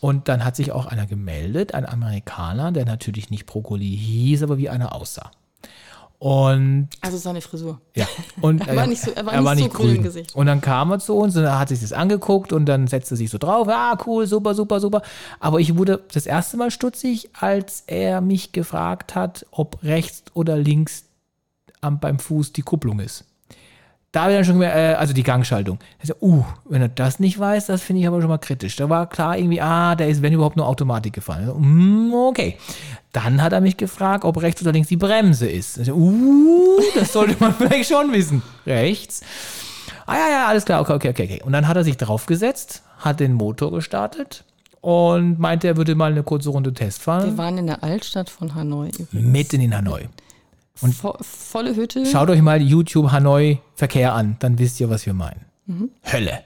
Und 0.00 0.28
dann 0.28 0.44
hat 0.44 0.56
sich 0.56 0.72
auch 0.72 0.86
einer 0.86 1.06
gemeldet, 1.06 1.74
ein 1.74 1.86
Amerikaner, 1.86 2.72
der 2.72 2.84
natürlich 2.84 3.30
nicht 3.30 3.46
Brokkoli 3.46 3.96
hieß, 3.96 4.42
aber 4.42 4.58
wie 4.58 4.68
einer 4.68 4.94
aussah. 4.94 5.30
Und 6.24 6.88
Also 7.02 7.18
seine 7.18 7.42
Frisur. 7.42 7.82
ja, 7.94 8.06
und 8.40 8.60
Er 8.66 8.76
war 8.76 8.84
äh, 8.84 8.86
nicht 8.86 9.02
so- 9.02 9.10
er 9.10 9.26
war 9.26 9.54
nicht 9.54 9.64
so 9.64 9.78
grün 9.78 9.96
im 9.96 10.02
Gesicht. 10.04 10.34
Und 10.34 10.46
dann 10.46 10.62
kam 10.62 10.90
er 10.90 10.98
zu 10.98 11.14
uns 11.16 11.36
und 11.36 11.42
er 11.44 11.58
hat 11.58 11.68
sich 11.68 11.82
das 11.82 11.92
angeguckt 11.92 12.50
und 12.54 12.64
dann 12.64 12.86
setzte 12.86 13.12
er 13.12 13.16
sich 13.18 13.28
so 13.28 13.36
drauf. 13.36 13.68
Ah, 13.68 13.98
cool, 14.06 14.26
super, 14.26 14.54
super, 14.54 14.80
super. 14.80 15.02
Aber 15.38 15.60
ich 15.60 15.76
wurde 15.76 16.02
das 16.14 16.24
erste 16.24 16.56
Mal 16.56 16.70
stutzig, 16.70 17.28
als 17.38 17.82
er 17.86 18.22
mich 18.22 18.52
gefragt 18.52 19.14
hat, 19.14 19.44
ob 19.50 19.82
rechts 19.82 20.22
oder 20.32 20.56
links 20.56 21.04
am, 21.82 22.00
beim 22.00 22.18
Fuß 22.18 22.54
die 22.54 22.62
Kupplung 22.62 23.00
ist. 23.00 23.24
Da 24.14 24.22
habe 24.22 24.30
ich 24.30 24.36
dann 24.38 24.44
schon 24.44 24.54
gemerkt, 24.54 24.76
äh, 24.76 24.94
also 24.94 25.12
die 25.12 25.24
Gangschaltung. 25.24 25.80
Ich 26.00 26.08
so, 26.08 26.14
uh, 26.20 26.44
wenn 26.66 26.80
er 26.80 26.88
das 26.88 27.18
nicht 27.18 27.36
weiß, 27.36 27.66
das 27.66 27.82
finde 27.82 28.00
ich 28.00 28.06
aber 28.06 28.20
schon 28.20 28.30
mal 28.30 28.38
kritisch. 28.38 28.76
Da 28.76 28.88
war 28.88 29.08
klar 29.08 29.36
irgendwie, 29.36 29.60
ah, 29.60 29.96
der 29.96 30.08
ist, 30.08 30.22
wenn 30.22 30.32
überhaupt, 30.32 30.56
nur 30.56 30.68
Automatik 30.68 31.14
gefahren. 31.14 31.40
Ich 31.40 31.48
so, 31.48 31.54
mm, 31.58 32.14
okay. 32.14 32.56
Dann 33.10 33.42
hat 33.42 33.52
er 33.52 33.60
mich 33.60 33.76
gefragt, 33.76 34.24
ob 34.24 34.40
rechts 34.40 34.62
oder 34.62 34.70
links 34.70 34.88
die 34.88 34.96
Bremse 34.96 35.48
ist. 35.50 35.78
Ich 35.78 35.86
so, 35.86 35.94
uh, 35.94 36.80
das 36.94 37.12
sollte 37.12 37.34
man 37.40 37.54
vielleicht 37.58 37.88
schon 37.90 38.12
wissen. 38.12 38.40
Rechts. 38.64 39.22
Ah 40.06 40.14
ja, 40.14 40.28
ja, 40.30 40.46
alles 40.46 40.64
klar, 40.64 40.80
okay, 40.80 40.92
okay, 40.92 41.08
okay, 41.08 41.24
okay. 41.24 41.42
Und 41.44 41.52
dann 41.52 41.66
hat 41.66 41.76
er 41.76 41.82
sich 41.82 41.96
draufgesetzt, 41.96 42.84
hat 42.98 43.18
den 43.18 43.32
Motor 43.32 43.72
gestartet 43.72 44.44
und 44.80 45.40
meinte, 45.40 45.66
er 45.66 45.76
würde 45.76 45.96
mal 45.96 46.12
eine 46.12 46.22
kurze 46.22 46.50
Runde 46.50 46.72
Test 46.72 47.00
Wir 47.00 47.04
fahren. 47.04 47.36
waren 47.36 47.58
in 47.58 47.66
der 47.66 47.82
Altstadt 47.82 48.30
von 48.30 48.54
Hanoi. 48.54 48.90
übrigens. 48.90 49.12
Mitten 49.12 49.60
in 49.60 49.76
Hanoi. 49.76 50.06
Vo 50.76 51.16
volle 51.20 51.76
Hütte. 51.76 52.04
Schaut 52.06 52.30
euch 52.30 52.42
mal 52.42 52.60
YouTube 52.60 53.12
Hanoi 53.12 53.60
Verkehr 53.76 54.14
an, 54.14 54.36
dann 54.40 54.58
wisst 54.58 54.80
ihr, 54.80 54.90
was 54.90 55.06
wir 55.06 55.14
meinen. 55.14 55.44
Hölle. 56.12 56.40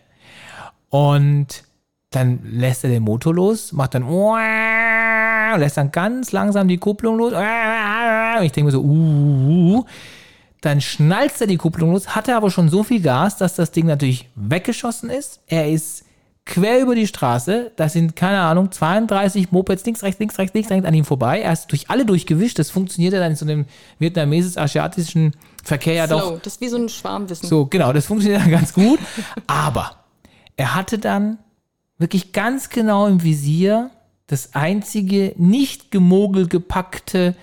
Und 0.91 1.65
dann 2.11 2.41
lässt 2.45 2.85
er 2.85 2.91
den 2.91 3.03
Motor 3.03 3.35
los, 3.35 3.73
macht 3.73 3.95
dann 3.95 4.05
lässt 5.59 5.77
dann 5.77 5.93
ganz 5.93 6.33
langsam 6.33 6.69
die 6.69 6.79
Kupplung 6.79 7.19
los. 7.19 7.33
Und 7.33 8.45
ich 8.45 8.53
denke 8.53 8.67
mir 8.67 8.71
so, 8.71 8.83
uh, 8.83 9.85
dann 10.61 10.81
schnalzt 10.81 11.41
er 11.41 11.47
die 11.47 11.57
Kupplung 11.57 11.93
los, 11.93 12.15
hatte 12.15 12.35
aber 12.37 12.51
schon 12.51 12.69
so 12.69 12.83
viel 12.83 13.01
Gas, 13.01 13.37
dass 13.37 13.57
das 13.57 13.71
Ding 13.71 13.87
natürlich 13.87 14.29
weggeschossen 14.35 15.11
ist. 15.11 15.41
Er 15.47 15.71
ist 15.71 16.05
quer 16.49 16.81
über 16.81 16.95
die 16.95 17.07
Straße. 17.07 17.71
Das 17.77 17.93
sind, 17.93 18.17
keine 18.17 18.41
Ahnung, 18.41 18.73
32 18.73 19.53
Mopeds 19.53 19.85
links, 19.85 20.03
rechts, 20.03 20.19
links, 20.19 20.39
rechts, 20.39 20.55
links, 20.55 20.71
rechts 20.71 20.87
an 20.87 20.95
ihm 20.95 21.05
vorbei. 21.05 21.41
Er 21.41 21.53
ist 21.53 21.69
durch 21.69 21.91
alle 21.91 22.05
durchgewischt. 22.05 22.59
Das 22.59 22.71
funktioniert 22.71 23.13
ja 23.13 23.21
dann 23.21 23.33
in 23.33 23.37
so 23.37 23.45
einem 23.45 23.67
vietnamesisch-asiatischen 23.99 25.37
Verkehr 25.63 25.95
ja 25.95 26.07
doch 26.07 26.21
Flow. 26.21 26.41
Das 26.43 26.55
ist 26.55 26.61
wie 26.61 26.69
so 26.69 26.79
ein 26.79 26.89
Schwarmwissen. 26.89 27.49
so, 27.49 27.67
genau, 27.67 27.93
das 27.93 28.07
funktioniert 28.07 28.43
dann 28.43 28.51
ganz 28.51 28.73
gut. 28.73 28.99
Aber 29.47 29.97
er 30.57 30.75
hatte 30.75 30.99
dann 30.99 31.39
wirklich 31.99 32.33
ganz 32.33 32.71
genau 32.71 33.07
im 33.07 33.23
Visier 33.23 33.91
das 34.27 34.55
einzige 34.55 35.35
nicht 35.37 35.91
gemogel 35.91 36.49
gepackte 36.49 37.37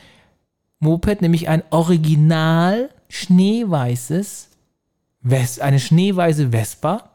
Moped, 0.80 1.22
nämlich 1.22 1.48
ein 1.48 1.64
original 1.70 2.90
schneeweißes, 3.10 4.50
Ves 5.22 5.60
eine 5.60 5.80
schneeweiße 5.80 6.50
Vespa, 6.50 7.10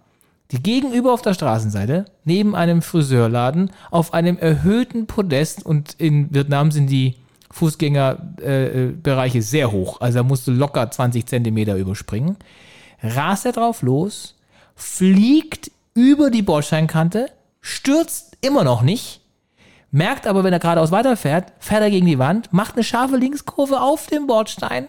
die 0.52 0.62
gegenüber 0.62 1.12
auf 1.12 1.22
der 1.22 1.34
Straßenseite, 1.34 2.06
neben 2.24 2.56
einem 2.56 2.82
Friseurladen, 2.82 3.70
auf 3.90 4.14
einem 4.14 4.36
erhöhten 4.38 5.06
Podest 5.06 5.64
und 5.64 5.94
in 5.98 6.34
Vietnam 6.34 6.72
sind 6.72 6.88
die 6.88 7.16
Fußgängerbereiche 7.52 9.38
äh, 9.38 9.42
sehr 9.42 9.72
hoch, 9.72 10.00
also 10.00 10.18
er 10.18 10.24
musste 10.24 10.52
locker 10.52 10.90
20 10.90 11.26
Zentimeter 11.26 11.76
überspringen, 11.76 12.36
rast 13.02 13.46
er 13.46 13.52
drauf 13.52 13.82
los, 13.82 14.36
fliegt 14.74 15.70
über 15.94 16.30
die 16.30 16.42
Bordsteinkante, 16.42 17.30
stürzt 17.60 18.36
immer 18.40 18.64
noch 18.64 18.82
nicht, 18.82 19.20
merkt 19.90 20.26
aber, 20.26 20.44
wenn 20.44 20.52
er 20.52 20.60
geradeaus 20.60 20.92
weiterfährt, 20.92 21.52
fährt 21.58 21.82
er 21.82 21.90
gegen 21.90 22.06
die 22.06 22.18
Wand, 22.18 22.52
macht 22.52 22.74
eine 22.74 22.84
scharfe 22.84 23.16
Linkskurve 23.16 23.80
auf 23.80 24.06
dem 24.06 24.26
Bordstein, 24.26 24.86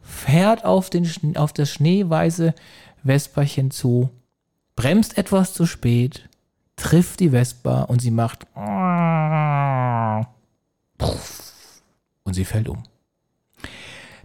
fährt 0.00 0.64
auf, 0.64 0.90
den, 0.90 1.36
auf 1.36 1.52
das 1.52 1.70
schneeweiße 1.70 2.54
Vesperchen 3.04 3.70
zu, 3.70 4.10
bremst 4.76 5.16
etwas 5.18 5.52
zu 5.54 5.66
spät, 5.66 6.28
trifft 6.76 7.20
die 7.20 7.30
Vespa 7.30 7.82
und 7.82 8.00
sie 8.02 8.10
macht 8.10 8.46
und 12.24 12.34
sie 12.34 12.44
fällt 12.44 12.68
um. 12.68 12.82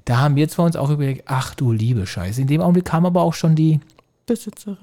Da 0.06 0.18
haben 0.18 0.36
wir 0.36 0.50
zwar 0.50 0.66
uns 0.66 0.76
auch 0.76 0.90
überlegt, 0.90 1.24
ach 1.28 1.54
du 1.56 1.72
liebe 1.72 2.08
Scheiße. 2.08 2.42
In 2.42 2.48
dem 2.48 2.62
Augenblick 2.62 2.86
kam 2.86 3.06
aber 3.06 3.22
auch 3.22 3.34
schon 3.36 3.56
die 3.56 3.80
Besitzerin. 4.26 4.78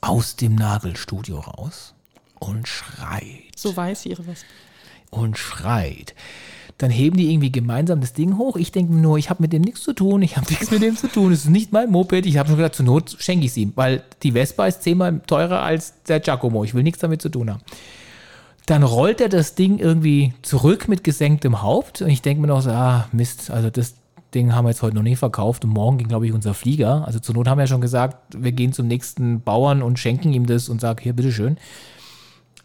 aus 0.00 0.36
dem 0.36 0.54
Nagelstudio 0.54 1.40
raus 1.40 1.94
und 2.38 2.68
schreit 2.68 3.24
So 3.56 3.76
weiß 3.76 4.06
ihre 4.06 4.26
Wespe. 4.26 4.46
und 5.10 5.36
schreit. 5.38 6.14
Dann 6.78 6.90
heben 6.90 7.16
die 7.16 7.32
irgendwie 7.32 7.50
gemeinsam 7.50 8.00
das 8.00 8.12
Ding 8.12 8.38
hoch. 8.38 8.56
Ich 8.56 8.70
denke 8.70 8.94
nur, 8.94 9.18
ich 9.18 9.30
habe 9.30 9.42
mit 9.42 9.52
dem 9.52 9.62
nichts 9.62 9.82
zu 9.82 9.92
tun, 9.92 10.22
ich 10.22 10.36
habe 10.36 10.46
nichts 10.50 10.70
mit 10.70 10.80
dem 10.80 10.96
zu 10.96 11.08
tun, 11.08 11.32
es 11.32 11.44
ist 11.44 11.50
nicht 11.50 11.72
mein 11.72 11.90
Moped. 11.90 12.24
Ich 12.24 12.38
habe 12.38 12.48
schon 12.48 12.56
gesagt, 12.56 12.76
zur 12.76 12.86
Not 12.86 13.16
schenke 13.18 13.44
ich 13.44 13.50
es 13.50 13.56
ihm, 13.56 13.72
weil 13.74 14.02
die 14.22 14.32
Vespa 14.32 14.66
ist 14.66 14.82
zehnmal 14.82 15.20
teurer 15.26 15.62
als 15.62 15.94
der 16.04 16.20
Giacomo. 16.20 16.62
Ich 16.64 16.74
will 16.74 16.84
nichts 16.84 17.00
damit 17.00 17.20
zu 17.20 17.28
tun 17.28 17.50
haben. 17.50 17.62
Dann 18.66 18.84
rollt 18.84 19.20
er 19.20 19.28
das 19.28 19.54
Ding 19.54 19.78
irgendwie 19.78 20.34
zurück 20.42 20.88
mit 20.88 21.02
gesenktem 21.02 21.62
Haupt 21.62 22.02
und 22.02 22.10
ich 22.10 22.22
denke 22.22 22.42
mir 22.42 22.48
noch 22.48 22.60
so, 22.60 22.70
ah, 22.70 23.08
Mist, 23.12 23.50
also 23.50 23.70
das 23.70 23.94
Ding 24.34 24.54
haben 24.54 24.66
wir 24.66 24.70
jetzt 24.70 24.82
heute 24.82 24.94
noch 24.94 25.02
nicht 25.02 25.18
verkauft 25.18 25.64
und 25.64 25.70
morgen 25.70 25.98
ging, 25.98 26.08
glaube 26.08 26.26
ich, 26.26 26.32
unser 26.32 26.54
Flieger. 26.54 27.04
Also 27.06 27.18
zur 27.18 27.34
Not 27.34 27.48
haben 27.48 27.58
wir 27.58 27.62
ja 27.62 27.68
schon 27.68 27.80
gesagt, 27.80 28.36
wir 28.36 28.52
gehen 28.52 28.72
zum 28.72 28.86
nächsten 28.86 29.40
Bauern 29.40 29.82
und 29.82 29.98
schenken 29.98 30.32
ihm 30.32 30.46
das 30.46 30.68
und 30.68 30.80
sagen, 30.80 31.00
hier, 31.02 31.14
bitteschön. 31.14 31.56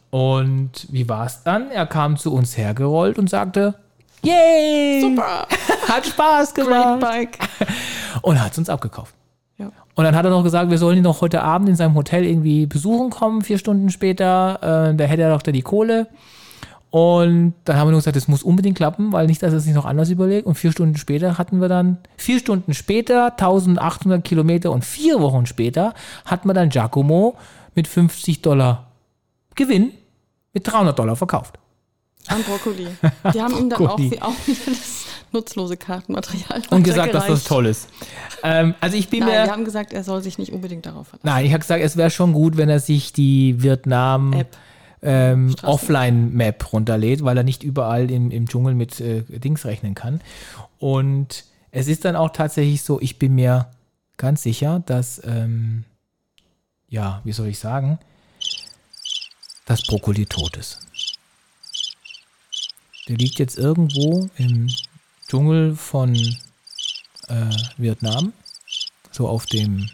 Und 0.09 0.88
wie 0.91 1.09
war 1.09 1.26
es 1.26 1.41
dann? 1.43 1.72
Er 1.72 1.88
kam 1.88 2.18
zu 2.18 2.34
uns 2.34 2.57
hergerollt 2.57 3.18
und 3.18 3.30
sagte, 3.30 3.76
Yay! 4.24 5.01
Super! 5.01 5.47
Hat 5.88 6.05
Spaß 6.05 6.53
Great 6.53 6.67
gemacht. 6.67 6.99
Bike. 6.99 7.39
Und 8.21 8.41
hat 8.41 8.53
es 8.53 8.57
uns 8.57 8.69
abgekauft. 8.69 9.13
Ja. 9.57 9.71
Und 9.95 10.03
dann 10.05 10.15
hat 10.15 10.26
er 10.26 10.32
noch 10.32 10.43
gesagt, 10.43 10.69
wir 10.69 10.78
sollen 10.78 10.97
ihn 10.97 11.03
noch 11.03 11.21
heute 11.21 11.43
Abend 11.43 11.67
in 11.67 11.76
seinem 11.76 11.95
Hotel 11.95 12.26
irgendwie 12.26 12.65
besuchen 12.65 13.09
kommen, 13.09 13.41
vier 13.41 13.57
Stunden 13.57 13.89
später. 13.89 14.91
Äh, 14.91 14.95
da 14.95 15.03
hätte 15.03 15.24
er 15.24 15.32
doch 15.32 15.41
da 15.41 15.51
die 15.51 15.61
Kohle. 15.61 16.07
Und 16.89 17.55
dann 17.65 17.78
haben 17.78 17.88
wir 17.88 17.91
nur 17.91 17.99
gesagt, 17.99 18.15
das 18.15 18.28
muss 18.28 18.43
unbedingt 18.43 18.78
klappen, 18.78 19.11
weil 19.11 19.26
nicht, 19.26 19.41
dass 19.41 19.51
er 19.51 19.59
sich 19.59 19.74
noch 19.74 19.86
anders 19.86 20.09
überlegt. 20.09 20.45
Und 20.45 20.55
vier 20.55 20.71
Stunden 20.71 20.95
später 20.95 21.38
hatten 21.38 21.59
wir 21.59 21.67
dann, 21.67 21.97
vier 22.17 22.39
Stunden 22.39 22.74
später, 22.74 23.32
1800 23.32 24.24
Kilometer 24.24 24.71
und 24.71 24.86
vier 24.86 25.19
Wochen 25.19 25.47
später 25.47 25.95
hatten 26.24 26.47
wir 26.47 26.53
dann 26.53 26.69
Giacomo 26.69 27.36
mit 27.74 27.88
50 27.88 28.43
Dollar 28.43 28.91
Gewinn 29.55 29.91
mit 30.53 30.71
300 30.71 30.97
Dollar 30.97 31.15
verkauft. 31.15 31.57
An 32.28 32.43
Brokkoli. 32.43 32.88
Die 33.34 33.41
haben 33.41 33.57
ihm 33.57 33.69
dann 33.69 33.86
auch, 33.86 33.93
auch 33.93 33.99
wieder 34.47 34.65
das 34.65 35.05
nutzlose 35.32 35.78
Kartenmaterial 35.78 36.61
Und 36.69 36.84
gesagt, 36.84 37.13
dass 37.13 37.28
das 37.28 37.43
toll 37.43 37.65
ist. 37.65 37.89
Ähm, 38.43 38.76
also 38.80 38.95
ich 38.97 39.09
bin 39.09 39.21
Nein, 39.21 39.30
mir. 39.30 39.43
wir 39.45 39.51
haben 39.51 39.65
gesagt, 39.65 39.93
er 39.93 40.03
soll 40.03 40.21
sich 40.21 40.38
nicht 40.38 40.51
unbedingt 40.53 40.86
darauf 40.86 41.07
verlassen. 41.07 41.28
Nein, 41.28 41.45
ich 41.45 41.51
habe 41.51 41.61
gesagt, 41.61 41.84
es 41.84 41.97
wäre 41.97 42.09
schon 42.11 42.34
gut, 42.34 42.57
wenn 42.57 42.69
er 42.69 42.80
sich 42.80 43.13
die 43.13 43.61
Vietnam 43.61 44.34
App. 44.34 44.55
ähm. 45.01 45.55
Offline-Map 45.63 46.71
runterlädt, 46.71 47.24
weil 47.24 47.38
er 47.38 47.43
nicht 47.43 47.63
überall 47.63 48.09
im, 48.11 48.32
im 48.32 48.47
Dschungel 48.47 48.76
mit 48.76 49.01
äh, 49.01 49.24
Dings 49.24 49.65
rechnen 49.65 49.95
kann. 49.95 50.21
Und 50.78 51.45
es 51.71 51.88
ist 51.88 52.05
dann 52.05 52.15
auch 52.15 52.30
tatsächlich 52.30 52.84
so, 52.84 53.01
ich 53.01 53.17
bin 53.17 53.36
mir 53.36 53.67
ganz 54.17 54.43
sicher, 54.43 54.84
dass, 54.86 55.21
ähm, 55.26 55.86
ja, 56.88 57.21
wie 57.24 57.32
soll 57.32 57.47
ich 57.47 57.57
sagen, 57.59 57.97
dass 59.65 59.82
Brokkoli 59.84 60.26
tot 60.26 60.57
ist. 60.57 60.80
Der 63.08 63.18
liegt 63.18 63.39
jetzt 63.39 63.58
irgendwo 63.58 64.30
im 64.38 64.70
Dschungel 65.28 65.76
von 65.76 66.16
äh, 67.28 67.56
Vietnam, 67.78 68.34
so 69.12 69.28
auf 69.28 69.45
dem 69.45 69.89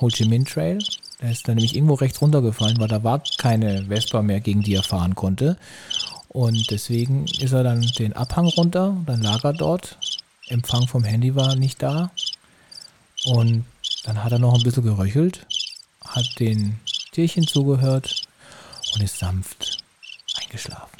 Ho 0.00 0.08
Chi 0.08 0.26
Minh 0.26 0.44
Trail. 0.44 0.78
Der 1.20 1.30
ist 1.30 1.46
dann 1.46 1.56
nämlich 1.56 1.74
irgendwo 1.74 1.94
rechts 1.94 2.20
runtergefallen, 2.20 2.78
weil 2.78 2.88
da 2.88 3.02
war 3.04 3.22
keine 3.38 3.86
Vespa 3.86 4.22
mehr, 4.22 4.40
gegen 4.40 4.62
die 4.62 4.74
er 4.74 4.82
fahren 4.82 5.14
konnte. 5.14 5.56
Und 6.28 6.70
deswegen 6.70 7.26
ist 7.26 7.52
er 7.52 7.64
dann 7.64 7.82
den 7.82 8.12
Abhang 8.12 8.46
runter, 8.46 8.96
dann 9.06 9.20
lag 9.20 9.44
er 9.44 9.52
dort. 9.52 9.98
Empfang 10.48 10.86
vom 10.86 11.04
Handy 11.04 11.34
war 11.34 11.56
nicht 11.56 11.82
da. 11.82 12.10
Und 13.24 13.64
dann 14.04 14.22
hat 14.24 14.32
er 14.32 14.38
noch 14.38 14.54
ein 14.54 14.62
bisschen 14.62 14.84
geröchelt, 14.84 15.46
hat 16.04 16.38
den 16.38 16.80
Tierchen 17.12 17.46
zugehört 17.46 18.22
und 18.94 19.02
ist 19.02 19.18
sanft 19.18 19.78
eingeschlafen. 20.40 20.99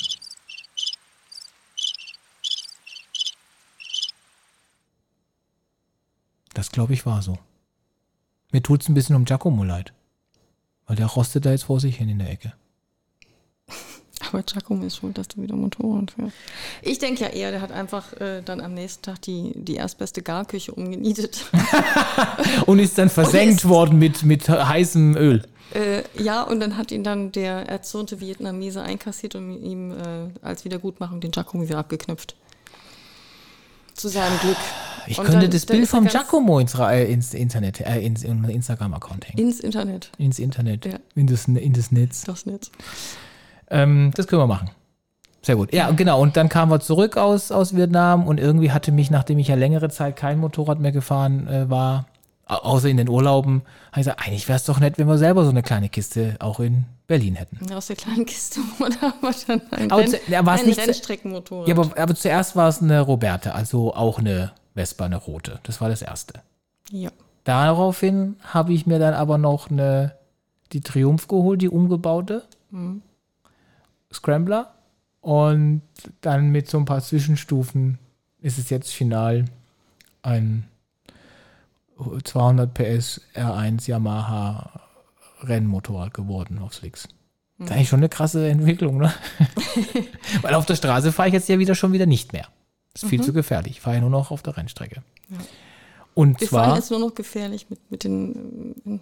Das 6.60 6.70
glaube 6.70 6.92
ich 6.92 7.06
war 7.06 7.22
so. 7.22 7.38
Mir 8.52 8.62
tut 8.62 8.82
es 8.82 8.88
ein 8.90 8.94
bisschen 8.94 9.16
um 9.16 9.24
Giacomo 9.24 9.64
leid. 9.64 9.94
Weil 10.86 10.96
der 10.96 11.06
rostet 11.06 11.46
da 11.46 11.52
jetzt 11.52 11.64
vor 11.64 11.80
sich 11.80 11.96
hin 11.96 12.10
in 12.10 12.18
der 12.18 12.28
Ecke. 12.30 12.52
Aber 14.28 14.42
Giacomo 14.42 14.84
ist 14.84 14.96
schuld, 14.98 15.16
dass 15.16 15.28
du 15.28 15.40
wieder 15.40 15.56
Motorrad 15.56 16.10
fährst. 16.10 16.34
Ich 16.82 16.98
denke 16.98 17.22
ja 17.22 17.28
eher, 17.30 17.50
der 17.50 17.62
hat 17.62 17.72
einfach 17.72 18.12
äh, 18.20 18.42
dann 18.42 18.60
am 18.60 18.74
nächsten 18.74 19.00
Tag 19.00 19.22
die, 19.22 19.52
die 19.56 19.76
erstbeste 19.76 20.20
Garküche 20.20 20.72
umgenietet. 20.72 21.46
Und 22.66 22.78
ist 22.78 22.98
dann 22.98 23.08
versenkt 23.08 23.60
ist- 23.64 23.68
worden 23.70 23.98
mit, 23.98 24.22
mit 24.22 24.46
heißem 24.46 25.16
Öl. 25.16 25.42
äh, 25.72 26.02
ja, 26.22 26.42
und 26.42 26.60
dann 26.60 26.76
hat 26.76 26.92
ihn 26.92 27.04
dann 27.04 27.32
der 27.32 27.70
erzürnte 27.70 28.20
Vietnamese 28.20 28.82
einkassiert 28.82 29.34
und 29.34 29.62
ihm 29.62 29.92
äh, 29.92 30.28
als 30.42 30.66
Wiedergutmachung 30.66 31.22
den 31.22 31.30
Giacomo 31.30 31.62
wieder 31.64 31.78
abgeknüpft. 31.78 32.36
Zu 33.94 34.08
seinem 34.08 34.38
Glück. 34.40 34.56
Ich 35.10 35.18
Und 35.18 35.24
könnte 35.24 35.40
dann- 35.42 35.50
das 35.50 35.66
Bild 35.66 35.88
vom 35.88 36.06
Giacomo 36.06 36.58
ins, 36.60 36.74
äh, 36.78 37.12
ins 37.12 37.34
Internet, 37.34 37.80
äh, 37.80 37.98
ins, 38.00 38.22
in 38.22 38.44
Instagram-Account 38.44 39.28
hängen. 39.28 39.38
Ins 39.48 39.58
Internet, 39.60 40.12
ins 40.18 40.38
Internet. 40.38 40.86
Ja. 40.86 40.98
In, 41.16 41.26
das, 41.26 41.46
in 41.48 41.72
das 41.72 41.90
Netz. 41.90 42.22
das 42.22 42.46
Netz. 42.46 42.70
Ähm, 43.70 44.12
das 44.14 44.26
können 44.26 44.42
wir 44.42 44.46
machen. 44.46 44.70
Sehr 45.42 45.56
gut. 45.56 45.72
Ja, 45.72 45.90
genau. 45.90 46.20
Und 46.20 46.36
dann 46.36 46.48
kamen 46.48 46.70
wir 46.70 46.80
zurück 46.80 47.16
aus, 47.16 47.50
aus 47.50 47.74
Vietnam 47.74 48.26
und 48.26 48.38
irgendwie 48.38 48.72
hatte 48.72 48.92
mich, 48.92 49.10
nachdem 49.10 49.38
ich 49.38 49.48
ja 49.48 49.54
längere 49.54 49.88
Zeit 49.88 50.16
kein 50.16 50.38
Motorrad 50.38 50.80
mehr 50.80 50.92
gefahren 50.92 51.46
äh, 51.48 51.70
war, 51.70 52.06
au- 52.46 52.56
außer 52.56 52.88
in 52.88 52.98
den 52.98 53.08
Urlauben, 53.08 53.62
habe 53.90 54.00
ich 54.00 54.06
gesagt, 54.06 54.24
eigentlich 54.26 54.48
wäre 54.48 54.56
es 54.56 54.64
doch 54.64 54.80
nett, 54.80 54.98
wenn 54.98 55.06
wir 55.08 55.18
selber 55.18 55.44
so 55.44 55.50
eine 55.50 55.62
kleine 55.62 55.88
Kiste 55.88 56.36
auch 56.40 56.60
in 56.60 56.84
Berlin 57.06 57.36
hätten. 57.36 57.72
Aus 57.72 57.86
der 57.86 57.96
kleinen 57.96 58.26
Kiste 58.26 58.60
wurde 58.78 58.96
aber 59.02 59.34
dann 59.46 59.62
ein, 59.70 59.90
Aber 59.90 60.02
Renn, 60.02 60.10
zu- 60.10 60.18
ja, 60.28 60.40
ein 60.44 60.66
nicht 60.66 60.78
Rennstreckenmotorrad. 60.78 61.68
Ja, 61.68 61.74
aber, 61.76 61.96
aber 61.98 62.14
zuerst 62.14 62.54
war 62.54 62.68
es 62.68 62.82
eine 62.82 63.00
Roberta, 63.00 63.52
also 63.52 63.94
auch 63.94 64.18
eine 64.18 64.52
Vespa, 64.74 65.04
eine 65.06 65.16
rote. 65.16 65.60
Das 65.64 65.80
war 65.80 65.88
das 65.88 66.02
erste. 66.02 66.34
ja. 66.90 67.10
Daraufhin 67.44 68.36
habe 68.42 68.74
ich 68.74 68.86
mir 68.86 68.98
dann 68.98 69.14
aber 69.14 69.38
noch 69.38 69.70
eine, 69.70 70.14
die 70.72 70.82
Triumph 70.82 71.26
geholt, 71.26 71.62
die 71.62 71.70
umgebaute 71.70 72.44
Scrambler. 74.12 74.74
Und 75.22 75.80
dann 76.20 76.50
mit 76.50 76.68
so 76.68 76.78
ein 76.78 76.84
paar 76.84 77.00
Zwischenstufen 77.00 77.98
ist 78.40 78.58
es 78.58 78.68
jetzt 78.68 78.92
final 78.92 79.46
ein 80.22 80.68
200 82.24 82.72
PS 82.72 83.22
R1 83.34 83.88
Yamaha 83.88 84.80
Rennmotorrad 85.42 86.12
geworden 86.14 86.58
auf 86.58 86.74
Slicks. 86.74 87.08
Das 87.58 87.68
ist 87.68 87.72
eigentlich 87.72 87.88
schon 87.88 88.00
eine 88.00 88.08
krasse 88.10 88.48
Entwicklung, 88.48 88.98
ne? 88.98 89.12
Weil 90.42 90.54
auf 90.54 90.66
der 90.66 90.76
Straße 90.76 91.10
fahre 91.10 91.28
ich 91.28 91.34
jetzt 91.34 91.48
ja 91.48 91.58
wieder 91.58 91.74
schon 91.74 91.92
wieder 91.92 92.06
nicht 92.06 92.32
mehr. 92.32 92.46
Ist 92.94 93.06
viel 93.06 93.22
zu 93.22 93.32
gefährlich. 93.32 93.72
Ich 93.74 93.80
fahre 93.80 93.96
ja 93.96 94.00
nur 94.00 94.10
noch 94.10 94.30
auf 94.30 94.42
der 94.42 94.56
Rennstrecke. 94.56 95.02
Und 96.14 96.40
Wir 96.40 96.48
fahren 96.48 96.64
zwar. 96.70 96.76
jetzt 96.76 96.90
nur 96.90 96.98
noch 96.98 97.14
gefährlich 97.14 97.66
mit, 97.70 97.78
mit 97.90 98.02
den 98.02 99.00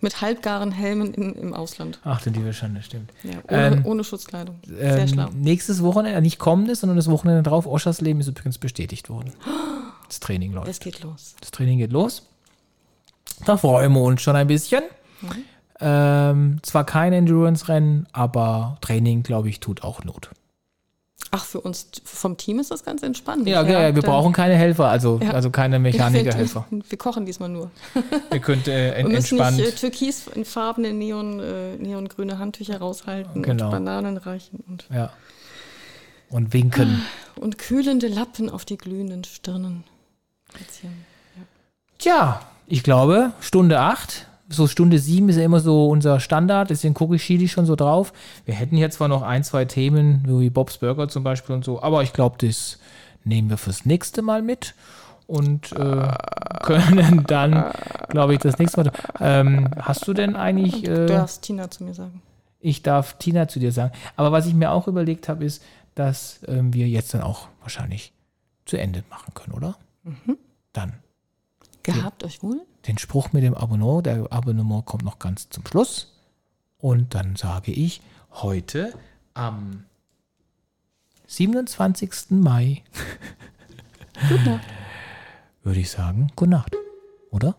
mit 0.00 0.20
halbgaren 0.20 0.72
Helmen 0.72 1.14
in, 1.14 1.34
im 1.34 1.54
Ausland. 1.54 2.00
Ach, 2.04 2.20
denn 2.20 2.32
die 2.32 2.52
Schande, 2.52 2.82
stimmt. 2.82 3.12
Ja, 3.22 3.30
ohne, 3.48 3.76
Ähm, 3.76 3.86
ohne 3.86 4.02
Schutzkleidung. 4.04 4.56
Sehr 4.66 4.98
Ähm, 4.98 5.08
schlau. 5.08 5.28
nächstes 5.34 5.82
Wochenende, 5.84 6.20
nicht 6.20 6.38
kommendes, 6.38 6.80
sondern 6.80 6.96
das 6.96 7.08
Wochenende 7.08 7.44
drauf, 7.48 7.66
Oschersleben 7.66 8.20
ist 8.20 8.26
übrigens 8.28 8.58
bestätigt 8.58 9.08
worden. 9.08 9.32
Das 10.08 10.20
Training 10.20 10.52
läuft. 10.54 10.68
Es 10.68 10.80
geht 10.80 11.02
los. 11.02 11.34
Das 11.42 11.50
Training 11.50 11.78
geht 11.80 11.92
los. 11.92 12.26
Da 13.44 13.58
freuen 13.58 13.92
wir 13.92 14.00
uns 14.00 14.22
schon 14.22 14.36
ein 14.36 14.46
bisschen. 14.46 14.82
Ähm, 15.80 16.60
zwar 16.62 16.84
kein 16.84 17.12
Endurance-Rennen, 17.12 18.06
aber 18.12 18.78
Training, 18.80 19.22
glaube 19.22 19.50
ich, 19.50 19.60
tut 19.60 19.82
auch 19.84 20.02
Not. 20.04 20.30
Ach, 21.30 21.44
für 21.44 21.60
uns 21.60 21.88
vom 22.04 22.36
Team 22.38 22.58
ist 22.58 22.70
das 22.70 22.84
ganz 22.84 23.02
entspannt. 23.02 23.46
Ja, 23.46 23.62
ja, 23.62 23.94
wir 23.94 24.02
dann- 24.02 24.10
brauchen 24.10 24.32
keine 24.32 24.54
Helfer, 24.54 24.88
also, 24.88 25.20
Ja. 25.22 25.32
also 25.32 25.50
keine 25.50 25.78
Mechanikerhelfer. 25.78 26.64
Wir, 26.70 26.82
wir 26.90 26.98
kochen 26.98 27.26
diesmal 27.26 27.50
nur. 27.50 27.70
Ihr 28.32 28.40
könnt 28.40 28.66
äh, 28.66 28.92
Wir 28.92 28.96
en- 28.96 29.10
entspannt. 29.14 29.56
nicht 29.58 29.68
äh, 29.68 29.72
türkisfarbene 29.90 30.92
Neon, 30.94 31.40
äh, 31.40 31.76
neongrüne 31.76 32.38
Handtücher 32.38 32.78
raushalten 32.78 33.42
Genau. 33.42 33.66
und 33.66 33.70
Bananen 33.72 34.16
reichen 34.16 34.64
und, 34.68 34.86
ja. 34.90 35.10
Und 36.30 36.52
winken. 36.52 37.02
und 37.36 37.58
kühlende 37.58 38.06
Lappen 38.08 38.48
auf 38.50 38.64
die 38.64 38.78
glühenden 38.78 39.24
Stirnen. 39.24 39.84
Kätzchen. 40.54 41.04
Tja, 41.98 42.40
ich 42.66 42.82
glaube, 42.82 43.32
Stunde 43.40 43.80
8. 43.80 44.27
So 44.50 44.66
Stunde 44.66 44.98
7 44.98 45.28
ist 45.28 45.36
ja 45.36 45.44
immer 45.44 45.60
so 45.60 45.88
unser 45.88 46.20
Standard, 46.20 46.70
deswegen 46.70 46.94
gucke 46.94 47.16
ich 47.16 47.22
Chili 47.22 47.48
schon 47.48 47.66
so 47.66 47.76
drauf. 47.76 48.12
Wir 48.46 48.54
hätten 48.54 48.76
hier 48.76 48.90
zwar 48.90 49.08
noch 49.08 49.22
ein, 49.22 49.44
zwei 49.44 49.64
Themen, 49.66 50.22
wie 50.26 50.48
Bob's 50.50 50.78
Burger 50.78 51.08
zum 51.08 51.22
Beispiel 51.22 51.54
und 51.54 51.64
so, 51.64 51.82
aber 51.82 52.02
ich 52.02 52.12
glaube, 52.14 52.36
das 52.46 52.78
nehmen 53.24 53.50
wir 53.50 53.58
fürs 53.58 53.84
nächste 53.84 54.22
Mal 54.22 54.40
mit 54.42 54.74
und 55.26 55.72
äh, 55.72 56.08
können 56.62 57.24
dann, 57.26 57.72
glaube 58.08 58.32
ich, 58.32 58.40
das 58.40 58.58
nächste 58.58 58.84
Mal. 58.84 58.92
Ähm, 59.20 59.68
hast 59.78 60.08
du 60.08 60.14
denn 60.14 60.34
eigentlich. 60.34 60.82
Du 60.82 61.04
Äh, 61.04 61.06
darfst 61.06 61.42
Tina 61.42 61.70
zu 61.70 61.84
mir 61.84 61.92
sagen. 61.92 62.22
ich 62.60 62.82
darf 62.82 63.18
Tina 63.18 63.48
zu 63.48 63.58
dir 63.60 63.70
sagen. 63.72 63.92
Aber 64.16 64.32
was 64.32 64.46
ich 64.46 64.54
mir 64.54 64.70
auch 64.70 64.88
überlegt 64.88 65.28
habe, 65.28 65.44
ist, 65.44 65.62
dass 65.94 66.40
ähm, 66.48 66.72
wir 66.72 66.88
jetzt 66.88 67.12
dann 67.12 67.20
auch 67.22 67.48
wahrscheinlich 67.60 68.12
zu 68.64 68.78
Ende 68.78 69.04
machen 69.10 69.34
können, 69.34 69.52
oder? 69.52 69.76
Dann 70.72 70.94
Gehabt 71.94 72.24
euch 72.24 72.42
wohl? 72.42 72.62
den 72.88 72.98
Spruch 72.98 73.32
mit 73.32 73.42
dem 73.42 73.54
Abonnement. 73.54 74.04
Der 74.06 74.32
Abonnement 74.32 74.84
kommt 74.84 75.04
noch 75.04 75.18
ganz 75.18 75.48
zum 75.50 75.64
Schluss. 75.66 76.14
Und 76.78 77.14
dann 77.14 77.36
sage 77.36 77.72
ich 77.72 78.00
heute 78.32 78.94
am 79.34 79.84
27. 81.26 82.30
Mai. 82.30 82.82
Gute 84.28 84.50
Nacht. 84.50 84.64
Würde 85.62 85.80
ich 85.80 85.90
sagen, 85.90 86.28
gute 86.34 86.50
Nacht. 86.50 86.74
Oder? 87.30 87.56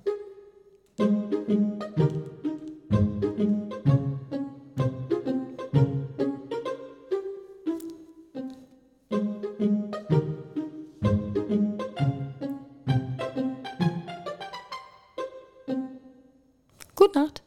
Gute 17.10 17.20
Nacht. 17.22 17.42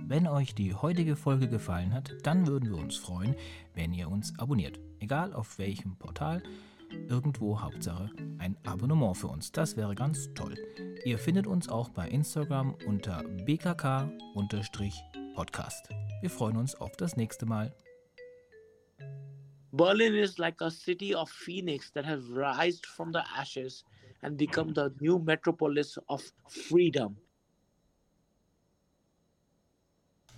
Wenn 0.00 0.28
euch 0.28 0.54
die 0.54 0.74
heutige 0.74 1.16
Folge 1.16 1.48
gefallen 1.48 1.92
hat, 1.92 2.14
dann 2.22 2.46
würden 2.46 2.70
wir 2.70 2.76
uns 2.78 2.96
freuen, 2.96 3.34
wenn 3.74 3.92
ihr 3.92 4.08
uns 4.08 4.38
abonniert. 4.38 4.78
Egal 5.00 5.32
auf 5.32 5.58
welchem 5.58 5.96
Portal, 5.96 6.40
irgendwo 7.08 7.60
Hauptsache 7.60 8.12
ein 8.38 8.56
Abonnement 8.64 9.16
für 9.16 9.26
uns. 9.26 9.50
Das 9.50 9.76
wäre 9.76 9.96
ganz 9.96 10.32
toll. 10.34 10.54
Ihr 11.04 11.18
findet 11.18 11.48
uns 11.48 11.68
auch 11.68 11.88
bei 11.88 12.08
Instagram 12.08 12.76
unter 12.86 13.24
bkk-podcast. 13.44 14.08
Wir 16.20 16.30
freuen 16.30 16.58
uns 16.58 16.76
auf 16.76 16.92
das 16.96 17.16
nächste 17.16 17.44
Mal. 17.44 17.74
Berlin 19.72 20.14
is 20.14 20.38
like 20.38 20.62
a 20.62 20.70
city 20.70 21.12
of 21.12 21.28
phoenix 21.28 21.90
that 21.92 22.06
has 22.06 22.20
rised 22.30 22.86
from 22.86 23.12
the 23.12 23.22
ashes 23.36 23.84
and 24.22 24.36
become 24.36 24.72
the 24.74 24.92
new 25.00 25.18
metropolis 25.18 25.98
of 26.08 26.32
freedom. 26.48 27.16